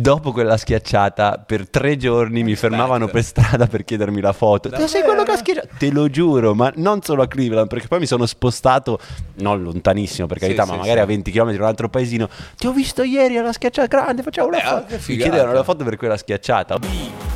dopo 0.00 0.30
quella 0.30 0.56
schiacciata 0.56 1.42
per 1.44 1.68
tre 1.68 1.96
giorni 1.96 2.44
mi 2.44 2.54
fermavano 2.54 3.08
per 3.08 3.24
strada 3.24 3.66
per 3.66 3.82
chiedermi 3.84 4.20
la 4.20 4.32
foto. 4.32 4.68
Te 4.68 4.86
sei 4.86 5.02
quello 5.02 5.24
che 5.24 5.32
ha 5.32 5.36
schiacciato? 5.36 5.68
Te 5.76 5.90
lo 5.90 6.08
giuro, 6.08 6.54
ma 6.54 6.72
non 6.76 7.02
solo 7.02 7.22
a 7.22 7.26
Cleveland, 7.26 7.66
perché 7.68 7.88
poi 7.88 7.98
mi 7.98 8.06
sono 8.06 8.24
spostato, 8.24 9.00
non 9.38 9.60
lontanissimo 9.62 10.26
per 10.28 10.38
carità, 10.38 10.62
Sì, 10.62 10.68
ma 10.68 10.74
sì, 10.74 10.80
magari 10.80 10.98
sì. 10.98 11.02
a 11.04 11.06
20 11.06 11.30
km 11.32 11.48
in 11.50 11.60
un 11.60 11.66
altro 11.66 11.88
paesino. 11.88 12.28
Ti 12.56 12.66
ho 12.68 12.72
visto 12.72 13.02
ieri 13.02 13.36
alla 13.38 13.52
schiacciata 13.52 13.88
grande, 13.88 14.22
facciamo 14.22 14.52
Eh, 14.52 14.60
foto. 14.60 14.84
che 14.86 15.00
Mi 15.08 15.16
chiedevano 15.16 15.52
la 15.52 15.64
foto 15.64 15.82
per 15.84 15.96
quella 15.96 16.16
schiacciata. 16.16 17.27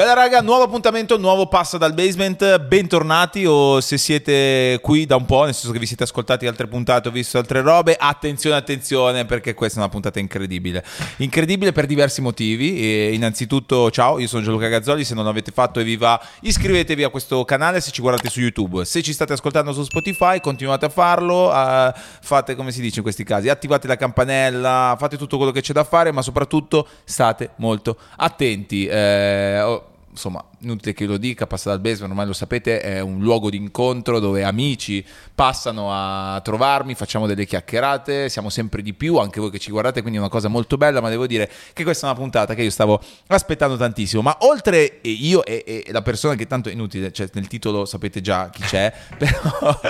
Bella 0.00 0.14
raga, 0.14 0.40
nuovo 0.40 0.62
appuntamento, 0.62 1.18
nuovo 1.18 1.46
passo 1.46 1.76
dal 1.76 1.92
basement, 1.92 2.58
bentornati 2.60 3.44
o 3.44 3.82
se 3.82 3.98
siete 3.98 4.78
qui 4.80 5.04
da 5.04 5.16
un 5.16 5.26
po', 5.26 5.44
nel 5.44 5.52
senso 5.52 5.72
che 5.72 5.78
vi 5.78 5.84
siete 5.84 6.04
ascoltati 6.04 6.46
altre 6.46 6.68
puntate 6.68 7.08
o 7.08 7.10
visto 7.10 7.36
altre 7.36 7.60
robe, 7.60 7.96
attenzione, 8.00 8.56
attenzione 8.56 9.26
perché 9.26 9.52
questa 9.52 9.76
è 9.76 9.82
una 9.82 9.90
puntata 9.90 10.18
incredibile. 10.18 10.82
Incredibile 11.18 11.72
per 11.72 11.84
diversi 11.84 12.22
motivi, 12.22 12.80
e 12.80 13.12
innanzitutto 13.12 13.90
ciao, 13.90 14.18
io 14.18 14.26
sono 14.26 14.42
Gianluca 14.42 14.68
Gazzoli, 14.68 15.04
se 15.04 15.14
non 15.14 15.26
l'avete 15.26 15.52
fatto 15.52 15.80
e 15.80 15.84
vi 15.84 15.98
va 15.98 16.18
iscrivetevi 16.40 17.04
a 17.04 17.10
questo 17.10 17.44
canale 17.44 17.82
se 17.82 17.90
ci 17.90 18.00
guardate 18.00 18.30
su 18.30 18.40
YouTube, 18.40 18.86
se 18.86 19.02
ci 19.02 19.12
state 19.12 19.34
ascoltando 19.34 19.74
su 19.74 19.82
Spotify 19.82 20.40
continuate 20.40 20.86
a 20.86 20.88
farlo, 20.88 21.54
eh, 21.54 21.92
fate 22.22 22.54
come 22.54 22.72
si 22.72 22.80
dice 22.80 22.96
in 22.96 23.02
questi 23.02 23.22
casi, 23.22 23.50
attivate 23.50 23.86
la 23.86 23.96
campanella, 23.96 24.96
fate 24.98 25.18
tutto 25.18 25.36
quello 25.36 25.52
che 25.52 25.60
c'è 25.60 25.74
da 25.74 25.84
fare, 25.84 26.10
ma 26.10 26.22
soprattutto 26.22 26.88
state 27.04 27.50
molto 27.56 27.98
attenti. 28.16 28.86
Eh, 28.86 29.88
oh, 30.20 30.28
insomma, 30.28 30.44
inutile 30.60 30.92
che 30.92 31.06
lo 31.06 31.16
dica, 31.16 31.46
passa 31.46 31.70
dal 31.70 31.80
basement, 31.80 32.10
ormai 32.10 32.26
lo 32.26 32.32
sapete, 32.32 32.80
è 32.80 33.00
un 33.00 33.20
luogo 33.20 33.50
di 33.50 33.56
incontro 33.56 34.18
dove 34.18 34.44
amici 34.44 35.04
passano 35.34 35.90
a 35.92 36.40
trovarmi, 36.42 36.94
facciamo 36.94 37.26
delle 37.26 37.46
chiacchierate, 37.46 38.28
siamo 38.28 38.50
sempre 38.50 38.82
di 38.82 38.92
più, 38.94 39.16
anche 39.16 39.40
voi 39.40 39.50
che 39.50 39.58
ci 39.58 39.70
guardate, 39.70 40.00
quindi 40.00 40.18
è 40.18 40.20
una 40.20 40.30
cosa 40.30 40.48
molto 40.48 40.76
bella, 40.76 41.00
ma 41.00 41.08
devo 41.08 41.26
dire 41.26 41.50
che 41.72 41.82
questa 41.82 42.06
è 42.06 42.10
una 42.10 42.18
puntata 42.18 42.54
che 42.54 42.62
io 42.62 42.70
stavo 42.70 43.00
aspettando 43.28 43.76
tantissimo, 43.76 44.22
ma 44.22 44.36
oltre 44.40 44.98
io 45.02 45.44
e, 45.44 45.64
e 45.66 45.92
la 45.92 46.02
persona 46.02 46.34
che 46.34 46.46
tanto 46.46 46.68
è 46.68 46.72
inutile, 46.72 47.12
cioè 47.12 47.28
nel 47.32 47.46
titolo 47.46 47.84
sapete 47.84 48.20
già 48.20 48.50
chi 48.50 48.62
c'è, 48.62 48.92
però, 49.16 49.80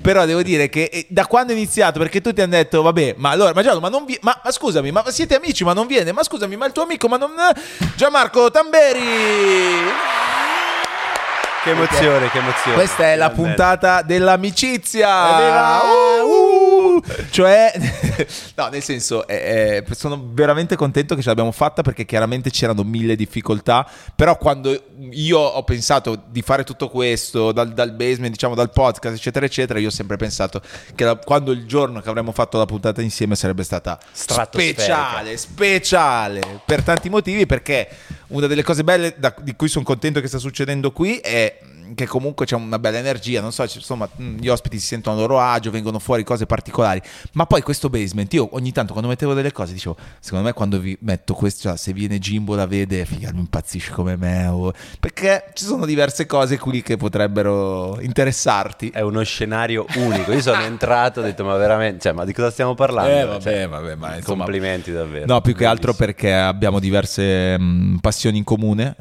però 0.00 0.24
devo 0.26 0.42
dire 0.42 0.68
che 0.68 1.06
da 1.08 1.26
quando 1.26 1.52
è 1.52 1.56
iniziato, 1.56 1.98
perché 1.98 2.20
tutti 2.20 2.40
hanno 2.40 2.52
detto, 2.52 2.82
vabbè, 2.82 3.14
ma 3.18 3.30
allora, 3.30 3.52
ma 3.54 3.62
Gianlu, 3.62 3.80
ma 3.80 3.88
non 3.88 4.04
vi- 4.04 4.18
ma, 4.22 4.40
ma 4.42 4.50
scusami, 4.50 4.90
ma 4.90 5.04
siete 5.10 5.36
amici, 5.36 5.64
ma 5.64 5.72
non 5.72 5.86
viene, 5.86 6.12
ma 6.12 6.22
scusami, 6.22 6.56
ma 6.56 6.66
il 6.66 6.72
tuo 6.72 6.82
amico, 6.82 7.08
ma 7.08 7.16
non... 7.16 7.30
Gianmarco 7.96 8.50
Tamberi! 8.50 10.07
Che 11.62 11.70
emozione, 11.70 12.30
che 12.30 12.38
emozione. 12.38 12.76
Questa 12.76 13.04
è 13.04 13.16
la 13.16 13.30
puntata 13.30 14.02
dell'amicizia. 14.02 15.38
Evviva! 15.38 15.80
Uh! 16.24 16.67
Cioè, 17.30 17.72
no, 18.56 18.68
nel 18.68 18.82
senso, 18.82 19.26
eh, 19.26 19.84
eh, 19.86 19.94
sono 19.94 20.30
veramente 20.32 20.76
contento 20.76 21.14
che 21.14 21.22
ce 21.22 21.28
l'abbiamo 21.28 21.52
fatta 21.52 21.82
perché 21.82 22.04
chiaramente 22.04 22.50
c'erano 22.50 22.82
mille 22.82 23.16
difficoltà. 23.16 23.88
Però 24.14 24.36
quando 24.36 24.84
io 25.10 25.38
ho 25.38 25.62
pensato 25.64 26.20
di 26.28 26.42
fare 26.42 26.64
tutto 26.64 26.88
questo 26.88 27.52
dal, 27.52 27.72
dal 27.72 27.92
basement, 27.92 28.32
diciamo 28.32 28.54
dal 28.54 28.70
podcast, 28.70 29.16
eccetera, 29.16 29.46
eccetera, 29.46 29.78
io 29.78 29.88
ho 29.88 29.92
sempre 29.92 30.16
pensato 30.16 30.60
che 30.94 31.04
la- 31.04 31.16
quando 31.16 31.52
il 31.52 31.66
giorno 31.66 32.00
che 32.00 32.08
avremmo 32.08 32.32
fatto 32.32 32.58
la 32.58 32.66
puntata 32.66 33.02
insieme 33.02 33.34
sarebbe 33.36 33.62
stata 33.62 33.98
speciale, 34.72 35.36
speciale 35.36 36.40
per 36.64 36.82
tanti 36.82 37.08
motivi. 37.08 37.46
Perché 37.46 37.88
una 38.28 38.46
delle 38.46 38.62
cose 38.62 38.84
belle 38.84 39.14
da- 39.16 39.34
di 39.40 39.54
cui 39.54 39.68
sono 39.68 39.84
contento 39.84 40.20
che 40.20 40.28
sta 40.28 40.38
succedendo 40.38 40.92
qui 40.92 41.16
è 41.18 41.58
che 41.94 42.06
comunque 42.06 42.46
c'è 42.46 42.54
una 42.56 42.78
bella 42.78 42.98
energia, 42.98 43.40
non 43.40 43.52
so, 43.52 43.62
insomma, 43.62 44.08
mh, 44.14 44.36
gli 44.36 44.48
ospiti 44.48 44.78
si 44.78 44.86
sentono 44.86 45.16
a 45.16 45.20
loro 45.20 45.40
agio, 45.40 45.70
vengono 45.70 45.98
fuori 45.98 46.24
cose 46.24 46.46
particolari, 46.46 47.00
ma 47.32 47.46
poi 47.46 47.62
questo 47.62 47.88
basement, 47.88 48.32
io 48.34 48.48
ogni 48.52 48.72
tanto 48.72 48.92
quando 48.92 49.08
mettevo 49.10 49.34
delle 49.34 49.52
cose 49.52 49.72
dicevo, 49.72 49.96
secondo 50.20 50.44
me 50.46 50.52
quando 50.52 50.78
vi 50.78 50.96
metto 51.00 51.34
questo, 51.34 51.68
cioè, 51.68 51.76
se 51.78 51.92
viene 51.92 52.18
Jimbo 52.18 52.54
la 52.54 52.66
vede, 52.66 53.04
figa, 53.04 53.30
lui 53.30 53.40
impazzisce 53.40 53.92
come 53.92 54.16
me, 54.16 54.46
o- 54.46 54.72
perché 55.00 55.50
ci 55.54 55.64
sono 55.64 55.84
diverse 55.86 56.26
cose 56.26 56.58
qui 56.58 56.82
che 56.82 56.96
potrebbero 56.96 57.98
interessarti. 58.00 58.90
È 58.90 59.00
uno 59.00 59.22
scenario 59.22 59.86
unico. 59.96 60.32
Io 60.32 60.40
sono 60.40 60.60
entrato 60.62 61.20
e 61.20 61.22
ho 61.22 61.26
detto, 61.26 61.44
ma 61.44 61.56
veramente, 61.56 62.00
cioè, 62.00 62.12
ma 62.12 62.24
di 62.24 62.32
cosa 62.32 62.50
stiamo 62.50 62.74
parlando? 62.74 63.10
Eh, 63.10 63.24
vabbè, 63.24 63.42
Cioè, 63.42 63.68
vabbè, 63.68 63.94
ma 63.94 64.16
insomma- 64.16 64.44
complimenti 64.44 64.92
davvero. 64.92 65.26
No, 65.26 65.40
più 65.40 65.54
che 65.54 65.64
altro 65.64 65.92
perché 65.94 66.32
abbiamo 66.34 66.78
diverse 66.80 67.58
mh, 67.58 67.98
passioni 68.00 68.38
in 68.38 68.44
comune. 68.44 68.96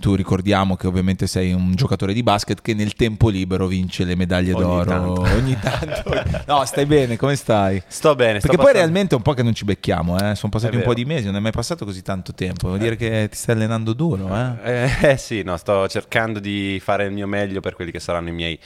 Tu 0.00 0.14
ricordiamo 0.14 0.76
che 0.76 0.86
ovviamente 0.86 1.26
sei 1.26 1.52
un 1.52 1.74
giocatore 1.74 2.11
di 2.12 2.22
basket 2.22 2.60
che 2.62 2.74
nel 2.74 2.94
tempo 2.94 3.28
libero 3.28 3.66
vince 3.66 4.04
le 4.04 4.14
medaglie 4.16 4.52
Ogni 4.52 4.62
d'oro. 4.62 4.84
tanto. 4.84 5.20
Ogni 5.36 5.58
tanto. 5.60 6.40
No, 6.46 6.64
stai 6.64 6.86
bene, 6.86 7.16
come 7.16 7.36
stai? 7.36 7.82
Sto 7.86 8.14
bene. 8.14 8.38
sto 8.38 8.48
Perché 8.48 8.56
poi 8.56 8.72
passando- 8.72 8.78
realmente 8.78 9.14
è 9.14 9.16
un 9.16 9.22
po' 9.22 9.32
che 9.34 9.42
non 9.42 9.54
ci 9.54 9.64
becchiamo, 9.64 10.16
eh. 10.18 10.34
sono 10.34 10.50
passati 10.50 10.74
È 10.74 10.78
un 10.78 10.84
po' 10.84 10.94
di 10.94 11.04
mesi, 11.04 11.26
non 11.26 11.36
è 11.36 11.40
mai 11.40 11.52
passato 11.52 11.84
così 11.84 12.02
tanto 12.02 12.32
tempo. 12.34 12.68
Vuol 12.68 12.78
dire 12.80 12.96
che 12.96 13.28
ti 13.30 13.36
stai 13.36 13.54
allenando 13.54 13.92
duro, 13.92 14.28
eh? 14.34 14.84
Eh, 14.84 15.10
eh, 15.10 15.16
sì, 15.16 15.42
no, 15.42 15.56
sto 15.56 15.86
cercando 15.88 16.38
di 16.40 16.80
fare 16.82 17.04
il 17.04 17.12
mio 17.12 17.26
meglio 17.26 17.60
per 17.60 17.74
quelli 17.74 17.90
che 17.90 18.00
saranno 18.00 18.28
i 18.28 18.32
miei, 18.32 18.58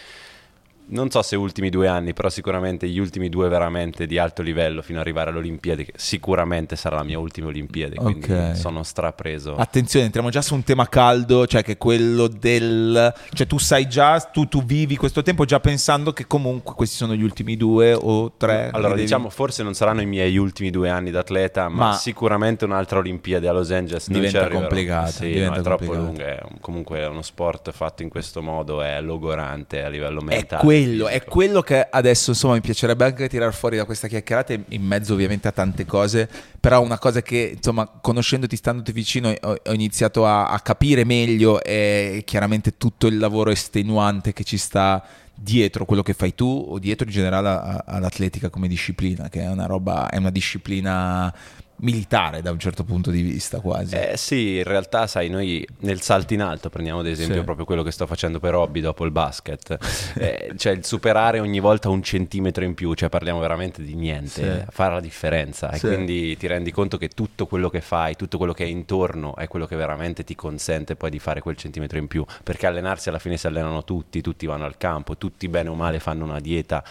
non 0.89 1.11
so 1.11 1.21
se 1.23 1.37
ultimi 1.37 1.69
due 1.71 1.89
anni, 1.89 2.13
però 2.13 2.29
sicuramente 2.29 2.87
gli 2.89 2.99
ultimi 2.99 3.29
due 3.29 3.49
veramente 3.49 4.07
di 4.07 4.19
alto 4.19 4.43
livello 4.43 4.83
fino 4.83 4.99
ad 4.99 5.05
arrivare 5.05 5.31
alle 5.31 5.39
Olimpiadi, 5.41 5.85
che 5.85 5.93
sicuramente 5.97 6.77
sarà 6.77 6.97
la 6.97 7.03
mia 7.03 7.19
ultima 7.19 7.49
Olimpiadi, 7.49 7.97
quindi 7.97 8.31
Ok. 8.33 8.57
sono 8.57 8.83
strapreso. 8.83 9.57
Attenzione, 9.57 10.05
entriamo 10.07 10.31
già 10.31 10.43
su 10.43 10.55
un 10.55 10.63
tema 10.63 10.89
caldo, 10.89 11.47
cioè 11.47 11.63
che 11.63 11.73
è 11.73 11.77
quello 11.77 12.29
del... 12.29 13.13
Cioè 13.33 13.47
tu 13.47 13.59
sai 13.59 13.89
già, 13.89 14.19
tu, 14.21 14.47
tu 14.47 14.65
vivi 14.65 14.97
questo 14.97 15.23
tempo 15.23 15.45
già 15.45 15.61
pensando 15.61 16.13
che 16.13 16.27
comunque 16.27 16.75
questi 16.75 16.97
sono 16.97 17.15
gli 17.15 17.23
ultimi 17.23 17.57
due 17.57 17.93
o 17.93 18.33
tre. 18.37 18.71
Allora, 18.73 18.91
devi- 18.95 19.03
diciamo, 19.03 19.29
forse 19.29 19.63
non 19.63 19.75
saranno 19.75 20.01
i 20.03 20.07
miei 20.07 20.37
ultimi 20.37 20.71
due 20.71 20.89
anni 20.89 21.11
da 21.11 21.21
atleta, 21.21 21.69
ma, 21.69 21.87
Ma- 21.89 21.93
sicuramente 21.95 22.65
un'altra 22.65 22.99
Olimpiadi 22.99 23.47
a 23.47 23.53
Los 23.53 23.71
Angeles 23.71 24.09
non 24.09 24.21
Diventa 24.21 24.49
complicata, 24.49 25.11
Sì, 25.11 25.27
diventa 25.33 25.55
no, 25.55 25.61
è 25.61 25.63
troppo 25.63 25.93
lunga. 25.95 26.49
comunque 26.61 26.99
è 27.01 27.07
uno 27.07 27.23
sport 27.23 27.71
fatto 27.73 28.03
in 28.03 28.09
questo 28.09 28.41
modo, 28.43 28.83
è 28.83 29.01
logorante 29.01 29.83
a 29.83 29.89
livello 29.89 30.21
mentale. 30.21 30.63
Quello, 30.85 31.09
è 31.09 31.25
quello 31.25 31.63
che 31.63 31.87
adesso 31.89 32.31
insomma 32.31 32.55
mi 32.55 32.61
piacerebbe 32.61 33.05
anche 33.05 33.29
tirar 33.29 33.55
fuori 33.55 33.77
da 33.77 33.85
questa 33.85 34.09
chiacchierata 34.09 34.53
in 34.53 34.83
mezzo 34.83 35.15
ovviamente 35.15 35.49
a 35.49 35.53
tante 35.53 35.85
cose, 35.85 36.29
però 36.61 36.83
una 36.83 36.99
cosa 36.99 37.23
che 37.23 37.55
insomma 37.57 37.87
conoscendoti, 37.87 38.57
standoti 38.57 38.93
vicino 38.93 39.33
ho, 39.41 39.57
ho 39.65 39.73
iniziato 39.73 40.27
a, 40.27 40.49
a 40.49 40.61
capire 40.61 41.05
meglio 41.05 41.63
è 41.63 42.23
chiaramente 42.25 42.77
tutto 42.77 43.07
il 43.07 43.19
lavoro 43.19 43.51
estenuante 43.51 44.33
che 44.33 44.45
ci 44.45 44.59
sta 44.59 45.03
dietro 45.39 45.85
quello 45.85 46.03
che 46.03 46.15
fai 46.15 46.35
tu 46.35 46.67
o 46.69 46.79
dietro 46.79 47.07
in 47.07 47.13
generale 47.13 47.83
all'atletica 47.85 48.49
come 48.49 48.69
disciplina, 48.69 49.29
che 49.29 49.43
è 49.43 49.49
una 49.49 49.67
roba, 49.67 50.09
è 50.09 50.17
una 50.17 50.31
disciplina 50.31 51.33
militare 51.79 52.41
da 52.43 52.51
un 52.51 52.59
certo 52.59 52.85
punto 52.85 53.11
di 53.11 53.21
vista 53.23 53.61
quasi. 53.61 53.95
Eh 53.95 54.17
sì, 54.17 54.57
in 54.57 54.65
realtà 54.65 55.07
sai, 55.07 55.29
noi 55.29 55.67
nel 55.81 56.01
salto 56.01 56.33
in 56.35 56.41
alto 56.43 56.71
prendiamo 56.71 57.01
ad 57.01 57.07
esempio 57.07 57.39
Sì. 57.39 57.45
proprio 57.45 57.67
quello 57.67 57.83
che 57.83 57.91
sto 57.91 58.07
facendo 58.07 58.41
per 58.41 58.55
hobby 58.55 58.81
dopo 58.81 59.05
il 59.05 59.11
basket, 59.11 59.77
eh, 60.19 60.53
cioè 60.57 60.73
il 60.73 60.85
superare 60.85 61.39
ogni 61.39 61.61
volta 61.61 61.89
un 61.91 62.03
centimetro 62.03 62.65
in 62.65 62.75
più, 62.75 62.95
cioè 62.95 63.09
parliamo 63.09 63.41
veramente 63.41 63.83
di 63.83 63.95
niente, 63.95 64.65
Sì. 64.67 64.73
fare 64.73 64.95
la 64.95 65.01
differenza 65.01 65.71
e 65.71 65.79
Sì. 65.79 65.87
quindi 65.87 66.37
ti 66.37 66.47
rendi 66.47 66.71
conto 66.71 66.97
che 66.97 67.09
tutto 67.09 67.47
quello 67.47 67.69
che 67.69 67.81
fai, 67.83 68.17
tutto 68.17 68.39
quello 68.39 68.53
che 68.55 68.65
è 68.65 68.69
intorno 68.69 69.37
è 69.37 69.47
quello 69.49 69.67
che 69.67 69.77
veramente 69.77 70.25
ti 70.25 70.35
consente 70.35 70.97
poi 70.97 71.11
di 71.11 71.19
fare 71.19 71.41
quel 71.41 71.57
centimetro 71.57 71.99
in 71.99 72.07
più, 72.09 72.25
perché 72.43 72.67
allenarsi 72.67 73.09
alla 73.11 73.19
fine 73.19 73.37
si 73.37 73.47
allenano 73.47 73.85
tutti, 73.85 74.21
tutti 74.23 74.47
vanno 74.47 74.65
al 74.65 74.79
campo, 74.79 75.17
tutti 75.19 75.47
bene 75.49 75.69
o 75.69 75.75
male 75.75 75.99
fanno 76.01 76.25
una 76.25 76.41
dieta, 76.41 76.83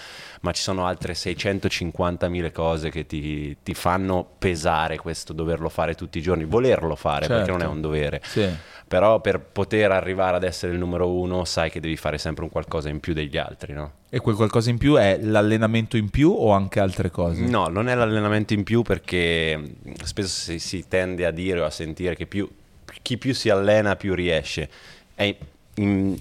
ma 0.42 0.52
ci 0.52 0.62
sono 0.62 0.86
altre 0.86 1.14
650.000 1.14 2.52
cose 2.52 2.90
che 2.92 3.06
ti, 3.08 3.58
ti 3.64 3.74
fanno 3.74 4.28
pesare 4.38 4.74
questo 4.98 5.34
doverlo 5.34 5.70
fare 5.70 5.96
tutti 5.96 6.18
i 6.18 6.22
giorni, 6.22 6.44
volerlo 6.46 6.96
fare 6.96 7.28
perché 7.28 7.50
non 7.52 7.58
è 7.58 7.64
Certo. 7.64 7.76
un 7.76 7.82
dovere. 7.82 8.22
Sì. 8.24 8.48
Però 8.88 9.20
per 9.20 9.40
poter 9.40 9.92
arrivare 9.92 10.36
ad 10.38 10.44
essere 10.44 10.72
il 10.74 10.78
numero 10.78 11.10
uno 11.12 11.44
sai 11.44 11.72
che 11.72 11.80
devi 11.80 11.96
fare 11.98 12.18
sempre 12.20 12.44
un 12.44 12.52
qualcosa 12.52 12.88
in 12.90 13.00
più 13.00 13.14
degli 13.14 13.36
altri, 13.38 13.74
no? 13.74 13.94
E 14.10 14.20
quel 14.20 14.36
qualcosa 14.36 14.70
in 14.70 14.78
più 14.78 14.94
è 14.96 15.18
l'allenamento 15.20 15.98
in 15.98 16.10
più 16.10 16.30
o 16.32 16.52
anche 16.52 16.80
altre 16.80 17.10
cose? 17.10 17.42
No, 17.42 17.68
non 17.68 17.90
è 17.90 17.96
l'allenamento 17.96 18.54
in 18.54 18.64
più 18.64 18.84
perché 18.84 19.60
spesso 20.04 20.28
si, 20.30 20.60
si 20.60 20.86
tende 20.88 21.26
a 21.26 21.32
dire 21.32 21.62
o 21.62 21.66
a 21.66 21.72
sentire 21.72 22.16
che 22.16 22.28
più, 22.28 22.48
chi 23.02 23.18
più 23.18 23.34
si 23.34 23.50
allena 23.50 23.96
più 23.96 24.14
riesce. 24.14 24.70
È 25.16 25.36
in, 25.76 26.16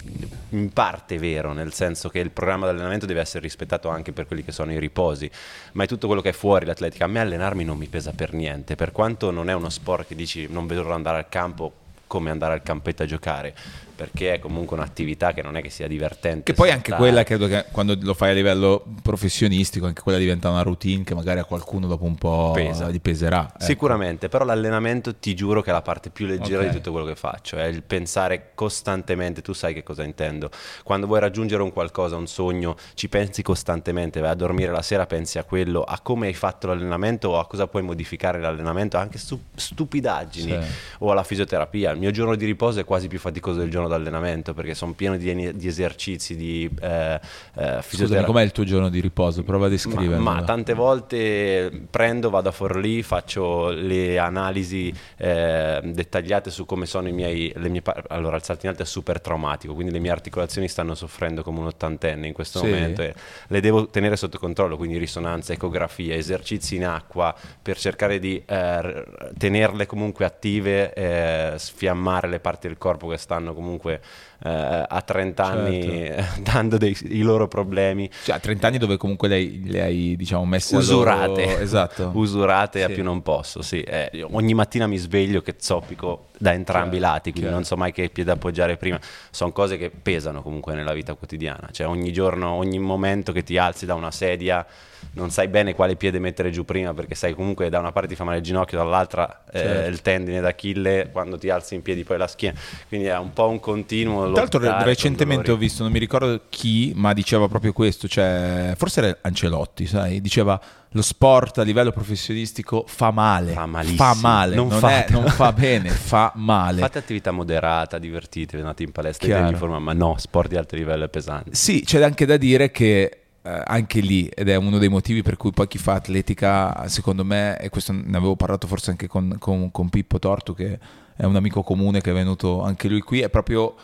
in 0.51 0.73
parte 0.73 1.19
vero, 1.19 1.53
nel 1.53 1.73
senso 1.73 2.09
che 2.09 2.19
il 2.19 2.31
programma 2.31 2.67
di 2.67 2.73
allenamento 2.73 3.07
deve 3.07 3.21
essere 3.21 3.41
rispettato 3.41 3.89
anche 3.89 4.13
per 4.13 4.27
quelli 4.27 4.45
che 4.45 4.53
sono 4.53 4.73
i 4.73 4.79
riposi, 4.79 5.31
ma 5.73 5.85
è 5.85 5.87
tutto 5.87 6.07
quello 6.07 6.23
che 6.23 6.31
è 6.31 6.33
fuori 6.33 6.65
l'atletica. 6.65 7.05
A 7.05 7.09
me 7.09 7.21
allenarmi 7.21 7.65
non 7.65 7.79
mi 7.79 7.87
pesa 7.87 8.13
per 8.13 8.33
niente, 8.33 8.75
per 8.75 8.93
quanto 8.93 9.31
non 9.31 9.49
è 9.49 9.53
uno 9.53 9.69
sport 9.69 10.09
che 10.09 10.15
dici 10.15 10.47
non 10.49 10.67
vedo 10.67 10.91
andare 10.93 11.19
al 11.19 11.29
campo 11.29 11.73
come 12.07 12.31
andare 12.31 12.55
al 12.55 12.63
campetto 12.63 13.03
a 13.03 13.07
giocare. 13.07 13.55
Perché 13.95 14.35
è 14.35 14.39
comunque 14.39 14.77
un'attività 14.77 15.33
che 15.33 15.43
non 15.43 15.57
è 15.57 15.63
che 15.63 15.71
sia 15.71 15.87
divertente. 15.87 16.43
Che 16.43 16.55
poi 16.55 16.71
anche 16.71 16.93
quella, 16.93 17.23
credo 17.23 17.47
che 17.47 17.67
quando 17.71 17.97
lo 18.01 18.15
fai 18.15 18.31
a 18.31 18.35
livello 18.35 18.85
professionistico, 19.03 19.87
anche 19.87 20.03
quella 20.03 20.19
diventa 20.19 20.51
una 20.51 20.63
routine 20.63 21.05
che 21.05 21.15
magari 21.15 21.41
a 21.41 21.45
qualcuno 21.45 21.87
dopo 21.87 22.05
un 22.05 22.17
po' 22.17 22.53
Pesa. 22.55 22.91
gli 22.91 23.01
peserà. 23.01 23.49
Ecco. 23.55 23.65
Sicuramente, 23.65 24.29
però 24.29 24.45
l'allenamento 24.45 25.15
ti 25.15 25.35
giuro 25.35 25.63
che 25.63 25.71
è 25.71 25.73
la 25.73 25.83
parte 25.83 26.11
più 26.11 26.27
leggera 26.27 26.59
okay. 26.59 26.71
di 26.71 26.77
tutto 26.77 26.91
quello 26.91 27.07
che 27.07 27.15
faccio, 27.15 27.57
è 27.57 27.65
il 27.65 27.83
pensare 27.83 28.51
costantemente, 28.55 29.43
tu 29.43 29.53
sai 29.53 29.75
che 29.75 29.83
cosa 29.83 30.03
intendo, 30.03 30.51
quando 30.83 31.07
vuoi 31.07 31.21
raggiungere 31.21 31.63
un 31.63 31.73
qualcosa, 31.73 32.17
un 32.17 32.27
sogno, 32.27 32.77
ci 32.95 33.09
pensi 33.09 33.43
costantemente, 33.43 34.21
vai 34.21 34.31
a 34.31 34.35
dormire 34.35 34.73
la 34.73 34.83
sera, 34.83 35.07
pensi 35.07 35.39
a 35.39 35.45
quello, 35.45 35.83
a 35.83 36.01
come 36.01 36.27
hai 36.27 36.35
fatto 36.35 36.67
l'allenamento 36.67 37.31
o 37.31 37.39
a 37.39 37.47
cosa 37.47 37.67
puoi 37.67 37.83
modificare 37.83 38.41
l'allenamento, 38.41 38.97
anche 38.97 39.19
stupidaggini 39.19 40.51
sì. 40.51 40.69
o 40.99 41.11
alla 41.11 41.25
fisioterapia. 41.25 41.93
Il 41.93 41.99
mio 41.99 42.11
giorno 42.11 42.35
di 42.35 42.45
riposo 42.45 42.81
è 42.81 42.85
quasi 42.85 43.09
più 43.09 43.19
faticoso 43.19 43.59
del 43.59 43.71
giorno 43.71 43.84
d'allenamento 43.89 44.55
perché 44.55 44.75
sono 44.75 44.93
pieno 44.93 45.17
di, 45.17 45.57
di 45.57 45.67
esercizi, 45.67 46.37
di 46.37 46.69
eh, 46.81 47.21
eh, 47.57 47.79
fisioterapia. 47.83 48.27
com'è 48.27 48.43
il 48.43 48.53
tuo 48.53 48.65
giorno 48.65 48.89
di 48.89 49.01
riposo? 49.01 49.43
Prova 49.43 49.67
a 49.67 49.69
descriverlo. 49.69 50.23
Ma, 50.23 50.35
ma, 50.35 50.43
tante 50.45 50.75
volte 50.75 51.87
prendo, 51.91 52.31
vado 52.31 52.49
a 52.49 52.53
Forlì, 52.53 53.03
faccio 53.03 53.71
le 53.71 54.19
analisi 54.19 54.93
eh, 55.17 55.81
dettagliate 55.83 56.51
su 56.51 56.65
come 56.65 56.87
sono 56.87 57.09
i 57.09 57.13
miei... 57.13 57.53
Le 57.57 57.69
mie, 57.69 57.83
allora, 58.09 58.37
il 58.37 58.43
salto 58.43 58.67
in 58.67 58.73
alto 58.73 58.83
è 58.83 58.87
super 58.87 59.21
traumatico, 59.21 59.75
quindi 59.75 59.93
le 59.93 59.99
mie 59.99 60.11
articolazioni 60.11 60.69
stanno 60.69 60.95
soffrendo 60.95 61.43
come 61.43 61.61
un 61.61 61.67
ottantenne 61.67 62.27
in 62.27 62.33
questo 62.33 62.59
sì. 62.59 62.67
momento 62.67 63.03
e 63.03 63.15
le 63.49 63.61
devo 63.61 63.89
tenere 63.89 64.17
sotto 64.17 64.39
controllo, 64.39 64.77
quindi 64.77 64.99
risonanza, 64.99 65.53
ecografia, 65.53 66.15
esercizi 66.15 66.77
in 66.77 66.87
acqua 66.87 67.35
per 67.63 67.79
cercare 67.79 68.19
di 68.19 68.43
eh, 68.45 69.05
tenerle 69.37 69.87
comunque 69.87 70.25
attive, 70.25 70.93
eh, 70.93 71.53
sfiammare 71.57 72.29
le 72.29 72.41
parti 72.41 72.69
del 72.69 72.79
corpo 72.79 73.09
che 73.09 73.17
stanno 73.17 73.55
comunque 73.55 73.74
comunque 73.79 74.01
eh, 74.43 74.85
a 74.89 75.03
30 75.03 75.45
anni 75.45 75.83
certo. 75.83 76.41
dando 76.51 76.79
dei, 76.79 76.97
i 77.09 77.23
loro 77.23 77.49
problemi. 77.49 78.11
Cioè, 78.25 78.37
a 78.37 78.39
30 78.39 78.67
anni 78.67 78.79
dove 78.79 78.97
comunque 78.97 79.29
le 79.29 79.83
hai 79.83 80.17
diciamo 80.17 80.45
messe 80.45 80.77
usurate, 80.77 81.45
loro... 81.45 81.59
esatto. 81.59 82.11
usurate 82.15 82.81
sì. 82.81 82.85
a 82.85 82.89
più 82.89 83.03
non 83.03 83.23
posso. 83.23 83.63
Sì. 83.63 83.81
Eh, 83.83 84.27
ogni 84.31 84.55
mattina 84.55 84.87
mi 84.87 84.97
sveglio 84.97 85.43
che 85.43 85.55
zoppico 85.59 86.29
da 86.39 86.53
entrambi 86.53 86.97
i 86.97 87.01
lati, 87.01 87.31
quindi 87.31 87.41
chiaro. 87.41 87.55
non 87.55 87.65
so 87.65 87.77
mai 87.77 87.93
che 87.93 88.09
piede 88.09 88.31
appoggiare 88.31 88.77
prima. 88.77 88.99
Sono 89.31 89.53
cose 89.53 89.77
che 89.77 89.91
pesano 89.91 90.43
comunque 90.43 90.75
nella 90.75 90.93
vita 90.93 91.15
quotidiana. 91.15 91.69
Cioè 91.71 91.87
ogni 91.87 92.13
giorno, 92.13 92.51
ogni 92.53 92.79
momento 92.79 93.33
che 93.33 93.43
ti 93.43 93.57
alzi 93.57 93.87
da 93.87 93.95
una 93.95 94.11
sedia 94.11 94.67
non 95.13 95.31
sai 95.31 95.49
bene 95.49 95.75
quale 95.75 95.97
piede 95.97 96.19
mettere 96.19 96.51
giù 96.51 96.65
prima 96.65 96.93
perché 96.95 97.15
sai 97.15 97.35
comunque 97.35 97.69
da 97.69 97.79
una 97.79 97.93
parte 97.93 98.09
ti 98.09 98.15
fa 98.15 98.25
male 98.25 98.39
il 98.39 98.43
ginocchio, 98.43 98.79
dall'altra 98.79 99.45
eh, 99.53 99.59
certo. 99.59 99.91
il 99.91 100.03
tendine 100.03 100.41
d'Achille, 100.41 101.11
quando 101.13 101.39
ti 101.39 101.51
alzi 101.51 101.75
in 101.75 101.83
piedi 101.83 102.05
poi 102.05 102.19
la 102.19 102.27
schiena. 102.27 102.59
Quindi 102.89 103.07
è 103.07 103.17
un 103.19 103.33
po' 103.33 103.49
un 103.49 103.61
continuo. 103.61 104.24
Tra 104.33 104.41
l'altro 104.61 104.85
recentemente 104.85 105.51
ho 105.51 105.57
visto, 105.57 105.83
non 105.83 105.93
mi 105.93 105.99
ricordo 105.99 106.43
chi, 106.49 106.93
ma 106.95 107.13
diceva 107.13 107.49
proprio 107.49 107.73
questo, 107.73 108.09
cioè 108.09 108.75
forse 108.77 109.01
era 109.01 109.19
Ancelotti, 109.23 109.87
sai, 109.87 110.21
diceva 110.21 110.61
lo 110.95 111.03
sport 111.03 111.59
a 111.59 111.63
livello 111.63 111.91
professionistico 111.91 112.85
fa 112.87 113.11
male. 113.11 113.53
Fa. 113.53 113.69
Fa 113.95 114.15
male, 114.15 114.55
non, 114.55 114.69
non, 114.69 114.85
è, 114.85 115.07
non 115.11 115.27
fa 115.27 115.53
bene, 115.53 115.91
fa 115.91 116.33
male. 116.37 116.81
Fate 116.81 116.99
attività 116.99 117.33
moderata, 117.33 117.99
divertitevi, 117.99 118.63
andate 118.63 118.83
in 118.85 118.93
palestra, 118.93 119.49
in 119.49 119.57
forma, 119.57 119.79
ma 119.79 119.93
no, 119.93 120.15
sport 120.19 120.49
di 120.49 120.57
alto 120.57 120.77
livello 120.77 121.05
è 121.05 121.09
pesante. 121.09 121.55
Sì, 121.55 121.83
c'è 121.85 122.03
anche 122.03 122.27
da 122.27 122.37
dire 122.37 122.71
che 122.71 123.25
eh, 123.43 123.63
anche 123.67 124.01
lì, 124.01 124.27
ed 124.27 124.49
è 124.49 124.55
uno 124.55 124.79
dei 124.79 124.89
motivi 124.89 125.23
per 125.23 125.37
cui 125.37 125.51
poi 125.51 125.69
chi 125.69 125.79
fa 125.79 125.95
atletica, 125.95 126.89
secondo 126.89 127.25
me, 127.25 127.59
e 127.59 127.69
questo 127.69 127.93
ne 127.93 128.17
avevo 128.17 128.37
parlato 128.37 128.67
forse 128.67 128.91
anche 128.91 129.07
con, 129.07 129.37
con, 129.39 129.71
con 129.71 129.89
Pippo 129.89 130.19
Tortu, 130.19 130.55
che 130.55 130.79
è 131.17 131.25
un 131.25 131.37
amico 131.37 131.63
comune 131.63 132.01
che 132.01 132.11
è 132.11 132.15
venuto 132.15 132.63
anche 132.63 132.89
lui 132.89 133.01
qui, 133.01 133.21
è 133.21 133.29
proprio 133.29 133.75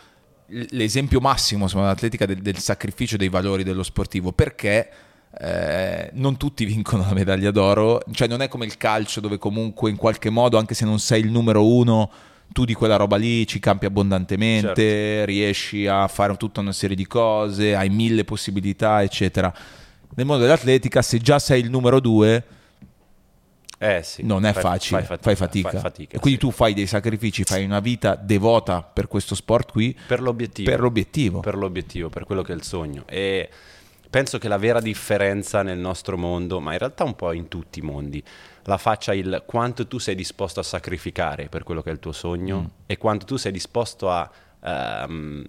l'esempio 0.70 1.20
massimo 1.20 1.66
dell'atletica 1.66 2.26
del, 2.26 2.38
del 2.42 2.58
sacrificio 2.58 3.16
dei 3.16 3.28
valori 3.28 3.62
dello 3.62 3.82
sportivo, 3.82 4.32
perché 4.32 4.88
eh, 5.38 6.10
non 6.14 6.36
tutti 6.36 6.64
vincono 6.66 7.04
la 7.06 7.14
medaglia 7.14 7.50
d'oro, 7.50 8.02
cioè 8.12 8.28
non 8.28 8.42
è 8.42 8.48
come 8.48 8.66
il 8.66 8.76
calcio 8.76 9.20
dove 9.20 9.38
comunque 9.38 9.90
in 9.90 9.96
qualche 9.96 10.30
modo, 10.30 10.58
anche 10.58 10.74
se 10.74 10.84
non 10.84 10.98
sei 10.98 11.20
il 11.20 11.30
numero 11.30 11.66
uno, 11.66 12.10
tu 12.52 12.64
di 12.64 12.74
quella 12.74 12.96
roba 12.96 13.16
lì 13.16 13.46
ci 13.46 13.60
campi 13.60 13.86
abbondantemente, 13.86 14.82
certo. 14.82 15.24
riesci 15.24 15.86
a 15.86 16.08
fare 16.08 16.36
tutta 16.36 16.60
una 16.60 16.72
serie 16.72 16.96
di 16.96 17.06
cose, 17.06 17.76
hai 17.76 17.88
mille 17.88 18.24
possibilità, 18.24 19.02
eccetera. 19.02 19.52
Nel 20.16 20.26
mondo 20.26 20.42
dell'atletica, 20.42 21.02
se 21.02 21.18
già 21.18 21.38
sei 21.38 21.60
il 21.60 21.70
numero 21.70 22.00
due, 22.00 22.44
eh 23.82 24.02
sì, 24.02 24.22
non 24.22 24.44
è 24.44 24.52
fai, 24.52 24.62
facile, 24.62 25.02
fai 25.02 25.06
fatica. 25.06 25.22
Fai 25.22 25.36
fatica. 25.36 25.70
Fai 25.70 25.80
fatica 25.80 26.16
e 26.16 26.20
quindi 26.20 26.38
sì. 26.38 26.46
tu 26.46 26.52
fai 26.52 26.74
dei 26.74 26.86
sacrifici, 26.86 27.44
fai 27.44 27.64
una 27.64 27.80
vita 27.80 28.14
devota 28.14 28.82
per 28.82 29.08
questo 29.08 29.34
sport 29.34 29.72
qui. 29.72 29.96
Per 30.06 30.20
l'obiettivo. 30.20 30.70
Per 30.70 30.80
l'obiettivo. 30.80 31.40
Per 31.40 31.54
l'obiettivo, 31.54 32.10
per 32.10 32.24
quello 32.24 32.42
che 32.42 32.52
è 32.52 32.54
il 32.54 32.62
sogno. 32.62 33.04
E 33.06 33.48
penso 34.10 34.36
che 34.36 34.48
la 34.48 34.58
vera 34.58 34.82
differenza 34.82 35.62
nel 35.62 35.78
nostro 35.78 36.18
mondo, 36.18 36.60
ma 36.60 36.72
in 36.72 36.78
realtà 36.78 37.04
un 37.04 37.16
po' 37.16 37.32
in 37.32 37.48
tutti 37.48 37.78
i 37.78 37.82
mondi, 37.82 38.22
la 38.64 38.76
faccia 38.76 39.14
il 39.14 39.44
quanto 39.46 39.86
tu 39.86 39.96
sei 39.96 40.14
disposto 40.14 40.60
a 40.60 40.62
sacrificare 40.62 41.48
per 41.48 41.62
quello 41.62 41.80
che 41.80 41.88
è 41.88 41.92
il 41.94 42.00
tuo 42.00 42.12
sogno 42.12 42.60
mm. 42.60 42.66
e 42.84 42.98
quanto 42.98 43.24
tu 43.24 43.38
sei 43.38 43.50
disposto 43.50 44.10
a 44.10 44.30
um, 45.08 45.42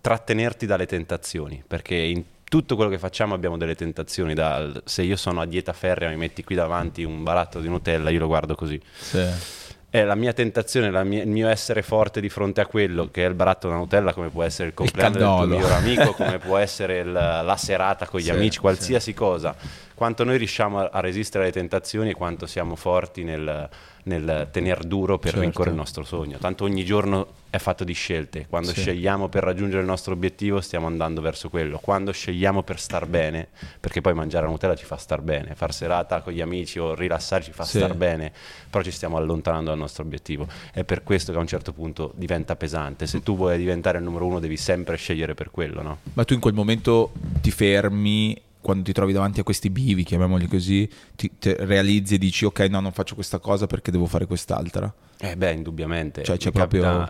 trattenerti 0.00 0.66
dalle 0.66 0.86
tentazioni, 0.86 1.64
perché 1.66 1.96
in 1.96 2.22
tutto 2.48 2.76
quello 2.76 2.90
che 2.90 2.98
facciamo 2.98 3.34
abbiamo 3.34 3.56
delle 3.56 3.74
tentazioni, 3.74 4.34
dal, 4.34 4.82
se 4.84 5.02
io 5.02 5.16
sono 5.16 5.40
a 5.40 5.46
dieta 5.46 5.72
ferrea 5.72 6.08
mi 6.08 6.16
metti 6.16 6.44
qui 6.44 6.54
davanti 6.54 7.02
un 7.02 7.22
baratto 7.22 7.60
di 7.60 7.68
Nutella, 7.68 8.10
io 8.10 8.20
lo 8.20 8.26
guardo 8.26 8.54
così. 8.54 8.80
Sì 8.98 9.64
è 9.88 10.04
la 10.04 10.14
mia 10.14 10.32
tentazione, 10.32 10.90
la 10.90 11.04
mia, 11.04 11.22
il 11.22 11.28
mio 11.28 11.48
essere 11.48 11.82
forte 11.82 12.20
di 12.20 12.28
fronte 12.28 12.60
a 12.60 12.66
quello 12.66 13.08
che 13.10 13.24
è 13.24 13.28
il 13.28 13.34
baratto 13.34 13.68
della 13.68 13.80
Nutella, 13.80 14.12
come 14.12 14.28
può 14.28 14.42
essere 14.42 14.68
il 14.68 14.74
compleanno 14.74 15.14
il 15.14 15.18
del 15.18 15.26
tuo 15.26 15.46
migliore 15.46 15.74
amico, 15.74 16.12
come 16.14 16.38
può 16.38 16.56
essere 16.58 16.98
il, 16.98 17.12
la 17.12 17.56
serata 17.56 18.06
con 18.06 18.20
gli 18.20 18.24
sì, 18.24 18.30
amici, 18.30 18.58
qualsiasi 18.58 19.12
sì. 19.12 19.14
cosa. 19.14 19.54
Quanto 19.94 20.24
noi 20.24 20.36
riusciamo 20.36 20.80
a, 20.80 20.90
a, 20.92 21.00
resistere 21.00 21.44
alle 21.44 21.52
tentazioni 21.52 22.10
e 22.10 22.14
quanto 22.14 22.46
siamo 22.46 22.76
forti 22.76 23.24
nel, 23.24 23.68
nel 24.02 24.48
tener 24.50 24.84
duro 24.84 25.18
per 25.18 25.30
certo. 25.30 25.44
rincorrere 25.44 25.70
il 25.70 25.76
nostro 25.76 26.04
sogno. 26.04 26.36
Tanto 26.38 26.64
ogni 26.64 26.84
giorno 26.84 27.28
è 27.56 27.58
fatto 27.58 27.84
di 27.84 27.92
scelte. 27.92 28.46
Quando 28.48 28.72
sì. 28.72 28.80
scegliamo 28.80 29.28
per 29.28 29.42
raggiungere 29.42 29.80
il 29.80 29.86
nostro 29.86 30.12
obiettivo 30.12 30.60
stiamo 30.60 30.86
andando 30.86 31.20
verso 31.20 31.48
quello. 31.48 31.78
Quando 31.78 32.12
scegliamo 32.12 32.62
per 32.62 32.78
star 32.78 33.06
bene, 33.06 33.48
perché 33.80 34.00
poi 34.00 34.14
mangiare 34.14 34.44
la 34.44 34.50
Nutella 34.50 34.76
ci 34.76 34.84
fa 34.84 34.96
star 34.96 35.20
bene, 35.20 35.54
far 35.54 35.74
serata 35.74 36.20
con 36.20 36.32
gli 36.32 36.40
amici 36.40 36.78
o 36.78 36.94
rilassarci 36.94 37.44
ci 37.46 37.52
fa 37.52 37.64
sì. 37.64 37.78
star 37.78 37.94
bene, 37.94 38.32
però 38.68 38.82
ci 38.82 38.90
stiamo 38.90 39.16
allontanando 39.16 39.70
dal 39.70 39.78
nostro 39.78 40.02
obiettivo. 40.02 40.46
È 40.72 40.84
per 40.84 41.02
questo 41.02 41.32
che 41.32 41.38
a 41.38 41.40
un 41.40 41.46
certo 41.46 41.72
punto 41.72 42.12
diventa 42.14 42.56
pesante. 42.56 43.06
Se 43.06 43.22
tu 43.22 43.36
vuoi 43.36 43.56
diventare 43.58 43.98
il 43.98 44.04
numero 44.04 44.26
uno 44.26 44.40
devi 44.40 44.56
sempre 44.56 44.96
scegliere 44.96 45.34
per 45.34 45.50
quello, 45.50 45.82
no? 45.82 45.98
Ma 46.14 46.24
tu 46.24 46.34
in 46.34 46.40
quel 46.40 46.54
momento 46.54 47.12
ti 47.40 47.50
fermi 47.50 48.42
quando 48.60 48.82
ti 48.82 48.92
trovi 48.92 49.12
davanti 49.12 49.38
a 49.38 49.44
questi 49.44 49.70
bivi, 49.70 50.02
chiamiamoli 50.02 50.48
così, 50.48 50.90
ti, 51.14 51.30
realizzi 51.40 52.16
e 52.16 52.18
dici 52.18 52.44
ok 52.44 52.58
no 52.68 52.80
non 52.80 52.90
faccio 52.90 53.14
questa 53.14 53.38
cosa 53.38 53.68
perché 53.68 53.92
devo 53.92 54.06
fare 54.06 54.26
quest'altra? 54.26 54.92
Eh 55.18 55.36
beh, 55.36 55.52
indubbiamente. 55.52 56.24
Cioè 56.24 56.36
c'è 56.36 56.50
proprio... 56.50 57.08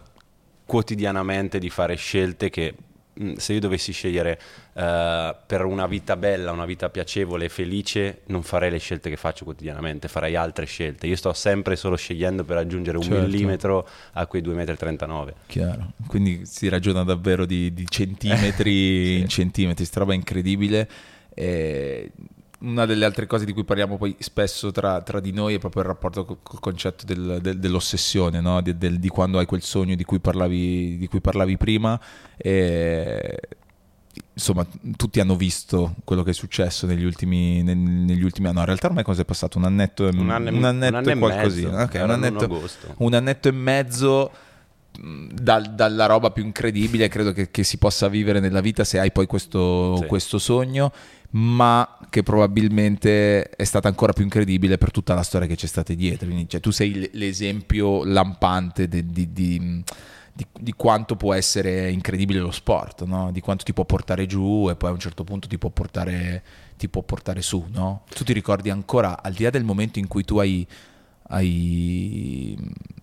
quotidianamente 0.67 1.59
di 1.59 1.71
fare 1.71 1.95
scelte 1.95 2.51
che 2.51 2.75
mm, 3.19 3.35
se 3.37 3.55
io 3.55 3.61
dovessi 3.61 3.93
scegliere 3.93 4.39
uh, 4.75 5.35
per 5.47 5.65
una 5.65 5.87
vita 5.87 6.17
bella, 6.17 6.51
una 6.51 6.67
vita 6.67 6.91
piacevole 6.91 7.47
e 7.47 7.49
felice, 7.49 8.23
non 8.26 8.43
farei 8.43 8.71
le 8.71 8.79
scelte 8.79 9.09
che 9.09 9.17
faccio 9.17 9.45
quotidianamente, 9.45 10.09
farei 10.09 10.37
altre 10.37 10.67
scelte. 10.67 11.07
Io 11.07 11.17
sto 11.17 11.33
sempre 11.33 11.76
solo 11.76 11.97
scegliendo 11.97 12.45
per 12.45 12.57
raggiungere 12.57 12.99
un 12.99 13.05
certo. 13.05 13.26
millimetro 13.26 13.88
a 14.12 14.26
quei 14.26 14.43
2,39 14.43 15.07
m. 15.07 15.33
Chiaro, 15.47 15.93
quindi 16.09 16.45
si 16.45 16.69
ragiona 16.69 17.05
davvero 17.05 17.47
di, 17.47 17.73
di 17.73 17.87
centimetri 17.88 18.73
sì. 19.17 19.19
in 19.21 19.29
centimetri, 19.29 19.76
questa 19.76 20.00
roba 20.00 20.12
incredibile. 20.12 20.88
E 21.33 22.11
una 22.66 22.85
delle 22.85 23.04
altre 23.04 23.26
cose 23.26 23.44
di 23.44 23.52
cui 23.52 23.64
parliamo 23.64 23.96
poi 23.96 24.16
spesso 24.18 24.73
tra, 24.73 25.00
tra 25.00 25.20
di 25.20 25.32
noi 25.32 25.54
è 25.54 25.58
proprio 25.58 25.82
il 25.82 25.88
rapporto 25.88 26.25
col, 26.25 26.38
col 26.42 26.61
concetto 26.61 27.04
del, 27.04 27.38
del, 27.40 27.58
dell'ossessione, 27.58 28.40
no? 28.40 28.61
di, 28.61 28.76
del, 28.76 28.99
di, 28.99 29.08
quando 29.08 29.38
hai 29.38 29.46
quel 29.46 29.62
sogno 29.62 29.94
di 29.94 30.04
cui 30.04 30.18
parlavi, 30.18 30.99
di 30.99 31.06
cui 31.06 31.20
parlavi 31.20 31.56
prima. 31.56 31.99
E, 32.37 33.38
insomma, 34.32 34.66
tutti 34.96 35.20
hanno 35.20 35.37
visto 35.37 35.94
quello 36.04 36.23
che 36.23 36.30
è 36.30 36.35
successo 36.35 36.87
negli 36.87 37.04
ultimi, 37.04 37.62
neg, 37.62 37.76
negli 37.76 38.23
ultimi 38.23 38.46
anni. 38.46 38.56
No, 38.56 38.61
in 38.62 38.66
realtà 38.66 38.88
ormai 38.88 39.04
cosa 39.04 39.23
è 39.23 39.25
passato? 39.25 39.58
Un 39.58 39.64
annetto, 39.64 40.04
un 40.04 40.30
anno, 40.30 40.50
un 40.50 40.64
annetto 40.64 40.96
un 40.99 41.06
anno 41.06 41.11
e 41.11 41.18
qualcosina. 41.18 41.82
Okay, 41.85 42.02
un, 42.02 42.11
annetto, 42.11 42.68
un 42.99 43.14
annetto 43.14 43.49
e 43.49 43.52
mezzo 43.52 44.30
da, 44.99 45.61
dalla 45.61 46.07
roba 46.07 46.31
più 46.31 46.45
incredibile 46.45 47.09
credo 47.09 47.33
che, 47.33 47.50
che, 47.50 47.65
si 47.65 47.79
possa 47.79 48.09
vivere 48.09 48.41
nella 48.41 48.61
vita 48.61 48.85
se 48.85 48.99
hai 48.99 49.12
poi 49.12 49.26
questo, 49.26 49.97
sì. 49.97 50.07
questo, 50.07 50.38
sogno 50.38 50.93
ma 51.31 51.99
che 52.09 52.23
probabilmente 52.23 53.50
è 53.50 53.65
stata 53.65 53.88
ancora 53.88 54.12
più 54.12 54.25
incredibile 54.25 54.79
per 54.79 54.91
tutta 54.91 55.15
la 55.15 55.23
storia 55.23 55.47
che 55.47 55.57
c'è 55.57 55.67
stata 55.67 55.93
dietro 55.93 56.26
Quindi, 56.26 56.49
cioè, 56.49 56.61
tu 56.61 56.71
sei 56.71 57.11
l'esempio 57.12 58.05
lampante 58.05 58.88
di, 58.88 59.05
di, 59.05 59.33
di, 59.33 59.85
di, 60.33 60.73
quanto 60.75 61.17
può 61.17 61.35
essere 61.35 61.91
incredibile 61.91 62.38
lo 62.38 62.50
sport 62.53 63.05
no? 63.05 63.31
di 63.33 63.41
quanto 63.41 63.65
ti 63.65 63.73
può 63.73 63.85
portare 63.85 64.26
giù 64.26 64.69
e 64.71 64.76
poi 64.76 64.91
a 64.91 64.93
un 64.93 64.99
certo 64.99 65.25
punto 65.25 65.49
ti 65.49 65.59
può 65.59 65.71
portare, 65.71 66.43
ti 66.76 66.88
può 66.88 67.03
portare 67.03 67.43
su 67.43 67.67
no? 67.71 68.03
tu 68.15 68.25
ti 68.25 68.33
ricordi 68.33 68.71
ancora 68.71 69.23
al 69.23 69.33
di 69.33 69.43
là 69.45 69.50
del 69.50 69.65
momento 69.65 69.99
in 69.99 70.07
cui 70.07 70.25
tu 70.25 70.38
hai 70.38 70.67
hai, 71.28 72.56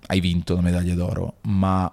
hai 0.08 0.20
vinto 0.20 0.56
la 0.56 0.62
medaglia 0.62 0.96
d'oro, 0.96 1.36
ma 1.44 1.92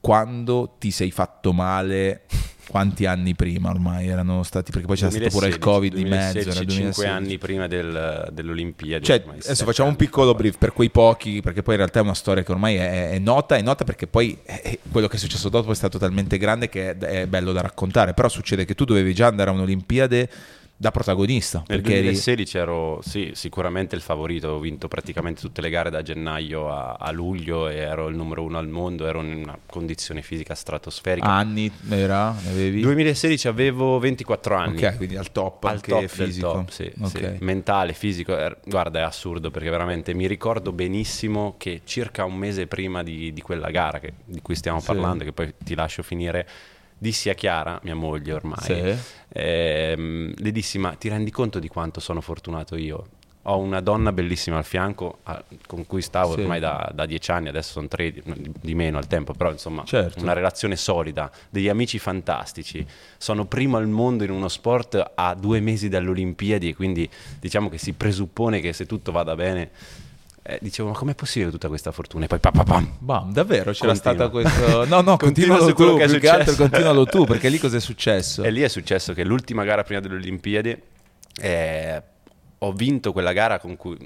quando 0.00 0.74
ti 0.78 0.90
sei 0.90 1.10
fatto 1.10 1.52
male 1.52 2.22
quanti 2.68 3.06
anni 3.06 3.34
prima 3.34 3.70
ormai 3.70 4.08
erano 4.08 4.42
stati? 4.42 4.70
Perché 4.70 4.86
poi 4.86 4.96
c'era 4.96 5.10
2016, 5.10 5.30
stato 5.30 5.38
pure 5.38 5.48
il 5.48 5.58
covid 5.58 5.92
2016, 5.92 6.48
di 6.48 6.64
mezzo 6.64 6.80
era 6.80 6.92
5 6.92 7.06
anni 7.06 7.38
prima 7.38 7.66
del, 7.66 8.28
dell'Olimpiadi 8.32 9.04
cioè, 9.04 9.22
adesso 9.26 9.64
facciamo 9.64 9.88
un 9.88 9.96
piccolo 9.96 10.34
brief 10.34 10.58
per 10.58 10.72
quei 10.72 10.90
pochi 10.90 11.40
perché 11.40 11.62
poi 11.62 11.74
in 11.74 11.80
realtà 11.80 12.00
è 12.00 12.02
una 12.02 12.14
storia 12.14 12.42
che 12.42 12.50
ormai 12.50 12.76
è, 12.76 13.10
è 13.10 13.18
nota 13.18 13.56
è 13.56 13.62
nota 13.62 13.84
perché 13.84 14.06
poi 14.06 14.38
è, 14.42 14.78
quello 14.90 15.06
che 15.06 15.16
è 15.16 15.18
successo 15.18 15.48
dopo 15.48 15.72
è 15.72 15.74
stato 15.74 15.98
talmente 15.98 16.38
grande 16.38 16.68
che 16.68 16.90
è, 16.90 16.96
è 16.96 17.26
bello 17.26 17.52
da 17.52 17.60
raccontare. 17.60 18.14
Però 18.14 18.28
succede 18.28 18.64
che 18.64 18.74
tu 18.74 18.84
dovevi 18.84 19.12
già 19.14 19.26
andare 19.26 19.50
a 19.50 19.52
un'Olimpiade 19.52 20.30
da 20.82 20.90
protagonista. 20.90 21.62
Nel 21.68 21.80
2016 21.80 22.56
eri... 22.56 22.66
ero 22.66 23.00
sì, 23.04 23.30
sicuramente 23.34 23.94
il 23.94 24.02
favorito, 24.02 24.48
ho 24.48 24.58
vinto 24.58 24.88
praticamente 24.88 25.40
tutte 25.40 25.60
le 25.60 25.70
gare 25.70 25.90
da 25.90 26.02
gennaio 26.02 26.68
a, 26.70 26.94
a, 26.98 27.12
luglio 27.12 27.68
e 27.68 27.76
ero 27.76 28.08
il 28.08 28.16
numero 28.16 28.42
uno 28.42 28.58
al 28.58 28.66
mondo, 28.66 29.06
ero 29.06 29.22
in 29.22 29.32
una 29.44 29.56
condizione 29.64 30.22
fisica 30.22 30.56
stratosferica. 30.56 31.24
Anni 31.24 31.70
era? 31.88 32.32
Ne 32.32 32.50
avevi? 32.50 32.80
2016 32.80 33.46
avevo 33.46 34.00
24 34.00 34.56
anni. 34.56 34.84
Ok, 34.84 34.96
quindi 34.96 35.14
al 35.14 35.30
top 35.30 35.62
al 35.62 35.74
anche 35.74 35.88
top 35.88 36.06
fisico. 36.06 36.50
Top, 36.50 36.68
sì, 36.70 36.92
okay. 37.00 37.36
sì, 37.36 37.44
mentale, 37.44 37.92
fisico. 37.92 38.36
Er, 38.36 38.58
guarda, 38.64 38.98
è 38.98 39.02
assurdo 39.02 39.52
perché 39.52 39.70
veramente 39.70 40.14
mi 40.14 40.26
ricordo 40.26 40.72
benissimo 40.72 41.54
che 41.58 41.82
circa 41.84 42.24
un 42.24 42.34
mese 42.34 42.66
prima 42.66 43.04
di, 43.04 43.32
di 43.32 43.40
quella 43.40 43.70
gara 43.70 44.00
che, 44.00 44.14
di 44.24 44.42
cui 44.42 44.56
stiamo 44.56 44.80
parlando, 44.80 45.22
che 45.22 45.32
poi 45.32 45.54
ti 45.62 45.76
lascio 45.76 46.02
finire 46.02 46.44
dissi 47.02 47.28
a 47.28 47.34
Chiara, 47.34 47.80
mia 47.82 47.96
moglie 47.96 48.32
ormai, 48.32 48.62
sì. 48.62 48.96
ehm, 49.30 50.34
le 50.36 50.52
dissi 50.52 50.78
ma 50.78 50.94
ti 50.94 51.08
rendi 51.08 51.32
conto 51.32 51.58
di 51.58 51.66
quanto 51.66 51.98
sono 51.98 52.20
fortunato 52.20 52.76
io? 52.76 53.06
Ho 53.46 53.58
una 53.58 53.80
donna 53.80 54.12
bellissima 54.12 54.56
al 54.56 54.64
fianco 54.64 55.18
a, 55.24 55.42
con 55.66 55.84
cui 55.84 56.00
stavo 56.00 56.34
sì. 56.34 56.42
ormai 56.42 56.60
da, 56.60 56.92
da, 56.94 57.04
dieci 57.04 57.32
anni, 57.32 57.48
adesso 57.48 57.72
sono 57.72 57.88
tre 57.88 58.14
di 58.14 58.74
meno 58.76 58.98
al 58.98 59.08
tempo, 59.08 59.32
però 59.32 59.50
insomma 59.50 59.82
certo. 59.84 60.22
una 60.22 60.32
relazione 60.32 60.76
solida, 60.76 61.28
degli 61.50 61.68
amici 61.68 61.98
fantastici. 61.98 62.86
Sono 63.18 63.46
primo 63.46 63.78
al 63.78 63.88
mondo 63.88 64.22
in 64.22 64.30
uno 64.30 64.46
sport 64.46 65.12
a 65.16 65.34
due 65.34 65.58
mesi 65.58 65.88
dalle 65.88 66.08
Olimpiadi 66.08 66.72
quindi 66.72 67.10
diciamo 67.40 67.68
che 67.68 67.78
si 67.78 67.94
presuppone 67.94 68.60
che 68.60 68.72
se 68.72 68.86
tutto 68.86 69.10
vada 69.10 69.34
bene 69.34 69.70
eh, 70.44 70.58
dicevo, 70.60 70.88
ma 70.88 70.94
com'è 70.94 71.14
possibile 71.14 71.50
tutta 71.50 71.68
questa 71.68 71.92
fortuna? 71.92 72.24
E 72.24 72.28
poi 72.28 72.40
papapam. 72.40 72.96
Bam, 72.98 73.32
davvero 73.32 73.70
c'era 73.72 73.92
Continua. 73.92 73.94
stato 73.94 74.30
questo. 74.30 74.84
No, 74.86 75.00
no, 75.00 75.16
continualo 75.18 75.68
su 75.68 75.72
tu, 75.74 75.96
più 75.96 76.18
che 76.18 76.28
altro 76.28 76.54
continualo 76.54 77.04
tu, 77.06 77.24
perché 77.24 77.48
lì 77.48 77.58
cosa 77.60 77.76
è 77.76 77.80
successo? 77.80 78.42
E 78.42 78.50
lì 78.50 78.60
è 78.62 78.68
successo 78.68 79.12
che 79.12 79.24
l'ultima 79.24 79.64
gara 79.64 79.84
prima 79.84 80.00
delle 80.00 80.16
Olimpiadi 80.16 80.76
eh, 81.40 82.02
ho 82.64 82.72
vinto 82.72 83.12
quella 83.12 83.32
gara 83.32 83.58
cui, 83.58 83.96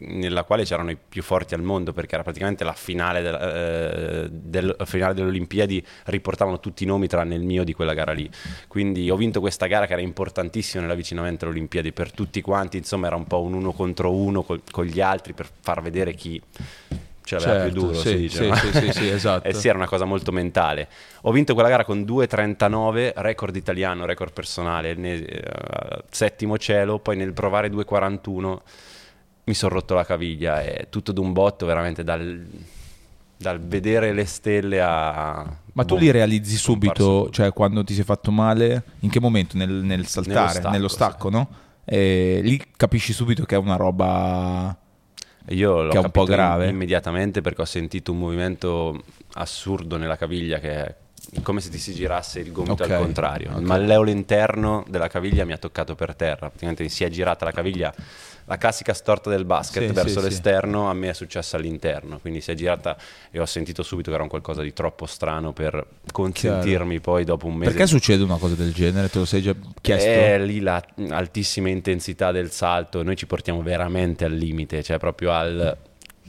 nella 0.00 0.44
quale 0.44 0.64
c'erano 0.64 0.90
i 0.90 0.96
più 0.96 1.22
forti 1.22 1.54
al 1.54 1.62
mondo 1.62 1.92
perché 1.92 2.14
era 2.14 2.22
praticamente 2.22 2.62
la 2.62 2.74
finale, 2.74 3.22
del, 3.22 3.34
eh, 3.34 4.28
del, 4.30 4.76
finale 4.84 5.14
delle 5.14 5.28
Olimpiadi, 5.28 5.84
riportavano 6.04 6.60
tutti 6.60 6.84
i 6.84 6.86
nomi 6.86 7.06
tranne 7.06 7.34
il 7.34 7.42
mio 7.42 7.64
di 7.64 7.72
quella 7.72 7.94
gara 7.94 8.12
lì. 8.12 8.28
Quindi 8.68 9.08
ho 9.10 9.16
vinto 9.16 9.40
questa 9.40 9.66
gara 9.66 9.86
che 9.86 9.94
era 9.94 10.02
importantissima 10.02 10.82
nell'avvicinamento 10.82 11.44
alle 11.44 11.54
Olimpiadi 11.54 11.92
per 11.92 12.12
tutti 12.12 12.40
quanti, 12.42 12.76
insomma 12.76 13.06
era 13.06 13.16
un 13.16 13.26
po' 13.26 13.40
un 13.40 13.54
uno 13.54 13.72
contro 13.72 14.14
uno 14.14 14.42
col, 14.42 14.62
con 14.70 14.84
gli 14.84 15.00
altri 15.00 15.32
per 15.32 15.48
far 15.60 15.80
vedere 15.80 16.14
chi 16.14 16.40
ce 17.24 17.36
l'aveva 17.36 17.52
certo, 17.52 17.72
più 17.72 17.80
duro, 17.80 17.94
sì, 17.94 18.08
si 18.08 18.16
dice, 18.16 18.42
sì, 18.42 18.48
no? 18.48 18.54
sì, 18.54 18.72
sì, 18.72 18.92
sì, 18.92 19.08
esatto. 19.10 19.48
eh 19.48 19.54
sì, 19.54 19.68
era 19.68 19.78
una 19.78 19.86
cosa 19.86 20.04
molto 20.04 20.32
mentale. 20.32 20.88
Ho 21.22 21.32
vinto 21.32 21.54
quella 21.54 21.68
gara 21.68 21.84
con 21.84 22.00
2.39, 22.00 23.12
record 23.16 23.56
italiano, 23.56 24.04
record 24.04 24.32
personale, 24.32 24.94
nel, 24.94 25.22
uh, 25.22 26.02
settimo 26.10 26.58
cielo, 26.58 26.98
poi 26.98 27.16
nel 27.16 27.32
provare 27.32 27.68
2.41 27.68 28.58
mi 29.44 29.54
sono 29.54 29.74
rotto 29.74 29.94
la 29.94 30.04
caviglia 30.04 30.62
e 30.62 30.86
tutto 30.88 31.12
d'un 31.12 31.32
botto 31.32 31.66
veramente 31.66 32.04
dal, 32.04 32.46
dal 33.36 33.60
vedere 33.60 34.12
le 34.12 34.24
stelle 34.24 34.80
a... 34.80 35.56
Ma 35.72 35.84
tu 35.84 35.94
boh, 35.94 36.00
li 36.00 36.10
realizzi 36.10 36.56
subito, 36.56 37.28
cioè 37.30 37.52
quando 37.52 37.82
ti 37.82 37.94
sei 37.94 38.04
fatto 38.04 38.30
male, 38.30 38.82
in 39.00 39.10
che 39.10 39.20
momento? 39.20 39.56
Nel, 39.56 39.70
nel 39.70 40.06
saltare, 40.06 40.34
nello 40.36 40.48
stacco, 40.52 40.70
nello 40.70 40.88
stacco 40.88 41.28
sì. 41.28 41.34
no? 41.34 41.48
E 41.84 42.40
lì 42.42 42.62
capisci 42.76 43.12
subito 43.12 43.44
che 43.44 43.56
è 43.56 43.58
una 43.58 43.74
roba 43.74 44.76
io 45.48 45.82
l'ho 45.82 45.90
che 45.90 45.98
è 45.98 46.00
un 46.00 46.10
po' 46.10 46.24
grave. 46.24 46.68
immediatamente 46.68 47.40
perché 47.40 47.62
ho 47.62 47.66
sentito 47.66 48.12
un 48.12 48.18
movimento 48.18 49.02
assurdo 49.34 49.96
nella 49.96 50.16
caviglia 50.16 50.58
che 50.58 50.70
è 50.70 50.94
come 51.42 51.60
se 51.60 51.70
ti 51.70 51.78
si 51.78 51.94
girasse 51.94 52.40
il 52.40 52.52
gomito 52.52 52.82
okay, 52.82 52.90
al 52.90 53.02
contrario. 53.02 53.48
Okay. 53.48 53.60
Il 53.60 53.66
malleolo 53.66 54.10
interno 54.10 54.84
della 54.88 55.08
caviglia 55.08 55.44
mi 55.44 55.52
ha 55.52 55.58
toccato 55.58 55.94
per 55.94 56.14
terra, 56.14 56.48
praticamente 56.48 56.88
si 56.88 57.04
è 57.04 57.08
girata 57.08 57.44
la 57.44 57.52
caviglia 57.52 57.94
la 58.46 58.56
classica 58.56 58.92
storta 58.92 59.30
del 59.30 59.44
basket 59.44 59.86
sì, 59.86 59.92
verso 59.92 60.20
sì, 60.20 60.28
l'esterno, 60.28 60.84
sì. 60.84 60.90
a 60.90 60.92
me 60.92 61.08
è 61.10 61.12
successa 61.12 61.56
all'interno, 61.56 62.18
quindi 62.18 62.40
si 62.40 62.50
è 62.50 62.54
girata 62.54 62.96
e 63.30 63.40
ho 63.40 63.46
sentito 63.46 63.82
subito 63.82 64.08
che 64.08 64.14
era 64.14 64.22
un 64.22 64.28
qualcosa 64.28 64.62
di 64.62 64.72
troppo 64.72 65.06
strano 65.06 65.52
per 65.52 65.86
consentirmi 66.10 66.98
Chiaro. 66.98 67.00
poi 67.00 67.24
dopo 67.24 67.46
un 67.46 67.54
mese. 67.54 67.70
Perché 67.70 67.86
succede 67.86 68.22
una 68.22 68.36
cosa 68.36 68.54
del 68.54 68.72
genere? 68.72 69.08
Te 69.08 69.18
lo 69.18 69.24
sei 69.24 69.42
già 69.42 69.54
chiesto? 69.80 70.08
È 70.08 70.38
lì 70.38 70.60
l'altissima 70.60 71.68
intensità 71.68 72.32
del 72.32 72.50
salto, 72.50 73.02
noi 73.02 73.16
ci 73.16 73.26
portiamo 73.26 73.62
veramente 73.62 74.24
al 74.24 74.32
limite, 74.32 74.82
cioè 74.82 74.98
proprio 74.98 75.32
al 75.32 75.76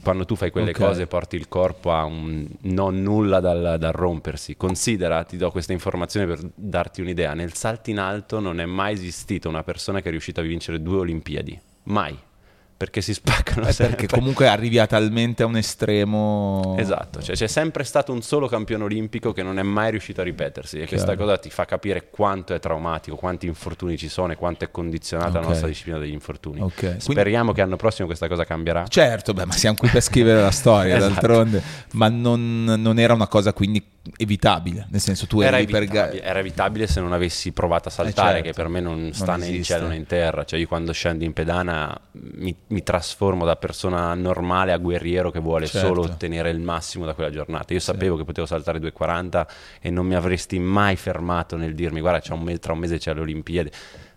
quando 0.04 0.26
tu 0.26 0.36
fai 0.36 0.50
quelle 0.50 0.70
okay. 0.70 0.86
cose 0.86 1.06
porti 1.06 1.34
il 1.34 1.48
corpo 1.48 1.90
a 1.90 2.04
un 2.04 2.46
non 2.62 3.02
nulla 3.02 3.40
dal, 3.40 3.76
dal, 3.78 3.92
rompersi. 3.92 4.54
Considera, 4.54 5.24
ti 5.24 5.38
do 5.38 5.50
questa 5.50 5.72
informazione 5.72 6.26
per 6.26 6.40
darti 6.54 7.00
un'idea, 7.00 7.32
nel 7.32 7.54
salto 7.54 7.90
in 7.90 7.98
alto 7.98 8.38
non 8.38 8.60
è 8.60 8.66
mai 8.66 8.92
esistita 8.92 9.48
una 9.48 9.64
persona 9.64 10.00
che 10.02 10.08
è 10.08 10.10
riuscita 10.10 10.42
a 10.42 10.44
vincere 10.44 10.80
due 10.80 10.98
Olimpiadi. 10.98 11.60
Mai 11.84 12.18
perché 12.76 13.00
si 13.00 13.14
spaccano 13.14 13.66
eh 13.66 13.72
sempre. 13.72 13.96
Perché 13.96 14.14
comunque 14.14 14.48
arrivi 14.48 14.78
a 14.78 14.86
talmente 14.86 15.42
a 15.42 15.46
un 15.46 15.56
estremo. 15.56 16.74
Esatto, 16.76 17.22
cioè 17.22 17.34
c'è 17.34 17.46
sempre 17.46 17.84
stato 17.84 18.12
un 18.12 18.20
solo 18.20 18.46
campione 18.46 18.84
olimpico 18.84 19.32
che 19.32 19.42
non 19.42 19.58
è 19.58 19.62
mai 19.62 19.90
riuscito 19.90 20.20
a 20.20 20.24
ripetersi 20.24 20.76
e 20.76 20.84
Chiaro. 20.84 21.04
questa 21.04 21.16
cosa 21.16 21.38
ti 21.38 21.50
fa 21.50 21.64
capire 21.64 22.10
quanto 22.10 22.52
è 22.52 22.58
traumatico, 22.58 23.16
quanti 23.16 23.46
infortuni 23.46 23.96
ci 23.96 24.08
sono 24.08 24.32
e 24.32 24.36
quanto 24.36 24.64
è 24.64 24.70
condizionata 24.70 25.30
okay. 25.30 25.42
la 25.42 25.48
nostra 25.48 25.68
disciplina 25.68 25.98
degli 25.98 26.12
infortuni. 26.12 26.60
Okay. 26.60 27.00
Speriamo 27.00 27.52
Quindi... 27.52 27.52
che 27.54 27.60
l'anno 27.60 27.76
prossimo 27.76 28.06
questa 28.06 28.28
cosa 28.28 28.44
cambierà. 28.44 28.86
Certo, 28.86 29.32
beh, 29.32 29.46
ma 29.46 29.52
siamo 29.52 29.76
qui 29.76 29.88
per 29.88 30.02
scrivere 30.02 30.42
la 30.42 30.50
storia 30.50 30.96
esatto. 30.98 31.12
d'altronde, 31.12 31.62
ma 31.92 32.08
non, 32.08 32.64
non 32.64 32.98
era 32.98 33.14
una 33.14 33.28
cosa 33.28 33.52
quindi 33.52 33.82
evitabile, 34.16 34.86
nel 34.90 35.00
senso 35.00 35.26
tu 35.26 35.40
era 35.40 35.58
evitabile, 35.58 36.08
per... 36.08 36.20
era 36.22 36.38
evitabile 36.38 36.86
se 36.86 37.00
non 37.00 37.12
avessi 37.12 37.52
provato 37.52 37.88
a 37.88 37.90
saltare, 37.90 38.40
eh 38.40 38.42
certo. 38.42 38.48
che 38.48 38.52
per 38.52 38.68
me 38.68 38.80
non 38.80 39.12
sta 39.12 39.36
non 39.36 39.40
né 39.40 39.46
in 39.48 39.62
cielo 39.62 39.88
né 39.88 39.96
in 39.96 40.06
terra, 40.06 40.44
cioè 40.44 40.58
io 40.58 40.66
quando 40.66 40.92
scendo 40.92 41.24
in 41.24 41.32
pedana 41.32 41.98
mi, 42.12 42.54
mi, 42.68 42.82
trasformo 42.82 43.44
da 43.44 43.56
persona 43.56 44.12
normale 44.14 44.72
a 44.72 44.76
guerriero 44.76 45.30
che 45.30 45.40
vuole 45.40 45.66
certo. 45.66 45.86
solo 45.86 46.02
ottenere 46.02 46.50
il 46.50 46.60
massimo 46.60 47.06
da 47.06 47.14
quella 47.14 47.30
giornata. 47.30 47.72
Io 47.72 47.80
sapevo 47.80 48.14
sì. 48.14 48.20
che 48.20 48.26
potevo 48.26 48.46
saltare 48.46 48.78
2,40 48.78 49.46
e 49.80 49.90
non 49.90 50.06
mi 50.06 50.14
avresti 50.14 50.58
mai 50.58 50.96
fermato 50.96 51.56
nel 51.56 51.74
dirmi 51.74 52.00
guarda 52.00 52.34
un 52.34 52.58
tra 52.58 52.72
un 52.72 52.78
mese 52.78 52.98
c'è 52.98 53.14
le 53.14 53.20
Olimpiadi 53.20 53.70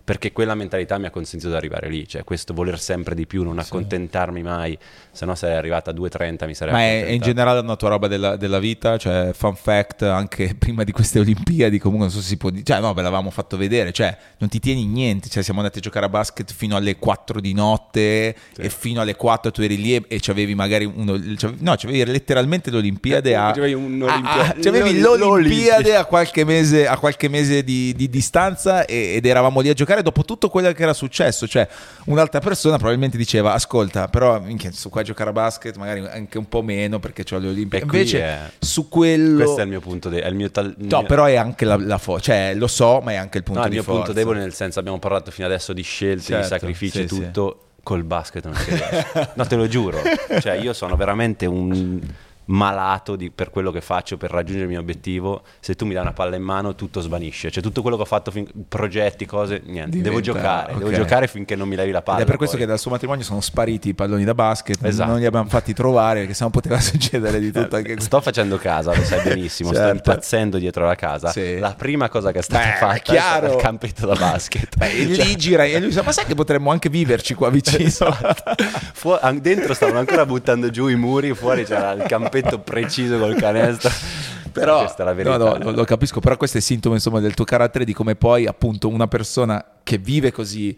perché 0.08 0.32
quella 0.32 0.56
mentalità 0.56 0.98
mi 0.98 1.06
ha 1.06 1.10
consentito 1.10 1.50
di 1.50 1.58
arrivare 1.58 1.90
lì, 1.90 2.08
cioè 2.08 2.24
questo 2.24 2.54
voler 2.54 2.80
sempre 2.80 3.14
di 3.14 3.28
più, 3.28 3.44
non 3.44 3.60
accontentarmi 3.60 4.42
mai, 4.42 4.80
se 5.18 5.26
no 5.26 5.34
sarei 5.34 5.58
arrivata 5.58 5.90
a 5.90 5.94
2.30 5.94 6.46
mi 6.46 6.54
sarei 6.54 6.74
Ma 6.74 6.80
è 6.82 7.10
in 7.10 7.22
generale 7.22 7.60
una 7.60 7.76
tua 7.76 7.90
roba 7.90 8.08
della, 8.08 8.36
della, 8.36 8.60
vita, 8.60 8.98
cioè 8.98 9.32
fun 9.34 9.56
fact, 9.56 10.04
anche 10.04 10.54
prima 10.60 10.84
di 10.84 10.92
queste 10.92 11.20
Olimpiadi 11.20 11.80
comunque 11.80 12.08
non 12.08 12.16
so 12.16 12.22
se 12.22 12.28
si 12.30 12.38
può 12.38 12.52
dire, 12.52 12.64
cioè 12.64 12.80
no, 12.80 12.94
ve 12.94 13.02
l'avevamo 13.02 13.32
fatto 13.32 13.58
vedere, 13.58 13.92
cioè 13.92 14.16
non 14.38 14.48
ti 14.50 14.60
tieni 14.60 14.86
niente, 14.86 15.28
cioè 15.28 15.42
siamo 15.42 15.60
andati 15.60 15.80
a 15.80 15.82
giocare 15.82 16.06
a 16.06 16.10
basket 16.10 16.54
fino 16.54 16.76
alle 16.76 16.98
4 16.98 17.40
di 17.40 17.54
notte 17.54 18.36
sì. 18.54 18.62
e 18.62 18.70
fino 18.70 19.02
alle 19.02 19.16
4 19.16 19.52
tu 19.52 19.62
eri 19.62 19.78
lì 19.78 19.96
e, 19.96 20.06
e 20.08 20.20
c'avevi 20.22 20.54
magari 20.54 20.86
uno, 20.86 21.20
no, 21.58 21.76
c'avevi 21.76 22.06
letteralmente 22.06 22.70
l'Olimpiade 22.70 23.36
a... 23.36 23.52
C'avevi, 23.52 24.04
a, 24.04 24.14
a, 24.14 24.56
c'avevi 24.62 25.00
l'Olimpiade 25.00 25.96
a 25.96 26.06
qualche 26.06 26.44
mese, 26.44 26.88
a 26.88 26.98
qualche 26.98 27.28
mese 27.28 27.64
di, 27.64 27.94
di 27.96 28.08
distanza 28.08 28.86
e, 28.86 29.16
ed 29.16 29.26
eravamo 29.26 29.62
lì 29.62 29.70
a 29.70 29.74
giocare 29.74 30.04
dopo 30.04 30.24
tutto 30.24 30.50
quello 30.50 30.72
che 30.72 30.84
era 30.84 30.94
successo. 30.94 31.48
Cioè, 31.48 31.68
un'altra 32.06 32.40
persona 32.40 32.78
probabilmente 32.78 33.18
diceva: 33.18 33.54
Ascolta, 33.54 34.08
però 34.08 34.40
minchia, 34.40 34.72
su 34.72 34.90
qua 34.90 35.04
giocare 35.08 35.30
a 35.32 35.34
basket, 35.34 35.76
magari 35.78 36.06
anche 36.06 36.38
un 36.38 36.48
po' 36.48 36.62
meno 36.62 37.00
perché 37.00 37.24
ho 37.34 37.40
le 37.40 37.48
Olimpiadi. 37.48 37.86
Invece, 37.86 38.22
è... 38.22 38.52
su 38.60 38.88
quello. 38.88 39.44
Questo 39.44 39.60
è 39.60 39.64
il 39.64 39.70
mio 39.70 39.80
punto. 39.80 40.10
De- 40.10 40.22
è 40.22 40.28
il 40.28 40.36
mio 40.36 40.52
tal- 40.52 40.76
no, 40.78 41.04
però 41.04 41.26
è 41.26 41.36
anche 41.36 41.66
la, 41.66 41.78
la 41.78 41.98
fo- 41.98 42.20
cioè, 42.20 42.54
lo 42.56 42.68
so, 42.68 43.00
ma 43.02 43.12
è 43.14 43.16
anche 43.16 43.40
il 43.40 43.44
punto 43.44 43.62
no, 43.62 43.68
di 43.68 43.76
il 43.76 43.84
mio 43.84 43.94
punto 43.94 44.14
debole, 44.14 44.40
nel 44.40 44.54
senso, 44.54 44.80
abbiamo 44.80 45.00
parlato 45.00 45.32
fino 45.32 45.48
adesso 45.48 45.74
di 45.74 45.82
scelte, 45.82 46.22
certo, 46.24 46.44
di 46.44 46.48
sacrifici 46.50 47.02
e 47.02 47.08
sì, 47.08 47.16
tutto. 47.16 47.58
Sì. 47.60 47.66
Col 47.88 48.04
basket 48.04 48.44
non 48.44 48.54
si 48.56 48.70
riesce. 48.76 49.30
no, 49.34 49.46
te 49.46 49.56
lo 49.56 49.68
giuro. 49.68 50.02
Cioè, 50.42 50.54
io 50.56 50.74
sono 50.74 50.98
veramente 50.98 51.46
un 51.46 52.02
malato 52.48 53.16
di, 53.16 53.32
per 53.32 53.50
quello 53.50 53.72
che 53.72 53.82
faccio 53.82 54.18
per 54.18 54.32
raggiungere 54.32 54.66
il 54.66 54.70
mio 54.70 54.80
obiettivo, 54.80 55.44
se 55.60 55.76
tu 55.76 55.86
mi 55.86 55.94
dai 55.94 56.04
una 56.04 56.14
palla 56.14 56.36
in 56.36 56.44
mano 56.44 56.76
tutto 56.76 57.02
svanisce, 57.02 57.52
cioè 57.52 57.64
tutto 57.64 57.82
quello 57.82 57.98
che 57.98 58.04
ho 58.04 58.06
fatto, 58.06 58.32
fin- 58.32 58.48
progetti, 58.68 59.26
cose, 59.26 59.62
niente, 59.66 59.98
Diventa, 59.98 60.10
devo 60.10 60.22
giocare, 60.22 60.74
okay. 60.74 60.78
devo 60.78 60.92
giocare 60.92 61.28
finché 61.28 61.56
non 61.56 61.68
mi 61.68 61.76
levi 61.76 61.92
la 61.92 62.02
palla. 62.02 62.20
Ed 62.20 62.24
è 62.24 62.28
per 62.28 62.38
questo 62.38 62.56
poi. 62.56 62.66
che 62.66 62.72
dal 62.72 62.80
suo 62.80 62.92
matrimonio 62.92 63.24
sono 63.24 63.42
spariti 63.42 63.90
i 63.90 63.94
palloni 63.94 64.24
da 64.24 64.34
basket, 64.34 64.84
esatto. 64.84 65.10
non 65.10 65.20
li 65.20 65.26
abbiamo 65.26 65.50
fatti 65.50 65.74
trovare 65.74 66.20
perché 66.20 66.34
sennò 66.34 66.50
poteva 66.50 66.80
succedere 66.82 67.40
di 67.40 67.52
tutto. 67.52 67.76
Anche 67.76 68.00
sto 68.00 68.22
facendo 68.22 68.58
casa, 68.58 68.96
lo 68.96 69.04
sai 69.04 69.24
benissimo, 69.24 69.74
certo. 69.74 69.86
sto 69.86 69.96
impazzendo 69.96 70.58
dietro 70.58 70.86
la 70.86 70.96
casa. 70.96 71.32
Sì. 71.32 71.60
La 71.60 71.74
prima 71.74 72.08
cosa 72.10 72.32
che 72.32 72.40
è 72.40 72.44
stata 72.44 72.64
Beh, 72.64 72.76
fatta 72.76 72.98
chiaro. 73.00 73.48
è 73.48 73.56
il 73.56 73.62
campetto 73.62 74.06
da 74.06 74.16
basket. 74.16 74.78
Beh, 74.78 74.92
e 74.92 75.16
cioè... 75.16 75.26
lì 75.26 75.36
gira 75.36 75.66
e 75.66 75.78
lui 75.80 75.90
dice, 75.90 76.02
ma 76.02 76.12
sai 76.12 76.26
che 76.26 76.36
potremmo 76.36 76.72
anche 76.72 76.90
viverci 76.90 77.34
qua 77.34 77.50
vicino? 77.50 77.84
Esatto. 77.84 78.56
Fu- 78.94 79.18
dentro 79.42 79.74
stavano 79.74 80.00
ancora 80.00 80.26
buttando 80.26 80.70
giù 80.70 80.88
i 80.88 80.96
muri, 80.96 81.34
fuori 81.34 81.66
c'era 81.66 81.92
il 81.92 82.04
campetto 82.04 82.36
preciso 82.64 83.18
col 83.18 83.36
canestro. 83.36 83.90
però, 84.52 84.80
questa 84.80 85.04
è 85.04 85.06
la 85.06 85.14
verità. 85.14 85.38
No, 85.38 85.58
no, 85.58 85.72
lo 85.72 85.84
capisco, 85.84 86.20
però 86.20 86.38
questo 86.38 86.58
è 86.58 86.62
sintomo 86.62 86.96
insomma, 86.96 87.20
del 87.20 87.34
tuo 87.34 87.46
carattere, 87.46 87.86
di 87.86 87.94
come 87.94 88.16
poi 88.16 88.46
appunto 88.46 88.88
una 88.88 89.08
persona 89.08 89.64
che 89.84 89.98
vive 89.98 90.32
così 90.32 90.78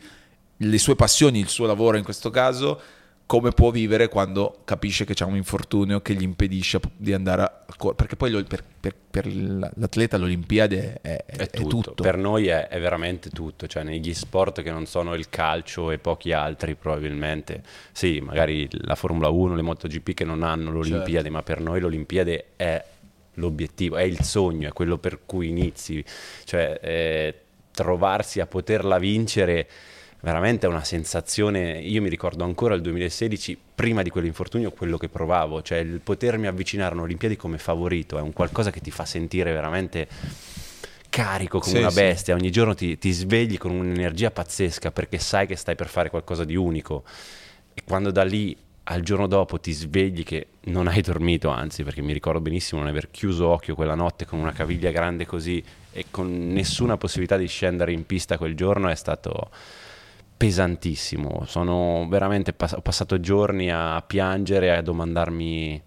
le 0.58 0.78
sue 0.78 0.96
passioni, 0.96 1.40
il 1.40 1.48
suo 1.48 1.66
lavoro 1.66 1.98
in 1.98 2.04
questo 2.04 2.30
caso, 2.30 2.80
come 3.30 3.52
può 3.52 3.70
vivere 3.70 4.08
quando 4.08 4.62
capisce 4.66 5.06
che 5.06 5.14
c'è 5.14 5.24
un 5.24 5.36
infortunio 5.36 6.02
che 6.02 6.16
gli 6.16 6.24
impedisce 6.24 6.80
di 6.98 7.14
andare 7.14 7.44
a 7.44 7.64
correre. 7.78 7.96
Perché 7.96 8.16
poi 8.16 8.44
per, 8.44 8.64
per, 8.80 8.96
per, 9.08 9.28
l'atleta 9.32 10.18
l'Olimpiade 10.18 10.98
è, 11.00 11.26
è, 11.26 11.36
è, 11.38 11.50
tutto. 11.52 11.92
tutto. 11.92 12.02
Per 12.02 12.18
noi 12.18 12.48
è, 12.48 12.68
è, 12.68 12.80
veramente 12.80 13.30
tutto, 13.30 13.68
cioè 13.68 13.84
negli 13.84 14.16
sport 14.16 14.64
che 14.64 14.72
non 14.72 14.88
sono 14.88 15.14
il 15.14 15.30
calcio 15.30 15.92
e 15.92 16.00
pochi 16.00 16.32
altri 16.32 16.74
probabilmente, 16.74 17.62
sì, 17.92 18.20
magari 18.20 18.68
la 18.72 18.96
Formula 18.96 19.30
1, 19.30 19.54
le 19.54 19.62
MotoGP 19.62 20.16
che 20.16 20.26
non 20.26 20.42
hanno 20.42 20.72
l'Olimpiade, 20.72 21.12
certo. 21.12 21.32
ma 21.32 21.44
per 21.44 21.62
noi 21.62 21.80
l'Olimpiade 21.82 22.46
è 22.56 22.84
l'obiettivo, 23.36 23.98
è 23.98 24.02
il 24.02 24.24
sogno, 24.24 24.70
è 24.70 24.74
quello 24.74 24.98
per 24.98 25.20
cui 25.28 25.50
inizi, 25.50 26.04
cioè 26.46 26.80
eh, 26.82 27.42
trovarsi 27.74 28.40
a 28.40 28.48
poterla 28.48 28.98
vincere 28.98 29.70
veramente 30.22 30.66
è 30.66 30.70
una 30.70 30.84
sensazione, 30.84 31.80
io 31.80 32.02
mi 32.02 32.10
ricordo 32.10 32.44
ancora 32.44 32.76
il 32.76 32.82
2016, 32.82 33.58
prima 33.76 34.02
di 34.02 34.10
quell'infortunio, 34.10 34.72
quello 34.72 34.98
che 34.98 35.08
provavo, 35.08 35.62
cioè 35.62 35.78
il 35.78 36.00
potermi 36.02 36.48
avvicinare 36.48 36.96
a 36.96 37.02
Olimpiadi 37.02 37.36
come 37.36 37.58
favorito, 37.58 38.18
è 38.18 38.22
un 38.22 38.34
qualcosa 38.34 38.72
che 38.72 38.82
ti 38.82 38.92
fa 38.92 39.06
sentire 39.06 39.52
veramente 39.52 40.08
carico 41.10 41.60
come 41.60 41.74
sì, 41.74 41.80
una 41.80 41.92
bestia, 41.92 42.36
sì. 42.36 42.42
ogni 42.42 42.52
giorno 42.52 42.76
ti, 42.76 42.98
ti 42.98 43.12
svegli 43.12 43.58
con 43.58 43.72
un'energia 43.72 44.32
pazzesca 44.32 44.92
perché 44.92 45.18
sai 45.18 45.48
che 45.48 45.56
stai 45.56 45.76
per 45.76 45.88
fare 45.88 46.10
qualcosa 46.10 46.44
di 46.44 46.56
unico 46.56 47.04
e 47.74 47.82
quando 47.84 48.12
da 48.12 48.24
lì 48.24 48.56
al 48.92 49.02
giorno 49.02 49.28
dopo 49.28 49.60
ti 49.60 49.72
svegli 49.72 50.24
che 50.24 50.48
non 50.62 50.88
hai 50.88 51.02
dormito, 51.02 51.50
anzi 51.50 51.84
perché 51.84 52.02
mi 52.02 52.14
ricordo 52.14 52.42
benissimo 52.42 52.82
non 52.82 52.90
aver 52.90 53.12
chiuso 53.12 53.48
occhio 53.48 53.76
quella 53.76 53.96
notte 53.96 54.26
con 54.26 54.40
una 54.40 54.52
caviglia 54.52 54.92
grande 54.92 55.26
così 55.26 55.64
e 55.92 56.06
con 56.12 56.52
nessuna 56.52 56.98
possibilità 56.98 57.38
di 57.38 57.48
scendere 57.48 57.92
in 57.92 58.06
pista 58.06 58.38
quel 58.38 58.56
giorno 58.56 58.90
è 58.90 58.96
stato 58.96 59.50
pesantissimo. 60.40 61.44
Sono 61.46 62.08
veramente 62.08 62.54
pass- 62.54 62.76
ho 62.78 62.82
passato 62.82 63.20
giorni 63.20 63.70
a 63.70 64.02
piangere, 64.02 64.74
a 64.74 64.82
domandarmi 64.82 65.82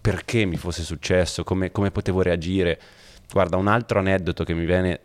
perché 0.00 0.46
mi 0.46 0.56
fosse 0.56 0.82
successo, 0.82 1.44
come, 1.44 1.70
come 1.70 1.90
potevo 1.90 2.22
reagire. 2.22 2.80
Guarda, 3.30 3.58
un 3.58 3.66
altro 3.66 3.98
aneddoto 3.98 4.42
che 4.42 4.54
mi 4.54 4.64
viene 4.64 5.00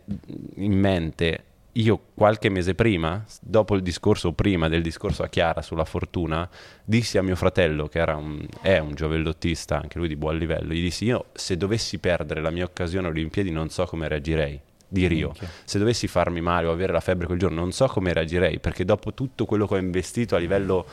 in 0.56 0.72
mente 0.72 1.44
io 1.72 2.00
qualche 2.14 2.48
mese 2.48 2.74
prima, 2.74 3.22
dopo 3.42 3.74
il 3.74 3.82
discorso, 3.82 4.32
prima 4.32 4.68
del 4.68 4.80
discorso 4.80 5.22
a 5.24 5.28
Chiara 5.28 5.60
sulla 5.60 5.84
fortuna, 5.84 6.48
dissi 6.82 7.18
a 7.18 7.22
mio 7.22 7.36
fratello, 7.36 7.86
che 7.86 8.00
un, 8.00 8.46
è 8.62 8.78
un 8.78 8.94
giovellottista, 8.94 9.78
anche 9.78 9.98
lui 9.98 10.08
di 10.08 10.16
buon 10.16 10.38
livello, 10.38 10.72
gli 10.72 10.80
dissi 10.80 11.04
io 11.04 11.26
se 11.34 11.58
dovessi 11.58 11.98
perdere 11.98 12.40
la 12.40 12.50
mia 12.50 12.64
occasione 12.64 13.08
Olimpiadi 13.08 13.50
non 13.50 13.68
so 13.68 13.84
come 13.84 14.08
reagirei 14.08 14.60
di 14.90 15.06
Rio. 15.06 15.28
Minchia. 15.28 15.48
Se 15.64 15.78
dovessi 15.78 16.08
farmi 16.08 16.40
male 16.40 16.66
o 16.66 16.72
avere 16.72 16.92
la 16.92 17.00
febbre 17.00 17.26
quel 17.26 17.38
giorno, 17.38 17.60
non 17.60 17.72
so 17.72 17.86
come 17.86 18.12
reagirei, 18.12 18.58
perché 18.58 18.84
dopo 18.84 19.14
tutto 19.14 19.46
quello 19.46 19.66
che 19.66 19.74
ho 19.74 19.78
investito 19.78 20.34
a 20.34 20.38
livello 20.38 20.86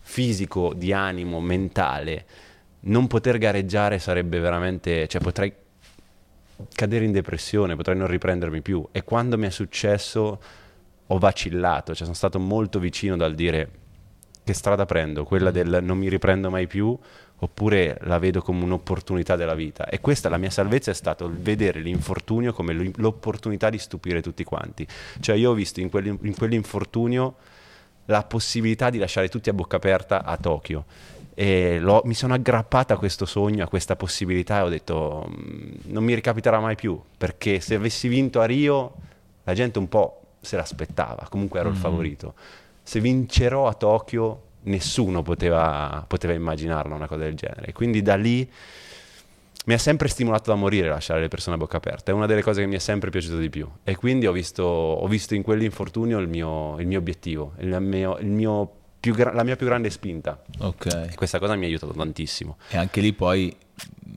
fisico, 0.00 0.72
di 0.74 0.92
animo, 0.92 1.40
mentale, 1.40 2.26
non 2.80 3.06
poter 3.06 3.38
gareggiare 3.38 3.98
sarebbe 3.98 4.38
veramente, 4.38 5.08
cioè 5.08 5.20
potrei 5.20 5.52
cadere 6.74 7.04
in 7.04 7.12
depressione, 7.12 7.74
potrei 7.74 7.96
non 7.96 8.06
riprendermi 8.06 8.60
più. 8.60 8.86
E 8.92 9.02
quando 9.02 9.38
mi 9.38 9.46
è 9.46 9.50
successo 9.50 10.40
ho 11.06 11.18
vacillato, 11.18 11.94
cioè 11.94 12.04
sono 12.04 12.14
stato 12.14 12.38
molto 12.38 12.78
vicino 12.78 13.16
dal 13.16 13.34
dire 13.34 13.70
che 14.44 14.52
strada 14.52 14.84
prendo, 14.84 15.24
quella 15.24 15.50
del 15.50 15.80
non 15.82 15.98
mi 15.98 16.08
riprendo 16.08 16.50
mai 16.50 16.66
più 16.66 16.96
oppure 17.40 17.98
la 18.02 18.18
vedo 18.18 18.42
come 18.42 18.64
un'opportunità 18.64 19.36
della 19.36 19.54
vita. 19.54 19.88
E 19.88 20.00
questa, 20.00 20.28
la 20.28 20.38
mia 20.38 20.50
salvezza, 20.50 20.90
è 20.90 20.94
stato 20.94 21.26
il 21.26 21.36
vedere 21.36 21.80
l'infortunio 21.80 22.52
come 22.52 22.92
l'opportunità 22.96 23.70
di 23.70 23.78
stupire 23.78 24.20
tutti 24.20 24.44
quanti. 24.44 24.86
Cioè 25.20 25.36
io 25.36 25.50
ho 25.50 25.54
visto 25.54 25.80
in, 25.80 25.88
in 26.22 26.34
quell'infortunio 26.36 27.34
la 28.06 28.22
possibilità 28.24 28.90
di 28.90 28.98
lasciare 28.98 29.28
tutti 29.28 29.48
a 29.50 29.52
bocca 29.52 29.76
aperta 29.76 30.24
a 30.24 30.36
Tokyo. 30.36 30.84
E 31.34 31.80
mi 32.02 32.14
sono 32.14 32.34
aggrappata 32.34 32.94
a 32.94 32.96
questo 32.96 33.24
sogno, 33.24 33.62
a 33.62 33.68
questa 33.68 33.94
possibilità 33.94 34.58
e 34.58 34.62
ho 34.62 34.68
detto 34.68 35.28
mm, 35.30 35.92
non 35.92 36.02
mi 36.02 36.14
ricapiterà 36.14 36.58
mai 36.58 36.74
più, 36.74 37.00
perché 37.16 37.60
se 37.60 37.76
avessi 37.76 38.08
vinto 38.08 38.40
a 38.40 38.44
Rio 38.44 38.94
la 39.44 39.54
gente 39.54 39.78
un 39.78 39.88
po' 39.88 40.22
se 40.40 40.56
l'aspettava, 40.56 41.28
comunque 41.30 41.60
ero 41.60 41.68
mm-hmm. 41.68 41.76
il 41.76 41.82
favorito. 41.82 42.34
Se 42.82 42.98
vincerò 42.98 43.68
a 43.68 43.74
Tokyo 43.74 44.46
nessuno 44.62 45.22
poteva, 45.22 46.04
poteva 46.06 46.32
immaginarla 46.32 46.94
una 46.94 47.06
cosa 47.06 47.22
del 47.22 47.34
genere. 47.34 47.72
Quindi 47.72 48.02
da 48.02 48.16
lì 48.16 48.48
mi 49.66 49.74
ha 49.74 49.78
sempre 49.78 50.08
stimolato 50.08 50.50
da 50.50 50.56
morire 50.56 50.88
lasciare 50.88 51.20
le 51.20 51.28
persone 51.28 51.56
a 51.56 51.58
bocca 51.58 51.76
aperta, 51.76 52.10
è 52.10 52.14
una 52.14 52.26
delle 52.26 52.42
cose 52.42 52.62
che 52.62 52.66
mi 52.66 52.76
è 52.76 52.78
sempre 52.78 53.10
piaciuta 53.10 53.36
di 53.36 53.50
più 53.50 53.68
e 53.84 53.96
quindi 53.96 54.26
ho 54.26 54.32
visto, 54.32 54.62
ho 54.62 55.06
visto 55.06 55.34
in 55.34 55.42
quell'infortunio 55.42 56.18
il 56.18 56.28
mio, 56.28 56.78
il 56.78 56.86
mio 56.86 56.98
obiettivo, 56.98 57.52
il 57.58 57.78
mio, 57.80 58.16
il 58.18 58.28
mio 58.28 58.72
gra- 59.00 59.32
la 59.32 59.44
mia 59.44 59.56
più 59.56 59.66
grande 59.66 59.90
spinta. 59.90 60.42
Ok. 60.60 60.86
E 61.10 61.14
questa 61.14 61.38
cosa 61.38 61.54
mi 61.54 61.64
ha 61.64 61.68
aiutato 61.68 61.92
tantissimo. 61.92 62.56
E 62.70 62.78
anche 62.78 63.00
lì 63.00 63.12
poi 63.12 63.54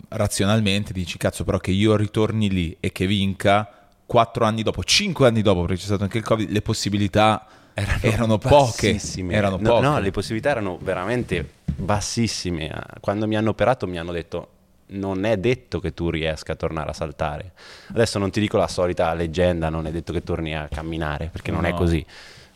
razionalmente 0.09 0.93
dici 0.93 1.17
cazzo 1.17 1.43
però 1.43 1.57
che 1.57 1.71
io 1.71 1.95
ritorni 1.95 2.49
lì 2.49 2.77
e 2.79 2.91
che 2.91 3.05
vinca 3.05 3.89
quattro 4.05 4.45
anni 4.45 4.63
dopo, 4.63 4.83
cinque 4.83 5.27
anni 5.27 5.41
dopo 5.41 5.61
perché 5.61 5.77
c'è 5.77 5.85
stato 5.85 6.03
anche 6.03 6.17
il 6.17 6.23
covid, 6.23 6.49
le 6.49 6.61
possibilità 6.61 7.45
erano, 7.73 7.99
erano 8.01 8.37
poche. 8.37 8.99
Erano 9.29 9.57
no, 9.57 9.69
poche. 9.69 9.85
No, 9.85 9.99
le 9.99 10.11
possibilità 10.11 10.49
erano 10.49 10.77
veramente 10.81 11.47
bassissime. 11.65 12.71
Quando 12.99 13.27
mi 13.27 13.35
hanno 13.35 13.49
operato 13.51 13.87
mi 13.87 13.97
hanno 13.97 14.11
detto 14.11 14.49
non 14.91 15.23
è 15.23 15.37
detto 15.37 15.79
che 15.79 15.93
tu 15.93 16.09
riesca 16.09 16.53
a 16.53 16.55
tornare 16.55 16.89
a 16.89 16.93
saltare. 16.93 17.53
Adesso 17.89 18.19
non 18.19 18.29
ti 18.29 18.39
dico 18.39 18.57
la 18.57 18.67
solita 18.67 19.13
leggenda, 19.13 19.69
non 19.69 19.87
è 19.87 19.91
detto 19.91 20.11
che 20.11 20.21
torni 20.23 20.55
a 20.55 20.67
camminare, 20.69 21.29
perché 21.31 21.51
non 21.51 21.61
no. 21.61 21.67
è 21.67 21.73
così. 21.73 22.05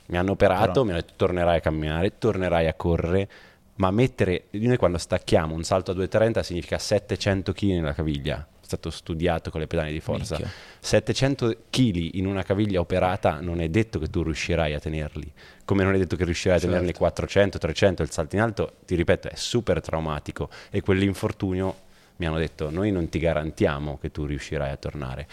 Mi 0.08 0.18
hanno 0.18 0.32
operato, 0.32 0.72
Però... 0.72 0.84
mi 0.84 0.90
hanno 0.92 1.00
detto 1.00 1.14
tornerai 1.16 1.58
a 1.58 1.62
camminare, 1.62 2.18
tornerai 2.18 2.68
a 2.68 2.74
correre, 2.74 3.30
ma 3.76 3.90
mettere, 3.92 4.46
noi 4.52 4.78
quando 4.78 4.98
stacchiamo 4.98 5.54
un 5.54 5.64
salto 5.64 5.92
a 5.92 5.96
2,30 5.96 6.42
significa 6.42 6.78
700 6.78 7.54
kg 7.54 7.64
nella 7.68 7.94
caviglia 7.94 8.46
stato 8.66 8.90
studiato 8.90 9.52
con 9.52 9.62
le 9.62 9.68
pedane 9.68 9.92
di 9.92 10.00
forza. 10.00 10.36
Minchia. 10.36 10.54
700 10.80 11.58
kg 11.70 12.16
in 12.16 12.26
una 12.26 12.44
caviglia 12.44 12.80
operata 12.80 13.40
non 13.40 13.62
è 13.62 13.70
detto 13.70 14.00
che 14.00 14.08
tu 14.08 14.24
riuscirai 14.24 14.74
a 14.74 14.80
tenerli, 14.80 15.32
come 15.64 15.84
non 15.84 15.94
è 15.94 15.98
detto 15.98 16.16
che 16.16 16.26
riuscirai 16.26 16.60
certo. 16.60 16.74
a 16.74 16.78
tenerli 16.80 16.98
400, 16.98 17.58
300, 17.58 18.02
il 18.02 18.12
salto 18.12 18.36
in 18.36 18.42
alto, 18.42 18.74
ti 18.86 18.96
ripeto, 18.96 19.30
è 19.30 19.36
super 19.36 19.82
traumatico 19.82 20.50
e 20.70 20.82
quell'infortunio 20.82 21.84
mi 22.18 22.26
hanno 22.26 22.38
detto 22.38 22.70
noi 22.70 22.92
non 22.92 23.10
ti 23.10 23.20
garantiamo 23.20 23.98
che 24.00 24.12
tu 24.12 24.26
riuscirai 24.26 24.72
a 24.72 24.78
tornare. 24.78 25.28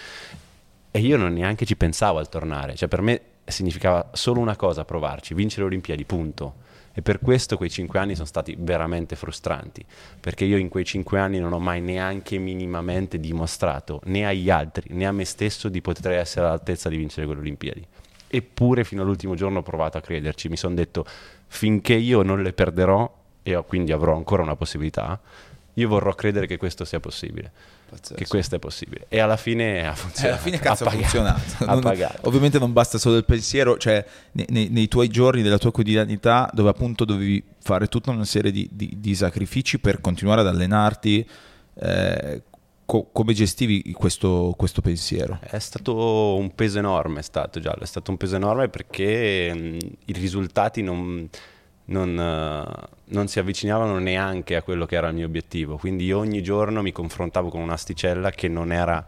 E 0.90 1.00
io 1.00 1.16
non 1.16 1.32
neanche 1.32 1.64
ci 1.64 1.76
pensavo 1.76 2.18
al 2.18 2.28
tornare, 2.28 2.76
cioè 2.76 2.88
per 2.88 3.00
me 3.00 3.20
significava 3.44 4.10
solo 4.12 4.40
una 4.40 4.56
cosa 4.56 4.84
provarci, 4.84 5.32
vincere 5.32 5.62
le 5.62 5.68
Olimpiadi, 5.68 6.04
punto 6.04 6.70
e 6.94 7.02
per 7.02 7.20
questo 7.20 7.56
quei 7.56 7.70
cinque 7.70 7.98
anni 7.98 8.14
sono 8.14 8.26
stati 8.26 8.56
veramente 8.58 9.16
frustranti, 9.16 9.84
perché 10.20 10.44
io 10.44 10.56
in 10.56 10.68
quei 10.68 10.84
cinque 10.84 11.18
anni 11.18 11.38
non 11.38 11.52
ho 11.52 11.58
mai 11.58 11.80
neanche 11.80 12.38
minimamente 12.38 13.18
dimostrato 13.18 14.00
né 14.04 14.26
agli 14.26 14.50
altri 14.50 14.94
né 14.94 15.06
a 15.06 15.12
me 15.12 15.24
stesso 15.24 15.68
di 15.68 15.80
poter 15.80 16.12
essere 16.12 16.46
all'altezza 16.46 16.88
di 16.88 16.96
vincere 16.96 17.26
quelle 17.26 17.40
Olimpiadi. 17.40 17.86
Eppure 18.28 18.84
fino 18.84 19.02
all'ultimo 19.02 19.34
giorno 19.34 19.58
ho 19.58 19.62
provato 19.62 19.98
a 19.98 20.00
crederci, 20.00 20.48
mi 20.48 20.56
sono 20.56 20.74
detto 20.74 21.04
finché 21.46 21.94
io 21.94 22.22
non 22.22 22.42
le 22.42 22.52
perderò 22.52 23.20
e 23.42 23.62
quindi 23.66 23.92
avrò 23.92 24.14
ancora 24.14 24.42
una 24.42 24.56
possibilità, 24.56 25.20
io 25.74 25.88
vorrò 25.88 26.14
credere 26.14 26.46
che 26.46 26.56
questo 26.56 26.84
sia 26.84 27.00
possibile. 27.00 27.50
Pazzesco. 27.88 28.14
Che 28.14 28.26
questo 28.26 28.56
è 28.56 28.58
possibile. 28.58 29.06
E 29.08 29.20
alla 29.20 29.36
fine 29.36 29.86
ha 29.86 29.94
funzionato. 29.94 30.26
E 30.26 30.28
alla 30.30 30.40
fine 30.40 30.58
cazzo 30.58 30.84
ha, 30.84 30.88
ha 30.88 30.90
funzionato. 30.90 31.64
ha 31.64 31.74
non, 31.74 32.10
ovviamente 32.22 32.58
non 32.58 32.72
basta 32.72 32.98
solo 32.98 33.16
il 33.16 33.24
pensiero, 33.24 33.78
cioè 33.78 34.04
nei, 34.32 34.46
nei, 34.50 34.68
nei, 34.68 34.88
tuoi 34.88 35.08
giorni 35.08 35.42
della 35.42 35.58
tua 35.58 35.72
quotidianità 35.72 36.50
dove 36.52 36.68
appunto 36.68 37.04
dovevi 37.04 37.42
fare 37.58 37.86
tutta 37.86 38.10
una 38.10 38.24
serie 38.24 38.50
di, 38.50 38.68
di, 38.70 38.96
di 38.98 39.14
sacrifici 39.14 39.78
per 39.78 40.00
continuare 40.00 40.40
ad 40.40 40.46
allenarti. 40.46 41.26
Eh, 41.74 42.42
co- 42.84 43.08
come 43.10 43.32
gestivi 43.32 43.92
questo, 43.92 44.54
questo, 44.56 44.82
pensiero? 44.82 45.38
È 45.40 45.58
stato 45.58 46.36
un 46.36 46.54
peso 46.54 46.78
enorme, 46.78 47.20
è 47.20 47.22
stato 47.22 47.60
giallo, 47.60 47.82
è 47.82 47.86
stato 47.86 48.10
un 48.10 48.18
peso 48.18 48.36
enorme 48.36 48.68
perché 48.68 49.54
mh, 49.54 49.78
i 50.06 50.12
risultati 50.12 50.82
non 50.82 51.28
non, 51.86 52.10
uh, 52.10 52.88
non, 53.06 53.28
si 53.28 53.38
avvicinavano 53.38 53.98
neanche 53.98 54.56
a 54.56 54.62
quello 54.62 54.86
che 54.86 54.96
era 54.96 55.08
il 55.08 55.14
mio 55.14 55.26
obiettivo. 55.26 55.76
Quindi 55.76 56.12
ogni 56.12 56.42
giorno 56.42 56.82
mi 56.82 56.92
confrontavo 56.92 57.48
con 57.48 57.60
un'asticella 57.60 58.30
che 58.30 58.48
non 58.48 58.72
era 58.72 59.04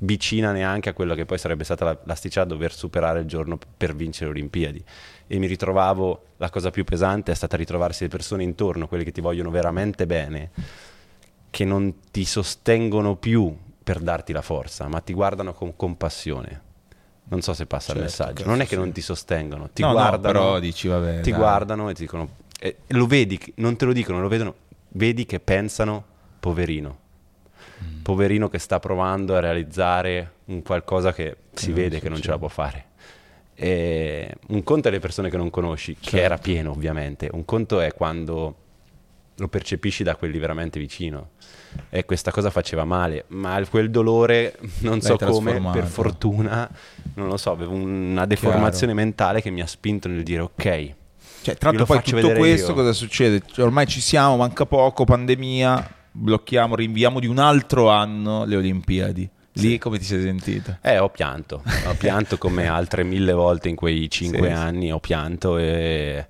vicina 0.00 0.52
neanche 0.52 0.90
a 0.90 0.92
quello 0.92 1.14
che 1.14 1.24
poi 1.24 1.38
sarebbe 1.38 1.64
stata 1.64 1.84
la, 1.84 1.98
l'asticella 2.04 2.44
a 2.44 2.48
dover 2.48 2.72
superare 2.72 3.20
il 3.20 3.26
giorno 3.26 3.58
per 3.76 3.94
vincere 3.94 4.26
le 4.26 4.38
Olimpiadi. 4.38 4.84
E 5.26 5.38
mi 5.38 5.46
ritrovavo, 5.46 6.24
la 6.36 6.50
cosa 6.50 6.70
più 6.70 6.84
pesante 6.84 7.32
è 7.32 7.34
stata 7.34 7.56
ritrovarsi 7.56 8.04
le 8.04 8.10
persone 8.10 8.42
intorno, 8.42 8.88
quelle 8.88 9.04
che 9.04 9.12
ti 9.12 9.20
vogliono 9.20 9.50
veramente 9.50 10.06
bene, 10.06 10.50
che 11.50 11.64
non 11.64 11.94
ti 12.10 12.24
sostengono 12.24 13.16
più 13.16 13.56
per 13.82 14.00
darti 14.00 14.32
la 14.32 14.42
forza, 14.42 14.86
ma 14.86 15.00
ti 15.00 15.14
guardano 15.14 15.54
con 15.54 15.74
compassione 15.74 16.66
non 17.28 17.42
so 17.42 17.54
se 17.54 17.66
passa 17.66 17.92
certo, 17.92 18.00
il 18.00 18.04
messaggio. 18.04 18.44
Non 18.46 18.60
è 18.60 18.64
che 18.64 18.70
sì. 18.70 18.76
non 18.76 18.92
ti 18.92 19.00
sostengono, 19.00 19.70
ti 19.72 19.82
no, 19.82 19.92
guardano. 19.92 20.16
No, 20.16 20.44
però 20.44 20.58
dici, 20.58 20.88
vabbè, 20.88 21.20
ti 21.20 21.30
dai. 21.30 21.38
guardano 21.38 21.90
e 21.90 21.94
ti 21.94 22.02
dicono. 22.02 22.28
Eh, 22.58 22.76
lo 22.88 23.06
vedi, 23.06 23.40
non 23.56 23.76
te 23.76 23.84
lo 23.84 23.92
dicono, 23.92 24.20
lo 24.20 24.28
vedono. 24.28 24.54
Vedi 24.90 25.26
che 25.26 25.38
pensano, 25.40 26.04
poverino. 26.40 26.98
mm. 27.82 28.02
poverino 28.02 28.48
che 28.48 28.58
sta 28.58 28.80
provando 28.80 29.36
a 29.36 29.40
realizzare 29.40 30.32
un 30.46 30.62
qualcosa 30.62 31.12
che 31.12 31.36
si 31.52 31.72
vede 31.72 32.00
che 32.00 32.08
non 32.08 32.20
ce 32.20 32.30
la 32.30 32.38
può 32.38 32.48
fare. 32.48 32.86
E 33.54 34.34
un 34.48 34.62
conto 34.62 34.88
è 34.88 34.90
le 34.90 35.00
persone 35.00 35.30
che 35.30 35.36
non 35.36 35.50
conosci, 35.50 35.94
certo. 35.94 36.10
che 36.10 36.22
era 36.22 36.38
pieno 36.38 36.70
ovviamente, 36.70 37.28
un 37.32 37.44
conto 37.44 37.80
è 37.80 37.92
quando 37.92 38.54
lo 39.34 39.48
percepisci 39.48 40.02
da 40.02 40.16
quelli 40.16 40.38
veramente 40.38 40.78
vicino 40.78 41.30
e 41.90 42.04
questa 42.04 42.30
cosa 42.30 42.50
faceva 42.50 42.84
male, 42.84 43.24
ma 43.28 43.60
quel 43.68 43.90
dolore, 43.90 44.58
non 44.80 45.00
so 45.00 45.16
come, 45.16 45.60
per 45.72 45.86
fortuna, 45.86 46.68
non 47.14 47.28
lo 47.28 47.36
so, 47.36 47.50
avevo 47.50 47.72
una 47.72 48.26
deformazione 48.26 48.92
Chiaro. 48.92 49.06
mentale 49.06 49.40
che 49.40 49.50
mi 49.50 49.60
ha 49.60 49.66
spinto 49.66 50.08
nel 50.08 50.22
dire 50.22 50.40
ok. 50.40 50.94
Cioè, 51.40 51.56
tra 51.56 51.70
l'altro 51.70 51.86
poi 51.86 52.02
tutto 52.02 52.32
questo 52.32 52.70
io. 52.70 52.74
cosa 52.74 52.92
succede? 52.92 53.42
Cioè, 53.46 53.64
ormai 53.64 53.86
ci 53.86 54.00
siamo, 54.00 54.36
manca 54.36 54.66
poco, 54.66 55.04
pandemia, 55.04 55.94
blocchiamo, 56.12 56.74
rinviamo 56.74 57.20
di 57.20 57.26
un 57.26 57.38
altro 57.38 57.88
anno 57.88 58.44
le 58.44 58.56
Olimpiadi. 58.56 59.28
Lì 59.52 59.70
sì. 59.70 59.78
come 59.78 59.98
ti 59.98 60.04
sei 60.04 60.20
sentito? 60.20 60.78
Eh, 60.82 60.98
ho 60.98 61.08
pianto, 61.08 61.62
ho 61.86 61.94
pianto 61.94 62.38
come 62.38 62.66
altre 62.68 63.02
mille 63.02 63.32
volte 63.32 63.68
in 63.68 63.74
quei 63.74 64.08
cinque 64.10 64.48
sì, 64.48 64.52
anni, 64.52 64.92
ho 64.92 65.00
pianto 65.00 65.58
e 65.58 66.26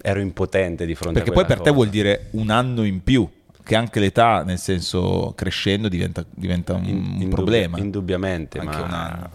ero 0.00 0.20
impotente 0.20 0.86
di 0.86 0.94
fronte 0.94 1.20
Perché 1.20 1.30
a 1.30 1.32
Perché 1.32 1.46
poi 1.46 1.46
per 1.46 1.58
cosa. 1.58 1.70
te 1.70 1.74
vuol 1.74 1.88
dire 1.88 2.28
un 2.32 2.50
anno 2.50 2.84
in 2.84 3.02
più 3.02 3.28
che 3.62 3.76
anche 3.76 4.00
l'età, 4.00 4.42
nel 4.42 4.58
senso 4.58 5.32
crescendo, 5.36 5.88
diventa, 5.88 6.24
diventa 6.28 6.74
un, 6.74 6.84
in, 6.84 7.22
un 7.22 7.28
problema. 7.28 7.78
Indubbiamente, 7.78 8.58
anche 8.58 8.78
ma 8.78 9.30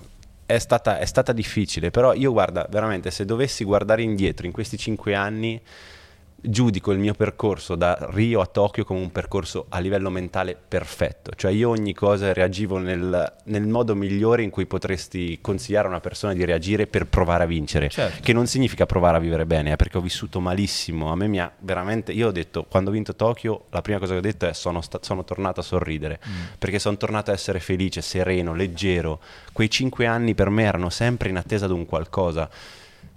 è 0.47 0.59
stata, 0.59 0.97
è 0.97 1.05
stata 1.05 1.33
difficile, 1.33 1.91
però 1.91 2.13
io 2.13 2.31
guarda, 2.31 2.65
veramente 2.69 3.11
se 3.11 3.25
dovessi 3.25 3.65
guardare 3.65 4.01
indietro 4.01 4.45
in 4.45 4.53
questi 4.53 4.77
cinque 4.77 5.13
anni 5.13 5.61
giudico 6.39 6.91
il 6.91 7.00
mio 7.00 7.13
percorso 7.13 7.76
da 7.76 7.97
Rio 8.12 8.41
a 8.41 8.45
Tokyo 8.45 8.84
come 8.84 9.00
un 9.00 9.12
percorso 9.12 9.65
a 9.69 9.80
livello 9.80 10.10
mentale 10.10 10.56
perfetto, 10.56 11.32
cioè 11.36 11.52
io 11.52 11.69
ogni 11.69 11.93
cosa 11.93 12.32
reagivo 12.32 12.78
nel, 12.78 13.34
nel 13.45 13.67
modo 13.67 13.95
migliore 13.95 14.43
in 14.43 14.50
cui 14.50 14.67
potresti 14.67 15.39
consigliare 15.41 15.88
a 15.88 15.89
una 15.89 16.00
persona 16.00 16.34
di 16.34 16.45
reagire 16.45 16.86
per 16.86 17.08
provare 17.08 17.43
a 17.43 17.47
vincere, 17.47 17.89
certo. 17.89 18.21
che 18.21 18.34
non 18.34 18.45
significa 18.45 18.86
provare 18.86 19.17
a 19.17 19.19
vivere 19.19 19.45
bene, 19.45 19.71
eh, 19.71 19.76
perché 19.76 19.97
ho 19.97 20.02
vissuto 20.02 20.39
malissimo, 20.39 21.12
a 21.12 21.15
me 21.15 21.28
mi 21.28 21.39
ha 21.39 21.52
veramente, 21.60 22.12
io 22.12 22.28
ho 22.28 22.32
detto, 22.32 22.65
quando 22.69 22.91
ho 22.91 22.93
vinto 22.93 23.15
Tokyo, 23.15 23.65
la 23.71 23.82
prima 23.82 23.97
cosa 23.97 24.13
che 24.13 24.19
ho 24.19 24.21
detto 24.21 24.47
è 24.47 24.54
sono, 24.54 24.82
sta, 24.82 25.00
sono 25.02 25.23
tornato 25.23 25.60
a 25.60 25.63
sorridere, 25.63 26.19
mm. 26.26 26.43
perché 26.60 26.78
sono 26.78 26.97
tornato 26.97 27.32
a 27.32 27.34
essere 27.34 27.60
felice, 27.60 28.02
sereno, 28.02 28.54
leggero, 28.54 29.19
quei 29.54 29.69
cinque 29.69 30.06
anni 30.06 30.36
per 30.36 30.50
me 30.50 30.63
erano 30.63 30.89
sempre 30.89 31.30
in 31.30 31.38
attesa 31.38 31.65
di 31.65 31.73
un 31.73 31.86
qualcosa 31.86 32.50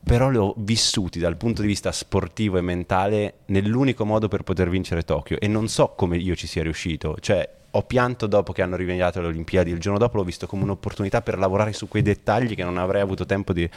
però 0.02 0.28
li 0.30 0.38
ho 0.38 0.54
vissuti 0.58 1.18
dal 1.18 1.36
punto 1.36 1.62
di 1.62 1.68
vista 1.68 1.92
sportivo 1.92 2.58
e 2.58 2.62
mentale 2.62 3.34
nell'unico 3.46 4.04
modo 4.04 4.28
per 4.28 4.42
poter 4.42 4.68
vincere 4.68 5.02
Tokyo 5.02 5.38
e 5.38 5.46
non 5.46 5.68
so 5.68 5.94
come 5.96 6.16
io 6.16 6.34
ci 6.34 6.46
sia 6.46 6.62
riuscito, 6.62 7.16
cioè 7.20 7.48
ho 7.72 7.82
pianto 7.82 8.26
dopo 8.26 8.52
che 8.52 8.62
hanno 8.62 8.76
rinviato 8.76 9.20
le 9.20 9.28
Olimpiadi, 9.28 9.70
il 9.70 9.78
giorno 9.78 9.98
dopo 9.98 10.16
l'ho 10.16 10.24
visto 10.24 10.46
come 10.46 10.64
un'opportunità 10.64 11.22
per 11.22 11.38
lavorare 11.38 11.72
su 11.72 11.86
quei 11.86 12.02
dettagli 12.02 12.54
che 12.54 12.64
non 12.64 12.78
avrei 12.78 13.00
avuto 13.00 13.24
tempo 13.26 13.52
di, 13.52 13.68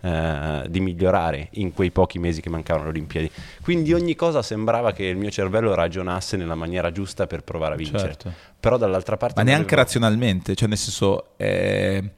eh, 0.00 0.64
di 0.68 0.80
migliorare 0.80 1.48
in 1.52 1.72
quei 1.74 1.90
pochi 1.90 2.18
mesi 2.18 2.40
che 2.40 2.48
mancavano 2.48 2.84
alle 2.88 2.96
Olimpiadi. 2.96 3.30
Quindi 3.60 3.92
ogni 3.92 4.14
cosa 4.14 4.40
sembrava 4.40 4.92
che 4.92 5.04
il 5.04 5.16
mio 5.16 5.30
cervello 5.30 5.74
ragionasse 5.74 6.38
nella 6.38 6.54
maniera 6.54 6.90
giusta 6.92 7.26
per 7.26 7.42
provare 7.42 7.74
a 7.74 7.76
vincere, 7.76 7.98
certo. 7.98 8.32
però 8.58 8.78
dall'altra 8.78 9.18
parte... 9.18 9.34
Ma 9.36 9.42
neanche 9.42 9.74
avevo... 9.74 9.82
razionalmente, 9.82 10.54
cioè 10.54 10.68
nel 10.68 10.78
senso... 10.78 11.32
Eh 11.36 12.10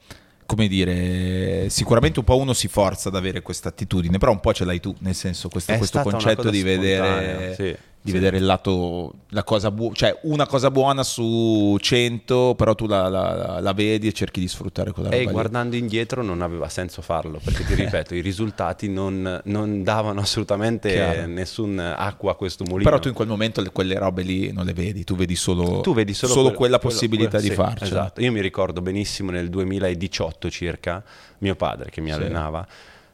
come 0.45 0.67
dire, 0.67 1.69
sicuramente 1.69 2.19
un 2.19 2.25
po' 2.25 2.37
uno 2.37 2.53
si 2.53 2.67
forza 2.67 3.09
ad 3.09 3.15
avere 3.15 3.41
questa 3.41 3.69
attitudine, 3.69 4.17
però 4.17 4.31
un 4.31 4.39
po' 4.39 4.53
ce 4.53 4.65
l'hai 4.65 4.79
tu, 4.79 4.95
nel 4.99 5.15
senso 5.15 5.49
questo, 5.49 5.75
questo 5.77 6.01
concetto 6.01 6.49
di 6.49 6.61
vedere, 6.61 7.55
sì, 7.55 7.75
di 8.05 8.11
sì. 8.11 8.17
vedere 8.17 8.37
il 8.37 8.45
lato, 8.45 9.13
la 9.29 9.43
cosa 9.43 9.71
buona, 9.71 9.95
cioè 9.95 10.19
una 10.23 10.45
cosa 10.45 10.69
buona 10.69 11.01
su 11.01 11.75
100, 11.79 12.53
però 12.55 12.75
tu 12.75 12.85
la, 12.85 13.09
la, 13.09 13.59
la, 13.59 13.73
vedi 13.73 14.05
e 14.05 14.11
cerchi 14.11 14.39
di 14.39 14.47
sfruttare 14.47 14.91
quella 14.91 15.09
cosa. 15.09 15.19
E 15.19 15.25
guardando 15.25 15.75
indietro 15.75 16.21
non 16.21 16.43
aveva 16.43 16.69
senso 16.69 17.01
farlo, 17.01 17.39
perché 17.43 17.65
ti 17.65 17.73
ripeto, 17.73 18.13
i 18.13 18.21
risultati 18.21 18.89
non, 18.89 19.41
non 19.45 19.81
davano 19.81 20.19
assolutamente 20.19 20.91
Chiaro. 20.91 21.25
nessun 21.25 21.79
acqua 21.79 22.33
a 22.33 22.35
questo 22.35 22.63
mulino. 22.63 22.87
Però 22.87 23.01
tu 23.01 23.07
in 23.07 23.15
quel 23.15 23.27
momento 23.27 23.63
quelle 23.71 23.97
robe 23.97 24.21
lì 24.21 24.51
non 24.51 24.65
le 24.65 24.73
vedi, 24.73 25.03
tu 25.03 25.15
vedi 25.15 25.35
solo, 25.35 25.81
tu 25.81 25.95
vedi 25.95 26.13
solo, 26.13 26.33
solo 26.33 26.43
quello, 26.43 26.57
quella 26.59 26.77
possibilità 26.77 27.39
quello, 27.39 27.43
di 27.43 27.49
sì, 27.49 27.55
farci. 27.55 27.83
Esatto, 27.85 28.21
io 28.21 28.31
mi 28.31 28.41
ricordo 28.41 28.83
benissimo 28.83 29.31
nel 29.31 29.49
2018 29.49 30.51
circa, 30.51 31.03
mio 31.39 31.55
padre 31.55 31.89
che 31.89 32.01
mi 32.01 32.11
allenava, 32.11 32.67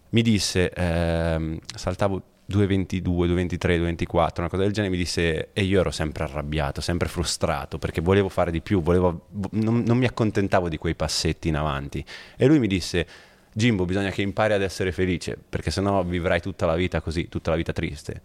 mi 0.10 0.22
disse, 0.22 0.70
ehm, 0.70 1.60
saltavo 1.76 2.22
2,22, 2.52 3.02
2,23, 3.02 3.80
2,24, 3.80 4.40
una 4.40 4.50
cosa 4.50 4.64
del 4.64 4.72
genere, 4.72 4.92
mi 4.92 4.98
disse 4.98 5.50
e 5.54 5.64
io 5.64 5.80
ero 5.80 5.92
sempre 5.92 6.24
arrabbiato, 6.24 6.82
sempre 6.82 7.08
frustrato 7.08 7.78
perché 7.80 8.02
volevo 8.02 8.30
fare 8.30 8.52
di 8.52 8.62
più, 8.62 8.82
volevo, 8.82 9.28
non, 9.52 9.84
non 9.86 9.98
mi 9.98 10.06
accontentavo 10.06 10.70
di 10.70 10.78
quei 10.78 10.96
passetti 10.96 11.48
in 11.48 11.56
avanti. 11.56 12.04
E 12.38 12.46
lui 12.46 12.60
mi 12.60 12.68
disse 12.68 13.08
Jimbo, 13.54 13.86
bisogna 13.86 14.12
che 14.12 14.22
impari 14.22 14.54
ad 14.54 14.62
essere 14.62 14.92
felice 14.92 15.38
perché 15.50 15.72
sennò 15.72 16.04
vivrai 16.04 16.40
tutta 16.40 16.66
la 16.66 16.76
vita 16.76 17.02
così, 17.02 17.28
tutta 17.28 17.52
la 17.52 17.58
vita 17.58 17.74
triste. 17.74 18.22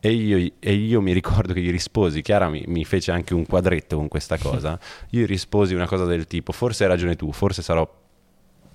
E 0.00 0.10
io, 0.12 0.52
e 0.58 0.72
io, 0.72 1.00
mi 1.00 1.12
ricordo 1.12 1.52
che 1.52 1.60
gli 1.60 1.70
risposi, 1.70 2.22
Chiara 2.22 2.48
mi, 2.48 2.64
mi, 2.66 2.84
fece 2.84 3.12
anche 3.12 3.34
un 3.34 3.46
quadretto 3.46 3.96
con 3.96 4.08
questa 4.08 4.36
cosa, 4.36 4.78
io 5.10 5.26
risposi 5.26 5.74
una 5.74 5.86
cosa 5.86 6.06
del 6.06 6.26
tipo, 6.26 6.50
forse 6.50 6.84
hai 6.84 6.90
ragione 6.90 7.14
tu, 7.14 7.30
forse 7.30 7.62
sarò 7.62 7.88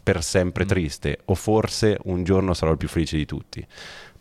per 0.08 0.24
sempre 0.24 0.64
mm. 0.64 0.68
triste 0.68 1.20
o 1.26 1.36
forse 1.36 1.98
un 2.04 2.24
giorno 2.24 2.54
sarò 2.54 2.72
il 2.72 2.78
più 2.78 2.88
felice 2.88 3.18
di 3.18 3.26
tutti 3.26 3.66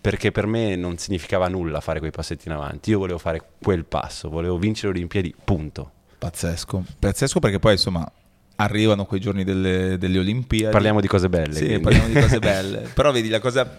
perché 0.00 0.30
per 0.32 0.46
me 0.46 0.76
non 0.76 0.98
significava 0.98 1.48
nulla 1.48 1.80
fare 1.80 1.98
quei 1.98 2.10
passetti 2.10 2.48
in 2.48 2.54
avanti. 2.54 2.90
Io 2.90 2.98
volevo 2.98 3.18
fare 3.18 3.42
quel 3.62 3.84
passo, 3.84 4.28
volevo 4.28 4.58
vincere 4.58 4.92
le 4.92 4.98
Olimpiadi, 4.98 5.34
punto. 5.42 5.90
Pazzesco, 6.18 6.84
pazzesco 6.98 7.40
perché 7.40 7.58
poi 7.58 7.72
insomma 7.72 8.10
arrivano 8.56 9.04
quei 9.04 9.20
giorni 9.20 9.44
delle, 9.44 9.98
delle 9.98 10.18
Olimpiadi. 10.18 10.72
Parliamo 10.72 11.00
di 11.00 11.06
cose 11.06 11.28
belle. 11.28 11.54
Sì, 11.54 11.64
quindi. 11.64 11.82
parliamo 11.82 12.08
di 12.08 12.20
cose 12.20 12.38
belle. 12.40 12.78
Però 12.92 13.12
vedi 13.12 13.28
la 13.28 13.40
cosa... 13.40 13.74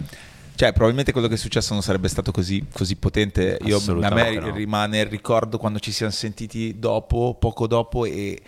Cioè, 0.55 0.71
probabilmente 0.71 1.11
quello 1.11 1.27
che 1.27 1.35
è 1.35 1.37
successo 1.37 1.73
non 1.73 1.83
sarebbe 1.83 2.07
stato 2.07 2.31
così, 2.31 2.65
così 2.71 2.95
potente. 2.95 3.59
Io, 3.65 3.77
a 3.77 4.09
me 4.09 4.39
no. 4.39 4.51
rimane 4.51 5.01
il 5.01 5.05
ricordo 5.05 5.59
quando 5.59 5.77
ci 5.77 5.91
siamo 5.91 6.11
sentiti 6.11 6.79
dopo, 6.79 7.35
poco 7.39 7.67
dopo, 7.67 8.05
e 8.05 8.41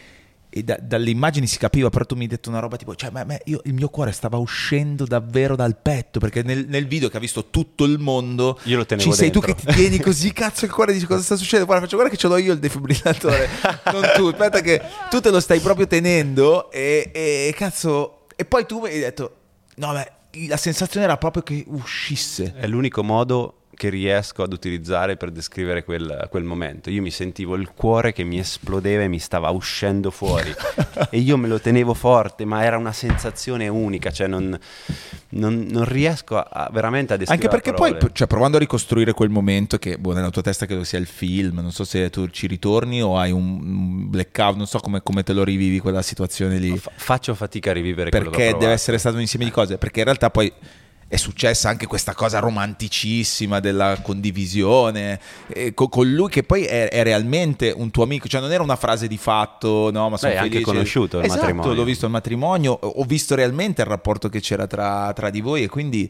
e 0.49 0.63
da, 0.63 0.77
dalle 0.81 1.11
immagini 1.11 1.45
si 1.45 1.57
capiva, 1.57 1.89
però 1.89 2.05
tu 2.05 2.15
mi 2.15 2.23
hai 2.23 2.27
detto 2.27 2.49
una 2.49 2.59
roba 2.59 2.75
tipo, 2.75 2.95
cioè, 2.95 3.11
ma, 3.11 3.23
ma 3.23 3.37
io, 3.45 3.61
il 3.65 3.73
mio 3.73 3.89
cuore 3.89 4.11
stava 4.11 4.37
uscendo 4.37 5.05
davvero 5.05 5.55
dal 5.55 5.77
petto, 5.77 6.19
perché 6.19 6.41
nel, 6.41 6.65
nel, 6.67 6.87
video 6.87 7.07
che 7.07 7.17
ha 7.17 7.19
visto 7.19 7.49
tutto 7.49 7.83
il 7.83 7.99
mondo, 7.99 8.59
io 8.63 8.77
lo 8.77 8.85
tenevo 8.85 9.11
ci 9.11 9.15
sei 9.15 9.29
tu 9.29 9.41
che 9.41 9.53
ti 9.53 9.67
tieni 9.67 9.99
così, 10.01 10.33
cazzo, 10.33 10.65
il 10.65 10.71
cuore 10.71 10.91
dici 10.91 11.05
cosa 11.05 11.21
sta 11.21 11.35
succedendo? 11.35 11.65
Guarda, 11.65 11.85
faccio 11.85 11.97
guarda 11.97 12.15
che 12.15 12.19
ce 12.19 12.27
l'ho 12.27 12.37
io 12.37 12.53
il 12.53 12.59
defibrillatore, 12.59 13.49
non 13.93 14.03
tu, 14.15 14.25
aspetta 14.27 14.61
che 14.61 14.81
tu 15.09 15.19
te 15.19 15.29
lo 15.29 15.39
stai 15.39 15.59
proprio 15.59 15.85
tenendo 15.85 16.71
e, 16.71 17.11
e 17.13 17.53
cazzo, 17.55 18.25
e 18.35 18.43
poi 18.45 18.65
tu 18.65 18.79
mi 18.79 18.89
hai 18.89 18.99
detto, 18.99 19.35
no, 19.75 19.93
ma 19.93 20.05
la 20.47 20.57
sensazione 20.57 21.05
era 21.05 21.17
proprio 21.17 21.43
che 21.43 21.63
uscisse. 21.67 22.53
È 22.55 22.67
l'unico 22.67 23.03
modo 23.03 23.58
che 23.79 23.87
riesco 23.87 24.43
ad 24.43 24.51
utilizzare 24.51 25.15
per 25.15 25.31
descrivere 25.31 25.85
quel, 25.85 26.27
quel, 26.29 26.43
momento. 26.43 26.89
Io 26.89 27.01
mi 27.01 27.11
sentivo 27.11 27.55
il 27.55 27.71
cuore 27.73 28.11
che 28.11 28.25
mi 28.25 28.37
esplodeva 28.37 29.03
e 29.03 29.07
mi 29.07 29.19
stava 29.19 29.51
uscendo 29.51 30.11
fuori 30.11 30.53
e 31.09 31.17
io 31.17 31.37
me 31.37 31.47
lo 31.47 31.61
tenevo 31.61 31.93
forte, 31.93 32.43
ma 32.43 32.61
era 32.65 32.75
una 32.75 32.91
sensazione 32.91 33.69
unica, 33.69 34.11
cioè 34.11 34.27
non, 34.27 34.59
non, 35.29 35.65
non 35.69 35.85
riesco 35.85 36.35
a, 36.35 36.69
veramente 36.73 37.13
a 37.13 37.15
descrivere. 37.15 37.55
Anche 37.55 37.71
perché 37.71 37.73
poi, 37.73 38.11
cioè, 38.11 38.27
provando 38.27 38.57
a 38.57 38.59
ricostruire 38.59 39.13
quel 39.13 39.29
momento, 39.29 39.77
che 39.77 39.97
boh, 39.97 40.11
nella 40.11 40.29
tua 40.29 40.41
testa 40.41 40.65
credo 40.65 40.83
sia 40.83 40.99
il 40.99 41.07
film, 41.07 41.59
non 41.59 41.71
so 41.71 41.85
se 41.85 42.09
tu 42.09 42.27
ci 42.27 42.47
ritorni 42.47 43.01
o 43.01 43.17
hai 43.17 43.31
un 43.31 44.09
blackout, 44.09 44.57
non 44.57 44.67
so 44.67 44.79
come, 44.79 45.01
come 45.01 45.23
te 45.23 45.31
lo 45.31 45.45
rivivi 45.45 45.79
quella 45.79 46.01
situazione 46.01 46.57
lì. 46.57 46.77
Fa- 46.77 46.91
faccio 46.93 47.33
fatica 47.33 47.69
a 47.69 47.73
rivivere 47.75 48.09
perché 48.09 48.57
deve 48.59 48.73
essere 48.73 48.97
stato 48.97 49.15
un 49.15 49.21
insieme 49.21 49.45
di 49.45 49.51
cose, 49.51 49.77
perché 49.77 49.99
in 49.99 50.05
realtà 50.05 50.29
poi 50.29 50.51
è 51.09 51.17
successa 51.17 51.69
anche 51.69 51.87
questa 51.87 52.13
cosa 52.13 52.37
romanticissima 52.37 53.59
della 53.59 53.99
condivisione 54.03 55.19
eh, 55.47 55.73
con, 55.73 55.89
con, 55.89 56.07
lui 56.07 56.29
che 56.29 56.43
poi 56.43 56.65
è, 56.65 56.87
è, 56.87 57.01
realmente 57.01 57.73
un 57.75 57.89
tuo 57.89 58.03
amico, 58.03 58.27
cioè 58.27 58.39
non 58.39 58.51
era 58.51 58.61
una 58.61 58.75
frase 58.75 59.07
di 59.07 59.17
fatto, 59.17 59.89
no, 59.91 60.09
ma 60.09 60.17
sono 60.17 60.33
Beh, 60.33 60.37
anche 60.37 60.61
conosciuto 60.61 61.17
il 61.17 61.25
esatto, 61.25 61.41
matrimonio. 61.41 61.73
l'ho 61.73 61.83
visto 61.83 62.05
al 62.05 62.11
matrimonio, 62.11 62.73
ho 62.73 63.03
visto 63.05 63.33
realmente 63.33 63.81
il 63.81 63.87
rapporto 63.87 64.29
che 64.29 64.39
c'era 64.39 64.67
tra, 64.67 65.11
tra 65.13 65.31
di 65.31 65.41
voi 65.41 65.63
e 65.63 65.67
quindi 65.67 66.07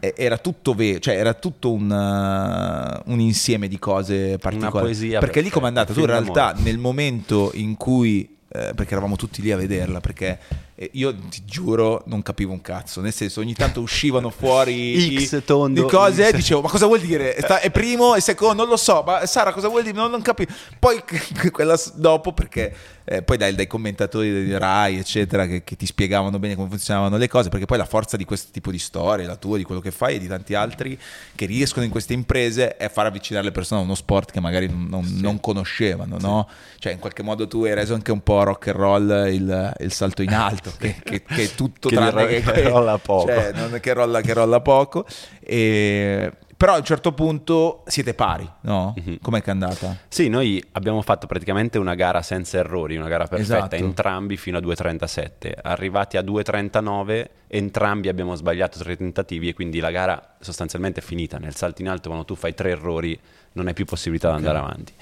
era 0.00 0.38
tutto 0.38 0.74
vero, 0.74 0.98
cioè 1.00 1.16
era 1.16 1.34
tutto 1.34 1.72
un, 1.72 1.90
uh, 1.90 3.10
un, 3.10 3.20
insieme 3.20 3.68
di 3.68 3.78
cose 3.78 4.38
particolari. 4.38 4.78
Poesia 4.78 5.18
perché 5.18 5.40
lì 5.40 5.50
come 5.50 5.66
è 5.66 5.68
andata? 5.68 5.92
Tu 5.92 6.00
in 6.00 6.06
realtà 6.06 6.54
nel 6.56 6.78
momento 6.78 7.50
in 7.54 7.76
cui, 7.76 8.36
eh, 8.48 8.72
perché 8.74 8.92
eravamo 8.92 9.16
tutti 9.16 9.42
lì 9.42 9.50
a 9.50 9.56
vederla, 9.56 10.00
perché 10.00 10.38
E 10.80 10.90
io 10.92 11.12
ti 11.12 11.42
giuro, 11.44 12.04
non 12.06 12.22
capivo 12.22 12.52
un 12.52 12.60
cazzo. 12.60 13.00
Nel 13.00 13.12
senso, 13.12 13.40
ogni 13.40 13.52
tanto 13.52 13.80
uscivano 13.80 14.30
fuori 14.30 15.18
X 15.26 15.32
i, 15.32 15.44
tondo, 15.44 15.82
di 15.82 15.88
cose 15.88 16.22
X. 16.22 16.28
e 16.28 16.36
dicevo, 16.36 16.60
ma 16.60 16.68
cosa 16.68 16.86
vuol 16.86 17.00
dire? 17.00 17.34
È 17.34 17.70
primo 17.70 18.14
e 18.14 18.20
secondo, 18.20 18.62
non 18.62 18.70
lo 18.70 18.76
so. 18.76 19.02
Ma 19.04 19.26
Sara, 19.26 19.52
cosa 19.52 19.66
vuol 19.66 19.82
dire? 19.82 19.96
Non, 19.96 20.08
non 20.08 20.22
capivo. 20.22 20.52
Poi 20.78 21.02
quella 21.50 21.76
dopo, 21.94 22.32
perché 22.32 22.72
eh, 23.10 23.22
poi 23.22 23.38
dai, 23.38 23.54
dai 23.54 23.66
commentatori 23.66 24.44
di 24.44 24.56
Rai, 24.58 24.98
eccetera, 24.98 25.46
che, 25.46 25.64
che 25.64 25.76
ti 25.76 25.86
spiegavano 25.86 26.38
bene 26.38 26.54
come 26.54 26.68
funzionavano 26.68 27.16
le 27.16 27.26
cose, 27.26 27.48
perché 27.48 27.64
poi 27.64 27.78
la 27.78 27.86
forza 27.86 28.18
di 28.18 28.26
questo 28.26 28.50
tipo 28.52 28.70
di 28.70 28.78
storie, 28.78 29.24
la 29.24 29.36
tua, 29.36 29.56
di 29.56 29.64
quello 29.64 29.80
che 29.80 29.90
fai 29.90 30.16
e 30.16 30.18
di 30.18 30.26
tanti 30.28 30.52
altri 30.52 30.98
che 31.34 31.46
riescono 31.46 31.86
in 31.86 31.90
queste 31.90 32.12
imprese 32.12 32.76
è 32.76 32.90
far 32.90 33.06
avvicinare 33.06 33.46
le 33.46 33.52
persone 33.52 33.80
a 33.80 33.84
uno 33.84 33.94
sport 33.94 34.30
che 34.30 34.40
magari 34.40 34.68
non, 34.68 34.86
non- 34.90 35.16
non 35.20 35.40
conoscevano, 35.40 36.18
no? 36.20 36.48
Cioè, 36.78 36.92
in 36.92 36.98
qualche 36.98 37.22
modo 37.22 37.48
tu 37.48 37.64
hai 37.64 37.72
reso 37.72 37.94
anche 37.94 38.12
un 38.12 38.22
po' 38.22 38.42
rock 38.42 38.68
and 38.68 38.76
roll 38.76 39.28
il, 39.32 39.74
il 39.80 39.92
salto 39.92 40.20
in 40.20 40.34
alto, 40.34 40.67
che, 40.76 40.96
che- 41.02 41.22
che 41.22 41.42
è 41.44 41.48
tutto 41.54 41.88
Che 41.88 41.96
tranne 41.96 42.26
che, 42.26 42.40
che 42.42 42.68
rolla 42.68 42.98
poco. 42.98 43.26
Cioè, 43.28 43.52
non 43.54 43.74
è 43.74 43.80
che 43.80 43.92
rolla, 43.92 44.20
che 44.20 44.32
rolla 44.32 44.60
poco. 44.60 45.06
E- 45.40 46.32
Però 46.58 46.74
a 46.74 46.78
un 46.78 46.82
certo 46.84 47.12
punto 47.12 47.84
siete 47.86 48.14
pari, 48.14 48.48
no? 48.62 48.92
Mhm. 48.96 49.18
Com'è 49.22 49.40
che 49.40 49.46
è 49.46 49.50
andata? 49.52 49.96
Sì, 50.08 50.28
noi 50.28 50.60
abbiamo 50.72 51.00
fatto 51.02 51.28
praticamente 51.28 51.78
una 51.78 51.94
gara 51.94 52.20
senza 52.20 52.58
errori, 52.58 52.96
una 52.96 53.06
gara 53.06 53.28
perfetta, 53.28 53.56
Esatto. 53.58 53.74
entrambi 53.76 54.36
fino 54.36 54.58
a 54.58 54.60
2.37. 54.60 55.52
Arrivati 55.62 56.16
a 56.16 56.22
2.39, 56.22 57.28
entrambi 57.46 58.08
abbiamo 58.08 58.34
sbagliato 58.34 58.76
tre 58.80 58.96
tentativi 58.96 59.46
e 59.48 59.54
quindi 59.54 59.78
la 59.78 59.92
gara 59.92 60.34
sostanzialmente 60.40 60.98
è 60.98 61.02
finita. 61.04 61.38
Nel 61.38 61.54
salto 61.54 61.80
in 61.80 61.88
alto, 61.88 62.08
quando 62.08 62.24
tu 62.26 62.34
fai 62.34 62.54
tre 62.54 62.70
errori, 62.70 63.16
non 63.52 63.68
hai 63.68 63.72
più 63.72 63.84
possibilità 63.84 64.30
di 64.30 64.36
andare 64.38 64.58
avanti. 64.58 64.92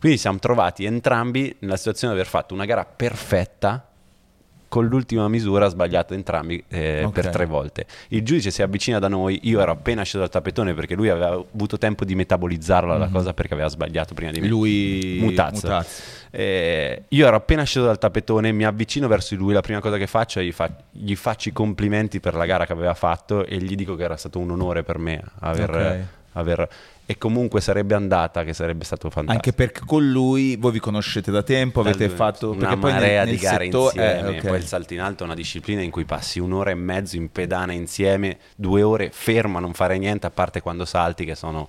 Quindi 0.00 0.18
siamo 0.18 0.40
trovati 0.40 0.84
entrambi 0.84 1.54
nella 1.60 1.76
situazione 1.76 2.12
di 2.14 2.18
aver 2.18 2.30
fatto 2.30 2.54
una 2.54 2.64
gara 2.64 2.84
perfetta 2.84 3.86
con 4.74 4.86
l'ultima 4.88 5.28
misura 5.28 5.68
sbagliata 5.68 6.14
entrambi 6.14 6.64
eh, 6.66 7.04
Ok. 7.04 7.12
per 7.12 7.28
tre 7.28 7.46
volte. 7.46 7.86
Il 8.08 8.24
giudice 8.24 8.50
si 8.50 8.60
avvicina 8.60 8.98
da 8.98 9.06
noi, 9.06 9.38
io 9.44 9.60
ero 9.60 9.70
appena 9.70 10.02
sceso 10.02 10.18
dal 10.18 10.30
tappetone 10.30 10.74
perché 10.74 10.96
lui 10.96 11.08
aveva 11.10 11.28
avuto 11.28 11.78
tempo 11.78 12.04
di 12.04 12.16
metabolizzarla 12.16 12.98
la 12.98 13.06
cosa 13.06 13.32
perché 13.34 13.54
aveva 13.54 13.68
sbagliato 13.68 14.14
prima 14.14 14.32
di 14.32 14.40
me. 14.40 14.48
Lui 14.48 15.18
Mutazzo. 15.20 15.68
Mutazzo. 15.68 16.02
Eh, 16.32 17.04
io 17.06 17.24
ero 17.24 17.36
appena 17.36 17.62
sceso 17.62 17.86
dal 17.86 17.98
tappetone, 17.98 18.50
mi 18.50 18.64
avvicino 18.64 19.06
verso 19.06 19.36
di 19.36 19.40
lui, 19.40 19.52
la 19.52 19.60
prima 19.60 19.78
cosa 19.78 19.96
che 19.96 20.08
faccio 20.08 20.40
è 20.40 20.42
gli, 20.42 20.50
fa- 20.50 20.76
gli 20.90 21.14
faccio 21.14 21.50
i 21.50 21.52
complimenti 21.52 22.18
per 22.18 22.34
la 22.34 22.44
gara 22.44 22.66
che 22.66 22.72
aveva 22.72 22.94
fatto 22.94 23.46
e 23.46 23.58
gli 23.58 23.76
dico 23.76 23.94
che 23.94 24.02
era 24.02 24.16
stato 24.16 24.40
un 24.40 24.50
onore 24.50 24.82
per 24.82 24.98
me 24.98 25.22
aver... 25.38 25.70
Ok. 25.70 26.22
Aver- 26.34 26.68
e 27.06 27.18
comunque 27.18 27.60
sarebbe 27.60 27.94
andata, 27.94 28.44
che 28.44 28.54
sarebbe 28.54 28.84
stato 28.84 29.10
fantastico. 29.10 29.32
Anche 29.32 29.52
perché 29.52 29.80
con 29.84 30.08
lui 30.08 30.56
voi 30.56 30.72
vi 30.72 30.78
conoscete 30.78 31.30
da 31.30 31.42
tempo, 31.42 31.80
avete 31.80 32.06
Dal- 32.06 32.16
fatto 32.16 32.50
una 32.52 32.76
poi 32.76 32.92
nel- 32.92 33.00
marea 33.00 33.24
nel 33.24 33.34
di 33.34 33.40
gare 33.40 33.64
settore- 33.64 33.94
eh, 34.02 34.18
insieme. 34.18 34.38
ok. 34.38 34.46
Poi 34.46 34.56
il 34.58 34.64
salto 34.66 34.94
in 34.94 35.00
alto 35.00 35.22
è 35.22 35.26
una 35.26 35.34
disciplina 35.34 35.82
in 35.82 35.90
cui 35.90 36.04
passi 36.04 36.38
un'ora 36.38 36.70
e 36.70 36.74
mezzo 36.74 37.16
in 37.16 37.30
pedana 37.30 37.72
insieme, 37.72 38.38
due 38.56 38.82
ore 38.82 39.10
fermo 39.12 39.58
a 39.58 39.60
non 39.60 39.74
fare 39.74 39.98
niente, 39.98 40.26
a 40.26 40.30
parte 40.30 40.60
quando 40.62 40.84
salti, 40.84 41.24
che 41.26 41.34
sono. 41.34 41.68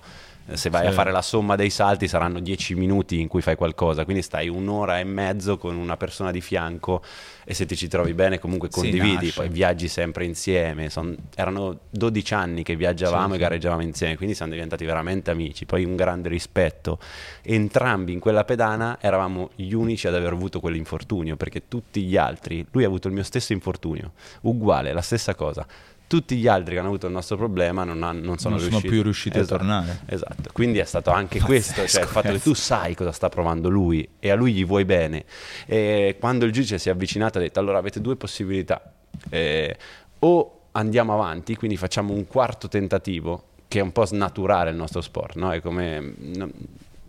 Se 0.54 0.70
vai 0.70 0.82
Sì. 0.82 0.86
a 0.88 0.92
fare 0.92 1.10
la 1.10 1.22
somma 1.22 1.56
dei 1.56 1.70
salti 1.70 2.06
saranno 2.06 2.38
dieci 2.40 2.74
minuti 2.74 3.20
in 3.20 3.26
cui 3.26 3.42
fai 3.42 3.56
qualcosa, 3.56 4.04
quindi 4.04 4.22
stai 4.22 4.48
un'ora 4.48 5.00
e 5.00 5.04
mezzo 5.04 5.58
con 5.58 5.76
una 5.76 5.96
persona 5.96 6.30
di 6.30 6.40
fianco 6.40 7.02
e 7.44 7.52
se 7.52 7.66
ti 7.66 7.76
ci 7.76 7.88
trovi 7.88 8.14
bene 8.14 8.38
comunque 8.38 8.68
condividi, 8.70 9.30
poi 9.30 9.48
viaggi 9.48 9.88
sempre 9.88 10.24
insieme. 10.24 10.88
Son- 10.88 11.16
erano 11.34 11.80
12 11.90 12.32
anni 12.34 12.62
che 12.62 12.76
viaggiavamo 12.76 13.30
Sì, 13.30 13.34
e 13.34 13.38
gareggiavamo 13.38 13.82
insieme, 13.82 14.16
quindi 14.16 14.34
siamo 14.34 14.52
diventati 14.52 14.84
veramente 14.84 15.30
amici. 15.30 15.66
Poi 15.66 15.84
un 15.84 15.96
grande 15.96 16.28
rispetto. 16.28 16.98
Entrambi 17.42 18.12
in 18.12 18.20
quella 18.20 18.44
pedana 18.44 18.98
eravamo 19.00 19.50
gli 19.56 19.72
unici 19.72 20.06
ad 20.06 20.14
aver 20.14 20.32
avuto 20.32 20.60
quell'infortunio, 20.60 21.36
perché 21.36 21.68
tutti 21.68 22.02
gli 22.02 22.16
altri, 22.16 22.64
lui 22.70 22.84
ha 22.84 22.86
avuto 22.86 23.08
il 23.08 23.14
mio 23.14 23.22
stesso 23.24 23.52
infortunio, 23.52 24.12
uguale, 24.42 24.92
la 24.92 25.02
stessa 25.02 25.34
cosa. 25.34 25.66
Tutti 26.08 26.36
gli 26.36 26.46
altri 26.46 26.74
che 26.74 26.78
hanno 26.78 26.88
avuto 26.88 27.06
il 27.06 27.12
nostro 27.12 27.36
problema 27.36 27.82
non, 27.82 28.02
han- 28.04 28.20
non 28.20 28.38
sono 28.38 28.54
Non 28.54 28.58
sono 28.64 28.70
riusciti, 28.70 28.88
più 28.88 29.02
riusciti 29.02 29.36
a 29.38 29.40
Esatto, 29.40 29.56
tornare. 29.58 30.00
Esatto, 30.06 30.50
quindi 30.52 30.78
è 30.78 30.84
stato 30.84 31.10
anche 31.10 31.40
Pazzesco, 31.40 31.46
questo, 31.46 31.86
cioè 31.88 32.02
il 32.02 32.08
fatto 32.08 32.30
che 32.32 32.40
tu 32.40 32.54
sai 32.54 32.94
cosa 32.94 33.10
sta 33.12 33.28
provando 33.28 33.68
lui 33.68 34.08
e 34.20 34.30
a 34.30 34.34
lui 34.36 34.52
gli 34.52 34.64
vuoi 34.64 34.84
bene. 34.84 35.24
E 35.66 36.16
quando 36.20 36.44
il 36.44 36.52
giudice 36.52 36.78
si 36.78 36.88
è 36.88 36.92
avvicinato 36.92 37.38
ha 37.38 37.40
detto 37.40 37.58
allora 37.58 37.78
avete 37.78 38.00
due 38.00 38.14
possibilità, 38.16 38.92
Eh, 39.30 39.76
o 40.20 40.60
andiamo 40.72 41.12
avanti, 41.14 41.56
quindi 41.56 41.76
facciamo 41.76 42.12
un 42.12 42.26
quarto 42.26 42.68
tentativo, 42.68 43.44
che 43.66 43.80
è 43.80 43.82
un 43.82 43.90
po' 43.92 44.04
snaturare 44.04 44.70
il 44.70 44.76
nostro 44.76 45.00
sport, 45.00 45.34
no? 45.36 45.52
È 45.52 45.60
come... 45.60 46.14
non- 46.18 46.52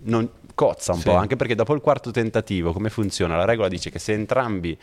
non- 0.04 0.30
cozza 0.56 0.94
un 0.94 0.98
Sì. 1.00 1.04
po', 1.06 1.16
anche 1.16 1.36
perché 1.36 1.54
dopo 1.54 1.76
il 1.76 1.82
quarto 1.82 2.10
tentativo 2.10 2.72
come 2.74 2.90
funziona? 2.90 3.36
La 3.38 3.46
regola 3.46 3.68
dice 3.68 3.92
che 3.92 4.00
se 4.00 4.14
entrambi 4.14 4.76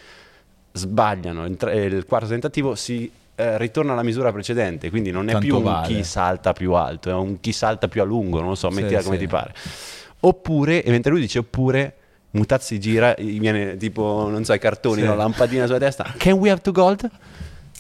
sbagliano 0.70 1.44
eh, 1.46 1.85
il 1.85 2.05
quarto 2.07 2.29
tentativo 2.29 2.74
si 2.77 3.11
eh, 3.37 3.59
ritorna 3.59 3.92
alla 3.92 4.03
misura 4.03 4.31
precedente, 4.33 4.90
quindi 4.90 5.11
non 5.11 5.29
è 5.29 5.33
Tanto 5.33 5.47
più 5.47 5.57
un 5.57 5.62
vale. 5.64 5.87
chi 5.88 6.05
salta 6.05 6.53
più 6.53 6.73
alto, 6.73 7.11
è 7.11 7.14
un 7.14 7.40
chi 7.40 7.53
salta 7.53 7.88
più 7.88 8.01
a 8.01 8.05
lungo, 8.05 8.38
non 8.40 8.51
lo 8.51 8.55
so, 8.55 8.70
Sì, 8.70 8.81
mettila 8.81 9.03
come 9.03 9.16
sì. 9.16 9.23
ti 9.23 9.27
pare. 9.29 9.55
Oppure, 10.20 10.83
e 10.83 10.90
mentre 10.90 11.11
lui 11.11 11.20
dice 11.20 11.38
oppure, 11.40 11.94
Mutazzi 12.31 12.81
gira, 12.81 13.14
viene 13.18 13.77
tipo, 13.77 14.27
non 14.29 14.44
so, 14.44 14.53
i 14.55 14.59
cartoni, 14.59 15.01
Sì. 15.01 15.07
una 15.07 15.14
lampadina 15.14 15.66
sulla 15.66 15.79
testa, 15.79 16.14
can 16.16 16.33
we 16.38 16.51
have 16.51 16.61
to 16.62 16.73
gold? 16.73 17.09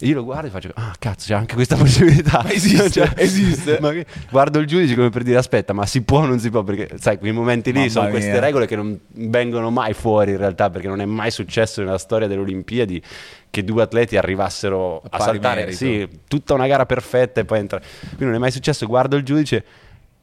E 0.00 0.06
io 0.08 0.14
lo 0.16 0.24
guardo 0.24 0.48
e 0.48 0.50
faccio, 0.50 0.70
ah 0.74 0.92
cazzo, 0.98 1.26
c'è 1.28 1.34
anche 1.34 1.54
questa 1.54 1.76
possibilità. 1.78 2.40
Ma 2.42 2.52
esiste, 2.52 2.90
Cioè, 2.90 3.12
esiste. 3.16 3.78
che- 3.78 4.06
guardo 4.30 4.58
il 4.58 4.66
giudice 4.66 4.94
come 4.96 5.08
per 5.10 5.22
dire, 5.22 5.38
aspetta, 5.38 5.72
ma 5.72 5.86
si 5.86 6.02
può 6.02 6.18
o 6.22 6.26
non 6.26 6.40
si 6.40 6.50
può? 6.50 6.62
Perché, 6.64 6.96
sai, 6.98 7.18
quei 7.18 7.32
momenti 7.32 7.70
lì 7.70 7.78
Mamma 7.78 7.90
sono 7.90 8.08
queste 8.10 8.30
mia. 8.32 8.40
regole 8.40 8.66
che 8.66 8.74
non 8.76 8.98
vengono 9.12 9.70
mai 9.70 9.94
fuori 9.94 10.32
in 10.32 10.38
realtà, 10.38 10.68
perché 10.68 10.88
non 10.88 11.00
è 11.00 11.04
mai 11.04 11.30
successo 11.30 11.82
nella 11.82 11.98
storia 11.98 12.26
delle 12.26 12.40
Olimpiadi 12.40 13.00
che 13.50 13.62
due 13.62 13.82
atleti 13.82 14.16
arrivassero 14.16 14.96
a, 15.00 15.08
pari 15.10 15.22
saltare, 15.22 15.72
sì, 15.72 16.08
tutta 16.26 16.54
una 16.54 16.66
gara 16.66 16.86
perfetta 16.86 17.40
e 17.40 17.44
poi 17.44 17.60
entra. 17.60 17.78
Quindi 18.00 18.24
non 18.24 18.34
è 18.34 18.38
mai 18.38 18.50
successo, 18.50 18.84
guardo 18.86 19.14
il 19.16 19.22
giudice 19.22 19.64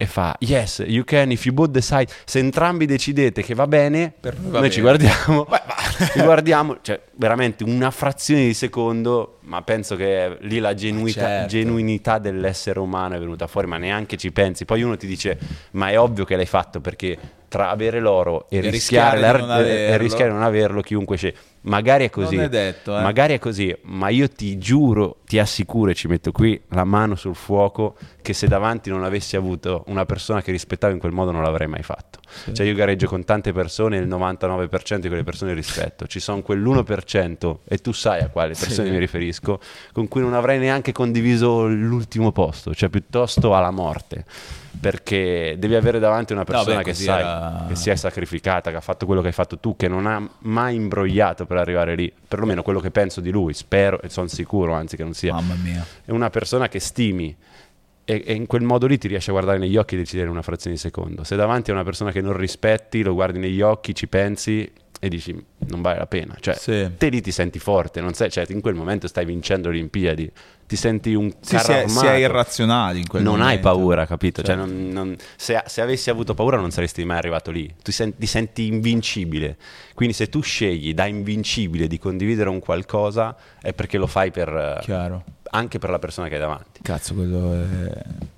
e 0.02 0.08
fa 0.08 0.36
yes, 0.40 0.84
you 0.88 1.04
can 1.04 1.30
if 1.30 1.46
you 1.46 1.54
both 1.54 1.70
decide 1.70 2.08
se 2.26 2.40
entrambi 2.40 2.88
decidete 2.88 3.44
che 3.44 3.54
va 3.54 3.68
bene, 3.68 4.12
Per 4.20 4.34
noi 4.40 4.52
noi 4.52 4.62
va 4.62 4.70
ci 4.70 4.82
bene. 4.82 4.98
guardiamo. 4.98 5.46
Beh, 5.48 5.62
ci 6.12 6.22
guardiamo, 6.22 6.78
cioè 6.82 7.00
veramente 7.18 7.64
una 7.64 7.92
frazione 7.92 8.46
di 8.46 8.56
secondo, 8.56 9.38
ma 9.42 9.62
penso 9.62 9.96
che 9.96 10.38
lì 10.42 10.58
la 10.58 10.74
genuita- 10.74 11.20
certo. 11.22 11.48
genuinità 11.50 12.18
dell'essere 12.18 12.80
umano 12.80 13.14
è 13.16 13.20
venuta 13.20 13.46
fuori, 13.46 13.68
ma 13.68 13.78
neanche 13.78 14.18
ci 14.18 14.32
pensi. 14.32 14.66
Poi 14.66 14.82
uno 14.82 14.98
ti 14.98 15.06
dice 15.06 15.38
"Ma 15.74 15.90
è 15.92 16.00
ovvio 16.00 16.26
che 16.26 16.36
l'hai 16.36 16.48
fatto 16.48 16.82
perché 16.82 17.16
tra 17.52 17.70
avere 17.70 18.00
l'oro 18.00 18.48
e, 18.50 18.60
E 18.60 18.62
rischiare, 18.62 18.72
rischiare 18.72 19.16
di 19.18 19.22
l'ar- 19.24 19.40
non 19.42 19.50
e- 19.50 19.70
e 19.70 19.84
averlo. 19.88 20.04
rischiare 20.04 20.30
di 20.30 20.36
non 20.38 20.46
averlo, 20.46 20.80
chiunque 20.80 21.18
c'è. 21.18 21.34
Magari 21.64 22.06
è 22.06 22.10
così. 22.10 22.38
È 22.38 22.48
detto, 22.48 22.98
eh. 22.98 23.02
Magari 23.02 23.34
è 23.34 23.40
così, 23.40 23.76
ma 23.84 24.08
io 24.08 24.30
ti 24.30 24.58
giuro, 24.58 25.18
ti 25.26 25.38
assicuro 25.38 25.92
e 25.92 25.94
ci 25.94 26.08
metto 26.08 26.32
qui 26.32 26.60
la 26.70 26.86
mano 26.86 27.16
sul 27.16 27.36
fuoco 27.36 27.96
che 28.22 28.32
se 28.32 28.48
davanti 28.48 28.90
non 28.90 29.04
avessi 29.04 29.36
avuto 29.36 29.84
una 29.88 30.06
persona 30.06 30.42
che 30.42 30.52
rispettavo 30.52 30.94
in 30.94 31.00
quel 31.00 31.12
modo 31.12 31.32
non 31.32 31.44
l'avrei 31.44 31.68
mai 31.68 31.84
fatto. 31.84 32.20
Cioè 32.54 32.66
io 32.66 32.74
gareggio 32.74 33.08
con 33.08 33.24
tante 33.24 33.52
persone 33.54 33.98
e 33.98 34.02
il 34.02 34.08
99% 34.08 34.98
di 34.98 35.08
quelle 35.08 35.24
persone 35.24 35.54
rispetto. 35.54 36.08
Ci 36.08 36.20
sono 36.20 36.42
quell'1% 36.46 37.58
e 37.68 37.78
tu 37.78 37.92
sai 37.92 38.22
a 38.22 38.28
quale 38.30 38.54
persone 38.58 38.88
Sì. 38.88 38.92
mi 38.94 39.00
riferisco, 39.00 39.60
con 39.92 40.08
cui 40.08 40.22
non 40.22 40.34
avrei 40.34 40.60
neanche 40.60 40.92
condiviso 40.92 41.68
l'ultimo 41.68 42.32
posto, 42.32 42.74
cioè 42.74 42.90
piuttosto 42.90 43.56
alla 43.56 43.72
morte. 43.72 44.26
Perché 44.80 45.56
devi 45.60 45.76
avere 45.76 46.00
davanti 46.00 46.32
una 46.34 46.46
persona 46.46 46.78
beh, 46.78 46.84
che 46.84 46.94
sai 46.94 47.20
era- 47.20 47.66
che 47.68 47.76
si 47.76 47.90
è 47.90 47.96
sacrificata, 47.96 48.72
che 48.72 48.78
ha 48.78 48.82
fatto 48.82 49.06
quello 49.06 49.22
che 49.22 49.28
hai 49.28 49.34
fatto 49.34 49.58
tu, 49.60 49.76
che 49.76 49.88
non 49.90 50.08
ha 50.08 50.28
mai 50.40 50.76
imbrogliato 50.76 51.46
per 51.46 51.58
arrivare 51.58 51.94
lì, 51.96 52.12
perlomeno 52.28 52.64
quello 52.64 52.80
che 52.80 52.90
penso 52.90 53.20
di 53.20 53.30
lui, 53.32 53.54
spero 53.54 54.02
e 54.02 54.10
sono 54.10 54.28
sicuro 54.28 54.74
anzi 54.74 54.96
che 54.96 55.04
non 55.04 55.14
sia. 55.14 55.34
Mamma 55.34 55.56
mia. 55.62 55.86
È 56.06 56.12
una 56.12 56.30
persona 56.30 56.70
che 56.70 56.80
stimi 56.80 57.36
e, 58.06 58.24
e 58.26 58.34
in 58.34 58.46
quel 58.48 58.64
modo 58.64 58.88
lì 58.88 58.98
ti 58.98 59.08
riesci 59.08 59.30
a 59.30 59.34
guardare 59.34 59.58
negli 59.58 59.78
occhi 59.78 59.96
e 59.96 59.98
decidere 60.00 60.28
in 60.28 60.34
una 60.34 60.42
frazione 60.42 60.76
di 60.76 60.82
secondo. 60.82 61.24
Se 61.24 61.36
davanti 61.36 61.72
a 61.72 61.74
una 61.74 61.84
persona 61.84 62.12
che 62.12 62.22
non 62.22 62.36
rispetti, 62.36 63.04
lo 63.04 63.14
guardi 63.14 63.40
negli 63.40 63.62
occhi, 63.62 63.94
ci 63.96 64.08
pensi 64.08 64.72
e 65.04 65.10
dici 65.10 65.34
non 65.68 65.82
vale 65.82 65.98
la 65.98 66.06
pena. 66.06 66.36
Cioè, 66.40 66.54
Sì. 66.56 66.92
te 66.98 67.10
lì 67.10 67.22
ti 67.22 67.32
senti 67.32 67.58
forte, 67.58 68.02
non 68.02 68.14
sei, 68.14 68.30
cioè, 68.30 68.46
in 68.50 68.62
quel 68.62 68.76
momento 68.76 69.08
stai 69.08 69.26
vincendo 69.26 69.70
le 69.70 69.78
Olimpiadi, 69.78 70.32
ti 70.68 70.76
senti 70.76 71.14
un 71.16 71.32
Sì, 71.40 71.56
è 71.56 71.60
armato. 71.60 72.06
irrazionali 72.18 73.00
in 73.00 73.08
quel 73.08 73.24
non 73.24 73.40
momento. 73.40 73.56
hai 73.56 73.60
paura, 73.76 74.06
capito? 74.06 74.44
Cioè, 74.44 74.56
Certo. 74.56 74.72
non- 74.72 74.90
non- 74.90 75.16
se, 75.36 75.62
se 75.66 75.82
avessi 75.82 76.10
avuto 76.12 76.34
paura 76.36 76.58
non 76.58 76.70
saresti 76.70 77.04
mai 77.04 77.18
arrivato 77.18 77.50
lì. 77.50 77.74
Tu 77.82 77.92
sen- 77.92 78.16
ti 78.16 78.28
senti 78.28 78.68
invincibile. 78.68 79.58
Quindi 79.96 80.14
se 80.14 80.30
tu 80.30 80.42
scegli 80.42 80.94
da 80.94 81.08
invincibile 81.08 81.88
di 81.88 81.98
condividere 81.98 82.50
un 82.50 82.60
qualcosa 82.60 83.36
è 83.60 83.74
perché 83.74 83.98
lo 83.98 84.08
fai 84.08 84.30
per, 84.32 84.50
eh, 84.50 84.80
Chiaro. 84.84 85.24
Anche 85.52 85.80
per 85.80 85.90
la 85.90 86.00
persona 86.00 86.28
che 86.28 86.36
hai 86.36 86.40
davanti. 86.40 86.82
Cazzo, 86.82 87.14
quello 87.14 87.54
è... 87.54 87.92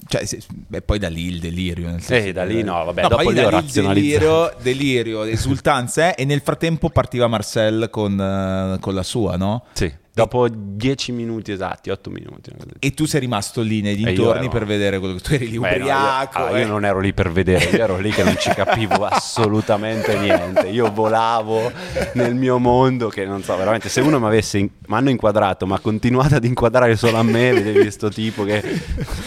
Cioè, 0.08 0.26
se- 0.26 0.42
beh, 0.48 0.82
poi 0.82 1.00
da 1.00 1.10
lì 1.10 1.26
il 1.28 1.40
delirio. 1.40 1.88
Nel 1.90 2.02
senso 2.02 2.28
Eh, 2.28 2.34
da 2.34 2.44
lì 2.44 2.62
no, 2.64 2.84
vabbè, 2.86 3.02
poi 3.08 3.10
dopo 3.10 3.30
lì 3.30 3.40
ho 3.40 3.50
razionalizzato. 3.50 4.24
delirio, 4.26 4.54
delirio, 4.62 5.24
esultanza, 5.24 6.14
eh, 6.14 6.22
e 6.22 6.26
nel 6.26 6.42
frattempo 6.42 6.90
partiva 6.90 7.28
Marcel 7.28 7.90
con, 7.90 8.20
eh, 8.20 8.80
con 8.80 8.94
la 8.94 9.04
sua, 9.04 9.38
no? 9.38 9.64
Sì. 9.74 9.92
Dopo 10.16 10.48
10 10.48 11.12
minuti 11.12 11.52
esatti, 11.52 11.90
8 11.90 12.12
minuti. 12.12 12.52
E 12.78 12.94
tu 12.94 13.06
sei 13.06 13.20
rimasto 13.20 13.62
lì 13.62 13.82
nei 13.82 13.96
dintorni 13.96 14.48
per 14.48 14.64
vedere 14.64 15.00
quello 15.00 15.16
che 15.16 15.22
tu 15.22 15.34
eri 15.34 15.50
lì 15.50 15.58
Beh, 15.58 15.78
ubriaco. 15.78 16.38
No, 16.38 16.50
io, 16.50 16.56
eh. 16.56 16.60
io, 16.60 16.68
non 16.68 16.86
ero 16.86 17.00
lì 17.00 17.14
per 17.14 17.32
vedere, 17.32 17.66
io 17.76 17.84
ero 17.84 17.98
lì 17.98 18.12
che 18.12 18.24
non 18.24 18.36
ci 18.38 18.52
capivo 18.52 19.06
assolutamente 19.10 20.16
niente. 20.20 20.68
Io 20.68 20.92
volavo 20.92 21.72
nel 22.14 22.36
mio 22.36 22.60
mondo 22.60 23.10
che 23.10 23.26
non 23.26 23.42
so, 23.42 23.58
veramente 23.58 23.90
se 23.90 24.02
uno 24.02 24.20
mi 24.20 24.28
avesse 24.28 24.60
in... 24.60 24.70
mi 24.86 24.96
hanno 24.96 25.10
inquadrato, 25.10 25.66
ma 25.66 25.78
ha 25.78 25.80
continuato 25.80 26.36
ad 26.36 26.44
inquadrare 26.44 26.96
solo 26.96 27.18
a 27.18 27.24
me, 27.24 27.52
vedevi 27.52 27.80
questo 27.80 28.10
tipo 28.10 28.44
che 28.44 28.62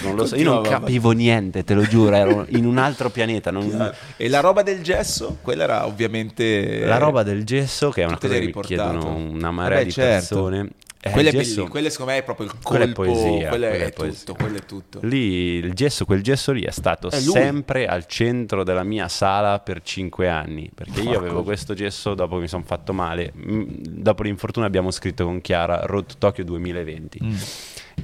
non 0.05 0.15
lo 0.15 0.25
so, 0.25 0.37
io 0.37 0.53
non 0.53 0.63
capivo 0.63 1.11
niente, 1.11 1.65
te 1.65 1.75
lo 1.75 1.83
giuro, 1.83 2.15
ero 2.15 2.47
in 2.51 2.65
un 2.65 2.79
altro 2.79 3.11
pianeta. 3.11 3.51
Non... 3.51 3.93
E 4.17 4.29
la 4.29 4.39
roba 4.39 4.63
del 4.63 4.83
gesso, 4.83 5.39
quella 5.43 5.65
era 5.65 5.87
ovviamente 5.87 6.85
la 6.85 6.99
roba 6.99 7.25
del 7.25 7.43
gesso 7.43 7.91
che 7.91 8.03
è 8.03 8.05
una 8.05 8.19
cosa 8.19 8.35
che 8.35 8.53
mi 8.55 8.61
chiedono 8.61 9.17
una 9.17 9.51
marea 9.51 9.79
Vabbè, 9.79 9.85
di 9.85 9.91
certo. 9.91 10.35
persone. 10.35 10.75
Eh, 11.07 11.11
quella, 11.11 11.31
gesso, 11.31 11.65
è 11.65 11.69
quella 11.69 11.91
secondo 11.91 12.13
me 12.13 12.19
è 12.19 12.23
proprio 12.23 12.47
il 12.47 12.53
colpo, 12.53 12.69
quella 12.69 12.85
è 12.85 12.93
poesia, 12.93 13.49
quella 13.49 13.69
è, 13.69 13.79
è 13.87 13.93
poesia. 13.93 14.19
tutto, 14.19 14.35
quello 14.35 14.57
è 14.57 14.65
tutto. 14.65 14.99
Lì 15.03 15.19
il 15.57 15.73
gesso, 15.75 16.05
quel 16.05 16.23
gesso 16.23 16.53
lì 16.53 16.63
è 16.63 16.71
stato 16.71 17.11
È 17.11 17.19
sempre 17.19 17.87
al 17.87 18.07
centro 18.07 18.65
della 18.65 18.83
mia 18.85 19.09
sala 19.09 19.59
per 19.61 19.83
cinque 19.83 20.29
anni, 20.29 20.71
perché 20.75 21.01
io 21.01 21.07
Porco. 21.07 21.19
avevo 21.19 21.43
questo 21.43 21.75
gesso 21.75 22.15
dopo 22.15 22.37
che 22.37 22.43
mi 22.43 22.49
sono 22.49 22.65
fatto 22.65 22.93
male, 22.93 23.33
Mm, 23.37 23.65
dopo 23.81 24.23
l'infortunio 24.23 24.67
abbiamo 24.69 24.91
scritto 24.91 25.25
con 25.25 25.41
Chiara 25.41 25.81
Road 25.85 26.07
to 26.07 26.15
Tokyo 26.19 26.45
2020. 26.45 27.19
Mm. 27.23 27.35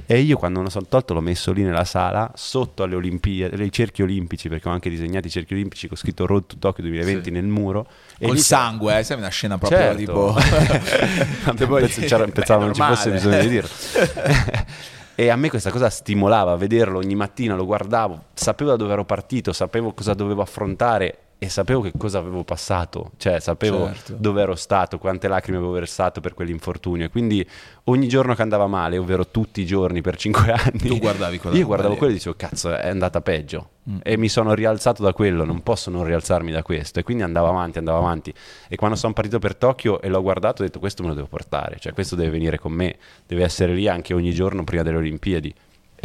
E 0.05 0.19
io 0.19 0.37
quando 0.37 0.59
me 0.59 0.65
lo 0.65 0.69
sono 0.71 0.85
tolto 0.89 1.13
l'ho 1.13 1.21
messo 1.21 1.51
lì 1.53 1.63
nella 1.63 1.85
sala, 1.85 2.29
sotto 2.35 2.83
alle 2.83 2.95
Olimpiadi, 2.95 3.61
ai 3.61 3.71
cerchi 3.71 4.01
olimpici, 4.01 4.49
perché 4.49 4.67
ho 4.67 4.71
anche 4.71 4.89
disegnato 4.89 5.27
i 5.27 5.29
cerchi 5.29 5.53
olimpici 5.53 5.87
con 5.87 5.95
scritto 5.95 6.25
Road 6.25 6.45
to 6.45 6.55
Tokyo 6.59 6.83
2020 6.83 7.23
Sì. 7.25 7.31
nel 7.31 7.45
muro. 7.45 7.87
E 8.17 8.25
Col 8.25 8.35
lì 8.35 8.41
sangue, 8.41 8.99
eh, 8.99 9.03
sai 9.03 9.17
una 9.17 9.29
scena 9.29 9.57
proprio 9.57 9.79
Certo. 9.79 9.95
tipo 9.97 10.33
penso- 11.79 12.01
c'era- 12.01 12.25
Beh, 12.25 12.31
pensavo 12.31 12.65
non 12.65 12.73
ci 12.73 12.81
fosse 12.81 13.11
bisogno 13.11 13.39
di 13.39 13.47
dirlo. 13.49 13.69
e 15.15 15.29
a 15.29 15.35
me 15.35 15.49
questa 15.49 15.69
cosa 15.71 15.89
stimolava, 15.89 16.55
vederlo 16.55 16.97
ogni 16.97 17.15
mattina, 17.15 17.55
lo 17.55 17.65
guardavo, 17.65 18.25
sapevo 18.33 18.71
da 18.71 18.75
dove 18.75 18.93
ero 18.93 19.05
partito, 19.05 19.53
sapevo 19.53 19.93
cosa 19.93 20.13
dovevo 20.13 20.41
affrontare 20.41 21.17
e 21.43 21.49
sapevo 21.49 21.81
che 21.81 21.91
cosa 21.97 22.19
avevo 22.19 22.43
passato, 22.43 23.11
cioè 23.17 23.39
sapevo 23.39 23.87
Certo. 23.87 24.15
dove 24.17 24.41
ero 24.41 24.55
stato, 24.55 24.97
quante 24.97 25.27
lacrime 25.27 25.57
avevo 25.57 25.73
versato 25.73 26.21
per 26.21 26.33
quell'infortunio. 26.33 27.05
E 27.07 27.09
quindi 27.09 27.45
ogni 27.85 28.07
giorno 28.07 28.33
che 28.33 28.41
andava 28.41 28.65
male, 28.67 28.97
ovvero 28.97 29.27
tutti 29.27 29.59
i 29.61 29.65
giorni 29.65 30.01
per 30.01 30.15
cinque 30.15 30.51
anni, 30.55 30.79
Tu 30.79 30.97
guardavi 30.99 31.39
quella 31.39 31.57
io 31.57 31.65
guardavo 31.65 31.95
quello 31.95 32.11
e 32.13 32.15
dicevo 32.15 32.35
cazzo 32.37 32.73
è 32.73 32.87
andata 32.87 33.19
peggio. 33.21 33.69
Mm. 33.89 33.97
e 34.01 34.15
mi 34.15 34.29
sono 34.29 34.53
rialzato 34.53 35.03
da 35.03 35.11
quello, 35.11 35.43
non 35.43 35.61
posso 35.61 35.89
non 35.89 36.05
rialzarmi 36.05 36.51
da 36.53 36.63
questo. 36.63 36.99
E 36.99 37.03
quindi 37.03 37.23
andavo 37.23 37.49
avanti, 37.49 37.79
andavo 37.79 37.97
avanti. 37.97 38.33
E 38.69 38.77
quando 38.77 38.95
sono 38.95 39.11
partito 39.11 39.39
per 39.39 39.55
Tokyo 39.55 39.99
e 40.01 40.07
l'ho 40.07 40.21
guardato 40.21 40.61
ho 40.61 40.65
detto 40.65 40.79
questo 40.79 41.03
me 41.03 41.09
lo 41.09 41.15
devo 41.15 41.27
portare, 41.27 41.75
cioè 41.79 41.91
questo 41.91 42.15
deve 42.15 42.29
venire 42.29 42.57
con 42.57 42.71
me, 42.71 42.95
deve 43.27 43.43
essere 43.43 43.73
lì 43.73 43.89
anche 43.89 44.13
ogni 44.13 44.31
giorno 44.33 44.63
prima 44.63 44.83
delle 44.83 44.95
Olimpiadi 44.97 45.53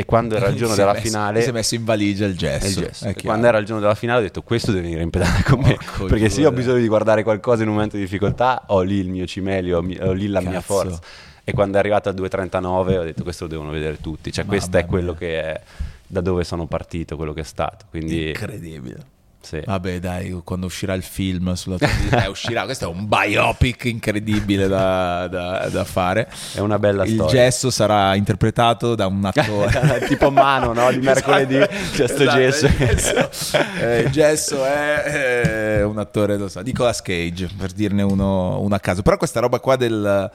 e 0.01 0.05
quando 0.05 0.37
era 0.37 0.47
il 0.47 0.55
giorno 0.55 0.77
della 0.77 0.93
messo- 0.93 1.05
finale 1.05 1.43
si 1.43 1.49
è 1.49 1.53
messo 1.53 1.75
in 1.75 1.83
valigia 1.85 2.25
il 2.25 2.37
gesso, 2.37 2.67
il 2.81 2.87
gesso. 2.87 3.13
quando 3.25 3.49
era 3.49 3.59
il 3.59 3.65
giorno 3.67 3.81
della 3.81 3.97
finale 3.97 4.21
ho 4.21 4.23
detto 4.23 4.43
questo 4.43 4.71
deve 4.71 4.85
venire 4.85 5.03
in 5.03 5.11
pedale 5.11 5.43
con 5.43 5.59
me 5.59 5.75
Porco 5.75 6.05
perché 6.05 6.29
se 6.29 6.41
io 6.43 6.49
ho 6.51 6.53
bisogno 6.53 6.79
di 6.79 6.87
guardare 6.87 7.25
qualcosa 7.25 7.63
in 7.63 7.69
un 7.69 7.75
momento 7.75 7.97
di 7.97 8.03
difficoltà 8.03 8.63
ho 8.69 8.81
lì 8.83 8.95
il 8.99 9.09
mio 9.09 9.27
cimelio, 9.27 9.79
ho 9.79 10.13
lì 10.13 10.29
la 10.29 10.41
mia 10.41 10.53
Cazzo. 10.53 10.63
forza 10.63 11.01
e 11.43 11.53
quando 11.53 11.79
è 11.79 11.81
arrivato 11.81 12.09
a 12.09 12.13
2.39 12.13 12.65
ho 12.97 13.03
detto 13.03 13.25
questo 13.25 13.45
lo 13.45 13.51
devono 13.51 13.71
vedere 13.73 13.99
tutti, 14.01 14.31
cioè 14.31 14.45
questo 14.45 14.71
Mamma 14.71 14.85
è 14.85 14.87
quello 14.87 15.11
mia. 15.11 15.19
che 15.19 15.43
è 15.43 15.61
da 16.07 16.21
dove 16.21 16.45
sono 16.45 16.67
partito, 16.67 17.17
quello 17.17 17.33
che 17.33 17.41
è 17.41 17.45
stato. 17.45 17.87
Quindi 17.91 18.29
incredibile. 18.29 19.17
Sì. 19.41 19.63
Vabbè, 19.65 20.01
dai, 20.01 20.41
quando 20.45 20.67
uscirà 20.67 20.95
il 20.95 21.03
film 21.03 21.53
sulla 21.55 21.79
tua 21.79 21.87
vita, 21.87 22.25
eh, 22.25 22.29
uscirà. 22.29 22.65
Questo 22.65 22.85
è 22.85 22.89
un 22.89 23.09
biopic 23.09 23.85
incredibile 23.85 24.69
da, 24.69 25.27
da- 25.29 25.69
da 25.71 25.85
fare. 25.85 26.29
è 26.55 26.59
una 26.59 26.79
bella 26.79 27.05
il 27.05 27.15
storia. 27.15 27.45
gesso 27.45 27.71
sarà 27.71 28.15
interpretato 28.15 28.95
da 28.95 29.07
un 29.07 29.25
attore. 29.25 30.07
tipo 30.09 30.31
mano, 30.31 30.73
no? 30.73 30.91
Di 30.91 30.99
mercoledì 31.05 31.59
c'è 31.93 32.07
sto 32.09 32.23
Esatto, 32.23 32.37
gesso. 32.37 32.67
Il 32.67 32.77
gesso, 32.77 33.59
eh, 33.81 34.01
il 34.01 34.11
gesso 34.11 34.65
è 34.65 35.77
eh, 35.79 35.83
un 35.83 35.99
attore, 35.99 36.37
lo 36.37 36.49
so, 36.49 36.61
Nicolas 36.61 37.01
Cage, 37.01 37.49
per 37.57 37.73
dirne 37.73 38.03
uno, 38.03 38.61
uno 38.61 38.75
a 38.75 38.81
caso. 38.81 39.03
Però 39.03 39.17
questa 39.17 39.41
roba 39.41 39.61
qua 39.61 39.77
del... 39.77 40.31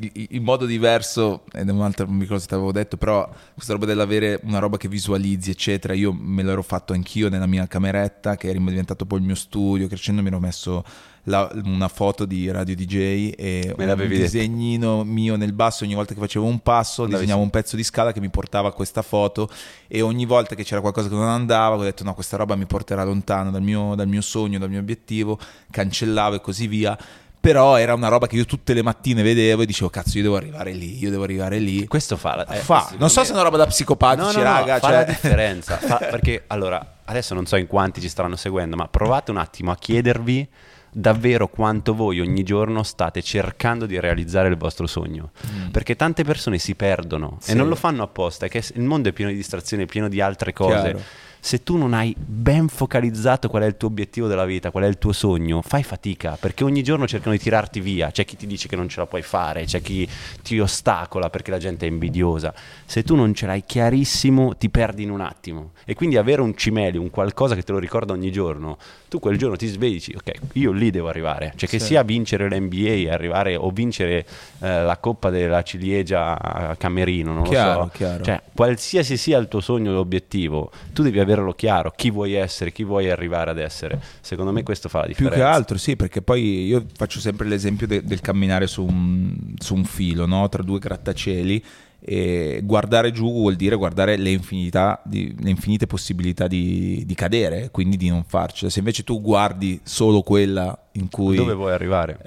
Il 0.00 0.40
modo 0.42 0.64
diverso, 0.64 1.42
ed 1.52 1.68
è 1.68 1.72
un'altra 1.72 2.04
non 2.04 2.14
mi 2.14 2.20
ricordo 2.22 2.42
se 2.42 2.54
avevo 2.54 2.70
detto, 2.70 2.96
però 2.96 3.28
questa 3.54 3.72
roba 3.72 3.84
dell'avere 3.84 4.38
una 4.44 4.60
roba 4.60 4.76
che 4.76 4.86
visualizzi, 4.88 5.50
eccetera, 5.50 5.92
io 5.92 6.12
me 6.12 6.44
l'ero 6.44 6.62
fatto 6.62 6.92
anch'io 6.92 7.28
nella 7.28 7.46
mia 7.46 7.66
cameretta, 7.66 8.36
che 8.36 8.48
era 8.48 8.58
diventato 8.60 9.06
poi 9.06 9.18
il 9.18 9.24
mio 9.24 9.34
studio, 9.34 9.88
crescendo 9.88 10.22
mi 10.22 10.28
ero 10.28 10.38
messo 10.38 10.84
la- 11.24 11.50
una 11.64 11.88
foto 11.88 12.24
di 12.24 12.48
Radio 12.50 12.74
DJ 12.76 13.32
e 13.36 13.74
Me 13.76 13.82
un 13.82 13.86
l'avevi 13.88 14.16
detto. 14.16 14.30
disegnino 14.30 15.02
mio 15.04 15.36
nel 15.36 15.52
basso 15.52 15.84
ogni 15.84 15.94
volta 15.94 16.14
che 16.14 16.20
facevo 16.20 16.46
un 16.46 16.60
passo 16.60 17.02
Andavi 17.02 17.20
disegnavo 17.22 17.42
un 17.44 17.50
pezzo 17.50 17.76
di 17.76 17.82
scala 17.82 18.12
che 18.12 18.20
mi 18.20 18.30
portava 18.30 18.68
a 18.68 18.72
questa 18.72 19.02
foto 19.02 19.50
e 19.88 20.00
ogni 20.00 20.24
volta 20.24 20.54
che 20.54 20.62
c'era 20.64 20.80
qualcosa 20.80 21.08
che 21.08 21.14
non 21.14 21.28
andava 21.28 21.76
ho 21.76 21.82
detto 21.82 22.02
no 22.02 22.14
questa 22.14 22.38
roba 22.38 22.54
mi 22.56 22.64
porterà 22.64 23.04
lontano 23.04 23.50
dal 23.50 23.60
mio, 23.60 23.94
dal 23.94 24.08
mio 24.08 24.22
sogno 24.22 24.58
dal 24.58 24.70
mio 24.70 24.78
obiettivo 24.78 25.38
cancellavo 25.70 26.36
e 26.36 26.40
così 26.40 26.66
via 26.66 26.96
però 27.40 27.76
era 27.76 27.94
una 27.94 28.08
roba 28.08 28.26
che 28.26 28.36
io 28.36 28.44
tutte 28.44 28.74
le 28.74 28.82
mattine 28.82 29.22
vedevo 29.22 29.62
e 29.62 29.66
dicevo 29.66 29.90
cazzo 29.90 30.16
io 30.18 30.22
devo 30.24 30.36
arrivare 30.36 30.72
lì 30.72 30.98
io 30.98 31.10
devo 31.10 31.22
arrivare 31.22 31.58
lì 31.58 31.86
Questo 31.86 32.16
fa, 32.16 32.36
la- 32.36 32.46
eh, 32.48 32.56
fa 32.58 32.92
non 32.98 33.08
so 33.10 33.22
se 33.24 33.30
è 33.30 33.34
una 33.34 33.42
roba 33.42 33.56
da 33.56 33.66
psicopatici 33.66 34.36
No, 34.36 34.42
no, 34.42 34.48
no, 34.48 34.54
raga 34.56 34.78
fa 34.78 34.88
cioè- 34.88 34.96
la 34.96 35.04
differenza. 35.04 35.76
Fa- 35.76 35.96
perché 36.10 36.44
allora, 36.48 36.96
adesso 37.04 37.34
non 37.34 37.46
so 37.46 37.56
in 37.56 37.66
quanti 37.66 38.00
ci 38.00 38.08
staranno 38.08 38.36
seguendo, 38.36 38.76
ma 38.76 38.88
provate 38.88 39.30
un 39.30 39.36
attimo 39.36 39.70
a 39.70 39.76
chiedervi 39.76 40.48
davvero 40.90 41.48
quanto 41.48 41.94
voi 41.94 42.18
ogni 42.18 42.42
giorno 42.42 42.82
state 42.82 43.22
cercando 43.22 43.84
di 43.86 44.00
realizzare 44.00 44.48
il 44.48 44.56
vostro 44.56 44.86
sogno. 44.86 45.30
Perché 45.70 45.94
tante 45.96 46.24
persone 46.24 46.58
si 46.58 46.74
perdono 46.74 47.34
Mm. 47.34 47.38
Sì. 47.40 47.50
e 47.50 47.54
non 47.54 47.68
lo 47.68 47.74
fanno 47.76 48.02
apposta, 48.02 48.46
è 48.46 48.48
che 48.48 48.62
il 48.74 48.82
mondo 48.82 49.10
è 49.10 49.12
pieno 49.12 49.30
di 49.30 49.36
distrazioni, 49.36 49.84
è 49.84 49.86
pieno 49.86 50.08
di 50.08 50.20
altre 50.20 50.52
cose. 50.52 50.72
Chiaro. 50.80 51.00
Se 51.40 51.62
tu 51.62 51.76
non 51.76 51.94
hai 51.94 52.14
ben 52.18 52.68
focalizzato 52.68 53.48
qual 53.48 53.62
è 53.62 53.66
il 53.66 53.76
tuo 53.76 53.88
obiettivo 53.88 54.26
della 54.26 54.44
vita, 54.44 54.70
qual 54.70 54.84
è 54.84 54.86
il 54.86 54.98
tuo 54.98 55.12
sogno, 55.12 55.62
fai 55.62 55.82
fatica 55.82 56.36
perché 56.38 56.64
ogni 56.64 56.82
giorno 56.82 57.06
cercano 57.06 57.32
di 57.34 57.40
tirarti 57.40 57.80
via. 57.80 58.10
C'è 58.10 58.24
chi 58.24 58.36
ti 58.36 58.46
dice 58.46 58.68
che 58.68 58.76
non 58.76 58.88
ce 58.88 59.00
la 59.00 59.06
puoi 59.06 59.22
fare, 59.22 59.64
c'è 59.64 59.80
chi 59.80 60.06
ti 60.42 60.58
ostacola 60.58 61.30
perché 61.30 61.50
la 61.50 61.58
gente 61.58 61.86
è 61.86 61.88
invidiosa. 61.88 62.52
Se 62.84 63.02
tu 63.02 63.14
non 63.14 63.32
ce 63.34 63.46
l'hai 63.46 63.62
chiarissimo, 63.64 64.56
ti 64.56 64.68
perdi 64.68 65.04
in 65.04 65.10
un 65.10 65.20
attimo. 65.20 65.72
E 65.84 65.94
quindi 65.94 66.16
avere 66.16 66.40
un 66.42 66.56
cimelio, 66.56 67.00
un 67.00 67.10
qualcosa 67.10 67.54
che 67.54 67.62
te 67.62 67.72
lo 67.72 67.78
ricorda 67.78 68.12
ogni 68.12 68.30
giorno, 68.32 68.76
tu 69.08 69.18
quel 69.20 69.38
giorno 69.38 69.56
ti 69.56 69.66
svegli 69.68 69.92
e 69.92 69.94
dici, 69.94 70.14
ok, 70.16 70.32
io 70.54 70.72
lì 70.72 70.90
devo 70.90 71.08
arrivare. 71.08 71.52
Cioè 71.56 71.68
che 71.68 71.78
Sì. 71.78 71.86
sia 71.86 72.02
vincere 72.02 72.48
l'NBA, 72.48 73.12
arrivare 73.12 73.56
o 73.56 73.70
vincere 73.70 74.26
eh, 74.60 74.82
la 74.82 74.96
Coppa 74.98 75.30
della 75.30 75.62
Ciliegia 75.62 76.38
a 76.40 76.76
Camerino, 76.76 77.32
non 77.32 77.44
Chiaro, 77.44 77.78
lo 77.78 77.84
so. 77.86 77.90
chiaro. 77.94 78.24
Cioè, 78.24 78.42
qualsiasi 78.54 79.16
sia 79.16 79.38
il 79.38 79.48
tuo 79.48 79.60
sogno 79.60 79.90
o 79.92 79.94
l'obiettivo, 79.94 80.70
tu 80.92 81.02
devi 81.02 81.18
averlo 81.32 81.52
chiaro, 81.52 81.92
chi 81.94 82.10
vuoi 82.10 82.34
essere, 82.34 82.72
chi 82.72 82.84
vuoi 82.84 83.10
arrivare 83.10 83.50
ad 83.50 83.58
essere. 83.58 84.00
Secondo 84.20 84.52
me 84.52 84.62
questo 84.62 84.88
fa 84.88 85.00
la 85.00 85.04
Più 85.06 85.14
differenza. 85.14 85.36
che 85.44 85.50
altro, 85.50 85.78
sì, 85.78 85.96
perché 85.96 86.22
poi 86.22 86.66
io 86.66 86.84
faccio 86.96 87.20
sempre 87.20 87.46
l'esempio 87.48 87.86
de- 87.86 88.02
del 88.02 88.20
camminare 88.20 88.66
su 88.66 88.84
un, 88.84 89.54
su 89.58 89.74
un 89.74 89.84
filo, 89.84 90.26
no? 90.26 90.48
tra 90.48 90.62
due 90.62 90.78
grattacieli. 90.78 91.64
E 92.00 92.60
guardare 92.62 93.10
giù 93.10 93.28
vuol 93.28 93.56
dire 93.56 93.74
guardare 93.74 94.16
le, 94.16 94.30
infinità 94.30 95.02
di- 95.04 95.34
le 95.40 95.50
infinite 95.50 95.88
possibilità 95.88 96.46
di, 96.46 97.02
di 97.04 97.14
cadere, 97.16 97.70
quindi 97.72 97.96
di 97.96 98.08
non 98.08 98.22
farcela. 98.24 98.70
Se 98.70 98.78
invece 98.78 99.02
tu 99.02 99.20
guardi 99.20 99.80
solo 99.82 100.22
quella 100.22 100.78
in 100.92 101.08
cui 101.10 101.34
Dove 101.34 101.54
vuoi 101.54 101.72
arrivare? 101.72 102.18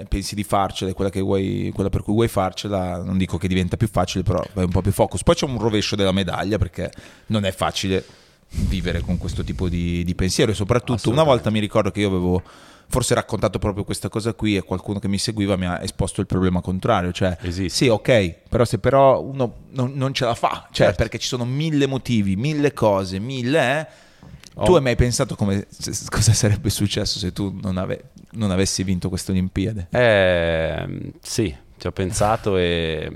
eh, 0.00 0.04
pensi 0.04 0.36
di 0.36 0.44
farcela, 0.44 0.92
quella, 0.94 1.10
che 1.10 1.20
vuoi, 1.20 1.72
quella 1.74 1.90
per 1.90 2.02
cui 2.02 2.12
vuoi 2.14 2.28
farcela, 2.28 3.02
non 3.02 3.18
dico 3.18 3.36
che 3.36 3.48
diventa 3.48 3.76
più 3.76 3.88
facile, 3.88 4.22
però 4.22 4.40
vai 4.52 4.64
un 4.64 4.70
po' 4.70 4.80
più 4.80 4.92
focus. 4.92 5.24
Poi 5.24 5.34
c'è 5.34 5.44
un 5.44 5.58
rovescio 5.58 5.96
della 5.96 6.12
medaglia 6.12 6.56
perché 6.56 6.88
non 7.26 7.44
è 7.44 7.50
facile 7.50 8.04
vivere 8.50 9.00
con 9.00 9.18
questo 9.18 9.42
tipo 9.44 9.68
di, 9.68 10.02
di 10.04 10.14
pensiero 10.14 10.50
e 10.50 10.54
soprattutto 10.54 11.10
una 11.10 11.22
volta 11.22 11.50
mi 11.50 11.58
ricordo 11.60 11.90
che 11.90 12.00
io 12.00 12.08
avevo 12.08 12.42
forse 12.88 13.14
raccontato 13.14 13.58
proprio 13.58 13.82
questa 13.82 14.08
cosa 14.08 14.32
qui 14.32 14.56
e 14.56 14.62
qualcuno 14.62 15.00
che 15.00 15.08
mi 15.08 15.18
seguiva 15.18 15.56
mi 15.56 15.66
ha 15.66 15.82
esposto 15.82 16.20
il 16.20 16.26
problema 16.26 16.60
contrario, 16.60 17.10
cioè 17.12 17.36
Esiste. 17.42 17.68
sì 17.84 17.88
ok, 17.88 18.34
però 18.48 18.64
se 18.64 18.78
però 18.78 19.20
uno 19.20 19.54
non, 19.70 19.92
non 19.94 20.14
ce 20.14 20.24
la 20.24 20.34
fa, 20.34 20.68
cioè 20.70 20.86
Certo. 20.86 20.96
perché 21.02 21.18
ci 21.18 21.26
sono 21.26 21.44
mille 21.44 21.86
motivi, 21.86 22.36
mille 22.36 22.72
cose, 22.72 23.18
mille... 23.18 23.78
eh, 23.80 24.04
Oh. 24.58 24.64
Tu 24.64 24.74
hai 24.74 24.80
mai 24.80 24.96
pensato 24.96 25.36
come, 25.36 25.66
cosa 26.08 26.32
sarebbe 26.32 26.70
successo 26.70 27.18
se 27.18 27.30
tu 27.30 27.58
non, 27.60 27.76
ave- 27.76 28.04
non 28.30 28.50
avessi 28.50 28.84
vinto 28.84 29.10
queste 29.10 29.32
Olimpiadi? 29.32 29.88
Eh, 29.90 31.12
sì, 31.20 31.54
ci 31.76 31.86
ho 31.86 31.92
pensato 31.92 32.56
e, 32.56 33.12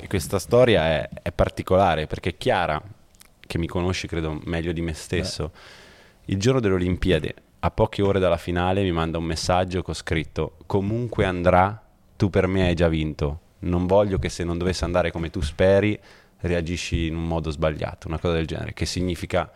e 0.00 0.08
questa 0.08 0.40
storia 0.40 0.82
è, 0.88 1.08
è 1.22 1.30
particolare 1.30 2.08
perché 2.08 2.36
Chiara, 2.36 2.82
che 3.50 3.58
mi 3.58 3.66
conosci 3.66 4.06
credo 4.06 4.40
meglio 4.44 4.70
di 4.70 4.80
me 4.80 4.94
stesso, 4.94 5.50
il 6.26 6.38
giorno 6.38 6.60
delle 6.60 6.74
Olimpiadi, 6.74 7.34
a 7.58 7.70
poche 7.72 8.00
ore 8.00 8.20
dalla 8.20 8.36
finale, 8.36 8.80
mi 8.82 8.92
manda 8.92 9.18
un 9.18 9.24
messaggio 9.24 9.82
che 9.82 9.90
ho 9.90 9.94
scritto 9.94 10.58
comunque 10.66 11.24
andrà, 11.24 11.82
tu 12.16 12.30
per 12.30 12.46
me 12.46 12.68
hai 12.68 12.76
già 12.76 12.86
vinto, 12.86 13.40
non 13.60 13.88
voglio 13.88 14.20
che 14.20 14.28
se 14.28 14.44
non 14.44 14.56
dovesse 14.56 14.84
andare 14.84 15.10
come 15.10 15.30
tu 15.30 15.40
speri, 15.40 15.98
reagisci 16.42 17.06
in 17.06 17.16
un 17.16 17.26
modo 17.26 17.50
sbagliato, 17.50 18.06
una 18.06 18.20
cosa 18.20 18.34
del 18.34 18.46
genere, 18.46 18.72
che 18.72 18.86
significa... 18.86 19.50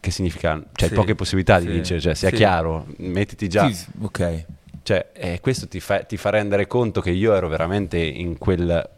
Che 0.00 0.10
significa, 0.10 0.60
c'è 0.72 0.88
Sì, 0.88 0.94
poche 0.94 1.14
possibilità 1.14 1.60
di 1.60 1.66
sì, 1.66 1.72
vincere, 1.72 2.00
cioè 2.00 2.14
sia 2.14 2.30
sì. 2.30 2.34
chiaro, 2.34 2.86
mettiti 2.96 3.46
già. 3.46 3.70
Ok. 4.00 4.44
Cioè, 4.82 5.10
eh, 5.12 5.38
questo 5.40 5.68
ti 5.68 5.80
fa, 5.80 6.02
ti 6.02 6.16
fa, 6.16 6.30
rendere 6.30 6.66
conto 6.66 7.02
che 7.02 7.10
io 7.10 7.34
ero 7.34 7.46
veramente 7.46 7.98
in 7.98 8.36
quel 8.38 8.88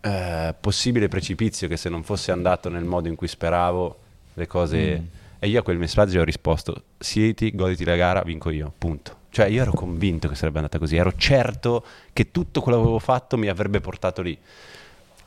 eh, 0.00 0.54
possibile 0.58 1.08
precipizio 1.08 1.68
che 1.68 1.76
se 1.76 1.88
non 1.88 2.02
fosse 2.02 2.32
andato 2.32 2.68
nel 2.68 2.84
modo 2.84 3.08
in 3.08 3.14
cui 3.14 3.28
speravo, 3.28 3.98
le 4.34 4.46
cose... 4.46 5.00
Mm. 5.00 5.16
E 5.40 5.46
io 5.46 5.60
a 5.60 5.62
quel 5.62 5.78
messaggio 5.78 6.18
ho 6.18 6.24
risposto, 6.24 6.82
sieti, 6.98 7.54
goditi 7.54 7.84
la 7.84 7.94
gara, 7.94 8.22
vinco 8.22 8.50
io, 8.50 8.72
punto. 8.76 9.18
Cioè 9.30 9.46
io 9.46 9.62
ero 9.62 9.70
convinto 9.70 10.26
che 10.26 10.34
sarebbe 10.34 10.56
andata 10.58 10.78
così, 10.78 10.96
ero 10.96 11.12
certo 11.16 11.84
che 12.12 12.32
tutto 12.32 12.60
quello 12.60 12.78
che 12.78 12.82
avevo 12.82 12.98
fatto 12.98 13.36
mi 13.36 13.46
avrebbe 13.46 13.78
portato 13.78 14.20
lì. 14.20 14.36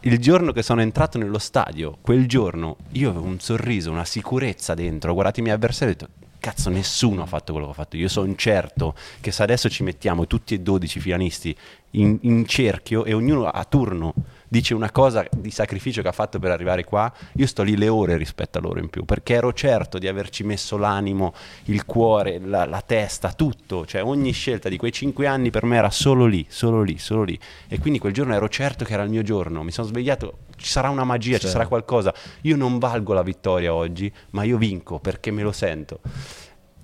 Il 0.02 0.20
giorno 0.20 0.52
che 0.52 0.64
sono 0.64 0.82
entrato 0.82 1.18
nello 1.18 1.38
stadio, 1.38 1.98
quel 2.02 2.28
giorno, 2.28 2.76
io 2.92 3.12
avevo 3.12 3.26
un 3.26 3.40
sorriso, 3.40 3.90
una 3.90 4.04
sicurezza 4.04 4.74
dentro, 4.74 5.12
ho 5.12 5.14
guardato 5.14 5.40
i 5.40 5.44
miei 5.44 5.56
avversari 5.56 5.92
e 5.92 5.94
ho 5.94 5.98
detto, 5.98 6.12
cazzo 6.40 6.70
nessuno 6.70 7.22
ha 7.22 7.28
fatto 7.28 7.54
quello 7.54 7.68
che 7.68 7.74
ho 7.74 7.76
fatto 7.76 7.96
io, 7.96 8.08
sono 8.10 8.36
certo 8.36 8.96
che 9.22 9.32
se 9.32 9.44
adesso 9.44 9.70
ci 9.70 9.84
mettiamo 9.84 10.26
tutti 10.26 10.56
e 10.56 10.60
12 10.60 11.00
finalisti 11.00 11.56
in, 11.92 12.18
in 12.22 12.46
cerchio 12.48 13.06
e 13.06 13.14
ognuno 13.14 13.48
a 13.48 13.64
turno 13.64 14.14
dice 14.52 14.74
una 14.74 14.92
cosa 14.92 15.26
di 15.32 15.50
sacrificio 15.50 16.02
che 16.02 16.10
ha 16.10 16.12
fatto 16.12 16.38
per 16.38 16.52
arrivare 16.52 16.84
qua, 16.84 17.10
io 17.36 17.48
sto 17.48 17.64
lì 17.64 17.78
le 17.78 17.88
ore 17.88 18.18
rispetto 18.18 18.58
a 18.58 18.62
loro 18.62 18.80
in 18.80 18.90
più, 18.90 19.06
perché 19.06 19.36
ero 19.36 19.54
certo 19.54 19.98
di 19.98 20.10
averci 20.10 20.44
messo 20.44 20.76
l'animo, 20.76 21.34
il 21.66 21.86
cuore, 21.86 22.38
la, 22.38 22.66
la 22.66 22.82
testa, 22.82 23.32
tutto, 23.32 23.86
cioè 23.86 24.04
ogni 24.04 24.34
scelta 24.34 24.68
di 24.68 24.76
quei 24.76 24.92
cinque 24.92 25.26
anni 25.26 25.52
per 25.52 25.64
me 25.64 25.78
era 25.78 25.90
solo 25.90 26.26
lì, 26.26 26.46
solo 26.50 26.82
lì, 26.82 26.98
solo 26.98 27.24
lì. 27.24 27.40
E 27.70 27.80
quindi 27.80 27.98
quel 27.98 28.12
giorno 28.12 28.34
ero 28.34 28.50
certo 28.50 28.84
che 28.84 28.92
era 28.92 29.04
il 29.04 29.10
mio 29.10 29.22
giorno, 29.22 29.64
mi 29.64 29.72
sono 29.72 29.88
svegliato, 29.88 30.40
ci 30.58 30.68
sarà 30.68 30.90
una 30.90 31.06
magia, 31.06 31.32
certo. 31.32 31.46
ci 31.46 31.52
sarà 31.54 31.68
qualcosa. 31.68 32.14
Io 32.42 32.58
non 32.58 32.78
valgo 32.78 33.14
la 33.14 33.24
vittoria 33.24 33.74
oggi, 33.74 34.12
ma 34.32 34.44
io 34.44 34.58
vinco 34.58 35.00
perché 35.00 35.32
me 35.32 35.44
lo 35.44 35.54
sento 35.54 36.02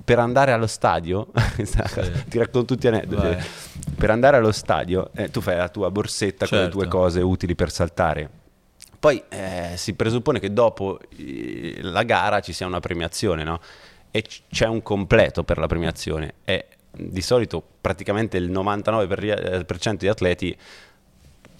per 0.05 0.19
andare 0.19 0.53
allo 0.53 0.67
stadio, 0.67 1.33
sì. 1.61 1.65
ti 2.29 2.37
racconto 2.37 2.75
tutti 2.75 2.87
gli 2.87 2.91
aneddoti. 2.91 3.86
Per 3.97 4.11
andare 4.11 4.37
allo 4.37 4.51
stadio 4.51 5.09
eh, 5.15 5.29
tu 5.29 5.41
fai 5.41 5.57
la 5.57 5.69
tua 5.69 5.89
borsetta 5.89 6.45
certo. 6.45 6.55
con 6.55 6.63
le 6.63 6.71
tue 6.71 6.81
certo. 6.83 6.97
cose 6.97 7.21
utili 7.21 7.55
per 7.55 7.71
saltare. 7.71 8.29
Poi 8.99 9.23
eh, 9.29 9.73
si 9.75 9.93
presuppone 9.93 10.39
che 10.39 10.53
dopo 10.53 10.99
eh, 11.17 11.79
la 11.81 12.03
gara 12.03 12.39
ci 12.39 12.53
sia 12.53 12.65
una 12.65 12.79
premiazione, 12.79 13.43
no? 13.43 13.59
E 14.11 14.21
c- 14.21 14.41
c'è 14.49 14.67
un 14.67 14.81
completo 14.81 15.43
per 15.43 15.57
la 15.57 15.67
premiazione. 15.67 16.35
E 16.45 16.65
di 16.91 17.21
solito 17.21 17.63
praticamente 17.81 18.37
il 18.37 18.51
99% 18.51 19.95
di 19.95 20.07
atleti 20.07 20.57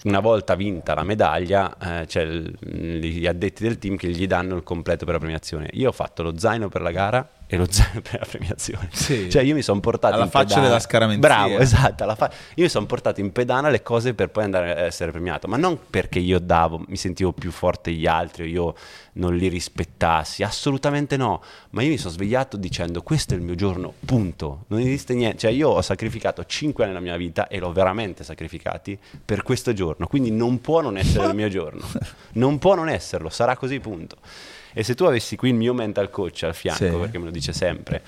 una 0.04 0.20
volta 0.20 0.54
vinta 0.54 0.94
la 0.94 1.02
medaglia, 1.02 1.76
eh, 1.76 2.06
c'è 2.06 2.22
il, 2.22 2.56
gli 3.00 3.26
addetti 3.26 3.64
del 3.64 3.78
team 3.78 3.96
che 3.96 4.08
gli 4.08 4.26
danno 4.28 4.54
il 4.54 4.62
completo 4.62 5.04
per 5.04 5.14
la 5.14 5.20
premiazione. 5.20 5.68
Io 5.72 5.88
ho 5.88 5.92
fatto 5.92 6.22
lo 6.22 6.38
zaino 6.38 6.68
per 6.68 6.82
la 6.82 6.90
gara 6.92 7.28
e 7.50 7.56
lo 7.56 7.66
zaino 7.68 8.02
per 8.08 8.20
la 8.20 8.26
premiazione. 8.26 8.90
Sì. 8.92 9.30
Cioè 9.30 9.42
io 9.42 9.54
mi 9.54 9.62
sono 9.62 9.80
portato 9.80 10.14
alla 10.14 10.26
faccia 10.26 10.54
pedana, 10.54 10.66
della 10.66 10.80
scaramenzia. 10.80 11.28
Bravo, 11.28 11.58
esatto, 11.58 12.14
fa- 12.14 12.30
io 12.54 12.64
mi 12.64 12.68
sono 12.68 12.84
portato 12.84 13.20
in 13.20 13.32
pedana 13.32 13.70
le 13.70 13.82
cose 13.82 14.12
per 14.12 14.28
poi 14.28 14.44
andare 14.44 14.76
a 14.76 14.80
essere 14.82 15.10
premiato, 15.10 15.48
ma 15.48 15.56
non 15.56 15.78
perché 15.88 16.18
io 16.18 16.38
davo, 16.38 16.84
mi 16.86 16.96
sentivo 16.96 17.32
più 17.32 17.50
forte 17.50 17.90
degli 17.90 18.06
altri 18.06 18.42
o 18.42 18.46
io 18.46 18.74
non 19.14 19.34
li 19.34 19.48
rispettassi, 19.48 20.42
assolutamente 20.42 21.16
no, 21.16 21.42
ma 21.70 21.82
io 21.82 21.88
mi 21.88 21.98
sono 21.98 22.12
svegliato 22.12 22.56
dicendo 22.58 23.02
questo 23.02 23.32
è 23.32 23.36
il 23.38 23.42
mio 23.42 23.54
giorno, 23.54 23.94
punto. 24.04 24.64
Non 24.68 24.80
esiste 24.80 25.14
niente, 25.14 25.38
cioè 25.38 25.50
io 25.50 25.70
ho 25.70 25.82
sacrificato 25.82 26.44
5 26.44 26.84
anni 26.84 26.92
della 26.92 27.04
mia 27.04 27.16
vita 27.16 27.48
e 27.48 27.58
l'ho 27.58 27.72
veramente 27.72 28.24
sacrificati 28.24 28.98
per 29.24 29.42
questo 29.42 29.72
giorno, 29.72 30.06
quindi 30.06 30.30
non 30.30 30.60
può 30.60 30.82
non 30.82 30.98
essere 30.98 31.28
il 31.28 31.34
mio 31.34 31.48
giorno. 31.48 31.86
Non 32.38 32.58
può 32.58 32.74
non 32.74 32.88
esserlo, 32.88 33.30
sarà 33.30 33.56
così, 33.56 33.80
punto. 33.80 34.16
E 34.78 34.84
se 34.84 34.94
tu 34.94 35.02
avessi 35.02 35.34
qui 35.34 35.48
il 35.48 35.56
mio 35.56 35.74
mental 35.74 36.08
coach 36.08 36.44
al 36.44 36.54
fianco, 36.54 36.84
sì. 36.84 36.96
perché 37.00 37.18
me 37.18 37.24
lo 37.24 37.30
dice 37.32 37.52
sempre, 37.52 38.00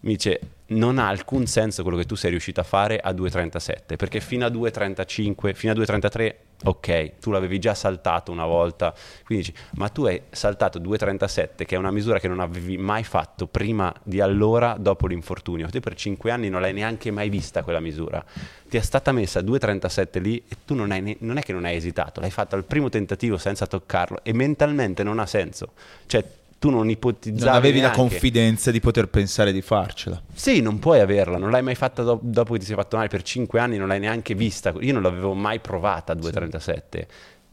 mi 0.00 0.14
dice 0.14 0.40
non 0.70 0.98
ha 0.98 1.06
alcun 1.06 1.46
senso 1.46 1.84
quello 1.84 1.96
che 1.96 2.06
tu 2.06 2.16
sei 2.16 2.30
riuscito 2.30 2.58
a 2.58 2.64
fare 2.64 2.98
a 2.98 3.12
2.37 3.12 3.96
perché 3.96 4.18
fino 4.18 4.44
a 4.44 4.48
2.35 4.48 5.54
fino 5.54 5.72
a 5.72 5.76
2.33 5.76 6.34
ok 6.64 7.18
tu 7.20 7.30
l'avevi 7.30 7.58
già 7.58 7.74
saltato 7.74 8.32
una 8.32 8.46
volta. 8.46 8.94
Quindi 9.24 9.44
dici 9.44 9.58
ma 9.76 9.88
tu 9.88 10.04
hai 10.04 10.20
saltato 10.30 10.78
2.37 10.78 11.64
che 11.64 11.74
è 11.74 11.78
una 11.78 11.90
misura 11.90 12.18
che 12.18 12.28
non 12.28 12.40
avevi 12.40 12.76
mai 12.78 13.04
fatto 13.04 13.46
prima 13.46 13.94
di 14.02 14.20
allora 14.20 14.76
dopo 14.78 15.06
l'infortunio. 15.06 15.68
Tu 15.68 15.80
per 15.80 15.94
5 15.94 16.30
anni 16.30 16.48
non 16.48 16.60
l'hai 16.60 16.72
neanche 16.72 17.10
mai 17.10 17.28
vista 17.28 17.62
quella 17.62 17.80
misura. 17.80 18.24
Ti 18.68 18.76
è 18.76 18.80
stata 18.80 19.12
messa 19.12 19.38
a 19.38 19.42
2.37 19.42 20.20
lì 20.20 20.42
e 20.48 20.56
tu 20.64 20.74
non, 20.74 20.90
hai, 20.90 21.16
non 21.20 21.38
è 21.38 21.42
che 21.42 21.52
non 21.52 21.64
hai 21.64 21.76
esitato 21.76 22.20
l'hai 22.20 22.30
fatta 22.30 22.56
al 22.56 22.64
primo 22.64 22.88
tentativo 22.88 23.36
senza 23.36 23.66
toccarlo 23.66 24.20
e 24.22 24.32
mentalmente 24.32 25.02
non 25.02 25.18
ha 25.18 25.26
senso. 25.26 25.72
Cioè 26.06 26.24
tu 26.58 26.70
non 26.70 26.90
ipotizzavi 26.90 27.44
non 27.44 27.54
avevi 27.54 27.78
neanche. 27.80 27.96
la 27.96 28.02
confidenza 28.02 28.70
di 28.70 28.80
poter 28.80 29.08
pensare 29.08 29.52
di 29.52 29.62
farcela 29.62 30.20
sì 30.34 30.60
non 30.60 30.78
puoi 30.78 31.00
averla 31.00 31.38
non 31.38 31.50
l'hai 31.50 31.62
mai 31.62 31.74
fatta 31.76 32.02
do- 32.02 32.18
dopo 32.22 32.54
che 32.54 32.58
ti 32.58 32.64
sei 32.66 32.74
fatto 32.74 32.96
male 32.96 33.08
per 33.08 33.22
5 33.22 33.60
anni 33.60 33.76
non 33.76 33.88
l'hai 33.88 34.00
neanche 34.00 34.34
vista 34.34 34.72
io 34.80 34.92
non 34.92 35.02
l'avevo 35.02 35.34
mai 35.34 35.60
provata 35.60 36.12
a 36.12 36.16
2.37 36.16 36.58
sì. 36.58 37.06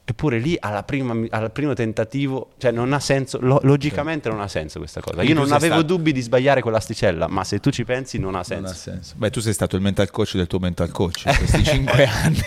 Eppure 0.08 0.38
lì 0.38 0.56
prima, 0.86 1.16
al 1.32 1.52
primo 1.52 1.74
tentativo, 1.74 2.52
cioè 2.58 2.70
non 2.70 2.94
ha 2.94 3.00
senso, 3.00 3.40
lo, 3.42 3.60
logicamente 3.64 4.30
non 4.30 4.40
ha 4.40 4.48
senso 4.48 4.78
questa 4.78 5.02
cosa. 5.02 5.24
Io 5.24 5.34
non 5.34 5.52
avevo 5.52 5.78
stato... 5.78 5.82
dubbi 5.82 6.12
di 6.12 6.22
sbagliare 6.22 6.62
quell'asticella, 6.62 7.28
ma 7.28 7.44
se 7.44 7.60
tu 7.60 7.72
ci 7.72 7.86
pensi 7.86 8.20
non 8.20 8.36
ha 8.36 8.44
senso. 8.44 8.62
Non 8.62 8.72
ha 8.72 8.76
senso. 8.76 9.16
Beh, 9.18 9.32
tu 9.32 9.40
sei 9.40 9.54
stato 9.54 9.76
il 9.76 9.82
mental 9.82 10.12
coach 10.12 10.36
del 10.36 10.46
tuo 10.46 10.60
mental 10.60 10.92
coach 10.92 11.24
in 11.26 11.36
questi 11.36 11.64
cinque 11.66 12.06
anni. 12.06 12.44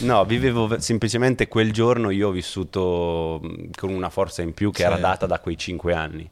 no, 0.00 0.26
vivevo 0.26 0.78
semplicemente 0.78 1.48
quel 1.48 1.72
giorno, 1.72 2.10
io 2.10 2.28
ho 2.28 2.32
vissuto 2.32 3.40
con 3.74 3.88
una 3.88 4.10
forza 4.10 4.42
in 4.42 4.52
più 4.52 4.70
che 4.70 4.82
sì. 4.82 4.88
era 4.88 4.98
data 4.98 5.24
da 5.24 5.40
quei 5.40 5.56
cinque 5.56 5.94
anni. 5.94 6.28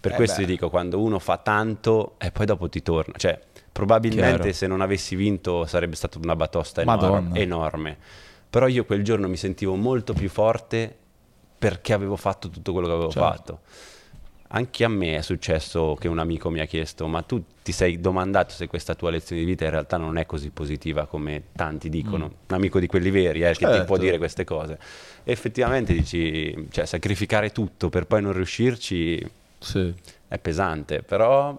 Per 0.00 0.12
eh 0.12 0.14
questo 0.14 0.36
beh. 0.38 0.44
ti 0.44 0.52
dico, 0.52 0.70
quando 0.70 1.00
uno 1.00 1.18
fa 1.18 1.38
tanto 1.38 2.14
e 2.18 2.30
poi 2.30 2.46
dopo 2.46 2.68
ti 2.68 2.80
torna, 2.80 3.14
cioè 3.16 3.36
probabilmente 3.72 4.36
Chiaro. 4.36 4.52
se 4.52 4.66
non 4.68 4.82
avessi 4.82 5.16
vinto 5.16 5.66
sarebbe 5.66 5.96
stata 5.96 6.16
una 6.18 6.36
batosta 6.36 6.80
enorme. 6.80 7.40
enorme 7.40 7.96
però 8.50 8.66
io 8.66 8.84
quel 8.84 9.04
giorno 9.04 9.28
mi 9.28 9.36
sentivo 9.36 9.76
molto 9.76 10.12
più 10.12 10.28
forte 10.28 10.96
perché 11.56 11.92
avevo 11.92 12.16
fatto 12.16 12.48
tutto 12.48 12.72
quello 12.72 12.88
che 12.88 12.92
avevo 12.92 13.10
certo. 13.10 13.28
fatto. 13.28 13.60
Anche 14.52 14.82
a 14.82 14.88
me 14.88 15.16
è 15.16 15.22
successo 15.22 15.94
che 15.94 16.08
un 16.08 16.18
amico 16.18 16.50
mi 16.50 16.58
ha 16.58 16.64
chiesto, 16.64 17.06
ma 17.06 17.22
tu 17.22 17.44
ti 17.62 17.70
sei 17.70 18.00
domandato 18.00 18.52
se 18.52 18.66
questa 18.66 18.96
tua 18.96 19.10
lezione 19.10 19.42
di 19.42 19.46
vita 19.46 19.64
in 19.64 19.70
realtà 19.70 19.96
non 19.96 20.18
è 20.18 20.26
così 20.26 20.50
positiva 20.50 21.06
come 21.06 21.44
tanti 21.52 21.88
dicono? 21.88 22.24
Mm. 22.24 22.48
Un 22.48 22.56
amico 22.56 22.80
di 22.80 22.88
quelli 22.88 23.10
veri 23.10 23.42
eh, 23.42 23.54
certo. 23.54 23.66
che 23.66 23.72
ti 23.72 23.84
può 23.84 23.94
certo. 23.94 24.02
dire 24.02 24.18
queste 24.18 24.42
cose. 24.42 24.78
E 25.22 25.30
effettivamente 25.30 25.92
dici, 25.92 26.66
cioè 26.70 26.86
sacrificare 26.86 27.52
tutto 27.52 27.88
per 27.90 28.06
poi 28.06 28.22
non 28.22 28.32
riuscirci 28.32 29.24
sì. 29.58 29.94
è 30.26 30.38
pesante, 30.38 31.02
però 31.02 31.56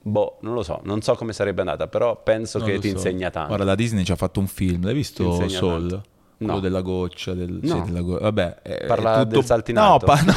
Boh, 0.00 0.38
non 0.40 0.54
lo 0.54 0.62
so, 0.62 0.80
non 0.84 1.02
so 1.02 1.14
come 1.14 1.32
sarebbe 1.32 1.60
andata, 1.60 1.86
però 1.86 2.20
penso 2.22 2.58
non 2.58 2.68
che 2.68 2.78
ti 2.78 2.88
so. 2.88 2.94
insegna 2.94 3.30
tanto. 3.30 3.48
Guarda, 3.48 3.64
la 3.64 3.74
Disney 3.74 4.04
ci 4.04 4.12
ha 4.12 4.16
fatto 4.16 4.40
un 4.40 4.46
film, 4.46 4.84
l'hai 4.84 4.94
visto 4.94 5.48
Soul? 5.48 5.90
Tanto. 5.90 6.02
Quello 6.38 6.52
no. 6.52 6.60
della 6.60 6.82
goccia, 6.82 7.34
del, 7.34 7.58
no. 7.60 7.74
sì, 7.74 7.82
della 7.82 8.00
go- 8.00 8.18
vabbè, 8.20 8.62
è, 8.62 8.86
parla 8.86 9.14
è 9.14 9.22
tutto... 9.22 9.34
del 9.34 9.44
saltinato. 9.44 10.06
No, 10.06 10.14
pa- 10.14 10.22
no. 10.22 10.34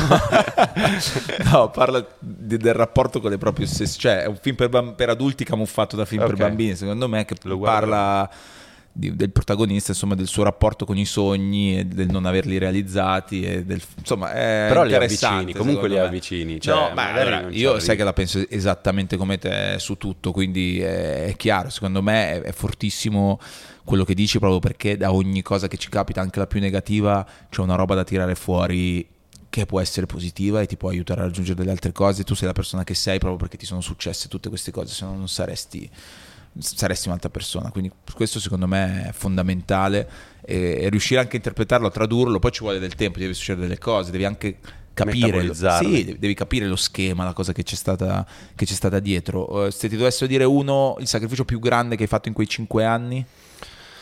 no 1.51 1.69
parla 1.69 2.03
di, 2.17 2.57
del 2.57 2.73
rapporto 2.73 3.21
con 3.21 3.29
le 3.29 3.37
proprie. 3.37 3.67
Cioè, 3.67 4.23
è 4.23 4.25
un 4.25 4.35
film 4.41 4.55
per, 4.55 4.93
per, 4.95 5.09
adulti 5.09 5.43
camuffato 5.43 5.95
da 5.95 6.05
film 6.05 6.23
okay. 6.23 6.35
per 6.35 6.47
bambini, 6.47 6.75
secondo 6.75 7.07
me, 7.07 7.23
che 7.23 7.35
Lo 7.43 7.59
parla 7.59 8.27
di, 8.91 9.15
del 9.15 9.31
protagonista, 9.31 9.91
insomma, 9.91 10.15
del 10.15 10.27
suo 10.27 10.43
rapporto 10.43 10.85
con 10.85 10.97
i 10.97 11.05
sogni 11.05 11.79
e 11.79 11.85
del 11.85 12.09
non 12.09 12.25
averli 12.25 12.57
realizzati. 12.57 13.43
E 13.43 13.63
del, 13.63 13.81
insomma, 13.97 14.33
è 14.33 14.65
Però 14.67 14.83
li 14.83 14.93
avvicini, 14.93 15.53
comunque 15.53 15.87
li 15.87 15.97
avvicini. 15.97 16.59
Cioè, 16.59 16.75
no, 16.75 16.91
ma 16.93 17.13
allora, 17.13 17.47
io 17.49 17.79
sai 17.79 17.95
che 17.95 18.03
la 18.03 18.13
penso 18.13 18.43
esattamente 18.49 19.17
come 19.17 19.37
te 19.37 19.75
su 19.79 19.97
tutto, 19.97 20.31
quindi 20.31 20.79
è, 20.79 21.33
chiaro, 21.37 21.69
secondo 21.69 22.01
me 22.01 22.33
è, 22.33 22.41
è 22.41 22.51
fortissimo 22.51 23.39
quello 23.83 24.03
che 24.03 24.13
dici 24.13 24.37
proprio 24.39 24.59
perché 24.59 24.95
da 24.95 25.11
ogni 25.11 25.41
cosa 25.41 25.67
che 25.67 25.77
ci 25.77 25.89
capita, 25.89 26.21
anche 26.21 26.39
la 26.39 26.47
più 26.47 26.59
negativa, 26.59 27.25
c'è 27.49 27.61
una 27.61 27.75
roba 27.75 27.95
da 27.95 28.03
tirare 28.03 28.35
fuori 28.35 29.07
che 29.49 29.65
può 29.65 29.81
essere 29.81 30.05
positiva 30.05 30.61
e 30.61 30.65
ti 30.65 30.77
può 30.77 30.89
aiutare 30.89 31.21
a 31.21 31.23
raggiungere 31.25 31.57
delle 31.57 31.71
altre 31.71 31.91
cose. 31.91 32.23
Tu 32.23 32.35
sei 32.35 32.47
la 32.47 32.53
persona 32.53 32.83
che 32.83 32.93
sei 32.93 33.19
proprio 33.19 33.37
perché 33.37 33.57
ti 33.57 33.65
sono 33.65 33.81
successe 33.81 34.27
tutte 34.29 34.49
queste 34.49 34.71
cose, 34.71 34.93
se 34.93 35.05
no 35.05 35.15
non 35.15 35.27
saresti 35.27 35.89
saresti 36.57 37.07
un'altra 37.07 37.29
persona. 37.29 37.71
Quindi 37.71 37.91
questo 38.13 38.39
secondo 38.39 38.67
me 38.67 39.09
è 39.09 39.11
fondamentale 39.11 40.09
e, 40.41 40.79
e, 40.81 40.89
riuscire 40.89 41.19
anche 41.19 41.33
a 41.33 41.37
interpretarlo, 41.37 41.87
a 41.87 41.91
tradurlo, 41.91 42.39
poi 42.39 42.51
ci 42.51 42.61
vuole 42.61 42.79
del 42.79 42.95
tempo, 42.95 43.19
devi 43.19 43.33
succedere 43.33 43.67
delle 43.67 43.79
cose, 43.79 44.11
devi 44.11 44.25
anche 44.25 44.57
capire, 44.93 45.43
lo, 45.43 45.53
sì, 45.53 46.17
devi 46.19 46.33
capire 46.33 46.67
lo 46.67 46.75
schema, 46.75 47.23
la 47.23 47.33
cosa 47.33 47.53
che 47.53 47.63
c'è 47.63 47.75
stata, 47.75 48.25
che 48.55 48.65
c'è 48.65 48.73
stata 48.73 48.99
dietro. 48.99 49.65
Uh, 49.65 49.69
se 49.69 49.87
ti 49.87 49.95
dovessero 49.95 50.27
dire 50.27 50.43
uno, 50.43 50.95
il 50.99 51.07
sacrificio 51.07 51.45
più 51.45 51.59
grande 51.59 51.95
che 51.95 52.03
hai 52.03 52.09
fatto 52.09 52.27
in 52.27 52.33
quei 52.33 52.47
cinque 52.47 52.85
anni? 52.85 53.25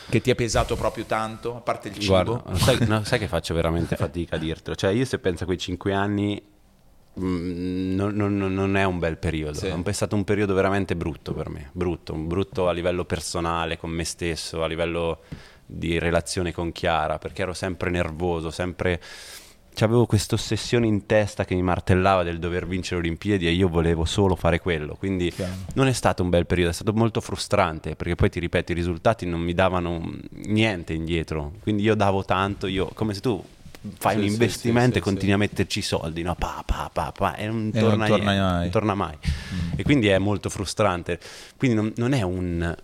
Che 0.08 0.20
ti 0.20 0.30
è 0.30 0.34
pesato 0.34 0.74
proprio 0.74 1.04
tanto, 1.04 1.56
a 1.56 1.60
parte 1.60 1.88
il 1.88 1.98
cibo? 1.98 2.42
Guarda, 2.42 2.58
sai, 2.58 2.78
no, 2.88 3.04
sai 3.04 3.20
che 3.20 3.28
faccio 3.28 3.54
veramente 3.54 3.94
fatica 3.94 4.36
a 4.36 4.38
dirtelo? 4.38 4.74
Cioè, 4.74 4.90
io 4.90 5.04
se 5.04 5.18
penso 5.18 5.44
a 5.44 5.46
quei 5.46 5.58
cinque 5.58 5.92
anni 5.94 6.42
non, 7.14 8.14
non, 8.14 8.36
non, 8.36 8.76
è 8.76 8.84
un 8.84 8.98
bel 8.98 9.18
periodo, 9.18 9.54
sì. 9.54 9.66
è 9.66 9.92
stato 9.92 10.14
un 10.14 10.24
periodo 10.24 10.54
veramente 10.54 10.94
brutto 10.94 11.34
per 11.34 11.48
me, 11.48 11.70
brutto, 11.72 12.14
brutto 12.14 12.68
a 12.68 12.72
livello 12.72 13.04
personale 13.04 13.76
con 13.76 13.90
me 13.90 14.04
stesso, 14.04 14.62
a 14.62 14.66
livello 14.66 15.20
di 15.66 15.98
relazione 15.98 16.52
con 16.52 16.72
Chiara, 16.72 17.18
perché 17.18 17.42
ero 17.42 17.52
sempre 17.52 17.90
nervoso, 17.90 18.50
sempre 18.50 19.00
avevo 19.78 20.04
questa 20.04 20.34
ossessione 20.34 20.86
in 20.86 21.06
testa 21.06 21.44
che 21.44 21.54
mi 21.54 21.62
martellava 21.62 22.22
del 22.22 22.38
dover 22.38 22.66
vincere 22.66 23.00
le 23.00 23.06
Olimpiadi 23.06 23.46
e 23.46 23.52
io 23.52 23.68
volevo 23.68 24.04
solo 24.04 24.36
fare 24.36 24.60
quello. 24.60 24.94
Quindi 24.94 25.30
Chiaro. 25.30 25.52
non 25.74 25.86
è 25.86 25.92
stato 25.92 26.22
un 26.22 26.28
bel 26.28 26.46
periodo, 26.46 26.70
è 26.70 26.74
stato 26.74 26.92
molto 26.92 27.20
frustrante 27.20 27.96
perché 27.96 28.14
poi 28.14 28.28
ti 28.28 28.40
ripeto, 28.40 28.72
i 28.72 28.74
risultati 28.74 29.26
non 29.26 29.40
mi 29.40 29.54
davano 29.54 30.02
niente 30.30 30.92
indietro. 30.92 31.52
Quindi 31.62 31.82
io 31.82 31.94
davo 31.94 32.24
tanto, 32.24 32.66
io 32.66 32.90
come 32.92 33.14
se 33.14 33.20
tu 33.20 33.42
fai 33.98 34.14
Sì, 34.14 34.18
un 34.20 34.24
investimento 34.26 34.92
sì, 34.92 34.98
e 34.98 35.00
continui 35.00 35.34
a 35.34 35.38
metterci 35.38 35.80
soldi, 35.82 36.22
no? 36.22 36.34
Pa, 36.34 36.62
pa, 36.64 36.90
pa, 36.92 37.12
pa, 37.12 37.34
e 37.36 37.46
non 37.46 37.70
E 37.72 37.80
non 37.80 37.88
torna, 37.90 38.06
torna 38.06 38.24
niente, 38.32 38.42
mai. 38.42 38.60
non 38.60 38.70
torna 38.70 38.94
mai. 38.94 39.16
E 39.76 39.82
quindi 39.82 40.08
è 40.08 40.18
molto 40.18 40.48
frustrante. 40.50 41.18
Quindi 41.56 41.76
non, 41.76 41.92
non 41.96 42.12
è 42.12 42.22
un, 42.22 42.74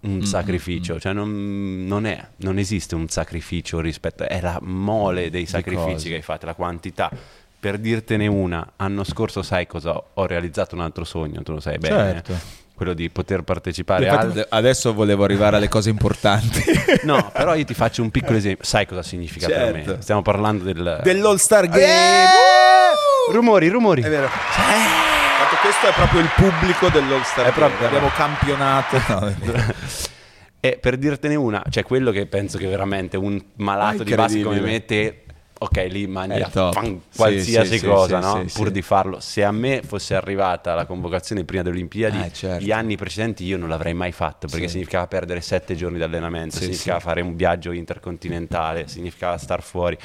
un 0.00 0.24
sacrificio, 0.24 0.98
cioè 1.00 1.12
non, 1.12 1.84
non 1.86 2.06
è, 2.06 2.26
non 2.38 2.58
esiste 2.58 2.94
un 2.94 3.08
sacrificio 3.08 3.80
rispetto, 3.80 4.24
è 4.24 4.40
la 4.40 4.58
mole 4.62 5.30
dei 5.30 5.46
sacrifici 5.46 6.08
che 6.08 6.14
hai 6.16 6.22
fatto, 6.22 6.46
la 6.46 6.54
quantità. 6.54 7.10
Per 7.58 7.78
dirtene 7.78 8.26
una, 8.26 8.72
anno 8.76 9.02
scorso 9.02 9.42
sai 9.42 9.66
cosa 9.66 9.92
ho, 9.96 10.04
ho 10.14 10.26
realizzato 10.26 10.74
un 10.74 10.82
altro 10.82 11.04
sogno, 11.04 11.42
tu 11.42 11.52
lo 11.52 11.60
sai 11.60 11.78
bene, 11.78 12.22
Certo. 12.22 12.64
Quello 12.76 12.92
di 12.92 13.08
poter 13.10 13.42
partecipare 13.42 14.04
Infatti, 14.04 14.26
ade- 14.26 14.46
adesso 14.50 14.92
volevo 14.94 15.24
arrivare 15.24 15.56
alle 15.56 15.68
cose 15.68 15.90
importanti. 15.90 16.62
No, 17.02 17.30
però 17.32 17.54
io 17.54 17.64
ti 17.64 17.74
faccio 17.74 18.02
un 18.02 18.10
piccolo 18.10 18.36
esempio, 18.38 18.64
sai 18.64 18.86
cosa 18.86 19.02
significa 19.02 19.46
per 19.48 19.56
Certo. 19.74 19.90
me? 19.96 20.02
Stiamo 20.02 20.22
parlando 20.22 20.64
del... 20.64 21.00
Dell'All 21.02 21.36
Star 21.36 21.66
Game. 21.68 21.82
Eh! 21.84 23.32
Rumori, 23.32 23.68
rumori. 23.68 24.02
È 24.02 24.08
vero. 24.08 24.28
Tanto 24.28 25.56
questo 25.62 25.88
è 25.88 25.92
proprio 25.92 26.20
il 26.20 26.30
pubblico 26.34 26.88
dell'All 26.88 27.22
Star 27.22 27.46
È 27.46 27.50
Game. 27.52 27.58
proprio- 27.68 27.86
Abbiamo 27.88 28.08
campionato. 28.14 29.02
No. 29.08 29.34
E 30.58 30.78
per 30.80 30.96
dirtene 30.96 31.36
una, 31.36 31.62
cioè 31.70 31.84
quello 31.84 32.10
che 32.10 32.26
penso 32.26 32.58
che 32.58 32.66
veramente 32.66 33.16
un 33.16 33.40
malato 33.56 34.02
di 34.02 34.12
basket 34.14 34.42
come 34.42 34.58
me 34.60 34.84
te, 34.84 35.22
ok, 35.58 35.86
lì 35.90 36.06
mangi 36.06 36.38
È 36.38 36.42
a 36.42 36.48
top. 36.48 36.72
fan- 36.74 37.00
qualsiasi 37.14 37.78
sì, 37.78 37.86
cosa, 37.86 38.20
sì, 38.20 38.26
no? 38.42 38.48
sì, 38.48 38.58
Pur 38.58 38.70
di 38.70 38.82
farlo. 38.82 39.20
Se 39.20 39.42
a 39.42 39.50
me 39.52 39.82
fosse 39.82 40.14
arrivata 40.14 40.74
la 40.74 40.84
convocazione 40.86 41.44
prima 41.44 41.62
delle 41.62 41.74
Olimpiadi, 41.76 42.20
Eh, 42.20 42.32
certo. 42.32 42.64
gli 42.64 42.70
anni 42.70 42.96
precedenti 42.96 43.44
io 43.44 43.56
non 43.56 43.68
l'avrei 43.68 43.94
mai 43.94 44.12
fatto 44.12 44.46
perché 44.48 44.68
significava 44.68 45.06
perdere 45.06 45.40
sette 45.40 45.74
giorni 45.74 45.96
di 45.96 46.02
allenamento, 46.02 46.56
significava 46.56 47.00
fare 47.00 47.20
un 47.20 47.36
viaggio 47.36 47.72
intercontinentale, 47.72 48.88
significava 48.88 49.36
star 49.38 49.62
fuori. 49.62 49.96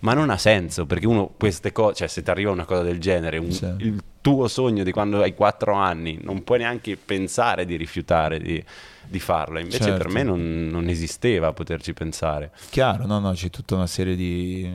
Ma 0.00 0.14
non 0.14 0.30
ha 0.30 0.38
senso 0.38 0.86
perché 0.86 1.06
uno 1.06 1.32
queste 1.38 1.72
cose, 1.72 1.94
cioè 1.96 2.08
se 2.08 2.22
ti 2.22 2.30
arriva 2.30 2.50
una 2.50 2.64
cosa 2.64 2.82
del 2.82 2.98
genere, 2.98 3.38
un- 3.38 3.76
il 3.80 4.02
tuo 4.20 4.48
sogno 4.48 4.84
di 4.84 4.90
quando 4.90 5.20
hai 5.20 5.34
quattro 5.34 5.74
anni, 5.74 6.18
non 6.22 6.44
puoi 6.44 6.58
neanche 6.60 6.96
pensare 6.96 7.66
di 7.66 7.76
rifiutare 7.76 8.38
di, 8.38 8.62
di 9.06 9.20
farlo. 9.20 9.58
Invece 9.58 9.84
Certo. 9.84 9.98
per 9.98 10.08
me 10.08 10.22
non, 10.22 10.68
non 10.70 10.88
esisteva 10.88 11.52
poterci 11.52 11.92
pensare. 11.92 12.52
Chiaro, 12.70 13.06
no, 13.06 13.18
no, 13.18 13.32
c'è 13.32 13.50
tutta 13.50 13.74
una 13.74 13.86
serie 13.86 14.16
di, 14.16 14.70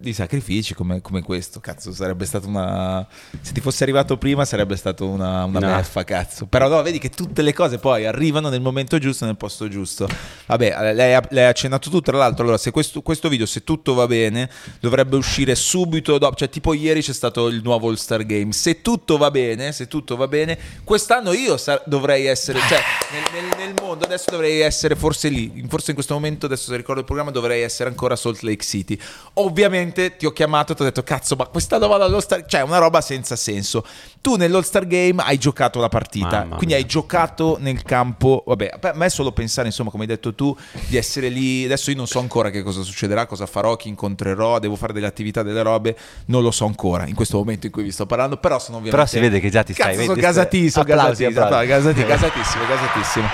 di 0.00 0.12
sacrifici 0.14 0.72
come, 0.74 1.00
come 1.02 1.22
questo. 1.22 1.60
Cazzo, 1.60 1.92
sarebbe 1.92 2.24
stato 2.24 2.48
una. 2.48 3.06
Se 3.40 3.52
ti 3.52 3.60
fosse 3.60 3.82
arrivato 3.82 4.16
prima, 4.16 4.44
sarebbe 4.44 4.74
stato 4.76 5.06
una, 5.06 5.44
una 5.44 5.58
No. 5.58 5.76
beffa, 5.76 6.04
cazzo. 6.04 6.46
Però 6.46 6.68
no, 6.68 6.80
vedi 6.82 6.98
che 6.98 7.10
tutte 7.10 7.42
le 7.42 7.52
cose 7.52 7.78
poi 7.78 8.06
arrivano 8.06 8.48
nel 8.48 8.60
momento 8.62 8.98
giusto, 8.98 9.26
nel 9.26 9.36
posto 9.36 9.68
giusto. 9.68 10.08
Vabbè, 10.46 10.94
lei 10.94 11.14
ha, 11.14 11.22
lei 11.30 11.44
ha 11.44 11.48
accennato 11.48 11.90
tu. 11.90 12.00
Tra 12.00 12.16
l'altro, 12.16 12.42
allora, 12.44 12.56
se 12.58 12.70
questo, 12.70 13.02
questo 13.02 13.28
video, 13.28 13.44
se 13.44 13.62
tutto 13.62 13.92
va 13.92 14.06
bene, 14.06 14.48
dovrebbe 14.80 15.16
uscire 15.16 15.54
subito 15.54 16.16
dopo. 16.16 16.34
Cioè, 16.34 16.48
tipo 16.48 16.72
ieri 16.72 17.02
c'è 17.02 17.12
stato 17.12 17.48
il 17.48 17.60
nuovo 17.62 17.88
All 17.88 17.94
Star 17.96 18.24
Game. 18.24 18.52
Se 18.52 18.80
tutto 18.80 19.18
va 19.18 19.30
bene, 19.30 19.72
se 19.72 19.86
tutto 19.86 20.16
va 20.16 20.26
bene, 20.28 20.58
quest'anno 20.82 21.32
io 21.32 21.56
sa- 21.58 21.82
dovrei 21.84 22.24
essere. 22.26 22.58
Cioè, 22.60 22.80
nel, 23.12 23.42
nel- 23.42 23.58
nel 23.66 23.74
mondo 23.82 24.04
adesso 24.06 24.30
dovrei 24.30 24.60
essere 24.60 24.96
forse 24.96 25.28
lì. 25.28 25.64
Forse 25.68 25.90
in 25.90 25.94
questo 25.94 26.14
momento, 26.14 26.46
adesso 26.46 26.70
se 26.70 26.76
ricordo 26.76 27.00
il 27.00 27.06
programma, 27.06 27.30
dovrei 27.30 27.60
essere 27.62 27.90
ancora 27.90 28.14
a 28.14 28.16
Salt 28.16 28.40
Lake 28.40 28.64
City. 28.64 28.98
Ovviamente 29.34 29.88
ti 29.92 30.26
ho 30.26 30.32
chiamato 30.32 30.72
e 30.72 30.74
ti 30.76 30.82
ho 30.82 30.84
detto, 30.84 31.02
cazzo, 31.02 31.34
ma 31.36 31.46
quest'anno 31.46 31.86
vado 31.88 32.04
all'All 32.04 32.20
Star. 32.20 32.44
Cioè, 32.46 32.62
una 32.62 32.78
roba 32.78 33.00
senza 33.00 33.36
senso. 33.36 33.84
Tu 34.20 34.36
nell'All 34.36 34.62
Star 34.62 34.86
Game 34.86 35.22
hai 35.24 35.38
giocato 35.38 35.80
la 35.80 35.88
partita, 35.88 36.42
quindi 36.56 36.74
hai 36.74 36.84
giocato 36.86 37.56
nel 37.60 37.82
campo. 37.82 38.42
Vabbè, 38.46 38.78
a 38.80 38.92
me 38.94 39.06
è 39.06 39.08
solo 39.08 39.32
pensare, 39.32 39.68
insomma, 39.68 39.90
come 39.90 40.02
hai 40.02 40.08
detto 40.08 40.34
tu, 40.34 40.54
di 40.88 40.96
essere 40.96 41.28
lì. 41.28 41.64
Adesso 41.64 41.90
io 41.90 41.96
non 41.96 42.06
so 42.06 42.18
ancora 42.18 42.50
che 42.50 42.62
cosa 42.62 42.82
succederà, 42.82 43.26
cosa 43.26 43.46
farò, 43.46 43.76
chi 43.76 43.88
incontrerò, 43.88 44.58
devo 44.58 44.76
fare 44.76 44.92
delle 44.92 45.06
attività, 45.06 45.42
delle 45.42 45.62
robe. 45.62 45.96
Non 46.26 46.42
lo 46.42 46.50
so 46.50 46.66
ancora 46.66 47.06
in 47.06 47.14
questo 47.14 47.38
momento 47.38 47.66
in 47.66 47.72
cui 47.72 47.82
vi 47.82 47.90
sto 47.92 48.06
parlando. 48.06 48.36
Però 48.36 48.58
sono 48.58 48.78
ovviamente. 48.78 48.96
Però 48.96 49.06
si 49.06 49.18
vede 49.20 49.40
che 49.40 49.50
già 49.50 49.62
ti 49.62 49.72
stai- 49.72 49.86
Cazzo, 49.96 50.00
sono 50.02 50.14
gasatissimo, 50.20 50.84
gasatissimo, 50.84 52.06
gasatissimo, 52.06 52.64
gasatissimo. 52.66 53.26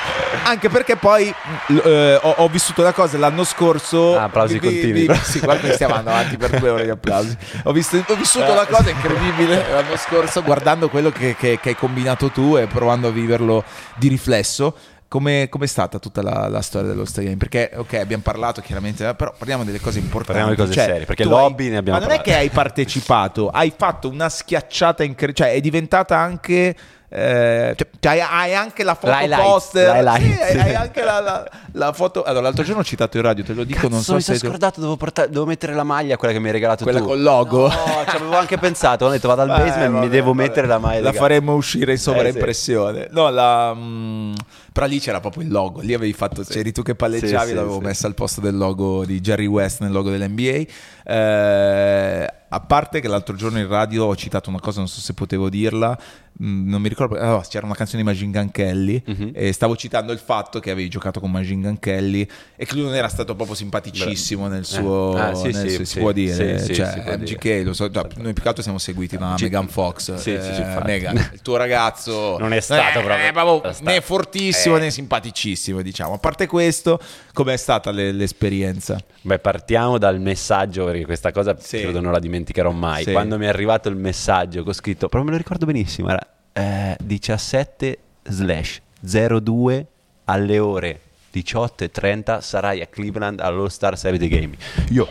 Anche 0.44 0.68
perché 0.68 0.96
poi 0.96 1.32
l- 1.68 1.76
eh, 1.84 2.14
ho, 2.22 2.34
ho 2.38 2.48
vissuto 2.48 2.82
la 2.82 2.92
cosa 2.92 3.18
l'anno 3.18 3.42
scorso. 3.44 4.16
Ah, 4.16 4.24
applausi 4.24 4.58
vi- 4.58 4.60
continui. 4.60 5.06
vi- 5.08 5.14
sì, 5.24 5.40
guarda, 5.40 5.72
stiamo 5.72 5.94
andando 5.94 6.18
avanti 6.20 6.36
per 6.48 6.60
due 6.60 6.70
ore 6.70 6.84
di 6.84 6.90
applausi. 6.90 7.36
Ho, 7.64 7.72
visto- 7.72 8.02
ho 8.06 8.14
vissuto 8.14 8.54
la 8.54 8.66
cosa 8.66 8.90
incredibile 8.90 9.70
l'anno 9.70 9.96
scorso 9.96 10.42
guardando 10.42 10.88
quello 10.88 11.10
che, 11.10 11.36
che- 11.36 11.58
che 11.60 11.68
hai 11.70 11.76
combinato 11.76 12.30
tu 12.30 12.56
e 12.56 12.66
provando 12.66 13.08
a 13.08 13.10
viverlo 13.10 13.64
di 13.96 14.08
riflesso. 14.08 14.76
Come 15.08 15.48
è 15.48 15.66
stata 15.66 16.00
tutta 16.00 16.20
la, 16.20 16.48
la 16.48 16.60
storia 16.60 16.88
dello 16.88 17.04
Star 17.04 17.22
Game? 17.22 17.36
Perché, 17.36 17.70
ok, 17.76 17.94
abbiamo 17.94 18.24
parlato 18.24 18.60
chiaramente, 18.60 19.08
eh, 19.08 19.14
però 19.14 19.32
parliamo 19.38 19.62
delle 19.62 19.78
cose 19.80 20.00
importanti. 20.00 20.40
Parliamo 20.40 20.50
di 20.50 20.56
cose 20.56 20.72
Cioè, 20.72 20.84
serie, 20.92 21.06
perché 21.06 21.24
lobby 21.24 21.66
hai- 21.66 21.70
ne 21.70 21.76
abbiamo 21.76 21.98
Ma 22.00 22.04
non 22.04 22.12
è 22.12 22.16
parlato. 22.18 22.38
che 22.40 22.44
hai 22.44 22.50
partecipato, 22.50 23.48
hai 23.48 23.72
fatto 23.74 24.08
una 24.08 24.28
schiacciata 24.28 25.04
incredibile, 25.04 25.46
cioè 25.48 25.56
è 25.56 25.60
diventata 25.60 26.18
anche... 26.18 26.74
eh, 27.08 27.74
cioè, 27.76 27.88
cioè, 28.00 28.18
hai, 28.28 28.54
anche 28.54 28.82
la 28.82 28.94
foto 28.94 29.12
L'highlights, 29.12 29.42
poster 29.44 30.02
l'highlights. 30.02 30.46
Sì, 30.50 30.58
hai, 30.58 30.74
anche 30.74 31.02
la, 31.04 31.20
la- 31.20 31.50
la 31.72 31.92
foto 31.92 32.22
allora 32.24 32.42
l'altro 32.44 32.64
giorno 32.64 32.80
ho 32.80 32.84
citato 32.84 33.16
in 33.18 33.22
radio 33.22 33.44
te 33.44 33.52
lo 33.52 33.62
dico 33.64 33.82
non 33.82 33.90
Cazzo, 33.98 34.02
so 34.02 34.14
mi 34.14 34.20
sono 34.22 34.38
scordato, 34.38 34.80
devo, 34.80 34.96
portare- 34.96 35.28
devo 35.30 35.44
mettere 35.46 35.74
la 35.74 35.84
maglia, 35.84 36.16
quella 36.16 36.32
che 36.34 36.40
mi 36.40 36.46
hai 36.46 36.52
regalato 36.52 36.82
quella 36.84 37.00
tu. 37.00 37.04
col 37.06 37.20
logo 37.22 37.68
No, 37.68 37.74
ci 38.08 38.16
avevo 38.16 38.36
anche 38.36 38.58
pensato, 38.58 39.04
ho 39.06 39.10
detto 39.10 39.28
vado 39.28 39.42
al 39.42 39.48
Eh, 39.54 39.58
basement, 39.58 39.88
mi 39.92 39.98
vabbè, 40.00 40.08
devo 40.08 40.32
vabbè. 40.32 40.46
mettere 40.48 40.66
la 40.66 40.78
maglia. 40.78 41.00
La 41.02 41.10
di 41.10 41.16
faremo 41.16 41.54
uscire 41.54 41.92
in 41.92 41.98
sì. 41.98 42.04
sovraimpressione. 42.04 43.08
No, 43.10 43.28
la. 43.30 43.72
mm, 43.74 44.34
però 44.72 44.86
lì 44.86 44.98
c'era 45.00 45.20
proprio 45.20 45.42
il 45.44 45.50
logo. 45.50 45.80
Lì 45.80 45.94
avevi 45.94 46.12
fatto. 46.12 46.42
C'eri 46.42 46.72
tu 46.72 46.82
che 46.82 46.94
palleggiavi, 46.94 47.44
Sì, 47.44 47.48
sì, 47.50 47.54
l'avevo 47.54 47.78
sì. 47.78 47.84
messa 47.84 48.06
al 48.06 48.14
posto 48.14 48.40
del 48.40 48.56
logo 48.56 49.04
di 49.04 49.20
Jerry 49.20 49.46
West 49.46 49.80
nel 49.80 49.92
logo 49.92 50.10
dell'NBA. 50.10 50.64
Eh, 51.04 52.26
a 52.48 52.60
parte 52.60 53.00
che 53.00 53.08
l'altro 53.08 53.34
giorno 53.36 53.58
in 53.58 53.68
radio 53.68 54.04
ho 54.06 54.16
citato 54.16 54.48
una 54.50 54.60
cosa, 54.60 54.78
non 54.78 54.88
so 54.88 55.00
se 55.00 55.12
potevo 55.14 55.48
dirla. 55.48 55.96
Mm, 56.42 56.68
Non 56.68 56.80
mi 56.80 56.88
ricordo. 56.88 57.16
ah, 57.16 57.42
c'era 57.48 57.66
una 57.66 57.74
canzone 57.74 58.02
di 58.02 58.08
Machine 58.08 58.30
Gun 58.30 58.50
Kelly. 58.50 59.02
Mhm. 59.06 59.30
E 59.34 59.52
stavo 59.52 59.76
citando 59.76 60.12
il 60.12 60.18
fatto 60.18 60.60
che 60.60 60.70
avevi 60.70 60.88
giocato 60.88 61.20
con 61.20 61.30
Machine 61.30 61.62
Gun 61.62 61.78
Kelly 61.78 62.26
e 62.56 62.64
che 62.66 62.74
lui 62.74 62.84
non 62.84 62.94
era 62.94 63.08
stato 63.08 63.34
proprio 63.34 63.54
simpaticissimo 63.56 64.48
nel 64.48 64.64
suo. 64.64 65.14
Ah, 65.16 65.34
sì, 65.34 65.50
nel 65.50 65.54
sì, 65.68 65.76
si 65.76 65.84
sì. 65.84 65.98
può 66.00 66.12
dire. 66.12 66.58
Sì, 66.58 66.64
sì, 66.66 66.74
cioè, 66.74 66.92
si 66.92 67.00
può 67.00 67.12
MGK, 67.16 67.62
lo 67.64 67.72
so, 67.72 67.88
no, 67.92 68.06
noi 68.16 68.32
più 68.32 68.42
che 68.42 68.48
altro 68.48 68.62
siamo 68.62 68.78
seguiti 68.78 69.16
da 69.16 69.34
G- 69.36 69.42
Megan 69.42 69.68
Fox. 69.68 70.14
Sì, 70.14 70.36
sì, 70.40 70.54
sì, 70.54 70.60
Eh, 70.60 70.64
infatti. 70.64 70.86
Megan, 70.86 71.30
il 71.32 71.42
tuo 71.42 71.56
ragazzo 71.56 72.36
Non 72.38 72.52
è 72.52 72.60
stato 72.60 72.98
eh, 72.98 73.02
proprio- 73.02 73.26
è 73.28 73.32
proprio 73.32 73.62
è 73.70 73.72
stato- 73.72 73.90
né 73.90 74.00
fortissimo 74.00 74.76
eh. 74.76 74.80
né 74.80 74.90
simpaticissimo, 74.90 75.82
diciamo. 75.82 76.14
A 76.14 76.18
parte 76.18 76.46
questo, 76.46 76.98
com'è 77.32 77.56
stata 77.56 77.90
le- 77.90 78.12
l'esperienza? 78.12 78.98
Beh, 79.22 79.38
partiamo 79.38 79.98
dal 79.98 80.20
messaggio 80.20 80.84
perché 80.84 81.04
questa 81.04 81.32
cosa 81.32 81.56
Sì. 81.58 81.80
credo 81.80 82.00
non 82.00 82.12
la 82.12 82.18
dimenticherò 82.18 82.70
mai. 82.70 83.04
Sì. 83.04 83.12
Quando 83.12 83.38
mi 83.38 83.44
è 83.46 83.48
arrivato 83.48 83.88
il 83.88 83.96
messaggio 83.96 84.62
che 84.62 84.70
ho 84.70 84.72
scritto, 84.72 85.08
proprio 85.08 85.24
me 85.24 85.30
lo 85.32 85.36
ricordo 85.36 85.66
benissimo, 85.66 86.08
era 86.08 86.25
eh, 86.56 86.96
17 87.02 87.98
slash 88.24 88.80
02 89.00 89.86
alle 90.24 90.58
ore 90.58 91.00
18.30 91.34 92.40
sarai 92.40 92.80
a 92.80 92.86
Cleveland 92.86 93.40
all'All 93.40 93.66
Star 93.66 93.96
70 93.96 94.26
Game. 94.26 94.56
Io... 94.90 95.06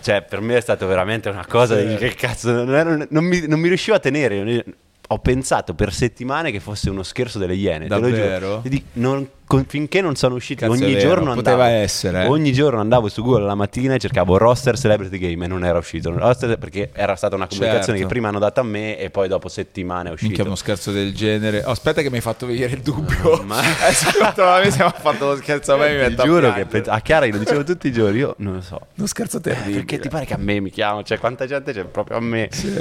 Cioè, 0.00 0.22
per 0.22 0.40
me 0.40 0.56
è 0.56 0.60
stato 0.60 0.86
veramente 0.88 1.28
una 1.28 1.46
cosa 1.46 1.76
di 1.80 1.94
che 1.96 2.14
cazzo, 2.14 2.50
non, 2.50 2.74
ero- 2.74 3.06
non 3.08 3.24
mi, 3.24 3.46
non 3.46 3.60
mi 3.60 3.68
riuscivo 3.68 3.96
a 3.96 4.00
tenere. 4.00 4.64
Ho 5.08 5.18
pensato 5.20 5.74
per 5.74 5.92
settimane 5.92 6.50
che 6.50 6.58
fosse 6.58 6.90
uno 6.90 7.04
scherzo 7.04 7.38
delle 7.38 7.54
Iene. 7.54 7.86
te 7.86 7.94
lo 7.98 8.08
giuro. 8.08 8.16
Davvero? 8.16 8.62
Non- 8.94 9.28
con- 9.46 9.64
finché 9.68 10.00
non 10.00 10.16
sono 10.16 10.34
usciti, 10.34 10.62
Cazzo, 10.66 10.72
ogni 10.72 10.98
giorno 10.98 11.30
andavo. 11.30 11.34
poteva 11.36 11.68
essere, 11.68 12.24
eh. 12.24 12.26
Ogni 12.26 12.52
giorno 12.52 12.80
andavo 12.80 13.06
su 13.08 13.22
Google 13.22 13.44
la 13.44 13.54
mattina 13.54 13.94
e 13.94 13.98
cercavo 14.00 14.36
roster 14.36 14.76
Celebrity 14.76 15.18
Game 15.18 15.44
e 15.44 15.46
non 15.46 15.64
era 15.64 15.78
uscito. 15.78 16.10
Roster 16.18 16.58
perché 16.58 16.90
era 16.92 17.14
stata 17.14 17.36
una 17.36 17.46
comunicazione 17.46 17.84
Certo. 17.98 18.02
che 18.02 18.06
prima 18.06 18.26
hanno 18.28 18.40
dato 18.40 18.58
a 18.58 18.64
me 18.64 18.98
e 18.98 19.10
poi 19.10 19.28
dopo 19.28 19.48
settimane 19.48 20.08
è 20.08 20.12
uscito. 20.12 20.26
Minchia, 20.30 20.44
uno 20.46 20.56
scherzo 20.56 20.90
del 20.90 21.14
genere. 21.14 21.62
Oh, 21.64 21.70
aspetta, 21.70 22.02
che 22.02 22.10
mi 22.10 22.16
hai 22.16 22.22
fatto 22.22 22.44
venire 22.46 22.72
il 22.72 22.80
dubbio. 22.80 23.40
Ma- 23.46 23.62
Eh, 23.62 23.92
secondo 23.92 24.42
me 24.42 24.84
ha 24.84 24.90
fatto 24.90 25.26
lo 25.26 25.36
scherzo 25.36 25.74
a 25.74 25.76
me, 25.76 26.08
mi 26.08 26.14
Ti 26.16 26.22
giuro 26.24 26.52
che 26.52 26.64
pe- 26.66 26.82
a 26.84 26.98
Chiara 27.00 27.26
glielo 27.26 27.38
dicevo 27.38 27.62
tutti 27.62 27.86
i 27.86 27.92
giorni, 27.92 28.18
io 28.18 28.34
non 28.38 28.54
lo 28.54 28.60
so. 28.60 28.80
Uno 28.96 29.06
scherzo 29.06 29.40
terribile. 29.40 29.76
Perché 29.76 30.00
ti 30.00 30.08
pare 30.08 30.24
che 30.24 30.34
a 30.34 30.38
me 30.38 30.58
mi 30.58 30.70
chiamano? 30.70 31.04
Cioè, 31.04 31.18
quanta 31.18 31.46
gente 31.46 31.72
c'è 31.72 31.84
proprio 31.84 32.16
a 32.16 32.20
me? 32.20 32.48
Sì. 32.50 32.74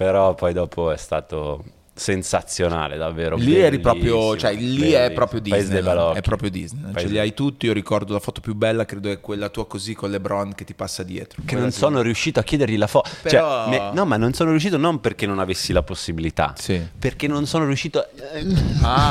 Però 0.00 0.34
poi 0.34 0.54
dopo 0.54 0.90
è 0.92 0.96
stato 0.96 1.62
sensazionale, 2.00 2.96
davvero. 2.96 3.36
Lì 3.36 3.56
eri 3.56 3.78
proprio, 3.78 4.34
cioè 4.36 4.54
lì 4.54 4.92
è 4.92 5.10
proprio 5.12 5.38
Disney. 5.40 5.82
balocchi. 5.82 6.18
È 6.18 6.22
proprio 6.22 6.48
Disney. 6.50 6.92
Ce 6.96 7.06
li 7.06 7.18
hai 7.18 7.34
tutti. 7.34 7.66
Io 7.66 7.74
ricordo 7.74 8.14
la 8.14 8.18
foto 8.20 8.40
più 8.40 8.54
bella, 8.54 8.86
credo 8.86 9.10
è 9.10 9.20
quella 9.20 9.50
tua 9.50 9.66
così 9.66 9.94
con 9.94 10.10
LeBron 10.10 10.54
che 10.54 10.64
ti 10.64 10.72
passa 10.72 11.02
dietro. 11.02 11.42
Che 11.42 11.46
Quella 11.48 11.62
non 11.62 11.72
sono 11.72 12.00
riuscito 12.00 12.40
a 12.40 12.42
chiedergli 12.42 12.78
la 12.78 12.86
foto. 12.86 13.10
Però- 13.22 13.92
no, 13.92 14.04
ma 14.06 14.16
non 14.16 14.32
sono 14.32 14.50
riuscito 14.50 14.78
non 14.78 15.00
perché 15.00 15.26
non 15.26 15.38
avessi 15.38 15.72
la 15.74 15.82
possibilità, 15.82 16.54
Sì. 16.56 16.80
perché 16.98 17.26
non 17.26 17.44
sono 17.46 17.66
riuscito 17.66 17.98
a... 17.98 18.06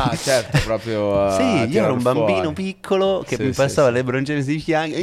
Ah, 0.09 0.15
certo, 0.17 0.59
proprio. 0.65 1.21
a 1.29 1.35
Sì, 1.35 1.71
io 1.71 1.83
ero 1.83 1.93
un 1.93 2.01
bambino 2.01 2.41
fuori. 2.41 2.53
piccolo 2.55 3.23
che 3.27 3.35
Sì, 3.35 3.43
mi 3.43 3.51
passava 3.51 3.89
sì. 3.89 3.93
LeBron 3.93 4.23
James 4.23 4.45
di 4.45 4.59
fianco. 4.59 4.97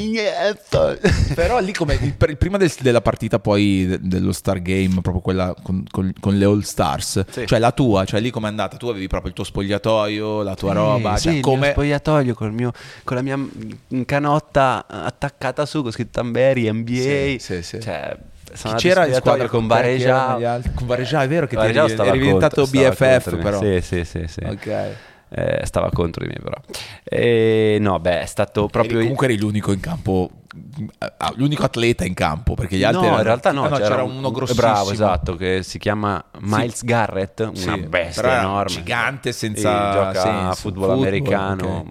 Però 1.34 1.58
lì 1.60 1.72
come 1.72 1.98
il- 2.00 2.36
prima 2.36 2.56
del- 2.56 2.72
della 2.80 3.00
partita 3.00 3.38
poi 3.38 3.86
de- 3.86 3.98
dello 4.02 4.32
Star 4.32 4.60
Game, 4.60 5.00
proprio 5.00 5.20
quella 5.20 5.54
con, 5.62 5.84
con- 5.90 6.12
con 6.18 6.36
le 6.36 6.44
All 6.44 6.60
Stars, 6.60 7.24
cioè 7.44 7.58
la 7.58 7.72
tua, 7.76 8.04
cioè 8.06 8.20
lì 8.20 8.30
com'è 8.30 8.48
andata? 8.48 8.76
Tu 8.78 8.88
avevi 8.88 9.06
proprio 9.06 9.28
il 9.28 9.34
tuo 9.36 9.44
spogliatoio, 9.44 10.42
la 10.42 10.54
tua 10.54 10.72
roba, 10.72 11.16
sì, 11.16 11.24
cioè 11.24 11.34
il 11.34 11.40
come... 11.42 11.58
mio 11.58 11.70
spogliatoio 11.70 12.34
col 12.34 12.52
mio- 12.52 12.72
con 13.04 13.16
la 13.16 13.22
mia 13.22 13.38
canotta 14.04 14.86
attaccata 14.88 15.66
su 15.66 15.82
con 15.82 15.92
scritto 15.92 16.20
Amberi, 16.20 16.72
NBA. 16.72 16.94
Sì, 16.94 17.36
sì, 17.38 17.62
sì. 17.62 17.80
Cioè, 17.80 18.16
c'era 18.76 19.06
in 19.06 19.14
squadra 19.14 19.48
con 19.48 19.70
altri? 19.70 20.72
Con 20.74 20.86
Varejao, 20.86 21.20
è 21.20 21.28
vero 21.28 21.46
che 21.46 21.56
ti 21.56 21.56
Varejao 21.56 21.86
eri, 21.86 22.08
eri 22.08 22.18
diventato 22.18 22.62
contro- 22.62 22.90
BFF 22.90 23.36
però. 23.42 23.60
Sì, 23.60 23.80
sì, 23.82 24.04
sì, 24.04 24.24
sì. 24.26 24.40
Ok. 24.44 24.94
Eh, 25.28 25.66
stava 25.66 25.90
contro 25.90 26.24
di 26.24 26.30
me 26.32 26.40
però. 26.42 26.56
E, 27.04 27.78
no, 27.80 27.98
beh, 27.98 28.22
è 28.22 28.26
stato 28.26 28.68
proprio... 28.68 28.92
Eri- 28.94 29.02
comunque 29.02 29.26
eri 29.26 29.38
l'unico 29.38 29.72
in 29.72 29.80
campo, 29.80 30.30
l'unico 31.36 31.64
atleta 31.64 32.04
in 32.04 32.14
campo, 32.14 32.54
perché 32.54 32.76
gli 32.76 32.84
altri 32.84 33.00
no, 33.02 33.06
erano- 33.06 33.20
in 33.20 33.26
realtà 33.26 33.52
no, 33.52 33.64
Ah, 33.64 33.76
c'era, 33.78 34.02
uno 34.02 34.30
grossissimo. 34.30 34.66
Bravo, 34.66 34.90
esatto, 34.90 35.36
che 35.36 35.62
si 35.62 35.78
chiama 35.78 36.22
Miles 36.40 36.84
Garrett, 36.84 37.40
una 37.40 37.52
Sì, 37.54 37.80
bestia 37.80 38.38
enorme. 38.40 38.70
gigante 38.74 39.32
Sì, 39.32 39.38
senza 39.38 39.90
gioca 39.92 40.08
a 40.08 40.12
senso. 40.22 40.60
football, 40.60 40.82
Football, 40.88 40.98
americano. 41.06 41.78
ok. 41.78 41.86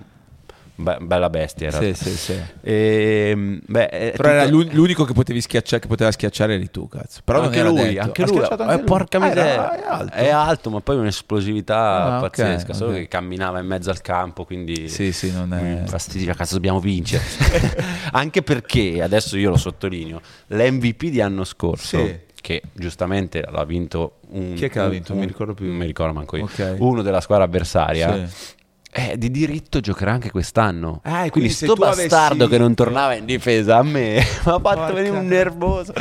Be- 0.78 0.98
bella 1.00 1.30
bestia 1.30 1.68
era. 1.68 1.80
Sì, 1.80 1.94
sì, 1.94 2.10
sì. 2.10 2.40
E, 2.62 3.60
beh, 3.66 3.88
è 3.88 4.14
Però 4.16 4.28
era 4.30 4.46
l'unico 4.46 5.06
che 5.06 5.14
potevi 5.14 5.40
schiacciare, 5.40 5.82
che 5.82 5.88
poteva 5.88 6.12
schiacciare 6.12 6.56
eri 6.56 6.70
tu, 6.70 6.90
cazzo. 6.90 7.22
Però 7.24 7.42
anche 7.44 7.64
lui, 7.64 7.76
detto. 7.94 8.02
anche 8.02 8.26
lui, 8.26 8.38
eh, 8.40 8.48
anche 8.50 8.76
lui? 8.76 8.84
porca 8.84 9.18
Ah, 9.20 9.28
era- 9.30 9.42
miseria, 9.44 9.72
è 9.76 9.88
alto. 9.88 10.14
è 10.16 10.30
alto, 10.30 10.70
ma 10.72 10.82
poi 10.82 10.98
un'esplosività 10.98 12.18
Ah, 12.18 12.20
pazzesca, 12.20 12.74
solo 12.74 12.92
ok. 12.92 12.98
che 12.98 13.08
camminava 13.08 13.60
in 13.60 13.68
mezzo 13.68 13.90
al 13.90 14.02
campo, 14.02 14.44
quindi 14.44 14.90
Sì, 14.90 15.14
sì, 15.14 15.32
non 15.32 15.54
è... 15.54 15.84
Fastidio, 15.86 16.34
cazzo 16.34 16.56
dobbiamo 16.56 16.80
vincere. 16.82 17.24
Anche 18.12 18.42
perché, 18.42 19.02
adesso 19.02 19.38
io 19.38 19.52
lo 19.52 19.58
sottolineo, 19.58 20.20
l'MVP 20.48 21.06
di 21.06 21.22
anno 21.22 21.44
scorso, 21.46 22.06
Sì. 22.06 22.20
che 22.42 22.62
giustamente 22.74 23.46
l'ha 23.50 23.64
vinto 23.64 24.16
un... 24.30 24.54
Chi 24.56 24.66
è 24.66 24.70
che 24.70 24.80
l'ha 24.80 24.90
vinto? 24.90 25.14
un- 25.14 25.20
Non 25.20 25.26
mi 25.28 25.32
ricordo 25.32 25.54
più. 25.54 25.68
Non 25.68 25.78
mi 25.78 25.86
ricordo 25.86 26.14
manco 26.14 26.36
io. 26.36 26.44
Ok. 26.44 26.76
Uno 26.80 27.02
della 27.02 27.22
squadra 27.22 27.46
avversaria. 27.46 28.28
Sì. 28.28 28.54
Eh, 28.98 29.18
di 29.18 29.30
diritto 29.30 29.82
giocherà 29.82 30.12
anche 30.14 30.32
quest'anno. 30.32 31.02
Ah, 31.04 31.12
quindi 31.30 31.30
quindi 31.32 31.50
sto 31.50 31.74
tu 31.74 31.82
avessi- 31.82 32.08
bastardo 32.08 32.48
che 32.48 32.58
non 32.58 32.74
tornava 32.74 33.14
in 33.16 33.26
difesa 33.26 33.78
a 33.78 33.84
me 33.84 34.14
mi 34.16 34.18
ha 34.20 34.24
fatto 34.24 34.60
Porca 34.62 34.94
venire 34.94 35.18
un 35.18 35.28
nervoso. 35.28 35.94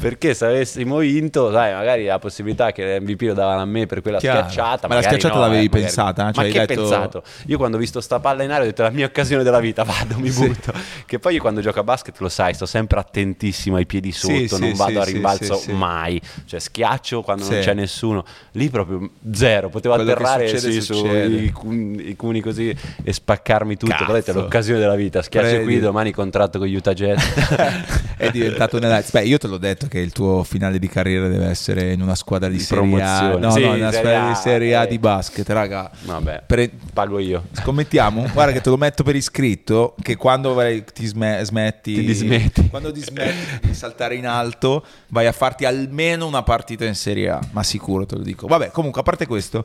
Perché 0.00 0.32
se 0.32 0.46
avessimo 0.46 0.96
vinto, 0.98 1.52
sai, 1.52 1.74
magari 1.74 2.06
la 2.06 2.18
possibilità 2.18 2.72
che 2.72 2.98
l'MVP 2.98 3.20
lo 3.20 3.34
davano 3.34 3.60
a 3.60 3.64
me 3.66 3.84
per 3.84 4.00
quella 4.00 4.16
Chiaro. 4.18 4.48
schiacciata. 4.48 4.88
Ma 4.88 4.94
la 4.94 5.02
schiacciata 5.02 5.34
no, 5.34 5.40
l'avevi 5.40 5.64
eh, 5.64 5.68
magari- 5.68 5.82
pensata? 5.82 6.22
Cioè, 6.24 6.32
Ma 6.36 6.42
hai 6.42 6.52
che 6.52 6.58
detto- 6.66 6.80
pensato? 6.80 7.22
Io 7.48 7.58
quando 7.58 7.76
ho 7.76 7.80
visto 7.80 8.00
sta 8.00 8.18
palla 8.18 8.42
in 8.42 8.50
aria 8.50 8.62
ho 8.62 8.66
detto 8.66 8.82
la 8.82 8.88
mia 8.90 9.04
occasione 9.04 9.42
della 9.42 9.60
vita, 9.60 9.82
vado, 9.84 10.18
mi 10.18 10.30
Sì. 10.30 10.46
butto. 10.46 10.72
Che 11.04 11.18
poi 11.18 11.34
io 11.34 11.40
quando 11.42 11.60
gioco 11.60 11.80
a 11.80 11.84
basket 11.84 12.18
lo 12.20 12.30
sai, 12.30 12.54
sto 12.54 12.64
sempre 12.64 12.98
attentissimo 12.98 13.76
ai 13.76 13.84
piedi 13.84 14.10
sotto, 14.10 14.32
Sì, 14.34 14.48
sì, 14.48 14.58
non 14.58 14.72
vado 14.72 14.90
sì, 14.92 14.96
a 14.98 15.04
sì, 15.04 15.12
rimbalzo 15.12 15.62
mai. 15.72 16.18
Cioè 16.46 16.60
schiaccio 16.60 17.20
quando 17.20 17.46
non 17.50 17.60
c'è 17.60 17.74
nessuno. 17.74 18.24
Lì 18.52 18.70
proprio 18.70 19.10
zero, 19.32 19.68
potevo 19.68 19.96
Quello 19.96 20.10
atterrare 20.12 20.48
succede, 20.48 20.72
sì, 20.72 20.80
succede. 20.80 21.52
cun- 21.52 22.09
i 22.10 22.16
cuni 22.16 22.40
così 22.40 22.74
e 23.02 23.12
spaccarmi 23.12 23.76
tutto. 23.76 23.92
Cazzo. 23.92 24.04
Però 24.22 24.38
è 24.38 24.42
l'occasione 24.42 24.78
della 24.80 24.94
vita. 24.96 25.22
Schiaccio 25.22 25.48
Credi? 25.48 25.64
qui, 25.64 25.78
domani 25.80 26.12
contratto 26.12 26.58
con 26.58 26.66
gli 26.66 26.74
Utah 26.74 26.92
Jazz. 26.94 27.18
è 28.16 28.30
diventato 28.30 28.76
un 28.76 28.84
Alex. 28.84 29.10
Beh, 29.12 29.24
io 29.24 29.38
te 29.38 29.46
l'ho 29.46 29.58
detto 29.58 29.86
che 29.86 29.98
il 29.98 30.12
tuo 30.12 30.42
finale 30.44 30.78
di 30.78 30.88
carriera 30.88 31.28
deve 31.28 31.46
essere 31.46 31.92
in 31.92 32.02
una 32.02 32.14
squadra 32.14 32.48
di, 32.48 32.56
Di 32.56 32.62
Serie 32.62 33.02
A. 33.02 33.36
No, 33.36 33.50
Sì, 33.50 33.60
no, 33.60 33.74
in 33.74 33.80
una 33.80 33.92
squadra 33.92 34.28
di 34.28 34.34
Serie 34.34 34.74
A 34.74 34.84
eh. 34.84 34.88
di 34.88 34.98
basket, 34.98 35.48
raga. 35.50 35.90
Vabbè, 36.02 36.42
Pre- 36.46 36.70
pago 36.92 37.18
io. 37.18 37.44
Scommettiamo? 37.52 38.28
Guarda 38.32 38.52
che 38.52 38.60
te 38.60 38.68
lo 38.70 38.76
metto 38.76 39.02
per 39.02 39.16
iscritto 39.16 39.94
che 40.02 40.16
quando 40.16 40.56
ti 40.92 41.06
sme- 41.06 41.40
smetti, 41.42 41.94
Ti 41.94 42.04
dismetti. 42.04 42.68
quando 42.68 42.92
ti 42.92 43.00
smetti 43.02 43.66
di 43.68 43.74
saltare 43.74 44.14
in 44.14 44.26
alto 44.26 44.84
vai 45.08 45.26
a 45.26 45.32
farti 45.32 45.64
almeno 45.64 46.26
una 46.26 46.42
partita 46.42 46.84
in 46.84 46.94
Serie 46.94 47.30
A, 47.30 47.40
ma 47.52 47.62
sicuro 47.62 48.06
te 48.06 48.16
lo 48.16 48.22
dico. 48.22 48.46
Vabbè, 48.46 48.70
comunque 48.70 49.00
a 49.00 49.04
parte 49.04 49.26
questo, 49.26 49.64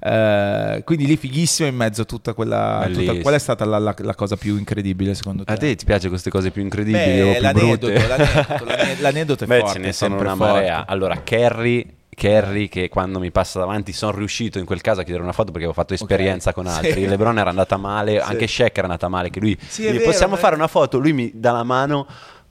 eh, 0.00 0.82
quindi 0.84 1.06
lì 1.06 1.16
fighissimo 1.16 1.68
in 1.68 1.74
mezzo 1.74 1.85
a 1.86 2.04
tutta 2.04 2.32
quella... 2.34 2.88
Tutta- 2.92 3.14
qual 3.20 3.34
è 3.34 3.38
stata 3.38 3.64
la, 3.64 3.78
la- 3.78 3.94
la 3.98 4.14
cosa 4.14 4.36
più 4.36 4.56
incredibile 4.56 5.14
secondo 5.14 5.44
te? 5.44 5.52
A 5.52 5.56
te 5.56 5.74
ti 5.74 5.84
piacciono 5.84 6.10
queste 6.10 6.30
cose 6.30 6.50
più 6.50 6.62
incredibili 6.62 7.20
o 7.22 7.26
Beh, 7.26 7.32
più 7.34 7.42
l'aneddoto, 7.42 7.86
brutte? 7.88 8.06
l'aneddoto, 8.08 8.64
l'ane- 8.64 8.96
l'aneddoto 9.00 9.44
è 9.44 9.46
Beh, 9.46 9.58
forte, 9.60 9.72
ce 9.74 9.78
ne 9.80 9.92
sono 9.92 10.18
una 10.18 10.34
forte. 10.36 10.52
marea. 10.52 10.86
Allora, 10.86 11.20
Kerry, 11.22 11.94
Kerry, 12.08 12.68
che 12.68 12.88
quando 12.88 13.18
mi 13.18 13.30
passa 13.30 13.58
davanti 13.58 13.92
sono 13.92 14.16
riuscito 14.16 14.58
in 14.58 14.64
quel 14.64 14.80
caso 14.80 15.00
a 15.00 15.02
chiedere 15.02 15.22
una 15.22 15.32
foto 15.32 15.52
perché 15.52 15.66
avevo 15.66 15.74
fatto 15.74 15.92
esperienza 15.94 16.52
con 16.52 16.66
altri. 16.68 16.92
Sì. 17.02 17.06
Lebron 17.06 17.38
era 17.38 17.50
andata 17.50 17.76
male, 17.76 18.20
anche 18.20 18.46
Shaq 18.46 18.72
era 18.78 18.86
andata 18.86 19.08
male, 19.08 19.28
che 19.30 19.38
lui 19.40 19.56
Sì, 19.66 19.82
gli 19.82 19.92
vero, 19.92 20.04
possiamo 20.04 20.34
eh. 20.34 20.38
fare 20.38 20.54
una 20.54 20.66
foto, 20.66 20.98
lui 20.98 21.12
mi 21.12 21.30
dà 21.34 21.52
la 21.52 21.62
mano 21.62 22.06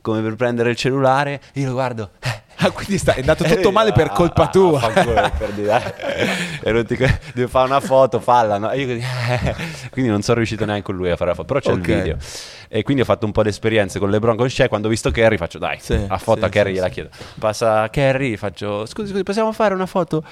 come 0.06 0.22
per 0.22 0.36
prendere 0.36 0.70
il 0.70 0.76
cellulare, 0.76 1.42
io 1.54 1.68
lo 1.68 1.74
guardo. 1.74 2.12
Ah, 2.58 2.72
quindi 2.72 2.98
sta- 2.98 3.14
è 3.16 3.20
andato 3.20 3.44
tutto 3.44 3.70
male 3.74 3.92
per 3.92 4.12
colpa 4.12 4.44
Ah, 4.44 4.48
tua. 4.48 4.80
fanculo, 4.80 5.30
per 5.38 5.52
dire. 5.52 6.60
E 6.64 6.72
non 6.72 6.86
ti- 6.86 6.96
devo 7.34 7.50
fare 7.50 7.68
una 7.68 7.82
foto, 7.82 8.22
falla. 8.22 8.58
No? 8.58 8.72
Io. 8.72 8.98
Quindi 9.92 10.10
non 10.10 10.22
sono 10.22 10.38
riuscito 10.38 10.64
neanche 10.64 10.84
con 10.84 10.96
lui 10.96 11.12
a 11.12 11.18
fare 11.18 11.32
la 11.32 11.36
foto, 11.36 11.48
però 11.48 11.60
c'è 11.60 11.72
Ok. 11.78 11.88
il 11.90 11.96
video. 12.02 12.18
E 12.70 12.82
quindi 12.84 13.02
ho 13.02 13.06
fatto 13.06 13.26
un 13.26 13.34
po' 13.34 13.44
di 13.44 13.50
esperienze 13.50 14.00
con 14.00 14.10
LeBron, 14.10 14.38
con 14.38 14.50
Shaq. 14.50 14.70
Quando 14.70 14.88
ho 14.88 14.90
visto 14.90 15.12
Kerry 15.12 15.36
faccio 15.36 15.60
dai, 15.60 15.80
Sì, 15.82 16.00
a 16.08 16.18
foto 16.18 16.40
sì, 16.40 16.46
a 16.46 16.50
Kerry 16.50 16.70
sì, 16.70 16.76
gliela 16.76 16.88
chiedo. 16.90 17.10
Passa 17.38 17.90
Kerry, 17.90 18.38
faccio 18.38 18.86
scusi, 18.86 19.10
scusi, 19.12 19.24
possiamo 19.24 19.52
fare 19.52 19.74
una 19.74 19.86
foto? 19.86 20.24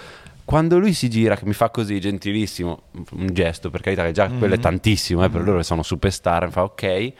Quando 0.46 0.80
lui 0.80 0.94
si 0.94 1.10
gira, 1.10 1.36
che 1.36 1.44
mi 1.46 1.54
fa 1.54 1.70
così, 1.72 2.00
gentilissimo, 2.00 2.84
un 3.12 3.28
gesto, 3.34 3.70
per 3.70 3.82
carità, 3.82 4.04
che 4.06 4.14
già 4.14 4.30
Mm-hmm. 4.30 4.38
quello 4.40 4.54
è 4.56 4.60
tantissimo, 4.60 5.26
eh, 5.26 5.30
per 5.30 5.44
loro 5.44 5.62
sono 5.62 5.84
superstar, 5.84 6.46
mi 6.46 6.52
fa 6.52 6.64
ok, 6.64 7.12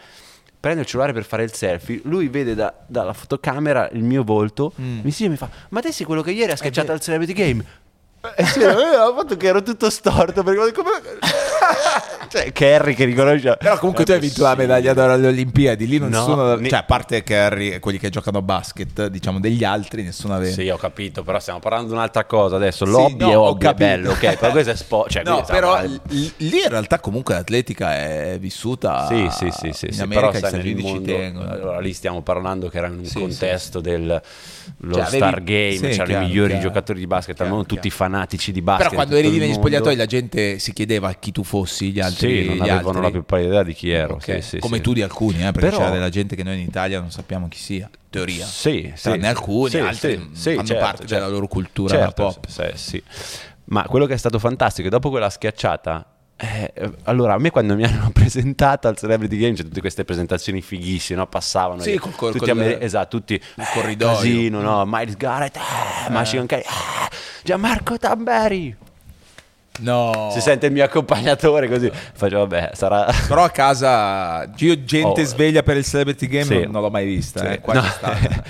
prende 0.64 0.80
il 0.84 0.88
cellulare 0.88 1.12
per 1.12 1.26
fare 1.26 1.44
il 1.44 1.52
selfie, 1.54 2.00
lui 2.06 2.30
vede 2.30 2.56
da- 2.56 2.74
dalla 2.88 3.12
fotocamera 3.12 3.90
il 3.92 4.02
mio 4.02 4.24
volto, 4.24 4.72
Mm. 4.82 5.00
mi 5.04 5.12
si 5.12 5.26
e 5.26 5.28
mi 5.28 5.36
fa, 5.36 5.50
ma 5.72 5.82
te 5.82 5.92
sei 5.92 6.06
quello 6.06 6.22
che 6.22 6.32
ieri 6.32 6.54
ha 6.54 6.56
schiacciato 6.56 6.94
al 6.94 7.02
Celebrity 7.02 7.34
Game? 7.34 7.66
E 8.38 8.46
sì, 8.46 8.64
avevo 8.64 9.14
fatto 9.18 9.36
che 9.36 9.48
ero 9.48 9.62
tutto 9.62 9.90
storto 9.90 10.44
perché 10.44 10.72
come... 10.72 10.92
cioè 12.30 12.54
Kerry 12.54 12.94
che 12.94 13.04
riconosce 13.04 13.58
Però 13.60 13.78
comunque 13.78 14.04
È 14.04 14.08
tu 14.08 14.14
hai 14.14 14.20
vinto 14.22 14.44
la 14.44 14.56
medaglia 14.56 14.94
d'oro 14.94 15.12
alle 15.12 15.28
Olimpiadi, 15.28 15.86
lì 15.86 15.98
non 15.98 16.08
No, 16.10 16.20
nessuno, 16.20 16.56
ne- 16.56 16.70
cioè 16.70 16.80
a 16.80 16.84
parte 16.84 17.22
Kerry 17.22 17.72
e 17.72 17.80
quelli 17.80 17.98
che 18.00 18.10
giocano 18.10 18.38
a 18.38 18.42
basket, 18.42 19.08
diciamo 19.08 19.42
degli 19.42 19.66
altri, 19.66 20.04
nessuno 20.04 20.36
aveva. 20.36 20.54
Sì, 20.54 20.70
ho 20.70 20.78
capito, 20.78 21.22
però 21.24 21.38
stiamo 21.40 21.60
parlando 21.60 21.90
di 21.90 21.94
un'altra 21.96 22.24
cosa 22.24 22.56
adesso. 22.56 22.86
Sì, 22.86 22.92
L'hobby 22.92 23.18
no, 23.26 23.30
è 23.32 23.38
ho 23.38 23.42
hobby, 23.42 23.66
è 23.66 23.74
bello, 23.74 24.12
ok? 24.12 24.38
Però 24.38 24.52
questo 24.52 24.72
è 24.72 24.76
sport. 24.76 25.12
Cioè, 25.12 25.24
no, 25.28 25.44
però 25.46 25.82
l- 25.84 26.00
lì 26.08 26.62
in 26.64 26.70
realtà 26.70 27.00
comunque 27.02 27.34
l'atletica 27.34 27.94
è 27.94 28.38
vissuta 28.40 29.06
Sì, 29.06 29.28
sì, 29.32 29.52
sì, 29.52 29.74
sì, 29.74 29.88
in 29.88 29.94
sì, 29.94 30.02
America 30.02 30.32
però 30.32 30.50
sai, 30.50 30.64
nel 30.64 30.76
mondo, 30.78 31.14
tengono. 31.14 31.50
allora 31.50 31.80
lì 31.82 31.92
stiamo 31.92 32.22
parlando 32.22 32.70
che 32.70 32.78
era 32.78 32.88
in 32.88 33.00
un 33.00 33.06
Sì, 33.06 33.20
contesto 33.20 33.82
del 33.82 34.22
lo 34.78 34.96
Cioè, 34.96 35.04
avevi- 35.06 35.18
Star 35.18 35.44
Game, 35.44 35.74
sì, 35.78 35.88
c'erano 35.90 36.24
i 36.24 36.28
migliori 36.28 36.48
chiaro. 36.54 36.68
giocatori 36.68 37.00
di 37.00 37.08
basket 37.08 37.40
al 37.42 37.48
mondo, 37.50 37.64
tutti 37.66 37.90
chiaro. 37.90 37.96
Fanatici 38.14 38.52
di 38.52 38.62
basket. 38.62 38.90
Però 38.90 39.02
quando 39.02 39.16
eri 39.20 39.32
lì 39.32 39.40
negli 39.40 39.54
spogliatoi 39.54 39.96
la 39.96 40.06
gente 40.06 40.60
si 40.60 40.72
chiedeva 40.74 41.12
chi 41.14 41.32
tu 41.32 41.44
fossi, 41.44 41.92
gli 41.92 42.00
altri. 42.00 42.44
Sì, 42.44 42.48
non 42.50 42.62
avevano 42.62 42.88
altri. 42.90 43.02
la 43.02 43.10
più 43.12 43.24
pallida 43.26 43.48
idea 43.50 43.64
di 43.64 43.74
chi 43.74 43.90
ero. 43.90 44.14
Ok, 44.16 44.24
sì, 44.24 44.42
sì, 44.42 44.60
Come 44.60 44.78
sì. 44.78 44.82
tu 44.84 44.94
di 44.94 45.02
alcuni, 45.02 45.40
eh, 45.40 45.52
perché 45.52 45.60
Però- 45.60 45.78
c'era 45.80 45.90
della 45.90 46.10
gente 46.10 46.36
che 46.36 46.44
noi 46.44 46.60
in 46.60 46.68
Italia 46.68 47.00
non 47.00 47.12
sappiamo 47.12 47.48
chi 47.48 47.58
sia, 47.58 47.90
teoria. 48.10 48.46
Sì, 48.46 48.94
Tranne 49.02 49.28
alcuni, 49.28 49.76
altri 49.80 50.30
sì, 50.34 50.54
fanno 50.54 50.68
certo, 50.68 50.84
parte 50.84 50.98
certo. 51.00 51.14
della 51.16 51.28
loro 51.28 51.48
cultura 51.48 51.96
Certo, 51.96 52.24
pop. 52.24 52.48
sì, 52.48 52.64
sì. 52.76 53.04
Ma 53.66 53.84
quello 53.84 54.06
che 54.06 54.14
è 54.14 54.18
stato 54.18 54.40
fantastico 54.40 54.88
è 54.88 54.92
dopo 54.92 55.10
quella 55.10 55.30
schiacciata. 55.30 56.06
Eh, 56.36 56.74
allora, 57.04 57.34
a 57.34 57.38
me 57.38 57.52
quando 57.52 57.76
mi 57.76 57.84
hanno 57.86 58.10
presentato 58.12 58.88
al 58.88 58.98
Celebrity 58.98 59.38
Game, 59.38 59.54
c'è 59.54 59.64
tutte 59.64 59.80
queste 59.82 60.04
presentazioni 60.04 60.62
fighissime, 60.62 61.20
no? 61.20 61.28
passavano 61.28 61.82
Sì, 61.82 61.98
col- 61.98 62.16
col- 62.16 62.32
tutti 62.32 62.46
col- 62.46 62.50
ameri- 62.60 62.84
esatto, 62.84 63.18
tutti 63.18 63.34
il 63.36 63.66
corridoio. 63.74 64.14
casino, 64.16 64.62
no? 64.62 64.84
Miles 64.86 65.16
Garrett, 65.16 65.56
eh, 65.58 66.10
Machine 66.10 66.46
Gun 66.46 66.60
eh, 66.60 66.66
Gianmarco 67.44 67.98
Tamberi. 67.98 68.76
No. 69.80 70.30
Si 70.32 70.40
sente 70.40 70.68
il 70.68 70.72
mio 70.72 70.84
accompagnatore 70.84 71.68
così. 71.68 71.90
Faccio, 71.92 72.38
vabbè, 72.40 72.72
sarà. 72.74 73.08
Però 73.28 73.44
a 73.44 73.50
casa 73.50 74.48
io 74.58 74.84
gente 74.84 75.22
Oh. 75.22 75.26
sveglia 75.26 75.64
per 75.64 75.78
il 75.78 75.84
Celebrity 75.86 76.28
Game 76.28 76.46
Sì. 76.46 76.62
non, 76.62 76.72
non 76.72 76.82
l'ho 76.84 76.90
mai 76.92 77.06
vista, 77.06 77.40
Sì. 77.40 77.46
eh, 77.48 77.62
No. 77.74 77.82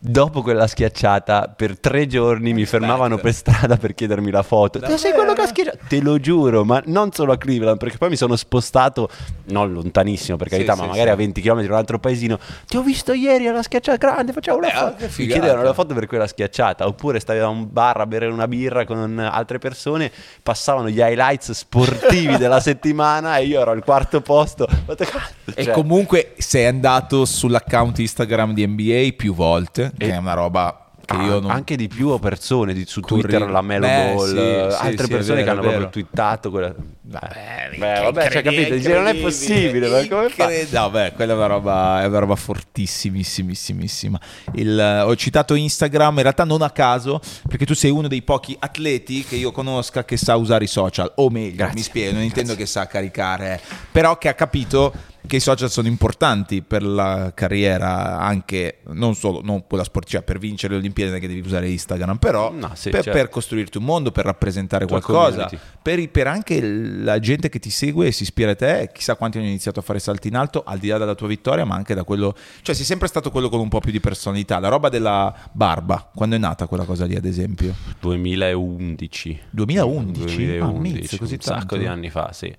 dopo 0.00 0.42
quella 0.42 0.66
schiacciata 0.66 1.52
per 1.56 1.78
tre 1.78 2.06
giorni 2.06 2.52
mi 2.54 2.64
fermavano 2.64 3.18
per 3.18 3.34
strada 3.34 3.76
per 3.76 3.94
chiedermi 3.94 4.30
la 4.30 4.42
foto. 4.42 4.78
Te 4.78 4.96
sei 4.96 5.12
quello 5.12 5.32
che 5.32 5.40
ha 5.42 5.46
schiacciato? 5.46 5.78
Te 5.88 6.00
lo 6.00 6.18
giuro, 6.20 6.64
ma 6.64 6.80
non 6.86 7.10
solo 7.12 7.32
a 7.32 7.36
Cleveland, 7.38 7.78
perché 7.78 7.96
poi 7.98 8.08
mi 8.10 8.16
sono 8.16 8.36
spostato, 8.36 9.08
non 9.46 9.72
lontanissimo 9.72 10.36
per 10.36 10.48
carità, 10.48 10.74
Sì, 10.74 10.78
ma 10.78 10.84
sì, 10.84 10.90
magari 10.90 11.08
sì. 11.08 11.14
a 11.14 11.16
20 11.16 11.40
km 11.42 11.58
in 11.60 11.70
un 11.70 11.76
altro 11.76 11.98
paesino. 11.98 12.38
Ti 12.66 12.76
ho 12.76 12.82
visto 12.82 13.12
ieri 13.12 13.48
alla 13.48 13.62
schiacciata 13.62 13.96
grande, 13.96 14.32
facciamo 14.32 14.58
una 14.58 14.68
foto. 14.70 14.96
Mi 15.16 15.26
chiedevano 15.26 15.62
la 15.62 15.74
foto 15.74 15.94
per 15.94 16.06
quella 16.06 16.26
schiacciata, 16.26 16.86
oppure 16.86 17.18
stavi 17.20 17.40
a 17.40 17.48
un 17.48 17.66
bar 17.70 18.00
a 18.00 18.06
bere 18.06 18.26
una 18.26 18.46
birra 18.46 18.84
con 18.84 19.18
altre 19.18 19.58
persone, 19.58 20.10
passavano 20.42 20.88
gli 20.88 21.00
highlights 21.00 21.50
sportivi 21.52 22.36
della 22.38 22.60
settimana 22.60 23.38
e 23.38 23.46
io 23.46 23.60
ero 23.60 23.72
al 23.72 23.82
quarto 23.82 24.20
posto. 24.20 24.66
"Cazzo", 24.66 25.06
E 25.54 25.64
cioè, 25.64 25.72
comunque 25.72 26.34
sei 26.38 26.66
andato 26.66 27.24
sull'account 27.24 27.98
Instagram 27.98 28.52
di 28.54 28.66
NBA 28.66 29.14
più 29.16 29.34
volte, 29.34 29.87
che 29.96 30.06
E- 30.06 30.10
è 30.12 30.16
una 30.16 30.34
roba 30.34 30.82
che 31.04 31.16
Ah, 31.16 31.22
io 31.22 31.40
non... 31.40 31.50
Anche 31.50 31.74
di 31.76 31.88
più 31.88 32.18
persone 32.18 32.74
di, 32.74 32.84
su 32.86 33.00
Corri- 33.00 33.22
Twitter, 33.22 33.48
la 33.48 33.62
Melo 33.62 33.86
Beh, 33.86 34.12
Ball, 34.14 34.28
sì, 34.28 34.36
eh, 34.36 34.76
altre 34.78 35.04
sì, 35.04 35.10
persone 35.10 35.42
vero, 35.42 35.44
che 35.44 35.50
hanno 35.50 35.60
proprio 35.62 35.88
twittato 35.88 36.50
quella... 36.50 36.74
Beh, 37.00 37.76
Beh, 37.78 38.00
vabbè, 38.02 38.30
cioè, 38.30 38.42
capito, 38.42 38.74
dice, 38.74 38.92
non 38.92 39.06
è 39.06 39.14
possibile, 39.14 39.88
ma 39.88 40.06
come 40.06 40.28
fa? 40.28 40.50
No, 40.68 40.90
beh, 40.90 41.12
quella 41.14 41.32
è 41.32 41.36
una 41.36 41.46
roba, 41.46 42.02
è 42.02 42.04
una 42.04 42.18
roba 42.18 42.36
fortissimissimissima. 42.36 44.20
Il, 44.54 45.02
ho 45.06 45.16
citato 45.16 45.54
Instagram, 45.54 46.16
in 46.16 46.22
realtà 46.22 46.44
non 46.44 46.60
a 46.60 46.68
caso, 46.68 47.20
perché 47.48 47.64
tu 47.64 47.74
sei 47.74 47.90
uno 47.90 48.08
dei 48.08 48.20
pochi 48.20 48.54
atleti 48.58 49.24
che 49.24 49.36
io 49.36 49.50
conosca 49.52 50.04
che 50.04 50.18
sa 50.18 50.36
usare 50.36 50.64
i 50.64 50.68
social, 50.68 51.10
o 51.16 51.30
meglio, 51.30 51.56
Grazie. 51.56 51.74
mi 51.74 51.82
spiego, 51.82 52.12
non 52.16 52.22
intendo 52.22 52.54
che 52.54 52.66
sa 52.66 52.86
caricare, 52.86 53.58
però 53.90 54.18
che 54.18 54.28
ha 54.28 54.34
capito 54.34 54.92
che 55.26 55.36
i 55.36 55.40
social 55.40 55.70
sono 55.70 55.88
importanti 55.88 56.62
per 56.62 56.82
la 56.82 57.32
carriera 57.34 58.18
anche 58.18 58.78
non 58.88 59.14
solo 59.14 59.40
non 59.42 59.66
quella 59.66 59.84
sportiva 59.84 60.22
per 60.22 60.38
vincere 60.38 60.74
le 60.74 60.78
Olimpiadi 60.78 61.10
non 61.10 61.18
è 61.18 61.20
che 61.20 61.28
devi 61.28 61.40
usare 61.40 61.68
Instagram 61.68 62.16
però 62.16 62.52
No, 62.52 62.70
sì, 62.74 62.90
per, 62.90 63.02
certo. 63.02 63.18
per 63.18 63.28
costruirti 63.28 63.78
un 63.78 63.84
mondo 63.84 64.10
per 64.10 64.24
rappresentare 64.24 64.86
Tua 64.86 65.00
qualcosa 65.00 65.50
per, 65.88 66.10
per 66.10 66.26
anche 66.26 66.60
la 66.60 67.18
gente 67.18 67.48
che 67.48 67.58
ti 67.58 67.70
segue 67.70 68.08
e 68.08 68.12
si 68.12 68.24
ispira 68.24 68.50
a 68.50 68.54
te, 68.54 68.90
chissà 68.92 69.14
quanti 69.14 69.38
hanno 69.38 69.46
iniziato 69.46 69.80
a 69.80 69.82
fare 69.82 69.98
salti 69.98 70.28
in 70.28 70.36
alto, 70.36 70.62
al 70.66 70.78
di 70.78 70.88
là 70.88 70.98
della 70.98 71.14
tua 71.14 71.28
vittoria, 71.28 71.64
ma 71.64 71.76
anche 71.76 71.94
da 71.94 72.04
quello... 72.04 72.34
Cioè 72.60 72.74
sei 72.74 72.84
sempre 72.84 73.08
stato 73.08 73.30
quello 73.30 73.48
con 73.48 73.60
un 73.60 73.68
po' 73.68 73.80
più 73.80 73.90
di 73.90 74.00
personalità. 74.00 74.58
La 74.58 74.68
roba 74.68 74.90
della 74.90 75.34
barba, 75.52 76.10
quando 76.14 76.36
è 76.36 76.38
nata 76.38 76.66
quella 76.66 76.84
cosa 76.84 77.06
lì, 77.06 77.14
ad 77.16 77.24
esempio? 77.24 77.74
2011. 78.00 79.40
2011? 79.50 80.20
2011, 80.20 80.60
Ammazza, 80.60 81.16
così 81.16 81.34
un 81.34 81.40
sacco 81.40 81.58
tanto. 81.58 81.76
di 81.76 81.86
anni 81.86 82.10
fa, 82.10 82.32
sì. 82.32 82.54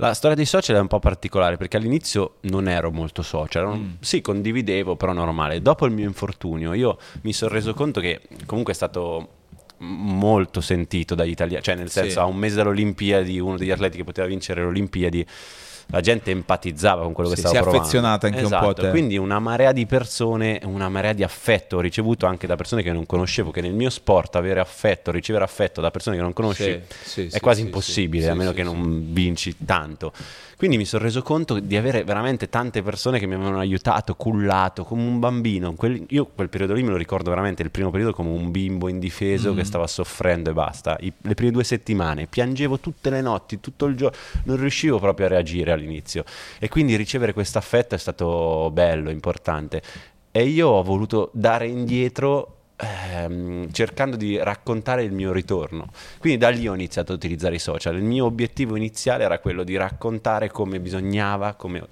La 0.00 0.14
storia 0.14 0.34
dei 0.34 0.46
social 0.46 0.76
è 0.76 0.80
un 0.80 0.86
po' 0.86 0.98
particolare 0.98 1.58
perché 1.58 1.76
all'inizio 1.76 2.36
non 2.42 2.68
ero 2.68 2.90
molto 2.90 3.20
social, 3.22 3.76
Mm. 3.76 3.90
sì 4.00 4.22
condividevo 4.22 4.96
però 4.96 5.12
normale. 5.12 5.60
Dopo 5.60 5.84
il 5.84 5.92
mio 5.92 6.06
infortunio 6.06 6.72
io 6.72 6.96
mi 7.22 7.34
sono 7.34 7.52
reso 7.52 7.74
conto 7.74 8.00
che 8.00 8.20
comunque 8.46 8.72
è 8.72 8.76
stato 8.76 9.28
molto 9.82 10.60
sentito 10.62 11.14
dagli 11.14 11.30
italiani, 11.30 11.62
cioè 11.62 11.74
nel 11.74 11.88
Sì. 11.90 12.00
senso 12.00 12.20
a 12.20 12.24
un 12.24 12.36
mese 12.36 12.56
dalle 12.56 12.70
Olimpiadi 12.70 13.38
uno 13.40 13.56
degli 13.58 13.70
atleti 13.70 13.98
che 13.98 14.04
poteva 14.04 14.26
vincere 14.26 14.62
le 14.62 14.68
Olimpiadi 14.68 15.26
la 15.90 16.00
gente 16.00 16.30
empatizzava 16.30 17.02
con 17.02 17.12
quello 17.12 17.30
Sì, 17.30 17.36
che 17.36 17.40
si 17.42 17.46
stava 17.46 17.60
è 17.60 17.62
provando. 17.62 17.86
affezionata 17.86 18.26
anche 18.26 18.42
un 18.42 18.48
po' 18.48 18.54
a 18.56 18.58
Esatto, 18.60 18.82
te. 18.82 18.90
Quindi 18.90 19.16
una 19.16 19.38
marea 19.38 19.72
di 19.72 19.86
persone, 19.86 20.60
una 20.64 20.88
marea 20.88 21.12
di 21.12 21.22
affetto 21.22 21.80
ricevuto 21.80 22.26
anche 22.26 22.46
da 22.46 22.56
persone 22.56 22.82
che 22.82 22.92
non 22.92 23.06
conoscevo, 23.06 23.50
che 23.50 23.60
nel 23.60 23.72
mio 23.74 23.90
sport 23.90 24.36
avere 24.36 24.60
affetto, 24.60 25.10
ricevere 25.10 25.44
affetto 25.44 25.80
da 25.80 25.90
persone 25.90 26.16
che 26.16 26.22
non 26.22 26.32
conosci 26.32 26.80
Sì, 27.02 27.28
sì, 27.28 27.36
è 27.36 27.40
quasi 27.40 27.62
impossibile, 27.62 28.28
a 28.28 28.34
meno 28.34 28.52
che 28.52 28.62
non 28.62 29.12
vinci 29.12 29.56
tanto. 29.64 30.12
Quindi 30.60 30.76
mi 30.76 30.84
sono 30.84 31.04
reso 31.04 31.22
conto 31.22 31.58
di 31.58 31.74
avere 31.74 32.04
veramente 32.04 32.50
tante 32.50 32.82
persone 32.82 33.18
che 33.18 33.24
mi 33.26 33.32
avevano 33.32 33.60
aiutato, 33.60 34.14
cullato 34.14 34.84
come 34.84 35.00
un 35.00 35.18
bambino. 35.18 35.72
Quel- 35.72 36.04
io 36.10 36.26
quel 36.26 36.50
periodo 36.50 36.74
lì 36.74 36.82
me 36.82 36.90
lo 36.90 36.98
ricordo 36.98 37.30
veramente, 37.30 37.62
il 37.62 37.70
primo 37.70 37.88
periodo 37.88 38.12
come 38.12 38.28
un 38.28 38.50
bimbo 38.50 38.88
indifeso 38.88 39.54
Mm. 39.54 39.56
che 39.56 39.64
stava 39.64 39.86
soffrendo 39.86 40.50
e 40.50 40.52
basta. 40.52 40.98
I- 41.00 41.10
le 41.22 41.32
prime 41.32 41.50
due 41.50 41.64
settimane 41.64 42.26
piangevo 42.26 42.78
tutte 42.78 43.08
le 43.08 43.22
notti, 43.22 43.58
tutto 43.58 43.86
il 43.86 43.96
giorno, 43.96 44.14
non 44.44 44.58
riuscivo 44.58 44.98
proprio 44.98 45.24
a 45.24 45.28
reagire 45.30 45.72
all'inizio. 45.72 46.24
E 46.58 46.68
quindi 46.68 46.94
ricevere 46.94 47.32
questo 47.32 47.56
affetto 47.56 47.94
è 47.94 47.98
stato 47.98 48.68
bello, 48.70 49.08
importante. 49.08 49.80
E 50.30 50.44
io 50.44 50.68
ho 50.68 50.82
voluto 50.82 51.30
dare 51.32 51.68
indietro 51.68 52.56
ehm, 52.80 53.70
cercando 53.72 54.16
di 54.16 54.36
raccontare 54.42 55.02
il 55.02 55.12
mio 55.12 55.32
ritorno. 55.32 55.86
Quindi 56.18 56.38
da 56.38 56.48
lì 56.48 56.66
ho 56.68 56.74
iniziato 56.74 57.12
ad 57.12 57.18
utilizzare 57.18 57.54
i 57.54 57.58
social. 57.58 57.96
Il 57.96 58.02
mio 58.02 58.24
obiettivo 58.24 58.76
iniziale 58.76 59.24
era 59.24 59.38
quello 59.38 59.62
di 59.64 59.76
raccontare 59.76 60.50
come 60.50 60.80
bisognava, 60.80 61.54
come 61.54 61.82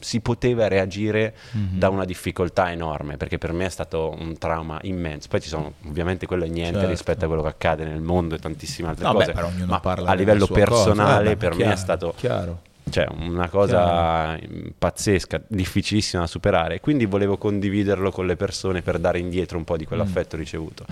si 0.00 0.20
poteva 0.20 0.66
reagire 0.66 1.32
Mhm. 1.52 1.78
da 1.78 1.88
una 1.88 2.04
difficoltà 2.04 2.72
enorme, 2.72 3.16
perché 3.16 3.38
per 3.38 3.52
me 3.52 3.66
è 3.66 3.68
stato 3.68 4.12
un 4.18 4.36
trauma 4.36 4.78
immenso. 4.82 5.28
Poi 5.28 5.40
ci 5.40 5.48
sono, 5.48 5.74
ovviamente 5.86 6.26
quello 6.26 6.44
è 6.44 6.48
niente 6.48 6.72
Certo. 6.78 6.88
rispetto 6.90 7.24
a 7.24 7.28
quello 7.28 7.42
che 7.42 7.48
accade 7.48 7.84
nel 7.84 8.00
mondo 8.00 8.34
e 8.34 8.38
tantissime 8.38 8.88
altre 8.88 9.04
No, 9.04 9.12
beh, 9.12 9.18
cose. 9.18 9.32
però 9.32 9.46
ognuno 9.46 9.80
ma 9.84 9.92
a 9.94 10.14
livello 10.14 10.46
sua 10.46 10.56
cosa. 10.64 10.84
personale 10.84 11.30
Eh, 11.30 11.32
beh, 11.34 11.36
per 11.36 11.50
me 11.50 11.56
chiaro, 11.56 11.72
è 11.72 11.76
stato 11.76 12.14
chiaro. 12.16 12.60
Cioè 12.90 13.06
una 13.10 13.48
cosa 13.48 14.34
mm, 14.36 14.66
pazzesca, 14.78 15.42
difficilissima 15.46 16.22
da 16.22 16.28
superare. 16.28 16.80
Quindi 16.80 17.06
volevo 17.06 17.36
condividerlo 17.38 18.10
con 18.10 18.26
le 18.26 18.36
persone 18.36 18.82
per 18.82 18.98
dare 18.98 19.18
indietro 19.18 19.56
un 19.58 19.64
po' 19.64 19.76
di 19.76 19.84
Mm. 19.84 19.86
quell'affetto 19.86 20.36
ricevuto. 20.36 20.84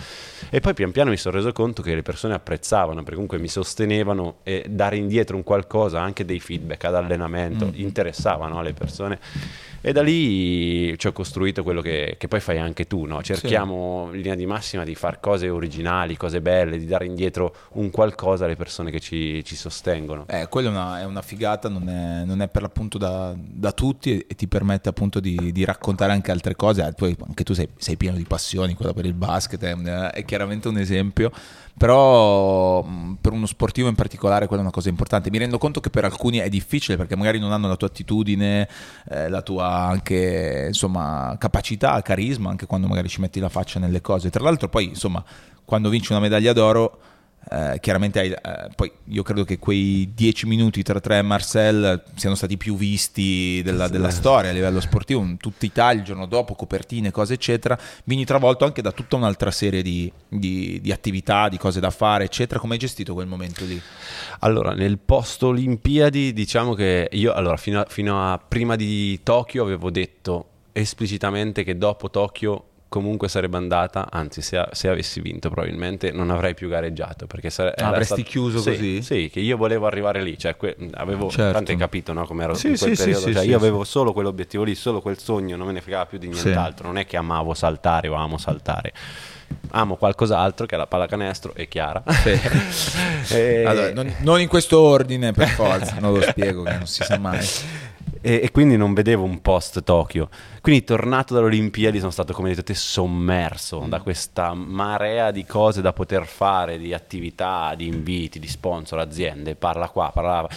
E 0.50 0.60
poi 0.60 0.74
pian 0.74 0.92
piano 0.92 1.10
mi 1.10 1.16
sono 1.16 1.36
reso 1.36 1.52
conto 1.52 1.82
che 1.82 1.94
le 1.94 2.02
persone 2.02 2.34
apprezzavano, 2.34 3.00
perché 3.00 3.12
comunque 3.14 3.38
mi 3.38 3.48
sostenevano 3.48 4.38
e 4.42 4.64
dare 4.68 4.96
indietro 4.96 5.36
un 5.36 5.42
qualcosa, 5.42 6.00
anche 6.00 6.24
dei 6.24 6.40
feedback 6.40 6.84
ad 6.84 6.94
allenamento, 6.94 7.66
Mm. 7.66 7.70
interessavano 7.74 8.58
alle 8.58 8.72
persone. 8.72 9.18
E 9.82 9.92
da 9.92 10.02
lì 10.02 10.98
ci 10.98 11.06
ho 11.06 11.12
costruito 11.12 11.62
quello 11.62 11.80
che, 11.80 12.16
che 12.18 12.28
poi 12.28 12.40
fai 12.40 12.58
anche 12.58 12.86
tu, 12.86 13.06
no? 13.06 13.22
cerchiamo 13.22 14.08
in 14.12 14.18
linea 14.18 14.34
di 14.34 14.44
massima 14.44 14.84
di 14.84 14.94
fare 14.94 15.18
cose 15.20 15.48
originali, 15.48 16.18
cose 16.18 16.42
belle, 16.42 16.76
di 16.78 16.84
dare 16.84 17.06
indietro 17.06 17.54
un 17.72 17.88
qualcosa 17.88 18.44
alle 18.44 18.56
persone 18.56 18.90
che 18.90 19.00
ci, 19.00 19.42
ci 19.42 19.56
sostengono. 19.56 20.26
Eh, 20.28 20.48
quella 20.50 20.68
è 20.68 20.70
una, 20.70 21.00
è 21.00 21.04
una 21.06 21.22
figata, 21.22 21.70
non 21.70 21.88
è, 21.88 22.24
non 22.26 22.42
è 22.42 22.48
per 22.48 22.60
l'appunto 22.60 22.98
da, 22.98 23.34
da 23.34 23.72
tutti 23.72 24.12
e, 24.12 24.26
e 24.28 24.34
ti 24.34 24.48
permette 24.48 24.90
appunto 24.90 25.18
di, 25.18 25.50
di 25.50 25.64
raccontare 25.64 26.12
anche 26.12 26.30
altre 26.30 26.54
cose. 26.54 26.86
Eh, 26.86 26.92
poi 26.92 27.16
anche 27.26 27.42
tu 27.42 27.54
sei, 27.54 27.68
sei 27.78 27.96
pieno 27.96 28.18
di 28.18 28.24
passioni, 28.24 28.74
quella 28.74 28.92
per 28.92 29.06
il 29.06 29.14
basket 29.14 29.62
è, 29.64 29.72
un- 29.72 30.10
è 30.12 30.24
chiaramente 30.26 30.68
un 30.68 30.76
esempio, 30.76 31.32
però 31.78 32.86
per 33.18 33.32
uno 33.32 33.46
sportivo 33.46 33.88
in 33.88 33.94
particolare 33.94 34.46
quella 34.46 34.60
è 34.60 34.64
una 34.64 34.74
cosa 34.74 34.90
importante. 34.90 35.30
Mi 35.30 35.38
rendo 35.38 35.56
conto 35.56 35.80
che 35.80 35.88
per 35.88 36.04
alcuni 36.04 36.36
è 36.36 36.50
difficile 36.50 36.98
perché 36.98 37.16
magari 37.16 37.38
non 37.38 37.52
hanno 37.52 37.66
la 37.66 37.76
tua 37.76 37.86
attitudine, 37.86 38.68
eh, 39.08 39.30
la 39.30 39.40
tua 39.40 39.68
anche 39.70 40.66
insomma 40.68 41.36
capacità, 41.38 42.00
carisma, 42.02 42.50
anche 42.50 42.66
quando 42.66 42.86
magari 42.86 43.08
ci 43.08 43.20
metti 43.20 43.40
la 43.40 43.48
faccia 43.48 43.78
nelle 43.78 44.00
cose. 44.00 44.30
Tra 44.30 44.42
l'altro 44.42 44.68
poi 44.68 44.84
insomma 44.84 45.22
quando 45.64 45.88
vinci 45.88 46.12
una 46.12 46.20
medaglia 46.20 46.52
d'oro 46.52 46.98
eh, 47.48 47.78
chiaramente 47.80 48.20
hai, 48.20 48.30
eh, 48.30 48.68
poi 48.76 48.92
io 49.06 49.22
credo 49.22 49.44
che 49.44 49.58
quei 49.58 50.12
10 50.14 50.46
minuti 50.46 50.82
tra 50.82 51.00
te 51.00 51.18
e 51.18 51.22
Marcel 51.22 52.02
siano 52.14 52.36
stati 52.36 52.56
più 52.56 52.76
visti 52.76 53.60
della, 53.64 53.88
della 53.88 54.10
storia 54.10 54.50
a 54.50 54.52
livello 54.52 54.80
sportivo, 54.80 55.20
in 55.22 55.36
tutta 55.38 55.64
Italia 55.64 56.00
il 56.00 56.06
giorno 56.06 56.26
dopo, 56.26 56.54
copertine, 56.54 57.10
cose 57.10 57.34
eccetera, 57.34 57.78
vieni 58.04 58.24
travolto 58.24 58.64
anche 58.64 58.82
da 58.82 58.92
tutta 58.92 59.16
un'altra 59.16 59.50
serie 59.50 59.82
di, 59.82 60.12
di- 60.28 60.80
di 60.82 60.92
attività, 60.92 61.48
di 61.48 61.56
cose 61.56 61.80
da 61.80 61.90
fare 61.90 62.24
eccetera, 62.24 62.60
come 62.60 62.74
hai 62.74 62.78
gestito 62.78 63.14
quel 63.14 63.26
momento 63.26 63.64
lì? 63.64 63.80
Allora, 64.40 64.72
nel 64.72 64.98
post 64.98 65.42
Olimpiadi, 65.42 66.32
diciamo 66.32 66.74
che 66.74 67.08
io, 67.10 67.32
allora, 67.32 67.56
fino 67.56 67.80
a, 67.80 67.86
fino 67.88 68.32
a 68.32 68.38
prima 68.38 68.76
di 68.76 69.20
Tokyo 69.22 69.62
avevo 69.62 69.90
detto 69.90 70.46
esplicitamente 70.72 71.64
che 71.64 71.76
dopo 71.76 72.10
Tokyo 72.10 72.69
comunque 72.90 73.28
sarebbe 73.28 73.56
andata, 73.56 74.08
anzi 74.10 74.42
se, 74.42 74.66
se 74.72 74.88
avessi 74.88 75.20
vinto 75.20 75.48
probabilmente 75.48 76.10
non 76.10 76.28
avrei 76.28 76.54
più 76.54 76.68
gareggiato 76.68 77.28
perché 77.28 77.48
sare- 77.48 77.72
avresti 77.78 78.24
chiuso 78.24 78.58
sì, 78.58 78.70
così? 78.70 79.02
Sì, 79.02 79.30
che 79.32 79.38
io 79.38 79.56
volevo 79.56 79.86
arrivare 79.86 80.22
lì, 80.24 80.36
cioè 80.36 80.56
que- 80.56 80.76
avevo, 80.94 81.30
Certo. 81.30 81.52
tanto 81.52 81.70
hai 81.70 81.76
capito 81.76 82.12
no, 82.12 82.26
come 82.26 82.42
ero 82.42 82.54
Sì, 82.54 82.70
in 82.70 82.76
quel 82.76 82.90
sì, 82.90 82.96
sì, 82.96 83.02
periodo, 83.04 83.26
sì, 83.26 83.32
cioè 83.32 83.42
sì, 83.42 83.48
io 83.48 83.58
sì. 83.58 83.64
avevo 83.64 83.84
solo 83.84 84.12
quell'obiettivo 84.12 84.64
lì, 84.64 84.74
solo 84.74 85.00
quel 85.00 85.18
sogno, 85.18 85.56
non 85.56 85.68
me 85.68 85.72
ne 85.72 85.80
fregava 85.80 86.06
più 86.06 86.18
di 86.18 86.26
nient'altro, 86.28 86.88
non 86.88 86.98
è 86.98 87.06
che 87.06 87.16
amavo 87.16 87.54
saltare 87.54 88.08
o 88.08 88.14
amo 88.14 88.36
saltare. 88.38 88.92
Amo 89.70 89.94
qualcos'altro 89.96 90.66
che 90.66 90.74
è 90.74 90.78
la 90.78 90.86
pallacanestro 90.88 91.54
e 91.54 91.68
Chiara. 91.68 92.02
E- 93.30 93.64
Allora, 93.64 93.92
non, 93.92 94.12
non 94.20 94.40
in 94.40 94.48
questo 94.48 94.80
ordine 94.80 95.32
per 95.32 95.48
forza, 95.48 95.96
non 96.00 96.12
lo 96.12 96.20
spiego 96.22 96.62
che 96.64 96.72
non 96.76 96.86
si 96.86 97.04
sa 97.04 97.18
mai. 97.18 97.46
E, 98.20 98.40
e 98.42 98.50
quindi 98.50 98.76
non 98.76 98.94
vedevo 98.94 99.24
un 99.24 99.40
post 99.40 99.82
Tokyo. 99.82 100.28
Quindi 100.60 100.84
tornato 100.84 101.34
dalle 101.34 101.46
Olimpiadi 101.46 101.98
sono 101.98 102.10
stato, 102.10 102.32
come 102.32 102.50
detto 102.50 102.62
te, 102.62 102.74
sommerso 102.74 103.84
da 103.88 104.00
questa 104.00 104.54
marea 104.54 105.30
di 105.30 105.44
cose 105.44 105.80
da 105.80 105.92
poter 105.92 106.26
fare, 106.26 106.78
di 106.78 106.92
attività, 106.92 107.74
di 107.74 107.86
inviti, 107.86 108.38
di 108.38 108.48
sponsor, 108.48 108.98
aziende, 108.98 109.54
parla 109.54 109.88
qua, 109.88 110.10
parla 110.12 110.42
là. 110.42 110.48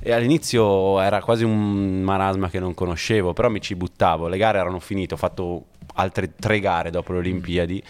E 0.00 0.12
all'inizio 0.12 1.00
era 1.00 1.20
quasi 1.20 1.44
un 1.44 2.02
marasma 2.02 2.48
che 2.48 2.60
non 2.60 2.74
conoscevo, 2.74 3.32
però 3.32 3.48
mi 3.48 3.60
ci 3.60 3.74
buttavo. 3.74 4.28
Le 4.28 4.36
gare 4.36 4.58
erano 4.58 4.78
finite, 4.78 5.14
ho 5.14 5.18
fatto 5.18 5.64
altre 5.94 6.34
tre 6.36 6.60
gare 6.60 6.90
dopo 6.90 7.12
le 7.12 7.18
Olimpiadi 7.18 7.82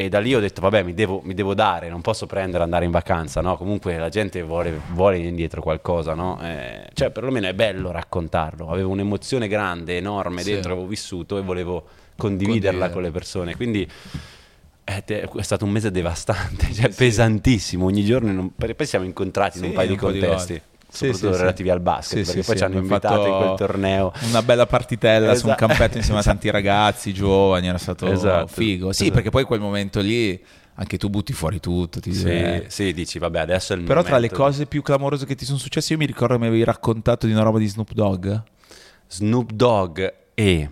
E 0.00 0.08
da 0.08 0.18
lì 0.18 0.34
ho 0.34 0.40
detto, 0.40 0.62
vabbè, 0.62 0.82
mi 0.82 0.94
devo, 0.94 1.20
mi 1.24 1.34
devo 1.34 1.52
dare, 1.52 1.90
non 1.90 2.00
posso 2.00 2.24
prendere 2.26 2.60
e 2.60 2.64
andare 2.64 2.86
in 2.86 2.90
vacanza, 2.90 3.42
no? 3.42 3.58
Comunque 3.58 3.98
la 3.98 4.08
gente 4.08 4.40
vuole, 4.40 4.80
vuole 4.92 5.18
indietro 5.18 5.60
qualcosa, 5.60 6.14
no? 6.14 6.38
Eh, 6.42 6.88
cioè, 6.94 7.10
perlomeno 7.10 7.48
è 7.48 7.52
bello 7.52 7.90
raccontarlo. 7.90 8.70
Avevo 8.70 8.88
un'emozione 8.92 9.46
grande, 9.46 9.98
enorme 9.98 10.40
Sì. 10.40 10.52
dentro, 10.52 10.72
avevo 10.72 10.86
vissuto 10.86 11.36
e 11.36 11.42
volevo 11.42 11.84
condividerla 12.16 12.88
Condividere. 12.88 12.92
con 12.92 13.02
le 13.02 13.10
persone. 13.10 13.56
Quindi 13.56 13.86
eh, 14.84 15.04
è 15.04 15.42
stato 15.42 15.66
un 15.66 15.70
mese 15.70 15.90
devastante, 15.90 16.72
cioè 16.72 16.88
pesantissimo. 16.88 17.84
Ogni 17.84 18.02
giorno, 18.02 18.32
non- 18.32 18.52
poi 18.54 18.86
siamo 18.86 19.04
incontrati 19.04 19.58
in 19.58 19.64
Sì, 19.64 19.68
un 19.68 19.74
paio 19.74 19.86
di 19.88 19.92
un 19.92 19.98
po' 19.98 20.10
di 20.12 20.18
contesti. 20.20 20.62
Sì, 20.90 21.06
soprattutto 21.06 21.26
sì, 21.28 21.32
sì. 21.34 21.40
relativi 21.40 21.70
al 21.70 21.80
basket, 21.80 22.18
Sì, 22.18 22.24
perché 22.24 22.40
sì, 22.42 22.46
poi 22.46 22.56
sì, 22.56 22.56
ci 22.56 22.64
hanno 22.64 22.78
invitato 22.78 23.26
in 23.26 23.36
quel 23.36 23.54
torneo. 23.56 24.12
Una 24.28 24.42
bella 24.42 24.66
partitella 24.66 25.34
su 25.34 25.46
un 25.46 25.52
Esatto. 25.52 25.66
campetto 25.66 25.96
insieme 25.98 26.20
a 26.20 26.22
tanti 26.24 26.50
ragazzi 26.50 27.12
giovani, 27.12 27.68
era 27.68 27.78
stato 27.78 28.06
Esatto. 28.06 28.46
figo. 28.48 28.92
Sì, 28.92 29.02
Esatto. 29.02 29.14
perché 29.14 29.30
poi 29.30 29.44
quel 29.44 29.60
momento 29.60 30.00
lì 30.00 30.42
anche 30.74 30.96
tu 30.98 31.08
butti 31.10 31.32
fuori 31.32 31.60
tutto. 31.60 32.00
Ti 32.00 32.12
Sì, 32.14 32.28
eh. 32.28 32.64
sì, 32.68 32.92
dici, 32.92 33.18
vabbè, 33.18 33.38
adesso 33.40 33.72
è 33.72 33.76
il 33.76 33.82
Però 33.82 34.00
tra 34.02 34.16
le 34.18 34.28
momento. 34.28 34.36
cose 34.42 34.66
più 34.66 34.82
clamorose 34.82 35.26
che 35.26 35.34
ti 35.34 35.44
sono 35.44 35.58
successe, 35.58 35.92
io 35.92 35.98
mi 35.98 36.06
ricordo 36.06 36.34
che 36.34 36.40
mi 36.40 36.46
avevi 36.46 36.64
raccontato 36.64 37.26
di 37.26 37.32
una 37.32 37.42
roba 37.42 37.58
di 37.58 37.66
Snoop 37.66 37.92
Dogg, 37.92 38.28
Snoop 39.08 39.52
Dogg 39.52 40.00
e 40.34 40.70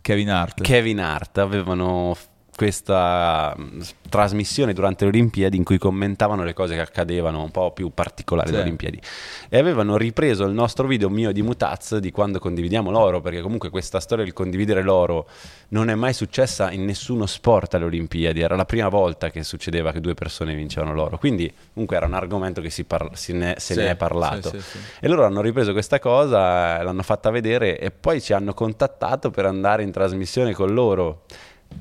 Kevin 0.00 0.30
Hart. 0.30 0.62
Kevin 0.62 1.00
Hart 1.00 1.38
avevano 1.38 2.16
questa 2.56 3.54
s- 3.80 3.94
trasmissione 4.08 4.72
durante 4.72 5.04
le 5.04 5.10
Olimpiadi 5.10 5.56
in 5.56 5.64
cui 5.64 5.78
commentavano 5.78 6.44
le 6.44 6.52
cose 6.52 6.74
che 6.74 6.80
accadevano 6.80 7.42
un 7.42 7.50
po' 7.50 7.72
più 7.72 7.90
particolari 7.92 8.48
Sì. 8.48 8.54
alle 8.54 8.62
Olimpiadi. 8.62 9.00
E 9.48 9.58
avevano 9.58 9.96
ripreso 9.96 10.44
il 10.44 10.52
nostro 10.52 10.86
video 10.86 11.08
mio 11.10 11.32
di 11.32 11.42
Mutaz 11.42 11.96
di 11.98 12.10
quando 12.10 12.38
condividiamo 12.38 12.90
l'oro 12.90 13.20
perché 13.20 13.40
comunque 13.40 13.70
questa 13.70 14.00
storia 14.00 14.24
del 14.24 14.32
condividere 14.32 14.82
l'oro 14.82 15.26
non 15.68 15.90
è 15.90 15.94
mai 15.94 16.12
successa 16.12 16.70
in 16.70 16.84
nessuno 16.84 17.26
sport 17.26 17.74
alle 17.74 17.84
Olimpiadi. 17.86 18.40
Era 18.40 18.56
la 18.56 18.64
prima 18.64 18.88
volta 18.88 19.30
che 19.30 19.42
succedeva 19.42 19.92
che 19.92 20.00
due 20.00 20.14
persone 20.14 20.54
vincevano 20.54 20.94
l'oro. 20.94 21.18
Quindi 21.18 21.52
comunque 21.72 21.96
era 21.96 22.06
un 22.06 22.14
argomento 22.14 22.60
che 22.60 22.70
si 22.70 22.84
parla- 22.84 23.14
si 23.14 23.32
ne- 23.32 23.54
se 23.58 23.74
Sì, 23.74 23.80
ne 23.80 23.90
è 23.90 23.96
parlato. 23.96 24.50
sì, 24.50 24.78
e 25.00 25.08
loro 25.08 25.24
hanno 25.24 25.40
ripreso 25.40 25.72
questa 25.72 25.98
cosa, 25.98 26.82
l'hanno 26.82 27.02
fatta 27.02 27.30
vedere 27.30 27.78
e 27.78 27.90
poi 27.90 28.20
ci 28.20 28.32
hanno 28.32 28.54
contattato 28.54 29.30
per 29.30 29.46
andare 29.46 29.82
in 29.82 29.90
trasmissione 29.90 30.52
con 30.54 30.72
loro. 30.72 31.22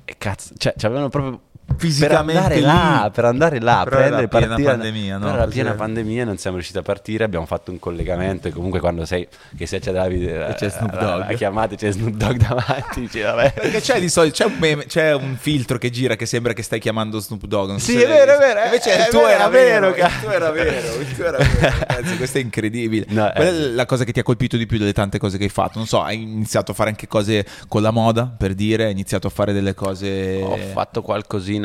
E 0.05 0.17
cazzo, 0.17 0.53
cioè, 0.57 0.73
ci 0.77 0.86
avevano 0.86 1.09
proprio 1.09 1.41
Fisicamente 1.78 2.34
per 2.34 2.41
andare 2.41 2.55
lì. 2.55 2.61
là, 2.61 3.11
per 3.13 3.26
andare 3.26 3.59
là, 3.59 3.82
Però 3.84 3.97
era 3.97 4.05
prendere, 4.07 4.28
piena 4.28 4.47
partire. 4.47 4.69
pandemia, 4.71 5.17
no? 5.17 5.28
Era 5.30 5.38
Così 5.43 5.49
piena 5.53 5.69
era. 5.69 5.78
pandemia, 5.78 6.26
non 6.26 6.38
siamo 6.38 6.55
riusciti 6.57 6.78
a 6.78 6.82
partire, 6.82 7.24
abbiamo 7.24 7.45
fatto 7.45 7.71
un 7.71 7.80
collegamento 7.80 8.47
e 8.47 8.51
comunque 8.51 8.80
quando 8.80 9.05
sei 9.05 9.28
che 9.57 9.65
se 9.65 9.80
c'è 9.80 9.91
Davide 9.91 10.47
E 10.47 10.53
c'è 10.55 10.69
Snoop 10.69 10.93
la- 10.93 10.99
Dogg. 10.99 11.19
la 11.30 11.34
chiamata 11.36 11.76
c'è 11.76 11.91
Snoop 11.91 12.15
Dogg 12.15 12.36
davanti, 12.38 12.99
dici, 13.01 13.19
vabbè. 13.21 13.53
Perché 13.53 13.80
c'è 13.82 13.99
di 13.99 14.09
solito 14.09 14.36
c'è 14.36 14.45
un, 14.45 14.55
meme- 14.59 14.86
c'è 14.86 15.13
un 15.13 15.36
filtro 15.39 15.78
che 15.78 15.89
gira 15.89 16.15
che 16.15 16.26
sembra 16.26 16.53
che 16.53 16.63
stai 16.63 16.80
chiamando 16.80 17.19
Snoop 17.19 17.45
Dogg. 17.45 17.69
non 17.69 17.80
so 17.80 17.91
Sì, 17.91 18.01
è 18.01 18.07
vero, 18.07 18.36
è 18.36 18.38
vero, 18.38 18.63
Invece 18.65 18.95
è 18.95 19.01
il 19.01 19.07
tuo 19.09 19.21
vero, 19.21 19.32
era 19.34 19.47
è 19.47 19.49
vero, 19.49 19.91
vero, 19.91 20.07
il 20.07 20.19
tuo 20.21 20.32
era 20.32 20.51
vero, 20.51 20.99
il 20.99 21.15
tuo 21.15 21.26
era 21.26 21.38
vero. 21.38 21.76
Ragazzi, 21.88 22.17
questo 22.17 22.38
è 22.38 22.41
incredibile. 22.41 23.05
No, 23.09 23.32
Qual 23.34 23.47
è 23.47 23.49
eh. 23.49 23.69
la 23.71 23.86
cosa 23.86 24.03
che 24.03 24.11
ti 24.11 24.19
ha 24.19 24.24
colpito 24.24 24.57
di 24.57 24.65
più 24.65 24.78
delle 24.78 24.93
tante 24.93 25.17
cose 25.17 25.38
che 25.38 25.43
hai 25.45 25.49
fatto? 25.49 25.78
Non 25.78 25.88
so, 25.88 26.01
hai 26.01 26.21
iniziato 26.21 26.71
a 26.71 26.74
fare 26.74 26.89
anche 26.89 27.07
cose 27.07 27.45
con 27.67 27.82
la 27.82 27.91
moda, 27.91 28.32
per 28.36 28.53
dire, 28.53 28.86
hai 28.86 28.91
iniziato 28.91 29.28
a 29.28 29.30
fare 29.30 29.53
delle 29.53 29.74
cose 29.74 30.41
Ho 30.41 30.57
fatto 30.71 31.01
qualcosina 31.01 31.62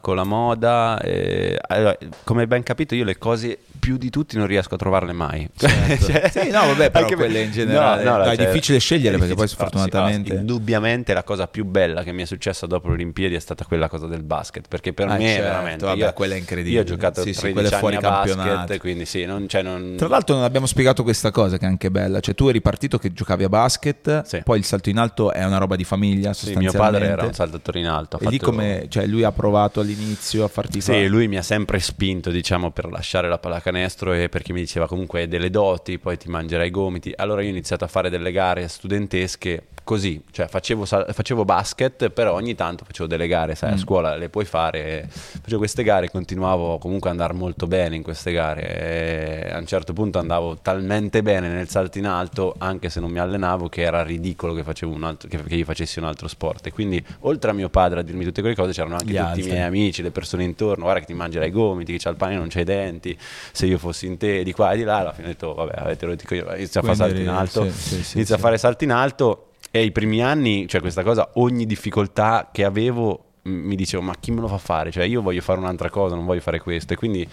con 0.00 0.16
la 0.16 0.24
moda. 0.24 0.98
e- 1.00 1.58
allora, 1.68 1.96
come 2.24 2.42
hai 2.42 2.46
ben 2.46 2.62
capito, 2.62 2.94
io 2.94 3.04
le 3.04 3.18
cose 3.18 3.58
più 3.80 3.96
di 3.96 4.10
tutti 4.10 4.36
non 4.36 4.46
riesco 4.46 4.74
a 4.74 4.78
trovarle 4.78 5.12
mai. 5.12 5.48
Certo. 5.56 6.06
Cioè, 6.10 6.28
Sì, 6.30 6.50
no, 6.50 6.66
vabbè, 6.66 6.90
però 6.90 7.06
quelle 7.06 7.42
in 7.42 7.50
generale- 7.50 8.02
no, 8.04 8.18
dai, 8.18 8.34
è 8.34 8.36
cioè, 8.36 8.46
difficile 8.46 8.78
scegliere, 8.78 9.16
perché 9.18 9.34
poi 9.34 9.44
difficile- 9.46 9.68
sfortunatamente- 9.70 10.28
sì, 10.28 10.34
no, 10.34 10.40
indubbiamente 10.40 11.14
la 11.14 11.22
cosa 11.24 11.46
più 11.46 11.64
bella 11.64 12.02
che 12.02 12.12
mi 12.12 12.22
è 12.22 12.26
successa 12.26 12.66
dopo 12.66 12.88
le 12.88 12.94
Olimpiadi 12.94 13.34
è 13.34 13.38
stata 13.38 13.64
quella 13.64 13.88
cosa 13.88 14.06
del 14.06 14.22
basket. 14.22 14.68
Perché 14.68 14.92
per 14.92 15.08
Ah, 15.08 15.16
me 15.16 15.26
certo, 15.28 15.42
veramente. 15.42 15.84
vabbè, 15.86 15.98
io, 15.98 16.12
quella 16.12 16.34
è 16.34 16.38
incredibile. 16.38 16.74
Io 16.76 16.80
ho 16.82 16.84
giocato 16.84 17.22
Sì, 17.22 17.32
sì, 17.32 17.40
13 17.40 17.52
quella 17.52 17.68
è 17.76 17.78
fuori 17.78 17.96
anni 17.96 18.04
a 18.04 18.08
basket, 18.10 18.36
campionato. 18.36 18.78
quindi 18.78 19.04
sì, 19.06 19.24
non, 19.24 19.48
cioè, 19.48 19.62
non- 19.62 19.94
Tra 19.96 20.08
l'altro 20.08 20.34
non 20.34 20.44
abbiamo 20.44 20.66
spiegato 20.66 21.02
questa 21.02 21.30
cosa 21.30 21.56
che 21.58 21.64
è 21.64 21.68
anche 21.68 21.90
bella, 21.90 22.20
cioè 22.20 22.34
tu 22.34 22.48
eri 22.48 22.60
partito 22.60 22.98
che 22.98 23.12
giocavi 23.12 23.44
a 23.44 23.48
basket, 23.48 24.24
Sì. 24.24 24.42
poi 24.44 24.58
il 24.58 24.64
salto 24.64 24.90
in 24.90 24.98
alto 24.98 25.32
è 25.32 25.44
una 25.44 25.58
roba 25.58 25.76
di 25.76 25.84
famiglia 25.84 26.32
sì, 26.32 26.54
mio 26.56 26.72
padre 26.72 27.06
era 27.06 27.24
un 27.24 27.32
saltatore 27.32 27.78
in 27.80 27.86
alto. 27.86 28.16
ha 28.16 28.20
E 28.22 28.28
lì 28.28 28.38
come, 28.38 28.86
cioè 28.88 29.06
lui 29.06 29.22
ha 29.24 29.32
provato 29.40 29.80
all'inizio 29.80 30.44
a 30.44 30.48
farti 30.48 30.80
Sì, 30.80 30.92
fare... 30.92 31.08
lui 31.08 31.26
mi 31.26 31.38
ha 31.38 31.42
sempre 31.42 31.78
spinto, 31.80 32.30
diciamo, 32.30 32.70
per 32.72 32.90
lasciare 32.90 33.28
la 33.28 33.38
pallacanestro 33.38 34.12
e 34.12 34.28
perché 34.28 34.52
mi 34.52 34.60
diceva 34.60 34.86
comunque 34.86 35.20
hai 35.22 35.28
delle 35.28 35.48
doti, 35.50 35.98
poi 35.98 36.18
ti 36.18 36.28
mangerai 36.28 36.66
i 36.66 36.70
gomiti. 36.70 37.12
Allora 37.16 37.40
io 37.40 37.48
ho 37.48 37.50
iniziato 37.50 37.84
a 37.84 37.88
fare 37.88 38.10
delle 38.10 38.32
gare 38.32 38.68
studentesche 38.68 39.68
così, 39.82 40.22
cioè 40.30 40.46
facevo, 40.46 40.84
facevo 40.84 41.44
basket, 41.44 42.10
però 42.10 42.34
ogni 42.34 42.54
tanto 42.54 42.84
facevo 42.84 43.08
delle 43.08 43.26
gare, 43.26 43.54
sai, 43.56 43.72
a 43.72 43.74
Mm. 43.74 43.78
scuola 43.78 44.16
le 44.16 44.28
puoi 44.28 44.44
fare. 44.44 45.08
Facevo 45.10 45.58
queste 45.58 45.82
gare 45.82 46.06
e 46.06 46.10
continuavo 46.10 46.78
comunque 46.78 47.08
ad 47.10 47.16
andare 47.18 47.36
molto 47.36 47.66
bene 47.66 47.96
in 47.96 48.02
queste 48.02 48.30
gare. 48.30 49.46
E 49.46 49.50
a 49.50 49.58
un 49.58 49.66
certo 49.66 49.92
punto 49.92 50.18
andavo 50.18 50.58
talmente 50.60 51.22
bene 51.22 51.48
nel 51.48 51.68
salto 51.68 51.98
in 51.98 52.06
alto, 52.06 52.54
anche 52.58 52.88
se 52.88 53.00
non 53.00 53.10
mi 53.10 53.18
allenavo, 53.18 53.68
che 53.68 53.80
era 53.82 54.02
ridicolo 54.04 54.52
che, 54.54 54.62
facevo 54.62 54.92
un 54.94 55.02
altro, 55.02 55.28
che, 55.28 55.42
che 55.42 55.54
io 55.56 55.64
facessi 55.64 55.98
un 55.98 56.04
altro 56.04 56.28
sport. 56.28 56.66
E 56.66 56.72
quindi, 56.72 57.02
oltre 57.20 57.50
a 57.50 57.54
mio 57.54 57.68
padre 57.70 58.00
a 58.00 58.02
dirmi 58.02 58.24
tutte 58.24 58.42
quelle 58.42 58.54
cose, 58.54 58.72
c'erano 58.72 58.94
anche 58.94 59.12
Gli 59.12 59.16
altri. 59.20 59.42
i 59.42 59.50
miei 59.50 59.62
amici, 59.62 60.02
le 60.02 60.10
persone 60.10 60.44
intorno, 60.44 60.84
guarda 60.84 61.00
che 61.00 61.06
ti 61.06 61.14
mangerai 61.14 61.48
i 61.48 61.50
gomiti, 61.52 61.92
che 61.92 61.98
c'ha 61.98 62.10
il 62.10 62.16
pane 62.16 62.34
e 62.34 62.36
non 62.36 62.48
c'hai 62.48 62.62
i 62.62 62.64
denti, 62.64 63.16
se 63.52 63.66
io 63.66 63.78
fossi 63.78 64.06
in 64.06 64.16
te 64.16 64.42
di 64.42 64.52
qua 64.52 64.72
e 64.72 64.76
di 64.76 64.82
là, 64.82 64.98
alla 64.98 65.12
fine 65.12 65.28
ho 65.28 65.30
detto, 65.30 65.54
vabbè, 65.54 65.72
avete 65.76 66.06
rotto 66.06 66.34
io, 66.34 66.54
inizio 66.54 66.80
a 66.80 66.82
fare 66.82 66.96
salti 66.96 67.20
in 67.20 67.28
alto, 67.28 67.70
sì, 67.70 68.02
sì, 68.02 68.24
sì. 68.24 68.32
a 68.32 68.38
fare 68.38 68.58
salti 68.58 68.84
in 68.84 68.92
alto 68.92 69.50
e 69.70 69.84
i 69.84 69.92
primi 69.92 70.22
anni, 70.22 70.66
cioè 70.66 70.80
questa 70.80 71.02
cosa, 71.02 71.30
ogni 71.34 71.66
difficoltà 71.66 72.48
che 72.52 72.64
avevo 72.64 73.29
mi 73.42 73.74
dicevo 73.74 74.02
ma 74.02 74.14
chi 74.20 74.30
me 74.32 74.40
lo 74.40 74.48
fa 74.48 74.58
fare? 74.58 74.90
Cioè 74.90 75.04
io 75.04 75.22
voglio 75.22 75.40
fare 75.40 75.58
un'altra 75.58 75.88
cosa, 75.90 76.14
non 76.14 76.24
voglio 76.26 76.40
fare 76.40 76.60
questo 76.60 76.92
e 76.92 76.96
quindi 76.96 77.26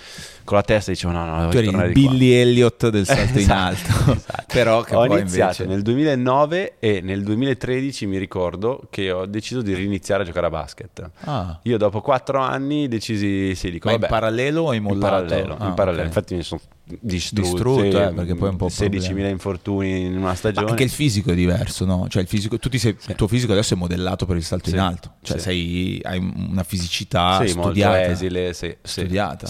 con 0.43 0.55
la 0.57 0.63
testa 0.63 0.91
dicevo 0.91 1.11
no, 1.13 1.25
no, 1.25 1.49
Tu 1.49 1.57
voglio 1.57 1.79
eri 1.81 1.87
il. 1.87 1.91
Billy 1.93 2.31
Elliott 2.31 2.87
del 2.89 3.05
salto 3.07 3.31
in 3.33 3.37
Esatto, 3.39 3.91
alto, 3.93 4.11
esatto. 4.17 4.43
però 4.47 4.81
che 4.81 4.95
ho 4.95 5.05
iniziato 5.05 5.63
invece... 5.63 5.65
nel 5.65 5.81
2009 5.81 6.75
e 6.79 7.01
nel 7.01 7.23
2013 7.23 8.05
mi 8.05 8.17
ricordo 8.17 8.83
che 8.89 9.11
ho 9.11 9.25
deciso 9.25 9.61
di 9.61 9.73
riniziare 9.73 10.23
a 10.23 10.25
giocare 10.25 10.45
a 10.47 10.49
basket. 10.49 11.09
Ah, 11.25 11.59
Io 11.63 11.77
dopo 11.77 12.01
quattro 12.01 12.39
anni 12.39 12.87
decisi, 12.87 13.53
sì, 13.55 13.69
dico 13.71 13.87
ma 13.87 13.93
in 13.95 13.99
vabbè, 13.99 14.11
parallelo 14.11 14.61
o 14.63 14.73
in 14.73 14.83
mollato? 14.83 15.25
parallelo, 15.25 15.57
Ah, 15.59 15.67
in 15.67 15.73
parallelo. 15.73 16.01
ok. 16.03 16.07
infatti 16.07 16.35
mi 16.35 16.43
sono 16.43 16.61
distrutto, 16.99 17.81
eh, 17.83 18.13
perché 18.13 18.35
poi 18.35 18.47
è 18.47 18.51
un 18.51 18.57
po' 18.57 18.65
un 18.65 18.71
16.000 18.71 18.99
problema. 19.05 19.27
infortuni 19.29 20.05
in 20.05 20.15
una 20.17 20.27
Ma 20.27 20.35
stagione. 20.35 20.69
anche 20.69 20.83
il 20.83 20.89
fisico 20.89 21.31
è 21.31 21.35
diverso, 21.35 21.85
no? 21.85 22.07
Cioè 22.09 22.21
il 22.21 22.27
fisico, 22.27 22.57
tu 22.57 22.69
ti 22.69 22.77
sei, 22.79 22.95
Sì. 22.97 23.11
il 23.11 23.15
tuo 23.15 23.27
fisico 23.27 23.51
adesso 23.51 23.73
è 23.73 23.77
modellato 23.77 24.25
per 24.25 24.37
il 24.37 24.43
salto 24.43 24.69
Sì, 24.69 24.75
in 24.75 24.81
alto, 24.81 25.13
cioè 25.21 25.37
sì. 25.37 25.43
sei, 25.43 25.99
hai 26.03 26.17
una 26.49 26.63
fisicità 26.63 27.45
studiata. 27.45 28.01
esile, 28.09 28.53
studiata. 28.81 29.49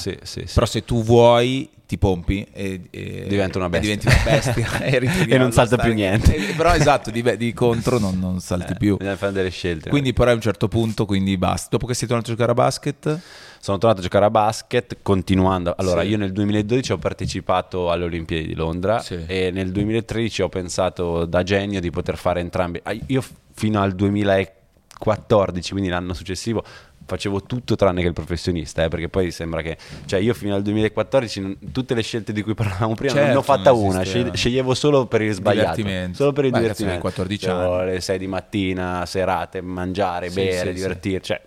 Però 0.54 0.66
se 0.66 0.84
tu 0.86 1.04
vuoi 1.04 1.70
ti 1.88 1.98
pompi 1.98 2.46
e, 2.52 2.82
e- 2.90 3.26
Diventa 3.30 3.60
una 3.60 3.68
e 3.68 3.80
bestia. 3.80 3.96
diventi 3.96 4.08
una 4.08 4.38
bestia 4.38 4.80
e, 4.84 5.34
E 5.34 5.38
non 5.38 5.52
salta 5.54 5.78
più 5.78 5.94
niente. 5.94 6.36
Eh, 6.36 6.54
però 6.54 6.74
esatto, 6.74 7.12
di, 7.12 7.24
di 7.38 7.54
contro 7.54 7.98
non, 7.98 8.20
non 8.20 8.42
salti 8.42 8.74
Eh, 8.74 8.76
più. 8.78 8.98
Bisogna 8.98 9.16
fare 9.16 9.32
delle 9.32 9.50
scelte. 9.50 9.90
Quindi 9.90 10.12
però 10.12 10.32
a 10.32 10.34
un 10.34 10.42
certo 10.42 10.68
punto, 10.68 11.06
quindi 11.06 11.38
basta. 11.38 11.70
Dopo 11.72 11.86
che 11.88 11.94
sei 11.94 12.08
tornato 12.08 12.30
a 12.30 12.34
giocare 12.34 12.52
a 12.52 12.56
basket, 12.56 13.20
Sono 13.60 13.78
tornato 13.78 14.00
a 14.02 14.04
giocare 14.04 14.26
a 14.26 14.30
basket 14.30 14.98
continuando. 15.02 15.74
Allora, 15.78 16.02
Sì. 16.02 16.10
io 16.10 16.18
nel 16.18 16.32
2012 16.32 16.92
ho 16.94 16.98
partecipato 16.98 17.92
alle 17.92 18.06
Olimpiadi 18.06 18.48
di 18.48 18.56
Londra 18.56 19.00
Sì. 19.00 19.24
e 19.28 19.52
nel 19.52 19.72
2013 19.72 20.42
ho 20.42 20.50
pensato 20.50 21.26
da 21.26 21.44
genio 21.44 21.80
di 21.82 21.90
poter 21.90 22.18
fare 22.18 22.40
entrambi. 22.40 22.80
Ah, 22.84 22.96
Io 23.08 23.24
fino 23.54 23.82
al 23.82 23.94
2014, 23.94 25.72
quindi 25.72 25.90
l'anno 25.90 26.14
successivo, 26.14 26.64
facevo 27.06 27.44
tutto 27.44 27.76
tranne 27.76 28.02
che 28.02 28.08
il 28.08 28.14
professionista, 28.14 28.84
eh, 28.84 28.90
perché 28.90 29.08
poi 29.10 29.32
sembra 29.32 29.62
che, 29.62 29.78
cioè 30.06 30.20
io 30.20 30.34
fino 30.34 30.56
al 30.56 30.62
2014 30.62 31.40
non- 31.40 31.58
tutte 31.72 31.94
le 31.96 32.02
scelte 32.02 32.34
di 32.34 32.42
cui 32.44 32.54
parlavamo 32.54 32.94
prima 32.96 33.14
non 33.14 33.24
ne 33.24 33.30
ho 33.36 33.42
Certo, 33.44 33.54
fatta 33.54 33.72
una, 33.74 34.02
scegli- 34.04 34.34
sceglievo 34.36 34.74
solo 34.74 35.06
per 35.06 35.22
il 35.22 35.32
sbagliato, 35.34 35.82
solo 36.14 36.34
per 36.34 36.46
il 36.46 36.52
Beh, 36.52 36.58
divertimento. 36.60 36.84
avevi 36.84 37.00
14 37.02 37.46
Facevo 37.46 37.76
anni. 37.80 37.92
le 37.92 38.02
6 38.02 38.18
di 38.18 38.28
mattina, 38.28 39.06
serate, 39.06 39.62
mangiare, 39.62 40.30
Sì, 40.30 40.36
bere, 40.36 40.68
sì, 40.70 40.74
divertirci, 40.74 41.28
cioè 41.28 41.42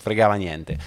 fregava 0.00 0.34
niente. 0.34 0.78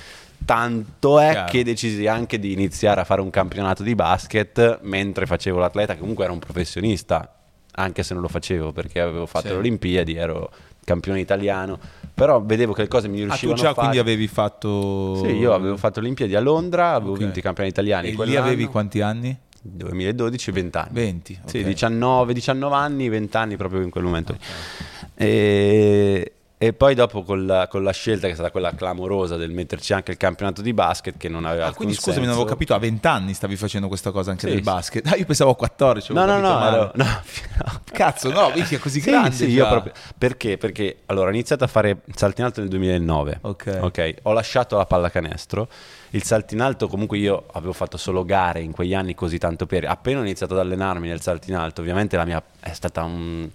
Tanto 0.46 1.20
è 1.20 1.32
Chiaro. 1.32 1.52
che 1.52 1.64
decisi 1.64 2.06
anche 2.08 2.40
di 2.40 2.52
iniziare 2.54 3.02
a 3.02 3.04
fare 3.04 3.22
un 3.22 3.30
campionato 3.32 3.82
di 3.84 3.96
basket 3.96 4.80
mentre 4.84 5.26
facevo 5.26 5.58
l'atleta, 5.60 5.94
che 5.94 6.00
comunque 6.00 6.24
era 6.24 6.34
un 6.34 6.40
professionista, 6.40 7.34
anche 7.74 8.04
se 8.04 8.14
non 8.14 8.22
lo 8.22 8.30
facevo 8.30 8.72
perché 8.72 9.00
avevo 9.02 9.26
fatto 9.26 9.48
Sì. 9.48 9.54
le 9.54 9.60
Olimpiadi, 9.60 10.16
ero 10.16 10.52
campione 10.86 11.20
italiano, 11.20 11.80
però 12.14 12.42
vedevo 12.42 12.74
che 12.74 12.84
le 12.84 12.88
cose 12.88 13.08
mi 13.08 13.16
ah, 13.16 13.22
tu 13.22 13.26
riuscivano 13.26 13.58
già 13.60 13.74
quindi 13.74 13.98
avevi 13.98 14.28
fatto... 14.28 15.16
Sì, 15.24 15.32
io 15.32 15.54
avevo 15.54 15.78
fatto 15.78 16.00
le 16.00 16.06
Olimpiadi 16.06 16.36
a 16.36 16.40
Londra, 16.40 16.94
avevo 16.94 17.14
Ok. 17.14 17.18
vinto 17.18 17.40
i 17.40 17.42
campioni 17.42 17.70
italiani 17.70 18.10
E 18.10 18.26
lì 18.26 18.36
avevi 18.36 18.66
quanti 18.68 19.02
anni? 19.02 19.36
2012 19.68 20.52
20 20.52 20.78
anni. 20.78 20.90
20. 20.92 21.40
Sì, 21.46 21.58
ok. 21.58 21.64
19, 21.66 22.34
19 22.34 22.76
anni, 22.76 23.10
20 23.10 23.36
anni 23.38 23.58
proprio 23.58 23.82
in 23.82 23.90
quel 23.90 24.04
momento. 24.04 24.34
lì. 24.34 24.40
E, 25.16 26.32
E 26.66 26.74
poi 26.74 26.96
dopo 26.96 27.22
con 27.22 27.46
la, 27.46 27.68
con 27.68 27.84
la, 27.84 27.92
scelta 27.92 28.26
che 28.26 28.32
è 28.32 28.34
stata 28.34 28.50
quella 28.50 28.74
clamorosa 28.74 29.38
del 29.38 29.52
metterci 29.52 29.94
anche 29.94 30.10
il 30.10 30.18
campionato 30.18 30.64
di 30.64 30.74
basket 30.74 31.16
che 31.16 31.30
non 31.30 31.46
aveva 31.46 31.68
ah, 31.68 31.74
quindi 31.74 31.94
scusami, 31.94 32.16
senso. 32.16 32.30
non 32.30 32.40
avevo 32.40 32.50
capito, 32.50 32.74
a 32.74 32.80
20 32.80 33.06
anni 33.06 33.34
stavi 33.36 33.56
facendo 33.56 33.88
questa 33.88 34.10
cosa 34.10 34.32
anche 34.32 34.48
sì, 34.48 34.54
del 34.54 34.64
basket. 34.64 35.06
Ah, 35.06 35.16
io 35.16 35.26
pensavo 35.26 35.52
a 35.52 35.56
14. 35.56 36.12
No, 36.14 36.26
no, 36.26 36.40
no, 36.40 36.68
ero, 36.68 36.92
no, 36.96 37.22
Cazzo, 37.92 38.32
no, 38.32 38.52
è 38.52 38.80
così 38.80 39.00
sì, 39.00 39.12
grande. 39.12 39.36
Sì, 39.36 39.46
io 39.48 39.68
proprio, 39.68 39.94
perché? 40.18 40.58
Perché 40.58 41.02
allora 41.06 41.28
ho 41.28 41.34
iniziato 41.34 41.64
a 41.64 41.68
fare 41.68 42.00
salto 42.16 42.42
in 42.42 42.48
alto 42.48 42.62
nel 42.62 42.70
2009. 42.70 43.38
Ok. 43.42 43.78
okay. 43.82 44.16
Ho 44.24 44.34
lasciato 44.34 44.76
la 44.76 44.88
pallacanestro. 44.88 45.68
Il 46.10 46.24
salto 46.24 46.56
in 46.56 46.62
alto 46.62 46.88
comunque 46.88 47.20
io 47.20 47.46
avevo 47.54 47.74
fatto 47.74 47.98
solo 47.98 48.26
gare 48.26 48.62
in 48.62 48.72
quegli 48.72 48.96
anni 48.96 49.14
così 49.14 49.38
tanto 49.38 49.68
per... 49.68 49.86
Appena 49.86 50.20
ho 50.20 50.24
iniziato 50.24 50.54
ad 50.54 50.62
allenarmi 50.62 51.08
nel 51.08 51.22
salto 51.22 51.50
in 51.52 51.58
alto, 51.58 51.82
ovviamente 51.82 52.18
la 52.18 52.26
mia 52.26 52.42
è 52.60 52.74
stata 52.74 53.04
un 53.04 53.50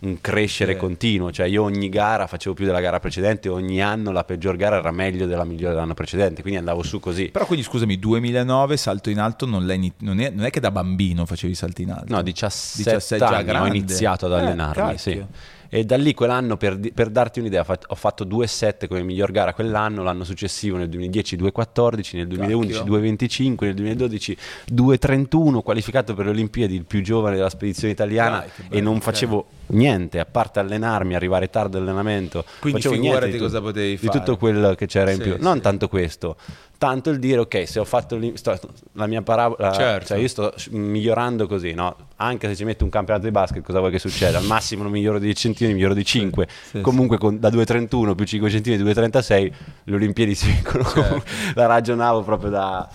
un 0.00 0.20
crescere 0.20 0.74
sì. 0.74 0.78
continuo, 0.78 1.32
cioè 1.32 1.46
io 1.46 1.64
ogni 1.64 1.88
gara 1.88 2.26
facevo 2.26 2.54
più 2.54 2.64
della 2.64 2.80
gara 2.80 3.00
precedente, 3.00 3.48
ogni 3.48 3.82
anno 3.82 4.12
la 4.12 4.22
peggior 4.22 4.56
gara 4.56 4.76
era 4.76 4.92
meglio 4.92 5.26
della 5.26 5.44
migliore 5.44 5.74
dell'anno 5.74 5.94
precedente, 5.94 6.40
quindi 6.40 6.58
andavo 6.58 6.82
su 6.82 7.00
così. 7.00 7.30
Però 7.30 7.46
quindi 7.46 7.64
scusami, 7.64 7.98
2009 7.98 8.76
salto 8.76 9.10
in 9.10 9.18
alto 9.18 9.46
non, 9.46 9.64
non, 9.64 10.20
è, 10.20 10.30
non 10.30 10.44
è, 10.44 10.50
che 10.50 10.60
da 10.60 10.70
bambino 10.70 11.26
facevi 11.26 11.54
salti 11.54 11.82
in 11.82 11.90
alto? 11.90 12.14
No, 12.14 12.22
17, 12.22 12.90
17 12.94 13.24
anni 13.24 13.50
ho 13.56 13.66
iniziato 13.66 14.26
ad 14.26 14.32
eh, 14.32 14.34
allenarmi, 14.36 14.92
eh, 14.92 14.98
sì. 14.98 15.24
E 15.70 15.84
da 15.84 15.96
lì 15.96 16.14
quell'anno, 16.14 16.56
per, 16.56 16.78
per 16.94 17.10
darti 17.10 17.40
un'idea, 17.40 17.64
ho 17.88 17.94
fatto 17.94 18.24
2,7 18.24 18.88
come 18.88 19.02
miglior 19.02 19.30
gara 19.30 19.52
quell'anno, 19.52 20.02
l'anno 20.02 20.24
successivo 20.24 20.78
nel 20.78 20.88
2010 20.88 21.36
2,14, 21.36 22.16
nel 22.16 22.26
2011 22.26 22.80
2,25, 22.80 23.64
nel 23.64 23.74
2012 23.74 24.36
2,31, 24.72 25.60
qualificato 25.60 26.14
per 26.14 26.24
le 26.24 26.30
Olimpiadi, 26.30 26.74
il 26.74 26.84
più 26.84 27.02
giovane 27.02 27.36
della 27.36 27.50
spedizione 27.50 27.92
italiana 27.92 28.38
Dai, 28.38 28.48
bello, 28.56 28.74
e 28.74 28.80
non 28.80 29.00
facevo 29.00 29.46
niente, 29.66 30.20
a 30.20 30.24
parte 30.24 30.60
allenarmi, 30.60 31.14
arrivare 31.14 31.50
tardi 31.50 31.76
all'allenamento. 31.76 32.44
Quindi 32.60 32.80
facevo 32.80 33.00
niente 33.00 33.30
di, 33.30 33.38
cosa 33.38 33.60
potevi 33.60 33.96
fare. 33.98 34.10
Di 34.10 34.18
tutto 34.18 34.36
quello 34.38 34.74
che 34.74 34.86
c'era 34.86 35.10
in 35.10 35.18
più. 35.18 35.34
Sì. 35.34 35.42
Non 35.42 35.60
tanto 35.60 35.88
questo, 35.88 36.36
tanto 36.78 37.10
il 37.10 37.18
dire 37.18 37.40
ok, 37.40 37.68
se 37.68 37.80
ho 37.80 37.84
fatto 37.84 38.18
sto, 38.34 38.58
la 38.92 39.06
mia 39.08 39.20
parabola, 39.20 39.72
certo. 39.72 40.06
cioè 40.06 40.18
io 40.18 40.28
sto 40.28 40.54
migliorando 40.70 41.48
così, 41.48 41.74
no? 41.74 41.94
Anche 42.16 42.46
se 42.48 42.54
ci 42.54 42.64
metto 42.64 42.84
un 42.84 42.90
campionato 42.90 43.26
di 43.26 43.32
basket, 43.32 43.62
cosa 43.62 43.80
vuoi 43.80 43.90
che 43.90 43.98
succeda? 43.98 44.38
Al 44.38 44.44
massimo 44.44 44.84
non 44.84 44.92
miglioro 44.92 45.18
di 45.18 45.24
10 45.24 45.40
centimetri, 45.40 45.74
miglioro 45.74 45.94
di 45.94 46.04
5. 46.04 46.46
Sì, 46.48 46.68
sì, 46.76 46.80
Comunque 46.80 47.18
con, 47.18 47.40
da 47.40 47.48
2,31 47.50 48.14
più 48.14 48.24
5 48.24 48.50
centimetri, 48.50 48.84
2,36, 48.86 49.52
le 49.84 49.94
Olimpiadi 49.94 50.34
si 50.36 50.46
vincono. 50.52 50.84
Certo. 50.84 51.22
la 51.54 51.66
ragionavo 51.66 52.22
proprio 52.22 52.50
da 52.50 52.88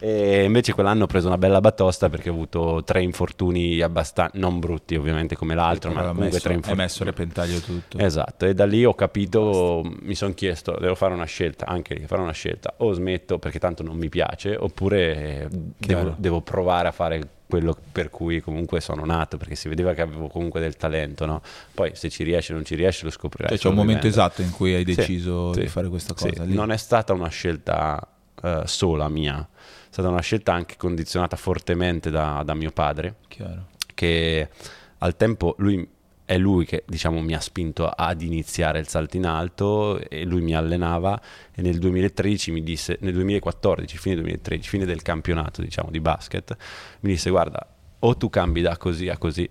e 0.00 0.44
invece 0.44 0.72
quell'anno 0.72 1.04
ho 1.04 1.06
preso 1.06 1.26
una 1.26 1.38
bella 1.38 1.60
batosta 1.60 2.08
perché 2.08 2.30
ho 2.30 2.32
avuto 2.32 2.82
tre 2.84 3.02
infortuni 3.02 3.80
abbastanza, 3.80 4.38
non 4.38 4.60
brutti 4.60 4.96
ovviamente 4.96 5.36
come 5.36 5.54
l'altro, 5.54 5.90
ma 5.90 6.00
comunque 6.00 6.24
messo, 6.26 6.40
tre 6.40 6.54
infortuni. 6.54 6.80
Hai 6.80 6.86
messo 6.86 7.02
a 7.02 7.06
repentaglio 7.06 7.58
tutto. 7.58 7.98
Esatto, 7.98 8.46
e 8.46 8.54
da 8.54 8.64
lì 8.64 8.84
ho 8.84 8.94
capito, 8.94 9.82
Basta. 9.82 9.98
mi 10.02 10.14
sono 10.14 10.34
chiesto, 10.34 10.76
devo 10.80 10.94
fare 10.94 11.14
una 11.14 11.24
scelta, 11.24 11.66
anche 11.66 11.94
lì, 11.94 12.06
fare 12.06 12.22
una 12.22 12.32
scelta, 12.32 12.74
o 12.78 12.92
smetto 12.92 13.38
perché 13.38 13.58
tanto 13.58 13.82
non 13.82 13.96
mi 13.96 14.08
piace, 14.08 14.56
oppure 14.56 15.48
devo, 15.76 16.14
devo, 16.16 16.40
provare 16.40 16.88
a 16.88 16.92
fare 16.92 17.28
quello 17.48 17.76
per 17.90 18.10
cui 18.10 18.40
comunque 18.40 18.80
sono 18.80 19.04
nato, 19.04 19.36
perché 19.36 19.54
si 19.54 19.68
vedeva 19.68 19.94
che 19.94 20.02
avevo 20.02 20.28
comunque 20.28 20.60
del 20.60 20.76
talento, 20.76 21.26
no? 21.26 21.40
Poi 21.72 21.92
se 21.94 22.10
ci 22.10 22.22
riesce 22.22 22.52
o 22.52 22.56
non 22.56 22.64
ci 22.64 22.74
riesce 22.74 23.04
lo 23.04 23.10
scoprirai. 23.10 23.50
Cioè, 23.50 23.58
c'è 23.58 23.68
un 23.68 23.74
momento 23.74 24.06
esatto 24.06 24.42
in 24.42 24.50
cui 24.50 24.74
hai 24.74 24.84
deciso 24.84 25.52
sì, 25.52 25.60
di 25.60 25.66
sì, 25.66 25.72
fare 25.72 25.88
questa 25.88 26.14
cosa. 26.14 26.44
Sì. 26.44 26.54
Non 26.54 26.70
è 26.70 26.76
stata 26.76 27.12
una 27.14 27.28
scelta 27.28 28.06
uh, 28.42 28.60
sola 28.64 29.08
mia 29.08 29.48
stata 29.98 30.08
una 30.08 30.20
scelta 30.20 30.52
anche 30.52 30.76
condizionata 30.76 31.36
fortemente 31.36 32.10
da, 32.10 32.42
da 32.44 32.54
mio 32.54 32.70
padre, 32.70 33.16
Chiaro. 33.26 33.66
che 33.94 34.48
al 34.98 35.16
tempo 35.16 35.54
lui 35.58 35.86
è 36.24 36.36
lui 36.36 36.66
che 36.66 36.84
diciamo, 36.86 37.20
mi 37.20 37.34
ha 37.34 37.40
spinto 37.40 37.88
ad 37.88 38.22
iniziare 38.22 38.78
il 38.78 38.86
salto 38.86 39.16
in 39.16 39.26
alto 39.26 39.98
e 39.98 40.24
lui 40.24 40.42
mi 40.42 40.54
allenava 40.54 41.20
e 41.52 41.62
nel 41.62 41.78
2013 41.78 42.50
mi 42.52 42.62
disse, 42.62 42.98
nel 43.00 43.14
2014, 43.14 43.96
fine 43.96 44.14
2013, 44.16 44.68
fine 44.68 44.84
del 44.84 45.02
campionato 45.02 45.62
diciamo, 45.62 45.90
di 45.90 46.00
basket, 46.00 46.56
mi 47.00 47.10
disse 47.10 47.30
guarda 47.30 47.66
o 48.00 48.16
tu 48.16 48.28
cambi 48.30 48.60
da 48.60 48.76
così 48.76 49.08
a 49.08 49.16
così 49.16 49.48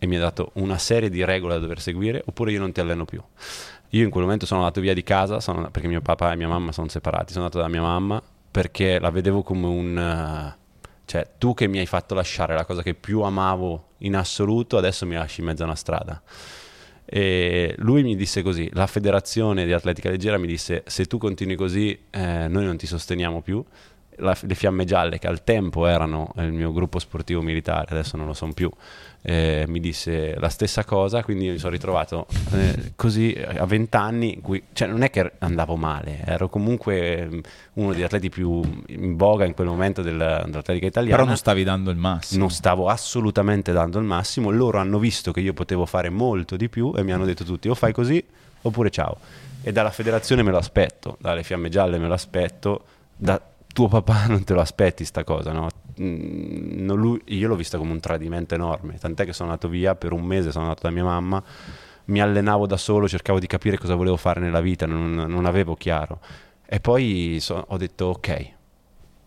e 0.00 0.06
mi 0.06 0.16
ha 0.16 0.20
dato 0.20 0.50
una 0.54 0.78
serie 0.78 1.10
di 1.10 1.24
regole 1.24 1.54
da 1.54 1.60
dover 1.60 1.80
seguire 1.80 2.22
oppure 2.24 2.50
io 2.52 2.58
non 2.58 2.72
ti 2.72 2.80
alleno 2.80 3.04
più. 3.04 3.22
Io 3.90 4.02
in 4.02 4.10
quel 4.10 4.24
momento 4.24 4.44
sono 4.44 4.60
andato 4.60 4.80
via 4.80 4.94
di 4.94 5.02
casa 5.02 5.40
sono, 5.40 5.70
perché 5.70 5.88
mio 5.88 6.00
papà 6.00 6.32
e 6.32 6.36
mia 6.36 6.48
mamma 6.48 6.72
sono 6.72 6.88
separati, 6.88 7.32
sono 7.32 7.44
andato 7.44 7.62
da 7.62 7.68
mia 7.68 7.82
mamma 7.82 8.22
perché 8.50 8.98
la 8.98 9.10
vedevo 9.10 9.42
come 9.42 9.66
un... 9.66 10.54
cioè, 11.04 11.30
tu 11.38 11.54
che 11.54 11.66
mi 11.66 11.78
hai 11.78 11.86
fatto 11.86 12.14
lasciare 12.14 12.54
la 12.54 12.64
cosa 12.64 12.82
che 12.82 12.94
più 12.94 13.22
amavo 13.22 13.90
in 13.98 14.16
assoluto, 14.16 14.76
adesso 14.76 15.06
mi 15.06 15.14
lasci 15.14 15.40
in 15.40 15.46
mezzo 15.46 15.62
a 15.62 15.66
una 15.66 15.74
strada. 15.74 16.22
E 17.04 17.74
lui 17.78 18.02
mi 18.02 18.16
disse 18.16 18.42
così, 18.42 18.68
la 18.74 18.86
federazione 18.86 19.64
di 19.64 19.72
atletica 19.72 20.10
leggera 20.10 20.36
mi 20.36 20.46
disse 20.46 20.82
se 20.86 21.06
tu 21.06 21.16
continui 21.16 21.56
così 21.56 21.98
eh, 22.10 22.48
noi 22.48 22.66
non 22.66 22.76
ti 22.76 22.86
sosteniamo 22.86 23.40
più, 23.40 23.64
la, 24.18 24.36
le 24.40 24.54
Fiamme 24.54 24.84
Gialle, 24.84 25.18
che 25.18 25.26
al 25.26 25.42
tempo 25.44 25.86
erano 25.86 26.32
il 26.36 26.52
mio 26.52 26.72
gruppo 26.72 26.98
sportivo 26.98 27.40
militare, 27.40 27.86
adesso 27.90 28.16
non 28.16 28.26
lo 28.26 28.34
sono 28.34 28.52
più, 28.52 28.70
eh, 29.22 29.64
mi 29.66 29.80
disse 29.80 30.34
la 30.38 30.48
stessa 30.48 30.84
cosa, 30.84 31.22
quindi 31.22 31.48
mi 31.48 31.58
sono 31.58 31.72
ritrovato 31.72 32.26
eh, 32.52 32.92
così 32.96 33.36
a 33.36 33.64
vent'anni, 33.66 34.40
cioè 34.72 34.88
non 34.88 35.02
è 35.02 35.10
che 35.10 35.32
andavo 35.38 35.76
male, 35.76 36.20
ero 36.24 36.48
comunque 36.48 37.26
mm, 37.26 37.38
uno 37.74 37.92
degli 37.92 38.02
atleti 38.02 38.28
più 38.28 38.62
in 38.86 39.16
voga 39.16 39.44
in 39.44 39.54
quel 39.54 39.66
momento 39.66 40.02
del, 40.02 40.16
dell'atletica 40.16 40.86
italiana. 40.86 41.16
Però 41.16 41.28
non 41.28 41.36
stavi 41.36 41.64
dando 41.64 41.90
il 41.90 41.96
massimo. 41.96 42.40
Non 42.40 42.50
stavo 42.50 42.88
assolutamente 42.88 43.72
dando 43.72 43.98
il 43.98 44.04
massimo, 44.04 44.50
loro 44.50 44.78
hanno 44.78 44.98
visto 44.98 45.32
che 45.32 45.40
io 45.40 45.52
potevo 45.52 45.84
fare 45.86 46.10
molto 46.10 46.56
di 46.56 46.68
più 46.68 46.92
e 46.96 47.02
mi 47.02 47.12
hanno 47.12 47.24
detto 47.24 47.44
tutti 47.44 47.68
o 47.68 47.74
fai 47.74 47.92
così 47.92 48.24
oppure 48.62 48.90
ciao. 48.90 49.18
E 49.62 49.72
dalla 49.72 49.90
federazione 49.90 50.42
me 50.42 50.52
lo 50.52 50.58
aspetto, 50.58 51.16
dalle 51.20 51.42
Fiamme 51.42 51.68
Gialle 51.68 51.98
me 51.98 52.06
lo 52.06 52.14
aspetto, 52.14 52.84
da 53.16 53.40
tuo 53.78 53.86
papà 53.86 54.26
non 54.28 54.42
te 54.42 54.54
lo 54.54 54.60
aspetti 54.60 55.04
sta 55.04 55.22
cosa, 55.22 55.52
no? 55.52 55.68
Mm, 56.00 56.90
lui, 56.90 57.22
io 57.26 57.46
l'ho 57.46 57.54
vista 57.54 57.78
come 57.78 57.92
un 57.92 58.00
tradimento 58.00 58.56
enorme, 58.56 58.98
tant'è 58.98 59.24
che 59.24 59.32
sono 59.32 59.50
andato 59.50 59.68
via 59.68 59.94
per 59.94 60.10
un 60.10 60.24
mese, 60.24 60.50
sono 60.50 60.64
andato 60.64 60.82
da 60.82 60.90
mia 60.90 61.04
mamma, 61.04 61.40
mi 62.06 62.20
allenavo 62.20 62.66
da 62.66 62.76
solo, 62.76 63.06
cercavo 63.06 63.38
di 63.38 63.46
capire 63.46 63.78
cosa 63.78 63.94
volevo 63.94 64.16
fare 64.16 64.40
nella 64.40 64.60
vita, 64.60 64.86
non, 64.86 65.14
non 65.14 65.44
avevo 65.44 65.76
chiaro. 65.76 66.18
E 66.66 66.80
poi 66.80 67.38
so, 67.40 67.64
ho 67.68 67.76
detto 67.76 68.06
ok, 68.06 68.52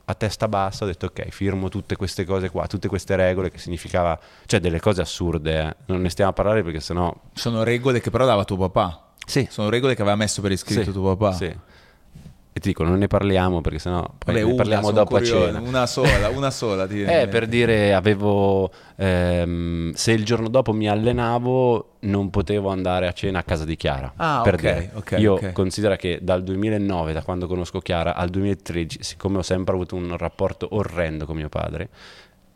a 0.04 0.14
testa 0.16 0.50
bassa 0.50 0.84
ho 0.84 0.88
detto 0.88 1.06
ok, 1.06 1.30
firmo 1.30 1.70
tutte 1.70 1.96
queste 1.96 2.26
cose 2.26 2.50
qua, 2.50 2.68
tutte 2.68 2.90
queste 2.90 3.16
regole 3.16 3.50
che 3.52 3.58
significava, 3.58 4.20
cioè 4.48 4.60
delle 4.60 4.82
cose 4.82 5.00
assurde, 5.00 5.62
eh. 5.62 5.76
non 5.86 6.02
ne 6.02 6.10
stiamo 6.10 6.32
a 6.32 6.34
parlare 6.34 6.62
perché 6.62 6.82
sennò... 6.82 7.14
Sono 7.34 7.64
regole 7.64 8.02
che 8.02 8.10
però 8.10 8.26
dava 8.26 8.44
tuo 8.44 8.58
papà. 8.58 9.14
Sì. 9.26 9.48
Sono 9.50 9.70
regole 9.70 9.96
che 9.96 10.02
aveva 10.02 10.18
messo 10.18 10.42
per 10.42 10.52
iscritto 10.52 10.84
sì. 10.84 10.92
tuo 10.92 11.16
papà. 11.16 11.34
Sì. 11.38 11.56
E 12.54 12.60
ti 12.60 12.68
dico, 12.70 12.84
non 12.84 12.98
ne 12.98 13.08
parliamo 13.08 13.62
perché 13.62 13.80
sennò 13.80 14.02
poi 14.02 14.34
Vabbè, 14.34 14.46
ne 14.46 14.56
parliamo 14.56 14.92
dopo 14.92 15.16
curioso, 15.16 15.44
a 15.44 15.46
cena. 15.46 15.60
Una 15.62 15.86
sola, 15.86 16.30
una 16.30 16.52
sola. 16.52 16.86
Ti 16.86 17.04
eh, 17.04 17.28
per 17.30 17.48
dire, 17.48 17.94
avevo, 17.94 18.70
ehm, 18.98 19.94
se 19.94 20.12
il 20.12 20.26
giorno 20.26 20.50
dopo 20.50 20.74
mi 20.74 20.90
allenavo, 20.90 21.92
non 22.02 22.30
potevo 22.30 22.70
andare 22.70 23.08
a 23.08 23.14
cena 23.14 23.40
a 23.40 23.44
casa 23.44 23.64
di 23.64 23.78
Chiara. 23.78 24.12
Ah, 24.18 24.42
per 24.44 24.56
ok, 24.56 24.60
dire. 24.60 24.92
ok. 24.94 25.16
Io 25.20 25.34
okay. 25.34 25.54
considero 25.54 25.96
che 25.96 26.20
dal 26.22 26.44
2009, 26.44 27.14
da 27.14 27.24
quando 27.24 27.48
conosco 27.48 27.80
Chiara, 27.80 28.16
al 28.16 28.28
2013, 28.28 29.02
siccome 29.02 29.38
ho 29.38 29.44
sempre 29.44 29.74
avuto 29.74 29.96
un 29.96 30.18
rapporto 30.18 30.68
orrendo 30.72 31.26
con 31.26 31.38
mio 31.38 31.48
padre, 31.48 31.88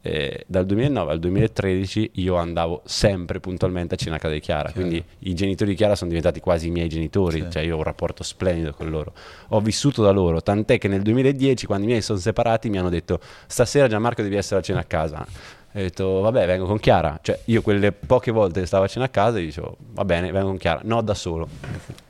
eh, 0.08 0.44
dal 0.46 0.68
2009 0.68 1.12
al 1.12 1.20
2013 1.20 2.12
io 2.16 2.36
andavo 2.36 2.84
sempre 2.86 3.40
puntualmente 3.40 3.96
a 3.96 3.98
cena 3.98 4.18
a 4.18 4.20
casa 4.20 4.36
di 4.36 4.40
Chiara, 4.40 4.70
Chiaro. 4.70 4.88
quindi 4.88 5.04
i 5.20 5.34
genitori 5.34 5.72
di 5.72 5.76
Chiara 5.76 5.96
sono 5.96 6.10
diventati 6.10 6.40
quasi 6.40 6.68
i 6.68 6.70
miei 6.70 6.88
genitori, 6.88 7.42
sì. 7.42 7.48
cioè 7.50 7.64
io 7.64 7.74
ho 7.74 7.78
un 7.78 7.84
rapporto 7.84 8.22
splendido 8.22 8.72
con 8.74 8.92
loro. 8.92 9.14
Ho 9.50 9.62
vissuto 9.62 10.04
da 10.04 10.12
loro, 10.12 10.44
tant'è 10.44 10.78
che 10.78 10.88
nel 10.88 11.02
2010 11.02 11.66
quando 11.66 11.86
i 11.86 11.88
miei 11.88 12.02
sono 12.04 12.20
separati 12.20 12.70
mi 12.70 12.78
hanno 12.78 12.90
detto 12.90 13.20
stasera 13.48 13.88
Gianmarco 13.88 14.22
devi 14.22 14.36
essere 14.36 14.60
a 14.60 14.64
cena 14.64 14.82
a 14.82 14.84
casa. 14.84 15.26
E 15.72 15.80
ho 15.80 15.82
detto 15.82 16.20
vabbè 16.20 16.46
vengo 16.46 16.68
con 16.68 16.78
Chiara, 16.78 17.18
cioè 17.24 17.40
io 17.46 17.64
quelle 17.64 17.92
poche 17.92 18.30
volte 18.30 18.60
che 18.60 18.68
stavo 18.68 18.84
a 18.84 18.88
cena 18.88 19.06
a 19.06 19.10
casa 19.10 19.40
dicevo 19.40 19.76
va 19.94 20.06
bene 20.06 20.32
vengo 20.32 20.50
con 20.50 20.58
Chiara, 20.58 20.82
no 20.84 21.02
da 21.02 21.16
solo. 21.16 21.50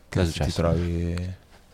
Che 0.10 0.26
ti 0.28 0.52
trovi 0.52 1.16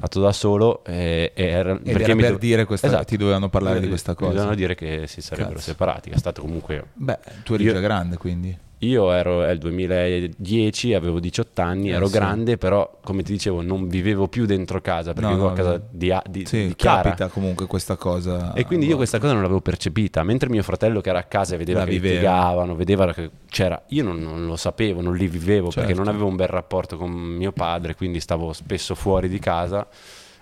fatto 0.01 0.19
da 0.19 0.31
solo 0.31 0.83
e, 0.83 1.31
e 1.35 1.45
era, 1.45 1.75
perché 1.75 2.15
per 2.15 2.31
do... 2.31 2.37
dire 2.39 2.65
questa 2.65 2.87
esatto. 2.87 3.05
ti 3.05 3.17
dovevano 3.17 3.49
parlare 3.49 3.79
di 3.79 3.87
questa 3.87 4.15
cosa. 4.15 4.31
Dovevano 4.31 4.55
dire 4.55 4.73
che 4.73 5.05
si 5.05 5.21
sarebbero 5.21 5.55
Cazzo. 5.55 5.69
separati, 5.69 6.09
è 6.09 6.17
stato 6.17 6.41
comunque... 6.41 6.85
Beh, 6.93 7.19
tu 7.43 7.53
eri 7.53 7.65
io... 7.65 7.73
già 7.73 7.79
grande 7.79 8.17
quindi. 8.17 8.57
Io 8.83 9.11
ero 9.11 9.41
nel 9.41 9.59
2010, 9.59 10.95
avevo 10.95 11.19
18 11.19 11.61
anni, 11.61 11.91
eh, 11.91 11.93
ero 11.93 12.07
sì. 12.07 12.13
grande, 12.13 12.57
però 12.57 12.99
come 13.03 13.21
ti 13.21 13.31
dicevo 13.31 13.61
non 13.61 13.87
vivevo 13.87 14.27
più 14.27 14.47
dentro 14.47 14.81
casa 14.81 15.13
perché 15.13 15.29
no, 15.29 15.35
vivevo 15.35 15.47
no, 15.47 15.53
a 15.53 15.55
casa 15.55 15.81
di, 15.87 16.11
di, 16.27 16.45
sì, 16.47 16.67
di 16.67 16.75
capita 16.75 17.27
comunque 17.27 17.67
questa 17.67 17.95
cosa. 17.95 18.53
E 18.53 18.65
quindi 18.65 18.87
io 18.87 18.95
questa 18.95 19.19
cosa 19.19 19.33
non 19.33 19.43
l'avevo 19.43 19.61
percepita, 19.61 20.23
mentre 20.23 20.49
mio 20.49 20.63
fratello 20.63 20.99
che 20.99 21.09
era 21.09 21.19
a 21.19 21.23
casa 21.23 21.53
e 21.53 21.57
vedeva 21.59 21.79
La 21.79 21.85
che 21.85 21.91
viveva. 21.91 22.13
litigavano, 22.13 22.75
vedeva 22.75 23.13
che 23.13 23.29
c'era, 23.47 23.83
io 23.89 24.03
non, 24.03 24.19
non, 24.19 24.47
lo 24.47 24.55
sapevo, 24.55 25.01
non 25.01 25.15
li 25.15 25.27
vivevo 25.27 25.69
certo. 25.69 25.81
perché 25.81 25.93
non 25.93 26.07
avevo 26.07 26.25
un 26.25 26.35
bel 26.35 26.47
rapporto 26.47 26.97
con 26.97 27.11
mio 27.11 27.51
padre, 27.51 27.95
quindi 27.95 28.19
stavo 28.19 28.51
spesso 28.51 28.95
fuori 28.95 29.29
di 29.29 29.37
casa 29.37 29.87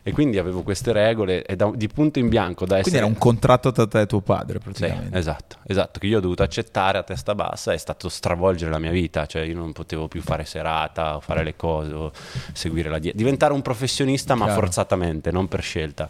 E 0.09 0.13
quindi 0.13 0.37
avevo 0.37 0.63
queste 0.63 0.91
regole 0.91 1.43
e 1.43 1.55
da, 1.55 1.71
di 1.73 1.87
punto 1.87 2.19
in 2.19 2.29
bianco 2.29 2.65
da 2.65 2.77
essere... 2.77 2.89
Quindi 2.89 2.99
era 2.99 3.07
un 3.07 3.17
contratto 3.17 3.71
tra 3.71 3.87
te 3.87 4.01
e 4.01 4.05
tuo 4.05 4.21
padre 4.21 4.57
Sì, 4.57 4.63
praticamente. 4.63 5.17
esatto, 5.17 5.57
esatto, 5.65 5.99
che 5.99 6.07
io 6.07 6.17
ho 6.17 6.21
dovuto 6.21 6.43
accettare 6.43 6.97
a 6.97 7.03
testa 7.03 7.35
bassa, 7.35 7.73
è 7.73 7.77
stato 7.77 8.09
stravolgere 8.09 8.71
la 8.71 8.79
mia 8.79 8.91
vita, 8.91 9.25
cioè 9.25 9.43
io 9.43 9.55
non 9.55 9.71
potevo 9.71 10.07
più 10.07 10.21
fare 10.21 10.45
serata 10.45 11.15
o 11.15 11.19
fare 11.19 11.43
le 11.43 11.55
cose 11.55 11.93
o 11.93 12.11
seguire 12.53 12.89
la 12.89 12.99
dieta, 12.99 13.17
diventare 13.17 13.53
un 13.53 13.61
professionista 13.61 14.35
ma 14.35 14.45
Chiaro. 14.45 14.59
forzatamente, 14.61 15.31
non 15.31 15.47
per 15.47 15.61
scelta. 15.61 16.09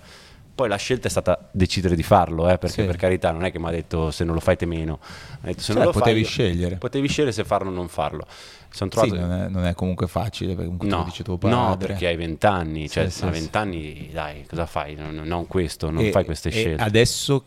Poi 0.60 0.68
la 0.68 0.76
scelta 0.76 1.08
è 1.08 1.10
stata 1.10 1.48
decidere 1.52 1.96
di 1.96 2.04
farlo, 2.04 2.50
eh, 2.50 2.58
perché 2.58 2.82
Sì. 2.82 2.86
per 2.86 2.98
carità 2.98 3.32
non 3.32 3.46
è 3.46 3.52
che 3.52 3.60
mi 3.60 3.68
ha 3.68 3.72
detto 3.72 4.12
se 4.12 4.26
non 4.26 4.34
lo 4.34 4.42
fai 4.42 4.58
te 4.58 4.66
meno, 4.66 5.00
detto 5.40 5.62
se 5.62 5.68
Cioè, 5.68 5.76
non 5.76 5.86
lo 5.86 5.92
potevi 5.92 6.22
fai, 6.24 6.30
scegliere. 6.30 6.76
Potevi 6.76 7.08
scegliere 7.08 7.32
se 7.32 7.46
farlo 7.46 7.70
o 7.70 7.74
non 7.74 7.88
farlo. 7.88 8.26
Sono 8.70 8.90
Sì, 8.92 9.08
trovato... 9.08 9.16
non, 9.26 9.32
è, 9.32 9.48
non 9.48 9.64
è 9.66 9.74
comunque 9.74 10.08
facile 10.08 10.50
perché 10.56 10.64
comunque 10.66 10.90
No, 10.90 11.04
dice 11.06 11.24
tuo 11.24 11.38
padre. 11.38 11.56
no, 11.56 11.78
perché 11.78 12.08
hai 12.08 12.18
vent'anni, 12.18 12.90
cioè 12.90 13.10
Sì, 13.10 13.24
a 13.24 13.32
sì, 13.32 13.40
vent'anni 13.40 14.10
dai, 14.12 14.46
cosa 14.50 14.66
fai? 14.66 14.96
Non, 14.96 15.16
non 15.24 15.48
questo, 15.48 15.90
non 15.92 16.04
E- 16.04 16.12
fai 16.12 16.26
queste 16.26 16.50
scelte. 16.50 16.84
adesso, 16.84 17.46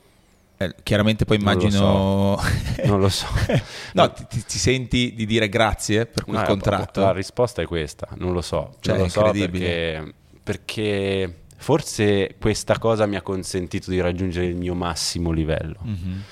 eh, 0.56 0.74
chiaramente 0.82 1.26
poi 1.26 1.36
Non 1.36 1.52
lo 1.52 1.52
immagino... 1.52 2.40
Non 2.86 2.98
lo 2.98 3.10
so. 3.10 3.26
no, 3.92 4.10
ti, 4.10 4.24
ti- 4.26 4.42
ti 4.46 4.56
senti 4.58 5.12
di 5.14 5.26
dire 5.26 5.50
grazie 5.50 6.06
per 6.06 6.24
quel 6.24 6.38
No, 6.38 6.44
contratto? 6.46 7.00
La 7.02 7.12
risposta 7.12 7.60
è 7.60 7.66
questa, 7.66 8.08
non 8.14 8.32
lo 8.32 8.40
so. 8.40 8.74
Cioè, 8.80 8.94
non 8.94 9.02
lo 9.04 9.10
so 9.10 9.20
incredibile. 9.20 9.64
perché, 9.66 10.14
perché 10.42 11.34
forse 11.62 12.34
questa 12.38 12.78
cosa 12.78 13.06
mi 13.06 13.16
ha 13.16 13.22
consentito 13.22 13.90
di 13.90 14.00
raggiungere 14.00 14.46
il 14.46 14.56
mio 14.56 14.74
massimo 14.74 15.30
livello. 15.30 15.78
Mhm. 15.82 16.22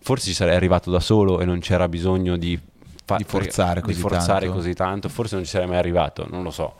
Forse 0.00 0.26
ci 0.28 0.34
sarei 0.34 0.56
arrivato 0.56 0.90
da 0.90 1.00
solo 1.00 1.40
e 1.40 1.44
non 1.44 1.58
c'era 1.60 1.88
bisogno 1.88 2.36
di, 2.38 2.58
fa- 3.04 3.16
Di 3.16 3.24
forzare 3.24 3.80
di 3.80 3.86
così 3.88 4.00
forzare 4.00 4.40
tanto. 4.46 4.54
così 4.54 4.74
tanto. 4.74 5.08
Forse 5.08 5.34
non 5.34 5.44
ci 5.44 5.50
sarei 5.50 5.66
mai 5.68 5.76
arrivato, 5.76 6.26
non 6.30 6.42
lo 6.42 6.50
so. 6.50 6.74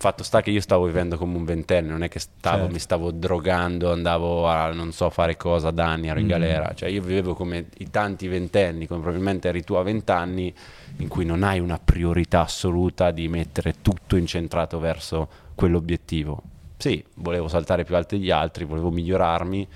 Fatto 0.00 0.22
sta 0.22 0.42
che 0.42 0.50
io 0.50 0.60
stavo 0.60 0.84
vivendo 0.84 1.16
come 1.16 1.36
un 1.36 1.44
ventenne, 1.44 1.88
non 1.88 2.02
è 2.04 2.08
che 2.08 2.20
stavo, 2.20 2.58
Certo. 2.58 2.72
mi 2.72 2.78
stavo 2.78 3.10
drogando, 3.10 3.90
andavo 3.90 4.46
a 4.46 4.70
non 4.72 4.92
so 4.92 5.10
fare 5.10 5.36
cosa 5.36 5.70
da 5.72 5.86
anni, 5.86 6.06
ero 6.08 6.20
in 6.20 6.26
Mm. 6.26 6.28
galera. 6.28 6.72
Cioè 6.74 6.88
io 6.88 7.02
vivevo 7.02 7.34
come 7.34 7.66
i 7.78 7.90
tanti 7.90 8.28
ventenni, 8.28 8.86
come 8.86 9.00
probabilmente 9.00 9.48
eri 9.48 9.64
tu 9.64 9.74
a 9.74 9.82
vent'anni, 9.82 10.54
in 10.98 11.08
cui 11.08 11.24
non 11.24 11.42
hai 11.42 11.58
una 11.58 11.80
priorità 11.82 12.42
assoluta 12.42 13.10
di 13.10 13.26
mettere 13.28 13.76
tutto 13.82 14.14
incentrato 14.16 14.78
verso 14.78 15.28
quell'obiettivo. 15.56 16.42
Sì, 16.78 17.04
volevo 17.16 17.48
saltare 17.48 17.84
più 17.84 17.96
alto 17.96 18.16
degli 18.16 18.30
altri, 18.30 18.64
volevo 18.64 18.90
migliorarmi, 18.90 19.66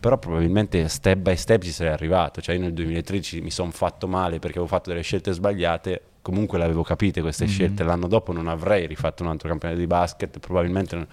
però 0.00 0.18
probabilmente 0.18 0.88
step 0.88 1.18
by 1.18 1.36
step 1.36 1.62
ci 1.62 1.70
sarei 1.70 1.92
arrivato. 1.92 2.40
Cioè 2.40 2.56
io 2.56 2.60
nel 2.62 2.72
2013 2.72 3.40
mi 3.40 3.50
sono 3.50 3.70
fatto 3.70 4.08
male 4.08 4.38
perché 4.40 4.58
avevo 4.58 4.66
fatto 4.66 4.90
delle 4.90 5.02
scelte 5.02 5.30
sbagliate, 5.32 6.02
comunque 6.22 6.58
le 6.58 6.64
avevo 6.64 6.82
capite 6.82 7.20
queste 7.20 7.44
Mhm. 7.44 7.50
scelte. 7.50 7.84
L'anno 7.84 8.08
dopo 8.08 8.32
non 8.32 8.48
avrei 8.48 8.86
rifatto 8.86 9.22
un 9.22 9.28
altro 9.28 9.48
campionato 9.48 9.78
di 9.80 9.86
basket, 9.86 10.38
probabilmente... 10.40 10.96
non- 10.96 11.06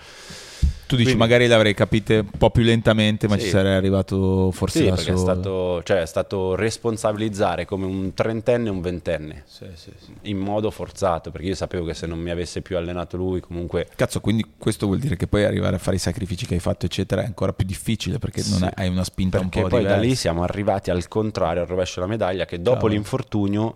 Tu 0.87 0.95
dici 0.95 1.09
Quindi- 1.09 1.15
magari 1.15 1.47
l'avrei 1.47 1.73
capite 1.73 2.19
un 2.19 2.29
po' 2.37 2.49
più 2.49 2.63
lentamente, 2.63 3.27
ma 3.27 3.35
Sì. 3.37 3.43
ci 3.43 3.49
sarei 3.49 3.73
arrivato 3.75 4.51
forse 4.51 4.79
Sì, 4.79 4.85
da 4.85 4.95
perché 4.95 5.11
è 5.11 5.17
solo. 5.17 5.31
stato, 5.33 5.83
cioè, 5.83 6.01
è 6.01 6.05
stato 6.05 6.55
responsabilizzare 6.55 7.65
come 7.65 7.85
un 7.85 8.13
trentenne 8.13 8.67
e 8.67 8.71
un 8.71 8.79
ventenne, 8.81 9.43
Sì, 9.45 9.65
sì, 9.75 9.91
sì. 9.99 10.13
in 10.29 10.37
modo 10.37 10.71
forzato, 10.71 11.29
perché 11.29 11.47
io 11.47 11.55
sapevo 11.55 11.83
che 11.85 11.93
se 11.93 12.07
non 12.07 12.19
mi 12.19 12.29
avesse 12.29 12.61
più 12.61 12.77
allenato 12.77 13.17
lui, 13.17 13.41
comunque... 13.41 13.87
Cazzo, 13.95 14.21
quindi 14.21 14.45
questo 14.57 14.85
vuol 14.85 14.99
dire 14.99 15.17
che 15.17 15.27
poi 15.27 15.43
arrivare 15.43 15.75
a 15.75 15.79
fare 15.79 15.97
i 15.97 15.99
sacrifici 15.99 16.45
che 16.45 16.53
hai 16.53 16.59
fatto, 16.61 16.85
eccetera, 16.85 17.21
è 17.21 17.25
ancora 17.25 17.51
più 17.51 17.65
difficile 17.65 18.17
perché 18.17 18.41
non 18.49 18.69
hai- 18.73 18.87
una 18.87 19.03
spinta 19.03 19.39
Perché 19.39 19.57
un 19.57 19.63
po' 19.65 19.69
poi 19.69 19.79
diversa. 19.79 19.99
da 20.01 20.05
lì 20.07 20.15
siamo 20.15 20.43
arrivati 20.43 20.89
al 20.89 21.05
contrario, 21.09 21.61
al 21.63 21.67
rovescio 21.67 21.99
della 21.99 22.07
medaglia, 22.11 22.45
che 22.45 22.61
dopo 22.61 22.75
Cavolo. 22.77 22.93
l'infortunio, 22.93 23.75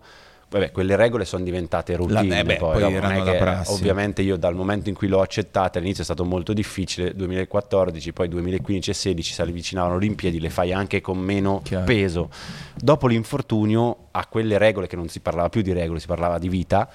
vabbè, 0.52 0.72
quelle 0.72 0.98
regole 0.98 1.24
sono 1.24 1.44
diventate 1.46 1.96
routine. 1.96 2.28
La- 2.28 2.40
eh 2.40 2.44
beh, 2.44 2.56
poi, 2.58 2.82
poi 2.82 2.94
erano 2.94 3.24
che- 3.24 3.38
prassi. 3.38 3.72
Ovviamente 3.72 4.22
io 4.22 4.36
dal 4.36 4.54
momento 4.54 4.90
in 4.90 4.96
cui 4.96 5.08
l'ho 5.08 5.22
accettata, 5.22 5.80
all'inizio 5.80 6.02
è 6.02 6.06
stato 6.06 6.26
molto 6.26 6.52
difficile, 6.52 7.16
2014, 7.16 8.12
poi 8.12 8.28
2015 8.28 8.90
e 8.90 8.94
16 8.94 9.34
si 9.34 9.42
avvicinavano 9.42 9.96
Olimpiadi, 9.96 10.40
le 10.42 10.50
fai 10.50 10.74
anche 10.74 11.00
con 11.00 11.18
meno 11.18 11.62
Chiaro. 11.64 11.86
peso. 11.86 12.30
Dopo 12.76 13.08
l'infortunio, 13.08 13.96
a 14.12 14.26
quelle 14.28 14.58
regole 14.58 14.88
che 14.88 14.98
non 14.98 15.08
si 15.08 15.22
parlava 15.22 15.48
più 15.50 15.62
di 15.62 15.72
regole, 15.72 16.00
si 16.00 16.08
parlava 16.08 16.38
di 16.38 16.50
vita, 16.50 16.90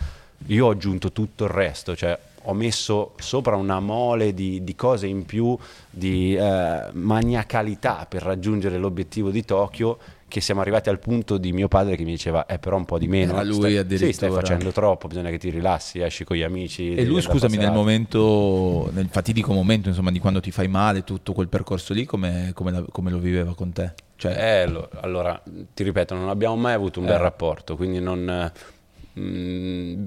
io 0.48 0.66
ho 0.66 0.70
aggiunto 0.70 1.12
tutto 1.12 1.44
il 1.44 1.50
resto, 1.50 1.96
cioè 1.96 2.16
ho 2.48 2.52
messo 2.52 3.14
sopra 3.18 3.56
una 3.56 3.80
mole 3.80 4.32
di, 4.34 4.62
di 4.62 4.74
cose 4.76 5.06
in 5.06 5.24
più, 5.24 5.56
di 5.90 6.36
eh, 6.36 6.80
maniacalità 6.92 8.06
per 8.08 8.22
raggiungere 8.22 8.76
l'obiettivo 8.78 9.30
di 9.30 9.44
Tokyo, 9.44 9.98
che 10.28 10.40
siamo 10.40 10.60
arrivati 10.60 10.88
al 10.88 10.98
punto 10.98 11.38
di 11.38 11.52
mio 11.52 11.68
padre 11.68 11.94
che 11.96 12.02
mi 12.04 12.10
diceva, 12.10 12.46
eh 12.46 12.58
però 12.58 12.76
un 12.76 12.84
po' 12.84 12.98
di 12.98 13.06
meno, 13.06 13.34
Era 13.34 13.42
lui 13.44 13.56
stai, 13.58 13.70
sì, 13.72 13.76
addirittura. 13.78 14.12
stai 14.12 14.30
facendo 14.30 14.72
troppo, 14.72 15.06
bisogna 15.06 15.30
che 15.30 15.38
ti 15.38 15.50
rilassi, 15.50 16.00
esci 16.00 16.24
con 16.24 16.36
gli 16.36 16.42
amici. 16.42 16.94
E 16.94 17.04
lui, 17.04 17.20
scusami, 17.20 17.56
nel 17.56 17.70
passeggiare." 17.70 17.76
momento, 17.76 18.90
nel 18.92 19.08
fatidico 19.08 19.52
momento, 19.52 19.88
insomma, 19.88 20.10
di 20.10 20.18
quando 20.18 20.40
ti 20.40 20.50
fai 20.50 20.66
male, 20.68 21.04
tutto 21.04 21.32
quel 21.32 21.48
percorso 21.48 21.92
lì, 21.94 22.04
come, 22.04 22.50
come 22.54 22.70
la- 22.72 22.84
come 22.90 23.10
lo 23.10 23.18
viveva 23.18 23.54
con 23.54 23.72
te? 23.72 23.92
Cioè, 24.16 24.62
Eh, 24.62 24.66
lo- 24.66 24.88
allora, 25.00 25.40
ti 25.74 25.82
ripeto, 25.84 26.14
non 26.14 26.28
abbiamo 26.28 26.56
mai 26.56 26.72
avuto 26.74 26.98
un 27.00 27.06
Eh. 27.06 27.10
bel 27.10 27.18
rapporto, 27.18 27.76
quindi 27.76 28.00
non, 28.00 28.28
eh, 28.28 29.20
mm, 29.20 30.04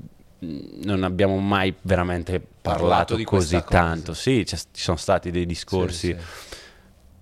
non 0.84 1.04
abbiamo 1.04 1.38
mai 1.38 1.74
veramente 1.82 2.40
Parlato 2.62 2.84
parlato, 2.86 3.14
così 3.14 3.24
questa 3.24 3.62
cosa. 3.64 3.82
tanto. 3.84 4.14
Sì, 4.14 4.46
ci 4.46 4.58
sono 4.72 4.98
stati 4.98 5.32
dei 5.32 5.46
discorsi, 5.46 6.08
Sì, 6.08 6.16
sì. 6.20 6.49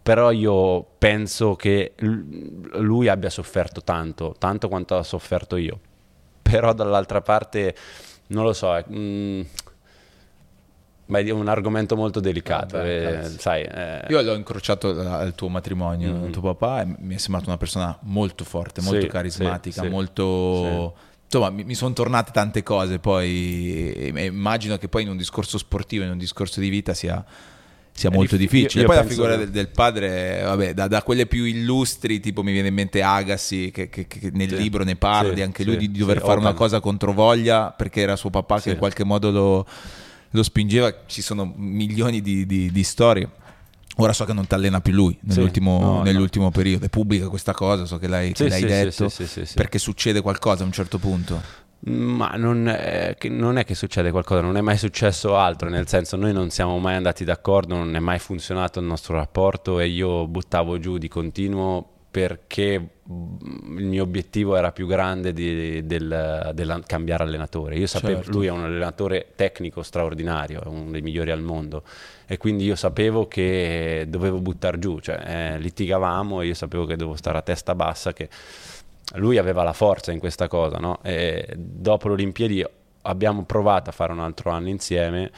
Però 0.08 0.32
io 0.32 0.86
penso 0.98 1.58
che 1.58 1.92
lui 1.98 3.10
abbia 3.10 3.30
sofferto 3.30 3.82
tanto, 3.82 4.36
tanto 4.40 4.70
quanto 4.70 4.96
ho 4.96 5.04
sofferto 5.04 5.58
io. 5.58 5.78
Però 6.42 6.72
dall'altra 6.72 7.20
parte, 7.20 7.76
non 8.28 8.46
lo 8.46 8.54
so, 8.54 8.74
è, 8.74 8.86
mm, 8.90 9.42
ma 11.08 11.20
è 11.20 11.30
un 11.32 11.50
argomento 11.50 11.98
molto 11.98 12.22
delicato, 12.22 12.78
Vabbè, 12.78 12.88
eh, 13.10 13.14
cazzo. 13.22 13.40
sai. 13.40 13.64
eh, 13.64 14.06
Io 14.08 14.22
l'ho 14.22 14.36
incrociato 14.36 14.98
al 14.98 15.36
tuo 15.36 15.50
matrimonio, 15.50 16.14
Mhm. 16.14 16.32
tuo 16.32 16.54
papà, 16.54 16.84
e 16.84 16.96
mi 17.00 17.16
è 17.16 17.18
sembrato 17.18 17.50
una 17.50 17.58
persona 17.58 17.98
molto 18.04 18.46
forte, 18.46 18.80
molto 18.80 19.02
Sì, 19.02 19.08
carismatica, 19.08 19.82
sì, 19.82 19.88
sì. 19.88 19.94
molto... 19.94 20.96
Insomma, 21.26 21.50
mi, 21.50 21.66
mi 21.66 21.76
sono 21.76 21.92
tornate 21.92 22.32
tante 22.32 22.64
cose 22.64 23.00
poi 23.00 24.08
immagino 24.26 24.78
che 24.78 24.88
poi 24.88 25.04
in 25.04 25.10
un 25.10 25.18
discorso 25.18 25.58
sportivo, 25.58 26.06
in 26.06 26.12
un 26.12 26.18
discorso 26.18 26.62
di 26.62 26.70
vita 26.70 26.94
sia, 26.94 27.22
sia 27.98 28.12
molto 28.12 28.38
dif- 28.38 28.52
difficile. 28.52 28.84
io- 28.84 28.88
io 28.90 28.94
poi 28.94 29.04
la 29.04 29.10
figura 29.10 29.36
del, 29.36 29.50
del 29.50 29.70
padre, 29.70 30.42
vabbè, 30.44 30.74
da, 30.76 30.88
da 30.88 31.02
quelle 31.02 31.26
più 31.26 31.46
illustri, 31.46 32.20
tipo 32.20 32.44
mi 32.44 32.52
viene 32.52 32.68
in 32.68 32.76
mente 32.76 33.02
Agassi, 33.02 33.72
che, 33.74 33.90
che- 33.90 34.06
che 34.06 34.30
nel 34.34 34.50
Sì, 34.50 34.56
libro 34.58 34.84
ne 34.84 34.96
parla, 34.96 35.34
sì, 35.36 35.42
anche 35.42 35.64
lui 35.64 35.78
di, 35.78 35.92
dover 35.92 36.22
fare 36.22 36.40
una 36.40 36.54
cosa 36.54 36.80
contro 36.80 37.12
voglia, 37.12 37.72
perché 37.72 38.02
era 38.02 38.16
suo 38.16 38.30
papà 38.30 38.62
che 38.62 38.70
in 38.72 38.78
qualche 38.78 39.04
modo 39.04 39.32
lo, 39.32 39.66
lo 40.30 40.44
spingeva. 40.44 40.94
Ci 41.08 41.22
sono 41.24 41.52
milioni 41.58 42.22
di, 42.22 42.46
di- 42.46 42.72
di 42.72 42.84
storie. 42.84 43.28
Ora 44.00 44.14
so 44.14 44.26
che 44.26 44.34
non 44.34 44.46
ti 44.46 44.54
allena 44.54 44.80
più 44.80 44.94
lui 44.94 45.18
nell'ultimo, 45.22 45.80
no, 45.80 45.92
no. 45.94 46.02
nell'ultimo 46.04 46.52
periodo, 46.52 46.86
è 46.86 46.90
pubblica 46.90 47.30
questa 47.30 47.54
cosa, 47.54 47.86
so 47.86 47.98
che 47.98 48.08
l'hai, 48.08 48.32
che 48.32 48.44
Sì, 48.44 48.50
l'hai 48.50 48.60
sì, 48.60 48.68
detto, 48.68 49.10
sì. 49.10 49.46
perché 49.56 49.80
succede 49.80 50.22
qualcosa 50.22 50.62
a 50.62 50.68
un 50.68 50.72
certo 50.72 51.00
punto. 51.00 51.66
Ma 51.80 52.32
non 52.36 52.68
è, 52.68 53.16
che 53.18 53.30
non 53.30 53.58
è 53.58 53.64
che 53.64 53.76
succede 53.76 54.12
qualcosa, 54.12 54.42
non 54.42 54.58
è 54.58 54.62
mai 54.62 54.78
successo 54.78 55.38
altro, 55.38 55.70
nel 55.70 55.88
senso 55.88 56.18
noi 56.18 56.34
non 56.34 56.50
siamo 56.50 56.80
mai 56.80 56.96
andati 56.96 57.24
d'accordo, 57.24 57.76
non 57.76 57.96
è 57.96 58.00
mai 58.00 58.20
funzionato 58.20 58.80
il 58.80 58.86
nostro 58.86 59.16
rapporto 59.16 59.80
e 59.80 59.88
io 59.88 60.28
buttavo 60.28 60.80
giù 60.80 60.98
di 60.98 61.08
continuo 61.08 61.92
perché 62.10 62.80
mm, 62.80 63.78
il 63.78 63.86
mio 63.86 64.02
obiettivo 64.02 64.56
era 64.56 64.72
più 64.72 64.88
grande 64.88 65.34
di, 65.34 65.86
del, 65.86 66.52
del 66.56 66.84
cambiare 66.88 67.24
allenatore. 67.24 67.78
Io 67.78 67.86
sapevo, 67.86 68.24
Certo. 68.24 68.32
lui 68.32 68.48
è 68.48 68.50
un 68.52 68.64
allenatore 68.64 69.34
tecnico 69.36 69.84
straordinario, 69.84 70.64
è 70.64 70.68
uno 70.68 70.90
dei 70.90 71.02
migliori 71.02 71.30
al 71.30 71.42
mondo 71.42 71.84
e 72.26 72.38
quindi 72.38 72.66
io 72.66 72.76
sapevo 72.76 73.28
che 73.28 74.06
dovevo 74.08 74.40
buttare 74.40 74.80
giù, 74.80 75.00
cioè 75.00 75.22
eh, 75.26 75.60
litigavamo 75.60 76.42
e 76.42 76.48
io 76.48 76.54
sapevo 76.56 76.86
che 76.86 76.96
dovevo 76.96 77.16
stare 77.16 77.38
a 77.38 77.42
testa 77.44 77.76
bassa, 77.76 78.14
che 78.14 78.30
lui 79.16 79.38
aveva 79.38 79.64
la 79.64 79.74
forza 79.74 80.12
in 80.12 80.20
questa 80.20 80.48
cosa, 80.48 80.78
no? 80.78 81.00
E 81.04 81.48
dopo 81.56 82.08
le 82.08 82.14
Olimpiadi 82.16 82.66
abbiamo 83.04 83.44
provato 83.44 83.90
a 83.90 83.94
fare 83.94 84.12
un 84.12 84.20
altro 84.20 84.50
anno 84.52 84.68
insieme 84.70 85.32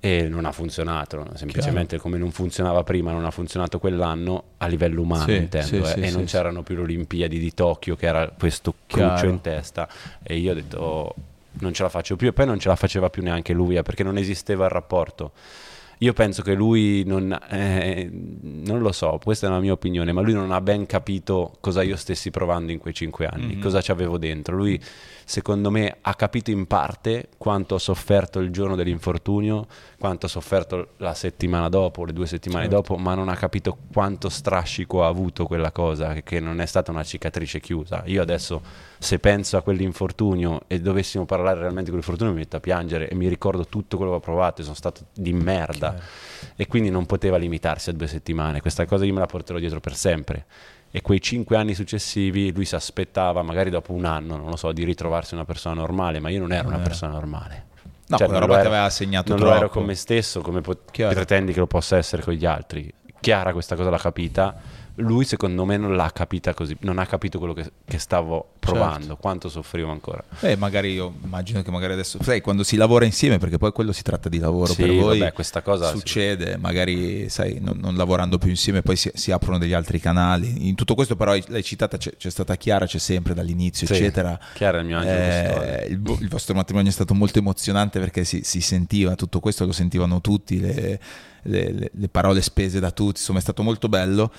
e 0.00 0.28
non 0.28 0.44
ha 0.44 0.52
funzionato, 0.52 1.26
semplicemente 1.34 1.98
come 1.98 2.18
non 2.18 2.30
funzionava 2.30 2.82
prima, 2.82 3.12
non 3.12 3.24
ha 3.24 3.30
funzionato 3.30 3.78
quell'anno 3.78 4.42
a 4.58 4.66
livello 4.66 5.00
umano, 5.02 5.24
Sì, 5.24 5.36
intendo, 5.36 5.66
sì, 5.66 5.76
eh, 5.76 5.84
sì, 5.86 6.00
e 6.00 6.10
non 6.10 6.24
c'erano 6.24 6.62
più 6.62 6.76
le 6.76 6.82
Olimpiadi 6.82 7.38
di 7.38 7.52
Tokyo 7.54 7.96
che 7.96 8.06
era 8.06 8.28
questo 8.38 8.74
cruccio 8.86 9.06
Chiaro. 9.06 9.28
in 9.28 9.40
testa 9.40 9.88
e 10.22 10.36
io 10.36 10.50
ho 10.50 10.54
detto 10.54 10.78
"Oh, 10.78 11.14
non 11.60 11.72
ce 11.72 11.82
la 11.84 11.88
faccio 11.88 12.16
più 12.16 12.28
e 12.28 12.32
poi 12.32 12.46
non 12.46 12.58
ce 12.58 12.68
la 12.68 12.76
faceva 12.76 13.08
più 13.10 13.22
neanche 13.22 13.52
lui 13.52 13.76
eh, 13.76 13.82
perché 13.82 14.02
non 14.02 14.18
esisteva 14.18 14.64
il 14.64 14.70
rapporto. 14.70 15.32
Io 16.04 16.12
penso 16.12 16.42
che 16.42 16.52
lui 16.52 17.02
non, 17.06 17.32
eh, 17.48 18.10
non 18.12 18.80
lo 18.80 18.92
so, 18.92 19.18
questa 19.24 19.46
è 19.46 19.50
la 19.50 19.58
mia 19.58 19.72
opinione, 19.72 20.12
ma 20.12 20.20
lui 20.20 20.34
non 20.34 20.52
ha 20.52 20.60
ben 20.60 20.84
capito 20.84 21.56
cosa 21.60 21.82
io 21.82 21.96
stessi 21.96 22.30
provando 22.30 22.72
in 22.72 22.78
quei 22.78 22.92
cinque 22.92 23.24
anni, 23.26 23.54
Mhm. 23.54 23.62
cosa 23.62 23.80
ci 23.80 23.90
avevo 23.90 24.18
dentro. 24.18 24.54
Lui, 24.54 24.78
secondo 25.24 25.70
me, 25.70 25.96
ha 26.00 26.14
capito 26.14 26.50
in 26.50 26.66
parte 26.66 27.28
quanto 27.38 27.74
ho 27.74 27.78
sofferto 27.78 28.38
il 28.40 28.50
giorno 28.50 28.74
dell'infortunio, 28.76 29.66
quanto 29.98 30.26
ho 30.26 30.28
sofferto 30.28 30.88
la 30.98 31.14
settimana 31.14 31.68
dopo, 31.68 32.04
le 32.04 32.12
due 32.12 32.26
settimane 32.26 32.62
Certo. 32.68 32.76
dopo, 32.76 32.96
ma 32.96 33.14
non 33.14 33.28
ha 33.28 33.36
capito 33.36 33.76
quanto 33.92 34.28
strascico 34.28 35.04
ha 35.04 35.08
avuto 35.08 35.46
quella 35.46 35.72
cosa, 35.72 36.14
che- 36.22 36.40
non 36.40 36.60
è 36.60 36.66
stata 36.66 36.90
una 36.90 37.02
cicatrice 37.04 37.60
chiusa. 37.60 38.02
Io 38.06 38.20
adesso, 38.22 38.60
se 38.98 39.18
penso 39.18 39.56
a 39.56 39.62
quell'infortunio 39.62 40.62
e 40.66 40.80
dovessimo 40.80 41.24
parlare 41.24 41.60
realmente 41.60 41.90
di 41.90 41.96
quell'infortunio, 41.96 42.32
mi 42.32 42.38
metto 42.40 42.56
a 42.56 42.60
piangere 42.60 43.08
e 43.08 43.14
mi 43.14 43.28
ricordo 43.28 43.66
tutto 43.66 43.96
quello 43.96 44.12
che 44.12 44.18
ho 44.18 44.20
provato 44.20 44.60
e 44.60 44.64
sono 44.64 44.76
stato 44.76 45.06
di 45.14 45.32
merda. 45.32 45.96
e 46.56 46.66
quindi 46.66 46.90
non 46.90 47.06
poteva 47.06 47.36
limitarsi 47.36 47.90
a 47.90 47.92
due 47.94 48.06
settimane. 48.06 48.60
Questa 48.60 48.84
cosa 48.86 49.04
io 49.04 49.12
me 49.14 49.20
la 49.20 49.26
porterò 49.26 49.58
dietro 49.58 49.80
per 49.80 49.96
sempre. 49.96 50.44
E 50.96 51.02
quei 51.02 51.20
cinque 51.20 51.56
anni 51.56 51.74
successivi 51.74 52.52
lui 52.52 52.64
si 52.64 52.76
aspettava, 52.76 53.42
magari 53.42 53.68
dopo 53.68 53.92
un 53.92 54.04
anno, 54.04 54.36
non 54.36 54.48
lo 54.48 54.54
so, 54.54 54.70
di 54.70 54.84
ritrovarsi 54.84 55.34
una 55.34 55.44
persona 55.44 55.74
normale, 55.74 56.20
ma 56.20 56.28
io 56.28 56.38
non 56.38 56.52
ero 56.52 56.68
una 56.68 56.78
persona 56.78 57.10
normale. 57.10 57.64
No, 58.06 58.16
Cioè, 58.16 58.26
quella 58.28 58.38
non 58.40 58.48
roba 58.48 58.60
ti 58.60 58.66
aveva 58.68 58.88
segnato 58.90 59.30
non 59.30 59.38
troppo. 59.38 59.52
lo 59.54 59.58
ero 59.58 59.68
con 59.70 59.84
me 59.86 59.94
stesso, 59.96 60.40
come 60.40 60.60
pot- 60.60 60.92
pretendi 60.92 61.52
che 61.52 61.58
lo 61.58 61.66
possa 61.66 61.96
essere 61.96 62.22
con 62.22 62.34
gli 62.34 62.46
altri. 62.46 62.92
Chiara 63.18 63.52
questa 63.52 63.74
cosa 63.74 63.90
l'ha 63.90 63.98
capita, 63.98 64.54
lui 64.96 65.24
secondo 65.24 65.64
me 65.64 65.76
non 65.76 65.96
l'ha 65.96 66.10
capita 66.12 66.54
così, 66.54 66.76
non 66.80 66.98
ha 66.98 67.06
capito 67.06 67.38
quello 67.38 67.52
che, 67.52 67.70
che 67.84 67.98
stavo 67.98 68.52
provando, 68.60 68.98
Certo. 69.00 69.16
quanto 69.16 69.48
soffrivo 69.48 69.90
ancora. 69.90 70.22
Eh, 70.40 70.56
magari 70.56 70.92
io 70.92 71.12
immagino 71.24 71.62
che 71.62 71.70
magari 71.70 71.94
adesso, 71.94 72.22
sai, 72.22 72.40
quando 72.40 72.62
si 72.62 72.76
lavora 72.76 73.04
insieme, 73.04 73.38
perché 73.38 73.58
poi 73.58 73.72
quello 73.72 73.92
si 73.92 74.02
tratta 74.02 74.28
di 74.28 74.38
lavoro 74.38 74.72
Sì, 74.72 74.82
per 74.82 74.94
voi, 74.94 75.18
vabbè, 75.18 75.32
questa 75.32 75.62
cosa 75.62 75.90
sì. 75.90 75.96
succede, 75.98 76.56
magari, 76.56 77.28
sai, 77.28 77.58
non, 77.60 77.78
non 77.78 77.96
lavorando 77.96 78.38
più 78.38 78.48
insieme, 78.50 78.82
poi 78.82 78.96
si, 78.96 79.10
si 79.14 79.32
aprono 79.32 79.58
degli 79.58 79.72
altri 79.72 79.98
canali. 79.98 80.68
In 80.68 80.74
tutto 80.76 80.94
questo, 80.94 81.16
però, 81.16 81.34
l'hai 81.48 81.64
citata, 81.64 81.96
c'è, 81.96 82.14
c'è 82.16 82.30
stata 82.30 82.56
Chiara, 82.56 82.86
c'è 82.86 82.98
sempre 82.98 83.34
dall'inizio, 83.34 83.86
Sì, 83.88 83.94
eccetera. 83.94 84.38
Chiara 84.54 84.78
è 84.78 84.80
il 84.80 84.86
mio 84.86 84.98
angelo. 84.98 85.62
Eh, 85.62 85.86
il, 85.90 86.18
il 86.20 86.28
vostro 86.28 86.54
matrimonio 86.54 86.90
è 86.90 86.92
stato 86.94 87.14
molto 87.14 87.38
emozionante 87.40 87.98
perché 87.98 88.24
si, 88.24 88.42
si 88.44 88.60
sentiva 88.60 89.16
tutto 89.16 89.40
questo, 89.40 89.66
lo 89.66 89.72
sentivano 89.72 90.20
tutti, 90.20 90.60
le, 90.60 91.00
le- 91.42 91.72
le- 91.72 91.90
le 91.92 92.08
parole 92.08 92.40
spese 92.40 92.78
da 92.80 92.90
tutti, 92.92 93.18
insomma 93.18 93.38
è 93.40 93.42
stato 93.42 93.62
molto 93.62 93.88
bello. 93.88 94.32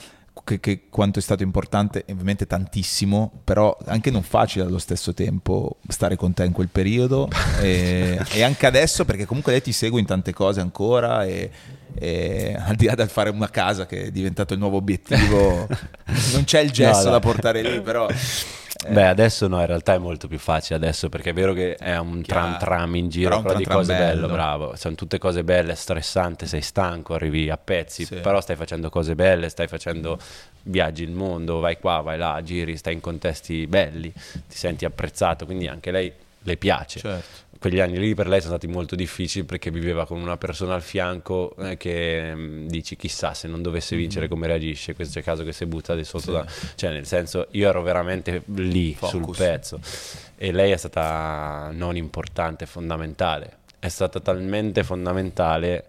Che, 0.43 0.59
che 0.59 0.81
quanto 0.89 1.19
è 1.19 1.21
stato 1.21 1.43
importante, 1.43 2.05
ovviamente 2.09 2.45
tantissimo, 2.45 3.31
però 3.43 3.75
anche 3.85 4.11
non 4.11 4.21
facile 4.21 4.65
allo 4.65 4.77
stesso 4.77 5.13
tempo 5.13 5.77
stare 5.87 6.15
con 6.17 6.33
te 6.33 6.43
in 6.43 6.51
quel 6.51 6.67
periodo 6.67 7.29
e, 7.61 8.19
e 8.31 8.43
anche 8.43 8.65
adesso 8.67 9.05
perché 9.05 9.25
comunque 9.25 9.53
lei 9.53 9.61
ti 9.61 9.71
segue 9.71 9.99
in 9.99 10.05
tante 10.05 10.33
cose 10.33 10.59
ancora 10.59 11.25
e, 11.25 11.49
e 11.95 12.55
al 12.59 12.75
di 12.75 12.85
là 12.85 12.93
del 12.93 13.09
fare 13.09 13.29
una 13.29 13.49
casa 13.49 13.87
che 13.87 14.03
è 14.03 14.11
diventato 14.11 14.53
il 14.53 14.59
nuovo 14.59 14.77
obiettivo, 14.77 15.67
non 16.33 16.43
c'è 16.43 16.59
il 16.59 16.69
gesso 16.69 17.03
dai. 17.03 17.11
da 17.11 17.19
portare 17.19 17.61
lì, 17.63 17.81
però... 17.81 18.07
eh, 18.83 18.91
Beh, 18.91 19.07
adesso 19.07 19.47
no, 19.47 19.59
in 19.61 19.65
realtà 19.67 19.93
è 19.93 19.97
molto 19.97 20.27
più 20.27 20.37
facile 20.37 20.75
adesso 20.75 21.07
perché 21.09 21.29
è 21.29 21.33
vero 21.33 21.53
che 21.53 21.75
è 21.75 21.97
un 21.97 22.21
tram 22.21 22.57
tram 22.57 22.95
in 22.95 23.09
giro, 23.09 23.29
Però 23.29 23.41
però, 23.41 23.57
di 23.57 23.65
cose 23.65 23.93
bello, 23.95 24.21
bello. 24.21 24.33
bravo. 24.33 24.75
Sono 24.75 24.95
tutte 24.95 25.17
cose 25.17 25.43
belle, 25.43 25.75
stressante, 25.75 26.45
sei 26.45 26.61
stanco, 26.61 27.13
arrivi 27.13 27.49
a 27.49 27.57
pezzi, 27.57 28.05
Sì. 28.05 28.15
però 28.15 28.41
stai 28.41 28.55
facendo 28.55 28.89
cose 28.89 29.15
belle, 29.15 29.49
stai 29.49 29.67
facendo 29.67 30.17
viaggi 30.63 31.03
il 31.03 31.11
mondo, 31.11 31.59
vai 31.59 31.77
qua, 31.79 32.01
vai 32.01 32.17
là, 32.17 32.41
giri, 32.43 32.75
stai 32.75 32.93
in 32.93 32.99
contesti 33.01 33.65
belli, 33.67 34.11
ti 34.11 34.57
senti 34.57 34.83
apprezzato, 34.85 35.45
quindi 35.45 35.67
anche 35.67 35.91
lei 35.91 36.11
le 36.41 36.57
piace. 36.57 36.99
Certo. 36.99 37.27
Quegli 37.65 37.79
anni 37.79 37.97
lì 37.97 38.13
per 38.13 38.27
lei 38.27 38.41
sono 38.41 38.55
stati 38.57 38.71
molto 38.71 38.95
difficili 38.95 39.43
perché 39.43 39.71
viveva 39.71 40.05
con 40.05 40.21
una 40.21 40.37
persona 40.37 40.75
al 40.75 40.83
fianco 40.83 41.55
eh, 41.57 41.77
che 41.77 42.31
mm, 42.35 42.67
dici 42.67 42.95
chissà 42.95 43.33
se 43.33 43.47
non 43.47 43.63
dovesse 43.63 43.95
vincere 43.95 44.27
come 44.27 44.45
reagisce, 44.45 44.93
questo 44.93 45.15
è 45.15 45.21
il 45.21 45.25
caso 45.25 45.43
che 45.43 45.51
si 45.51 45.65
butta 45.65 45.95
di 45.95 46.03
sotto. 46.03 46.19
Sì. 46.25 46.31
da... 46.31 46.45
Cioè 46.75 46.91
nel 46.91 47.07
senso 47.07 47.47
io 47.53 47.67
ero 47.67 47.81
veramente 47.81 48.43
lì 48.53 48.93
Focus. 48.93 49.09
sul 49.09 49.35
pezzo 49.35 49.79
e 50.37 50.51
lei 50.51 50.73
è 50.73 50.77
stata 50.77 51.71
non 51.73 51.95
importante, 51.97 52.67
fondamentale. 52.67 53.57
È 53.79 53.87
stata 53.87 54.19
talmente 54.19 54.83
fondamentale 54.83 55.85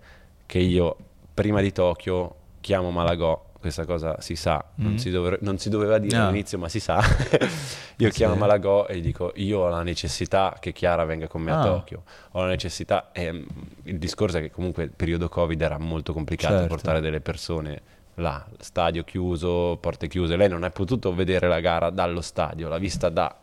che 0.47 0.61
io 0.61 0.97
prima 1.35 1.61
di 1.61 1.73
Tokyo 1.73 2.36
chiamo 2.62 2.90
Malagò, 2.90 3.45
questa 3.72 3.84
cosa 3.84 4.20
si 4.20 4.36
sa, 4.36 4.64
non, 4.76 4.93
Mm. 4.93 4.97
si, 4.97 5.10
dover- 5.10 5.40
non 5.43 5.59
si 5.59 5.68
doveva 5.68 5.98
dire 5.98 6.16
No. 6.16 6.26
all'inizio 6.28 6.59
ma 6.59 6.68
si 6.68 6.80
sa. 6.80 7.01
io 7.98 8.09
chiamo 8.10 8.34
Sì. 8.34 8.38
Malagò 8.40 8.86
e 8.86 8.97
gli 8.98 9.02
dico 9.02 9.32
io 9.36 9.60
ho 9.60 9.68
la 9.68 9.82
necessità 9.82 10.56
che 10.60 10.72
Chiara 10.72 11.05
venga 11.05 11.26
con 11.28 11.43
me 11.43 11.52
a 11.52 11.60
Ah. 11.60 11.64
Tokyo, 11.64 12.02
ho 12.32 12.40
la 12.40 12.48
necessità 12.48 13.10
e 13.12 13.32
mm, 13.32 13.43
il 13.84 13.98
discorso 13.98 14.38
è 14.38 14.40
che 14.40 14.51
comunque 14.51 14.84
il 14.84 14.90
periodo 14.90 15.28
Covid 15.28 15.60
era 15.60 15.78
molto 15.78 16.12
complicato 16.12 16.55
Certo. 16.55 16.68
portare 16.68 17.01
delle 17.01 17.20
persone 17.20 17.80
là, 18.16 18.44
stadio 18.59 19.05
chiuso, 19.05 19.76
porte 19.80 20.09
chiuse, 20.09 20.36
lei 20.36 20.48
non 20.48 20.62
ha 20.64 20.70
potuto 20.70 21.14
vedere 21.14 21.48
la 21.48 21.60
gara 21.60 21.90
dallo 21.90 22.20
stadio, 22.22 22.68
l'ha 22.68 22.78
vista 22.78 23.09
da 23.10 23.34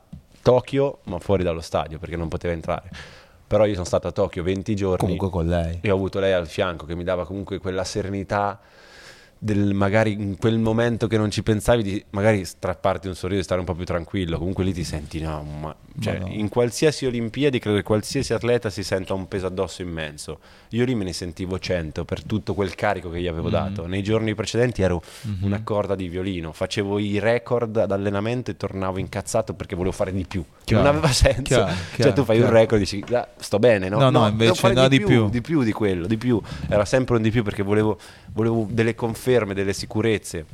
Tokyo 0.42 1.00
ma 1.04 1.20
fuori 1.20 1.44
dallo 1.44 1.62
stadio 1.62 2.00
perché 2.00 2.16
non 2.18 2.28
poteva 2.28 2.54
entrare. 2.54 2.90
Però 3.46 3.66
io 3.66 3.74
sono 3.74 3.86
stato 3.86 4.08
a 4.08 4.12
Tokyo 4.12 4.42
20 4.42 4.76
giorni 4.76 4.98
Comunque 4.98 5.30
con 5.30 5.46
lei. 5.48 5.78
e 5.82 5.92
ho 5.92 5.96
avuto 5.96 6.20
lei 6.20 6.34
al 6.34 6.48
fianco 6.48 6.86
che 6.88 6.96
mi 6.96 7.04
dava 7.04 7.24
comunque 7.26 7.60
quella 7.60 7.84
serenità 7.84 8.60
del 9.44 9.74
magari 9.74 10.14
in 10.14 10.38
quel 10.38 10.58
momento 10.58 11.08
che 11.08 11.18
non 11.18 11.30
ci 11.30 11.44
pensavi 11.44 11.84
di 11.84 12.06
magari 12.12 12.46
strapparti 12.46 13.10
un 13.10 13.16
sorriso 13.16 13.42
e 13.42 13.44
stare 13.44 13.60
un 13.60 13.66
po' 13.66 13.74
più 13.74 13.84
tranquillo 13.84 14.38
comunque 14.38 14.64
lì 14.64 14.72
ti 14.72 14.86
senti 14.86 15.20
no 15.20 15.44
ma 15.44 15.76
cioè, 16.00 16.14
Madonna. 16.20 16.34
in 16.36 16.48
qualsiasi 16.48 17.06
olimpiadi 17.06 17.60
credo 17.60 17.76
che 17.76 17.84
qualsiasi 17.84 18.34
atleta 18.34 18.70
si 18.70 18.84
senta 18.84 19.14
un 19.14 19.28
peso 19.28 19.46
addosso 19.48 19.82
immenso 19.82 20.40
io 20.70 20.86
lì 20.86 20.96
me 20.96 21.04
ne 21.04 21.12
sentivo 21.14 21.60
100 21.60 22.06
per 22.06 22.24
tutto 22.24 22.54
quel 22.54 22.74
carico 22.74 23.10
che 23.10 23.20
gli 23.20 23.28
avevo 23.28 23.50
Mm. 23.50 23.52
dato 23.52 23.86
nei 23.86 24.02
giorni 24.02 24.34
precedenti 24.34 24.82
ero 24.82 25.02
Mhm. 25.24 25.44
una 25.44 25.62
corda 25.62 25.96
di 25.96 26.08
violino 26.08 26.54
facevo 26.54 26.98
i 27.00 27.20
record 27.20 27.76
ad 27.78 27.92
allenamento 27.92 28.50
e 28.50 28.56
tornavo 28.56 28.98
incazzato 28.98 29.54
perché 29.54 29.76
volevo 29.76 29.94
fare 29.94 30.14
di 30.14 30.26
più 30.26 30.42
Chiaro, 30.64 30.84
non 30.84 30.94
aveva 30.94 31.12
senso 31.12 31.42
chiaro, 31.44 31.66
cioè 31.68 31.76
chiaro, 31.96 32.14
tu 32.14 32.24
fai 32.24 32.40
un 32.40 32.50
record 32.50 32.82
e 32.82 32.84
dici 32.86 33.04
"Ah, 33.12 33.28
sto 33.38 33.60
bene 33.60 33.90
no 33.90 33.98
No, 33.98 34.06
no, 34.10 34.20
devo 34.22 34.28
invece 34.30 34.72
no, 34.74 34.88
di 34.88 35.02
più. 35.02 35.30
di 35.30 35.42
più 35.42 35.64
di 35.64 35.72
quello, 35.74 36.08
di 36.08 36.16
più. 36.18 36.42
Era 36.70 36.86
sempre 36.86 37.18
un 37.18 37.22
di 37.22 37.30
più 37.32 37.44
perché 37.44 37.62
volevo, 37.64 38.00
volevo 38.32 38.66
delle 38.70 38.96
conferme, 39.34 39.54
delle 39.54 39.74
sicurezze. 39.74 40.46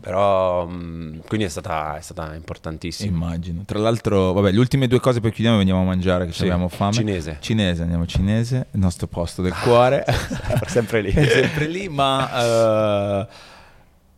Però, 0.00 0.64
mh, 0.66 1.22
quindi 1.26 1.44
è 1.44 1.48
stata, 1.50 1.98
è 1.98 2.00
stata 2.00 2.34
importantissima. 2.34 3.10
Immagino. 3.14 3.64
Tra 3.66 3.78
l'altro, 3.78 4.32
vabbè, 4.32 4.50
le 4.50 4.58
ultime 4.58 4.86
due 4.88 4.98
cose 4.98 5.20
poi 5.20 5.30
chiudiamo 5.30 5.58
e 5.58 5.60
andiamo 5.60 5.82
a 5.82 5.84
mangiare 5.84 6.24
che 6.26 6.32
Sì, 6.32 6.42
abbiamo 6.42 6.68
fame. 6.68 6.92
cinese. 6.92 7.36
Cinese, 7.40 7.82
andiamo 7.82 8.06
cinese, 8.06 8.66
il 8.70 8.80
nostro 8.80 9.06
posto 9.06 9.42
del 9.42 9.52
cuore. 9.52 10.04
sempre 10.66 11.02
lì. 11.02 11.10
Sempre 11.12 11.66
lì, 11.66 11.88
ma 11.90 12.30
eh, 13.22 13.26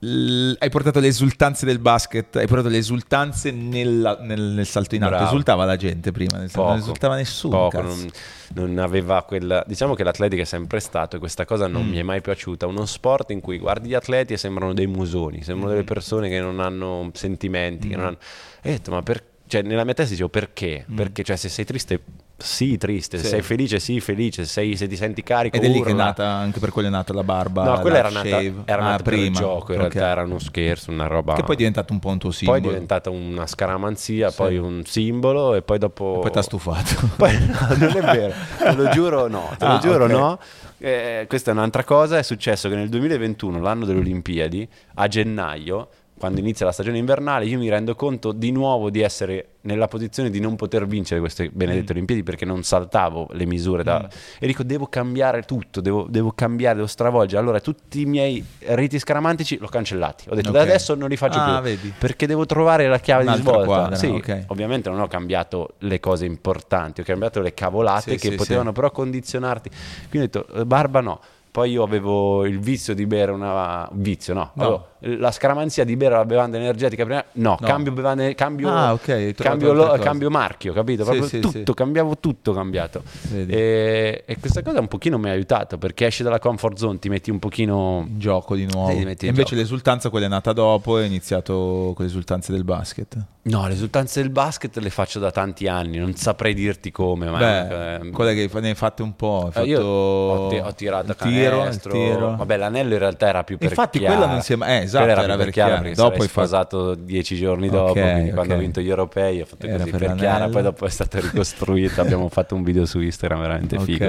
l- 0.05 0.55
hai 0.59 0.69
portato 0.69 0.99
le 1.01 1.07
esultanze 1.07 1.65
del 1.65 1.79
basket, 1.79 2.37
hai 2.37 2.47
portato 2.47 2.69
le 2.69 2.79
esultanze 2.79 3.51
nella- 3.51 4.19
nel, 4.21 4.41
nel 4.41 4.67
salto 4.67 4.95
in 4.97 5.03
alto. 5.03 5.15
Bravo. 5.17 5.31
Esultava 5.31 5.65
la 5.65 5.77
gente 5.77 6.11
prima, 6.13 6.39
nel- 6.39 6.51
non 6.55 6.65
Poco, 6.67 6.79
esultava 6.79 7.17
nessuno. 7.17 7.57
Poco, 7.57 7.81
non, 7.83 8.11
non 8.55 8.79
aveva 8.79 9.23
quella. 9.23 9.63
Diciamo 9.67 9.95
che 9.95 10.03
l'atletica 10.05 10.43
è 10.43 10.47
sempre 10.47 10.81
stato, 10.81 11.17
e 11.17 11.19
questa 11.19 11.45
cosa 11.45 11.67
non 11.67 11.85
Mm. 11.87 11.91
mi 11.91 11.97
è 11.99 12.03
mai 12.03 12.21
piaciuta. 12.21 12.67
Uno 12.67 12.85
sport 12.87 13.31
in 13.31 13.41
cui 13.41 13.59
guardi 13.59 13.89
gli 13.89 13.95
atleti 13.95 14.33
e 14.33 14.37
sembrano 14.37 14.75
dei 14.75 14.87
musoni, 14.87 15.43
sembrano 15.43 15.71
Mm. 15.73 15.75
delle 15.77 15.85
persone 15.85 16.29
che 16.29 16.41
non 16.41 16.59
hanno 16.61 17.11
sentimenti. 17.15 17.89
Che 17.89 17.97
non 17.97 18.07
hanno... 18.07 18.19
E 18.61 18.69
ho 18.71 18.73
detto, 18.73 18.91
ma 18.91 19.03
per... 19.03 19.23
cioè, 19.53 19.61
nella 19.63 19.85
mia 19.85 19.93
testa 19.93 20.13
dicevo 20.13 20.31
perché? 20.31 20.87
Perché, 20.95 21.23
cioè, 21.23 21.37
se 21.37 21.51
sei 21.51 21.67
triste, 21.67 22.01
sì, 22.39 22.79
triste, 22.79 23.19
se 23.19 23.23
Mm. 23.25 23.27
Sì. 23.27 23.29
sei 23.35 23.43
felice, 23.43 23.79
sì, 23.81 24.01
felice, 24.01 24.45
se, 24.45 24.51
sei- 24.51 24.77
se 24.77 24.87
ti 24.89 24.97
senti 24.97 25.23
carico, 25.23 25.57
Ed 25.57 25.63
è 25.65 25.67
lì 25.69 25.75
che 25.83 25.91
è 25.91 25.93
urla. 25.93 26.05
nata, 26.05 26.27
anche 26.27 26.59
per 26.59 26.71
quello 26.71 26.89
è 26.89 26.91
nata 26.91 27.13
la 27.13 27.23
barba. 27.23 27.63
No, 27.65 27.79
quella 27.81 28.01
la 28.01 28.09
era 28.09 28.23
nata, 28.23 28.41
era 28.65 28.83
Ah, 28.83 28.89
nata 28.93 29.03
per 29.03 29.13
il 29.13 29.19
prima. 29.21 29.39
gioco, 29.39 29.73
in 29.75 29.81
Ok. 29.81 29.93
realtà 29.93 30.11
era 30.11 30.23
uno 30.23 30.39
scherzo, 30.39 30.91
una 30.91 31.07
roba. 31.07 31.35
Che 31.35 31.43
poi 31.43 31.55
è 31.55 31.59
diventato 31.59 31.93
un 31.93 31.99
po' 31.99 32.09
un 32.09 32.19
tuo 32.19 32.31
Poi 32.31 32.39
simbolo. 32.39 32.59
è 32.61 32.67
diventata 32.73 33.11
una 33.11 33.47
scaramanzia, 33.47 34.31
Sì. 34.31 34.37
poi 34.37 34.57
un 34.57 34.83
simbolo 34.87 35.55
e 35.55 35.61
poi 35.63 35.77
dopo... 35.79 36.19
Poi 36.23 36.31
ti 36.31 36.39
ha 36.39 36.43
stufato. 36.43 37.11
Poi 37.17 37.37
no, 37.47 37.77
non 37.77 37.97
è 37.97 38.01
vero, 38.01 38.33
te 38.59 38.73
lo 38.75 38.89
giuro 38.89 39.29
no, 39.29 39.55
te 39.59 39.67
lo 39.67 39.73
Ah, 39.77 39.79
giuro 39.79 40.05
ok. 40.07 40.11
no. 40.11 40.39
Eh, 40.79 41.27
questa 41.29 41.51
è 41.51 41.55
un'altra 41.55 41.85
cosa, 41.85 42.17
è 42.19 42.23
successo 42.25 42.69
che 42.69 42.75
nel 42.75 42.89
2021, 42.89 43.61
l'anno 43.61 43.85
delle 43.85 44.01
Olimpiadi, 44.01 44.67
a 44.95 45.07
gennaio, 45.07 45.89
quando 46.23 46.39
inizia 46.39 46.65
la 46.65 46.71
stagione 46.71 46.99
invernale, 46.99 47.47
io 47.47 47.59
mi 47.59 47.69
rendo 47.69 47.97
conto 47.97 48.31
di 48.31 48.53
nuovo 48.53 48.91
di 48.91 49.01
essere 49.01 49.49
nella 49.63 49.89
posizione 49.89 50.31
di 50.31 50.39
non 50.39 50.55
poter 50.55 50.87
vincere 50.87 51.19
queste 51.19 51.51
benedette 51.51 51.93
Mm. 51.93 51.97
Olimpiadi 51.97 52.23
perché 52.23 52.45
non 52.45 52.63
saltavo 52.63 53.27
le 53.33 53.45
misure 53.45 53.83
da... 53.83 54.09
e 54.39 54.47
dico 54.47 54.63
devo 54.63 54.87
cambiare 54.87 55.43
tutto, 55.43 55.81
devo, 55.81 56.07
devo 56.09 56.31
cambiare, 56.31 56.77
devo 56.77 56.87
stravolgere. 56.87 57.41
Allora 57.43 57.59
tutti 57.59 58.03
i 58.03 58.05
miei 58.05 58.45
riti 58.67 59.01
scaramantici 59.01 59.59
l'ho 59.59 59.67
cancellati, 59.67 60.29
ho 60.29 60.37
detto 60.37 60.51
Ok. 60.51 60.55
da 60.55 60.63
adesso 60.63 60.95
non 60.95 61.09
li 61.09 61.17
faccio 61.17 61.41
Ah, 61.41 61.55
più 61.55 61.63
vedi. 61.65 61.93
perché 61.99 62.29
devo 62.29 62.47
trovare 62.47 62.87
la 62.87 63.01
chiave 63.01 63.23
di 63.23 63.29
Un'altra 63.29 63.51
svolta. 63.51 63.67
quadra, 63.67 63.97
sì, 63.97 64.07
ok. 64.07 64.45
ovviamente 64.47 64.91
non 64.91 65.01
ho 65.01 65.09
cambiato 65.09 65.71
le 65.79 65.99
cose 65.99 66.25
importanti, 66.25 67.01
ho 67.01 67.05
cambiato 67.05 67.41
le 67.41 67.53
cavolate 67.53 68.13
Sì, 68.13 68.17
che 68.19 68.31
sì, 68.31 68.37
potevano 68.37 68.71
però 68.71 68.93
condizionarti. 68.93 69.71
Quindi 70.09 70.19
ho 70.19 70.43
detto, 70.43 70.55
"Eh, 70.55 70.65
barba 70.67 71.01
no. 71.01 71.19
Poi 71.51 71.71
io 71.73 71.83
avevo 71.83 72.47
il 72.47 72.59
vizio 72.61 72.95
di 72.95 73.05
bere 73.07 73.31
una... 73.33 73.87
vizio, 73.93 74.33
no. 74.33 74.53
No. 74.55 74.63
Avevo 74.63 74.87
la 75.05 75.31
scaramanzia 75.31 75.85
di 75.85 75.97
bere 75.97 76.15
la 76.17 76.25
bevanda 76.25 76.57
energetica 76.57 77.05
prima... 77.05 77.25
No, 77.33 77.57
No. 77.61 77.67
cambio 77.67 77.93
bevanda... 77.93 78.33
Cambio, 78.35 78.69
Ah, 78.71 78.93
ok, 78.93 79.09
hai 79.09 79.35
trovato 79.35 79.65
cambio, 79.67 79.73
lo- 79.73 79.99
cambio 79.99 80.31
marchio, 80.31 80.73
capito? 80.73 81.05
Proprio 81.05 81.27
sì, 81.27 81.41
tutto, 81.41 81.59
sì. 81.73 81.75
cambiavo 81.75 82.19
tutto 82.19 82.53
cambiato. 82.53 83.03
E, 83.49 84.23
e 84.27 84.37
questa 84.39 84.63
cosa 84.63 84.81
un 84.81 84.89
pochino 84.89 85.19
mi 85.19 85.29
ha 85.29 85.33
aiutato 85.33 85.79
perché 85.79 86.07
esci 86.07 86.23
dalla 86.23 86.39
comfort 86.39 86.77
zone, 86.79 86.99
ti 86.99 87.09
metti 87.09 87.31
un 87.31 87.39
pochino... 87.39 88.05
in 88.09 88.19
gioco 88.19 88.55
di 88.55 88.67
nuovo. 88.71 88.91
Sì, 88.91 88.97
in 88.99 89.01
invece 89.09 89.33
gioco. 89.33 89.55
l'esultanza 89.57 90.09
quella 90.11 90.27
è 90.27 90.29
nata 90.29 90.53
dopo, 90.53 90.99
è 90.99 91.05
iniziato 91.05 91.93
con 91.95 92.05
le 92.05 92.07
esultanze 92.07 92.53
del 92.53 92.65
basket. 92.65 93.17
No, 93.45 93.67
le 93.67 93.73
esultanze 93.73 94.21
del 94.21 94.31
basket 94.31 94.77
le 94.79 94.91
faccio 94.91 95.19
da 95.19 95.33
tanti 95.33 95.67
anni, 95.67 95.97
non 95.99 96.15
saprei 96.15 96.55
dirti 96.55 96.93
come, 96.93 97.29
ma... 97.29 97.39
Beh, 97.39 97.95
eh, 97.97 98.11
quelle 98.11 98.35
che 98.35 98.49
ne 98.61 98.69
hai 98.69 98.75
fatte 98.77 99.03
un 99.03 99.17
po'. 99.17 99.51
Hai 99.53 99.65
Eh, 99.65 99.67
io 99.69 99.77
fatto 99.79 99.87
ho, 99.89 100.49
ti- 100.49 100.57
ho 100.59 100.75
tirato 100.75 101.11
il 101.11 101.17
tiro, 101.17 101.65
il 101.67 101.81
tiro. 101.81 102.37
Vabbè, 102.37 102.57
l'anello 102.57 102.93
in 102.93 102.99
realtà 103.01 103.27
era 103.27 103.43
più 103.43 103.59
per 103.59 103.71
Infatti 103.71 103.99
Chiara. 103.99 104.15
quella 104.17 104.31
non 104.31 104.43
si 104.43 104.53
è 104.53 104.57
mai... 104.57 104.83
Eh, 104.83 104.87
esatto, 104.99 105.21
era 105.21 105.35
più 105.35 105.45
per 105.45 105.51
Chiara, 105.53 105.77
perché 105.79 105.95
Dopo 105.95 106.09
sarei 106.11 106.21
hai 106.21 106.29
fatto- 106.29 106.47
sposato 106.47 106.95
dieci 106.95 107.37
giorni 107.37 107.69
dopo, 107.69 107.91
Ok, 108.01 108.13
quindi 108.13 108.31
quando 108.31 108.53
ok. 108.53 108.59
ho 108.59 108.63
vinto 108.63 108.81
gli 108.81 108.89
europei 108.89 109.41
ho 109.41 109.45
fatto 109.47 109.67
Era 109.67 109.79
così 109.79 109.91
per 109.91 110.01
per, 110.01 110.15
Chiara, 110.17 110.49
poi 110.49 110.63
dopo 110.63 110.87
è 110.87 110.91
stata 110.91 111.21
ricostruita, 111.21 112.01
abbiamo 112.03 112.29
fatto 112.29 112.55
un 112.55 112.63
video 112.63 112.85
su 112.87 113.01
Instagram 113.01 113.41
veramente 113.41 113.77
Ok. 113.77 113.85
figo 113.85 114.07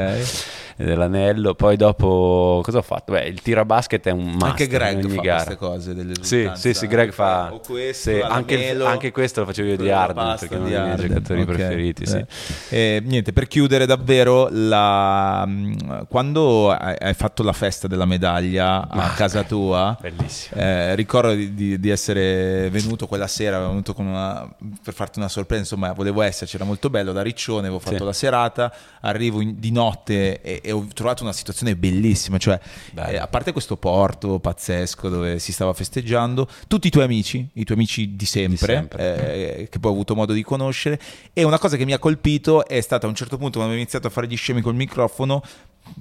dell'anello, 0.76 1.54
poi 1.54 1.76
dopo 1.78 2.62
cosa 2.64 2.80
ho 2.80 2.82
fatto? 2.82 3.12
Beh, 3.14 3.26
il 3.26 3.42
tiro 3.42 3.62
a 3.62 3.66
basket 3.66 4.08
è 4.08 4.12
un 4.12 4.24
must 4.32 4.44
Anche 4.44 4.68
Greg 4.68 5.08
fa 5.08 5.22
gara. 5.22 5.36
queste 5.44 5.56
cose 5.58 5.94
delle 5.94 6.14
Sì, 6.22 6.50
sì, 6.56 6.74
sì, 6.74 6.88
Greg 6.88 7.12
fa 7.12 7.54
o 7.54 7.60
questo, 7.60 8.10
sì, 8.12 8.20
anche, 8.20 8.76
anche 8.82 9.12
questo 9.12 9.42
lo 9.42 9.46
facevo 9.48 9.70
io 9.70 9.78
di 9.78 9.90
Arden 9.92 10.36
perché 10.40 10.56
è 10.56 10.58
uno 10.58 10.68
dei 10.70 10.82
miei 10.82 10.96
giocatori 10.98 11.46
preferiti, 11.46 12.06
sì. 12.08 12.18
Eh. 12.70 12.96
E, 12.96 13.02
niente, 13.06 13.34
per 13.34 13.48
chiudere 13.48 13.86
davvero, 13.86 14.48
la- 14.52 15.46
mh, 15.46 16.08
quando 16.08 16.72
hai, 16.72 17.14
fatto 17.14 17.44
la 17.44 17.54
festa 17.54 17.88
della 17.88 18.06
medaglia 18.06 18.88
a 18.90 19.10
casa 19.10 19.44
tua, 19.44 19.96
Bellissimo. 20.02 20.60
eh, 20.60 20.73
ricordo 20.96 21.34
di, 21.34 21.54
di- 21.54 21.80
di 21.80 21.90
essere 21.90 22.70
venuto 22.70 23.08
quella 23.08 23.28
sera, 23.28 23.60
venuto 23.60 23.94
una- 23.98 24.48
per 24.84 24.94
farti 24.94 25.20
una 25.20 25.28
sorpresa, 25.28 25.62
insomma 25.62 25.92
volevo 25.94 26.22
esserci, 26.22 26.56
era 26.56 26.66
molto 26.66 26.90
bello, 26.90 27.12
da 27.12 27.22
Riccione 27.22 27.62
avevo 27.68 27.80
fatto 27.80 27.98
Sì. 27.98 28.04
la 28.04 28.14
serata, 28.14 28.74
arrivo 29.02 29.42
in- 29.42 29.60
di 29.60 29.72
notte 29.72 30.42
e, 30.42 30.62
e 30.64 30.72
ho 30.72 30.86
trovato 30.94 31.24
una 31.24 31.34
situazione 31.34 31.76
bellissima, 31.76 32.38
cioè 32.38 32.60
eh, 32.96 33.18
a 33.18 33.28
parte 33.28 33.52
questo 33.52 33.78
porto 33.78 34.40
pazzesco 34.40 35.10
dove 35.10 35.40
si 35.40 35.52
stava 35.52 35.74
festeggiando, 35.74 36.48
tutti 36.68 36.88
i 36.88 36.90
tuoi 36.92 37.04
amici, 37.06 37.48
i 37.54 37.64
tuoi 37.64 37.78
amici 37.78 38.16
di 38.16 38.26
sempre, 38.26 38.74
sempre. 38.76 39.58
eh, 39.60 39.68
che 39.70 39.80
poi 39.80 39.92
ho 39.92 39.94
avuto 39.94 40.16
modo 40.16 40.34
di 40.34 40.44
conoscere, 40.44 41.00
e 41.34 41.44
una 41.44 41.60
cosa 41.60 41.78
che 41.78 41.86
mi 41.86 41.94
ha 41.94 42.00
colpito 42.00 42.66
è 42.68 42.80
stata 42.82 43.06
a 43.06 43.10
un 43.10 43.16
certo 43.16 43.38
punto 43.38 43.58
quando 43.58 43.74
ho 43.74 43.78
iniziato 43.78 44.08
a 44.08 44.10
fare 44.10 44.28
gli 44.28 44.36
scemi 44.38 44.62
col 44.62 44.76
microfono, 44.76 45.42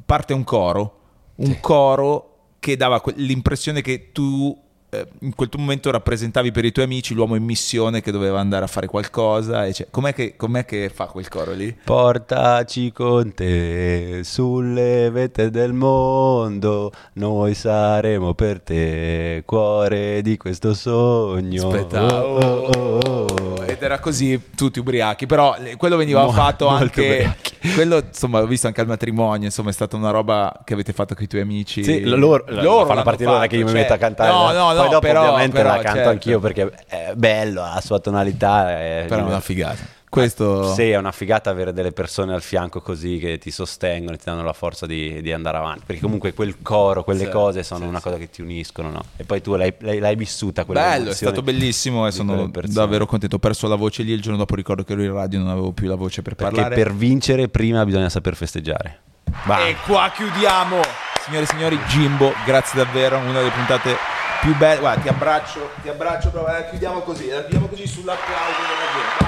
parte 0.06 0.32
un 0.32 0.44
coro, 0.44 0.98
un 1.36 1.58
coro 1.60 2.31
che 2.62 2.76
dava 2.76 3.02
l'impressione 3.16 3.80
che 3.80 4.12
tu 4.12 4.56
eh, 4.89 5.05
in 5.22 5.34
quel 5.34 5.48
tuo 5.48 5.59
momento 5.59 5.90
rappresentavi 5.90 6.52
per 6.52 6.64
i 6.64 6.70
tuoi 6.70 6.84
amici 6.84 7.12
l'uomo 7.12 7.34
in 7.34 7.43
missione 7.43 8.01
che 8.01 8.12
doveva 8.12 8.39
andare 8.39 8.64
a 8.64 8.68
fare 8.68 8.86
qualcosa. 8.86 9.66
E 9.66 9.72
cioè, 9.72 9.89
com'è, 9.90 10.14
che, 10.14 10.36
com'è 10.36 10.64
che 10.64 10.89
fa 10.94 11.06
quel 11.06 11.28
coro 11.28 11.55
lì? 11.55 11.76
Portaci 11.82 12.93
con 12.93 13.34
te 13.34 14.20
sulle 14.22 15.10
vette 15.10 15.51
del 15.51 15.72
mondo, 15.72 16.93
noi 17.14 17.55
saremo 17.55 18.34
per 18.34 18.60
te 18.60 19.43
cuore 19.44 20.22
di 20.22 20.36
questo 20.36 20.72
sogno. 20.72 21.66
Aspetta, 21.68 22.24
Oh, 22.24 22.36
oh, 22.36 22.97
oh, 23.09 23.61
era 23.84 23.98
così 23.98 24.40
tutti 24.56 24.78
ubriachi, 24.78 25.26
però 25.26 25.54
le- 25.59 25.76
quello 25.76 25.96
veniva 25.96 26.22
Mo- 26.22 26.32
fatto 26.32 26.66
anche 26.68 27.00
ubriachi. 27.02 27.56
quello, 27.74 27.98
insomma, 27.98 28.40
l'ho 28.40 28.46
visto 28.46 28.66
anche 28.66 28.80
al 28.80 28.86
matrimonio, 28.86 29.46
insomma, 29.46 29.70
è 29.70 29.72
stata 29.72 29.96
una 29.96 30.10
roba 30.10 30.60
che 30.64 30.72
avete 30.74 30.92
fatto 30.92 31.14
con 31.14 31.24
i 31.24 31.26
tuoi 31.26 31.42
amici. 31.42 31.82
Sì, 31.84 32.02
lo- 32.04 32.16
loro, 32.16 32.44
loro 32.48 32.86
fanno 32.86 33.02
partire 33.02 33.28
ora 33.30 33.38
fatto, 33.40 33.50
che 33.50 33.56
io 33.56 33.64
mi 33.64 33.70
cioè- 33.70 33.80
metto 33.80 33.92
a 33.92 33.96
cantare. 33.98 34.30
No, 34.30 34.52
no, 34.52 34.72
no, 34.72 34.80
Poi 34.80 34.88
dopo 34.88 34.98
però, 35.00 35.20
ovviamente 35.22 35.56
però, 35.56 35.68
la 35.70 35.74
canto 35.82 35.94
certo. 35.96 36.10
anch'io 36.10 36.40
perché 36.40 36.70
è 36.86 37.12
bello, 37.14 37.62
ha 37.62 37.74
la 37.74 37.80
sua 37.80 37.98
tonalità. 37.98 38.70
È 38.78 39.04
Però 39.09 39.20
è 39.20 39.24
una 39.24 39.40
figata. 39.40 40.00
Questo 40.12 40.74
Sì, 40.74 40.90
è 40.90 40.97
una 40.98 41.10
figata 41.10 41.48
avere 41.48 41.72
delle 41.72 41.90
persone 41.90 42.34
al 42.34 42.43
fianco 42.43 42.82
così 42.82 43.16
che 43.16 43.39
ti 43.39 43.51
sostengono 43.51 44.12
e 44.12 44.18
ti 44.18 44.24
danno 44.26 44.43
la 44.43 44.52
forza 44.52 44.84
di, 44.84 45.22
di 45.22 45.32
andare 45.32 45.56
avanti. 45.56 45.84
Perché 45.86 46.02
comunque 46.02 46.34
quel 46.34 46.56
coro, 46.60 47.02
quelle 47.02 47.24
Sì, 47.24 47.30
cose 47.30 47.62
sono 47.62 47.80
sì, 47.84 47.86
una 47.86 48.01
cosa 48.02 48.18
che 48.18 48.28
ti 48.28 48.43
uniscono, 48.43 48.90
no? 48.90 49.02
E 49.16 49.24
poi 49.24 49.40
tu 49.40 49.55
l'hai, 49.55 49.72
l'hai- 49.78 50.01
l'hai 50.01 50.14
vissuta 50.14 50.66
quella 50.66 50.82
Bello, 50.82 51.10
è 51.12 51.14
stato 51.14 51.40
bellissimo 51.40 52.06
e 52.06 52.10
sono 52.10 52.51
davvero 52.66 53.06
contento. 53.06 53.36
Ho 53.36 53.39
perso 53.39 53.68
la 53.68 53.74
voce 53.74 54.02
lì 54.02 54.12
il 54.12 54.20
giorno 54.20 54.36
dopo, 54.36 54.55
ricordo 54.55 54.84
che 54.84 54.93
ero 54.93 55.02
in 55.02 55.14
radio, 55.14 55.39
non 55.39 55.48
avevo 55.48 55.72
più 55.72 55.89
la 55.89 55.94
voce 55.94 56.20
per 56.20 56.34
Perché 56.34 56.56
parlare. 56.56 56.74
per 56.74 56.93
vincere 56.93 57.48
prima 57.48 57.82
bisogna 57.86 58.10
saper 58.10 58.36
festeggiare. 58.36 59.01
Bam. 59.44 59.66
E 59.66 59.76
qua 59.86 60.12
chiudiamo. 60.14 60.78
Signore 61.24 61.44
e 61.44 61.47
signori, 61.47 61.78
Jimbo, 61.86 62.34
grazie 62.44 62.84
davvero, 62.84 63.16
una 63.16 63.39
delle 63.39 63.48
puntate 63.51 63.97
più 64.43 64.55
belle. 64.56 64.80
Guarda, 64.80 65.01
ti 65.01 65.09
abbraccio, 65.09 65.70
ti 65.80 65.89
abbraccio, 65.89 66.28
però, 66.28 66.47
eh, 66.55 66.68
chiudiamo 66.68 67.01
così, 67.01 67.28
la 67.30 67.40
chiudiamo 67.40 67.68
così 67.68 67.86
sull'applauso 67.86 68.60
della 68.60 68.93
gente. 68.93 69.21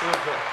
Super. 0.00 0.43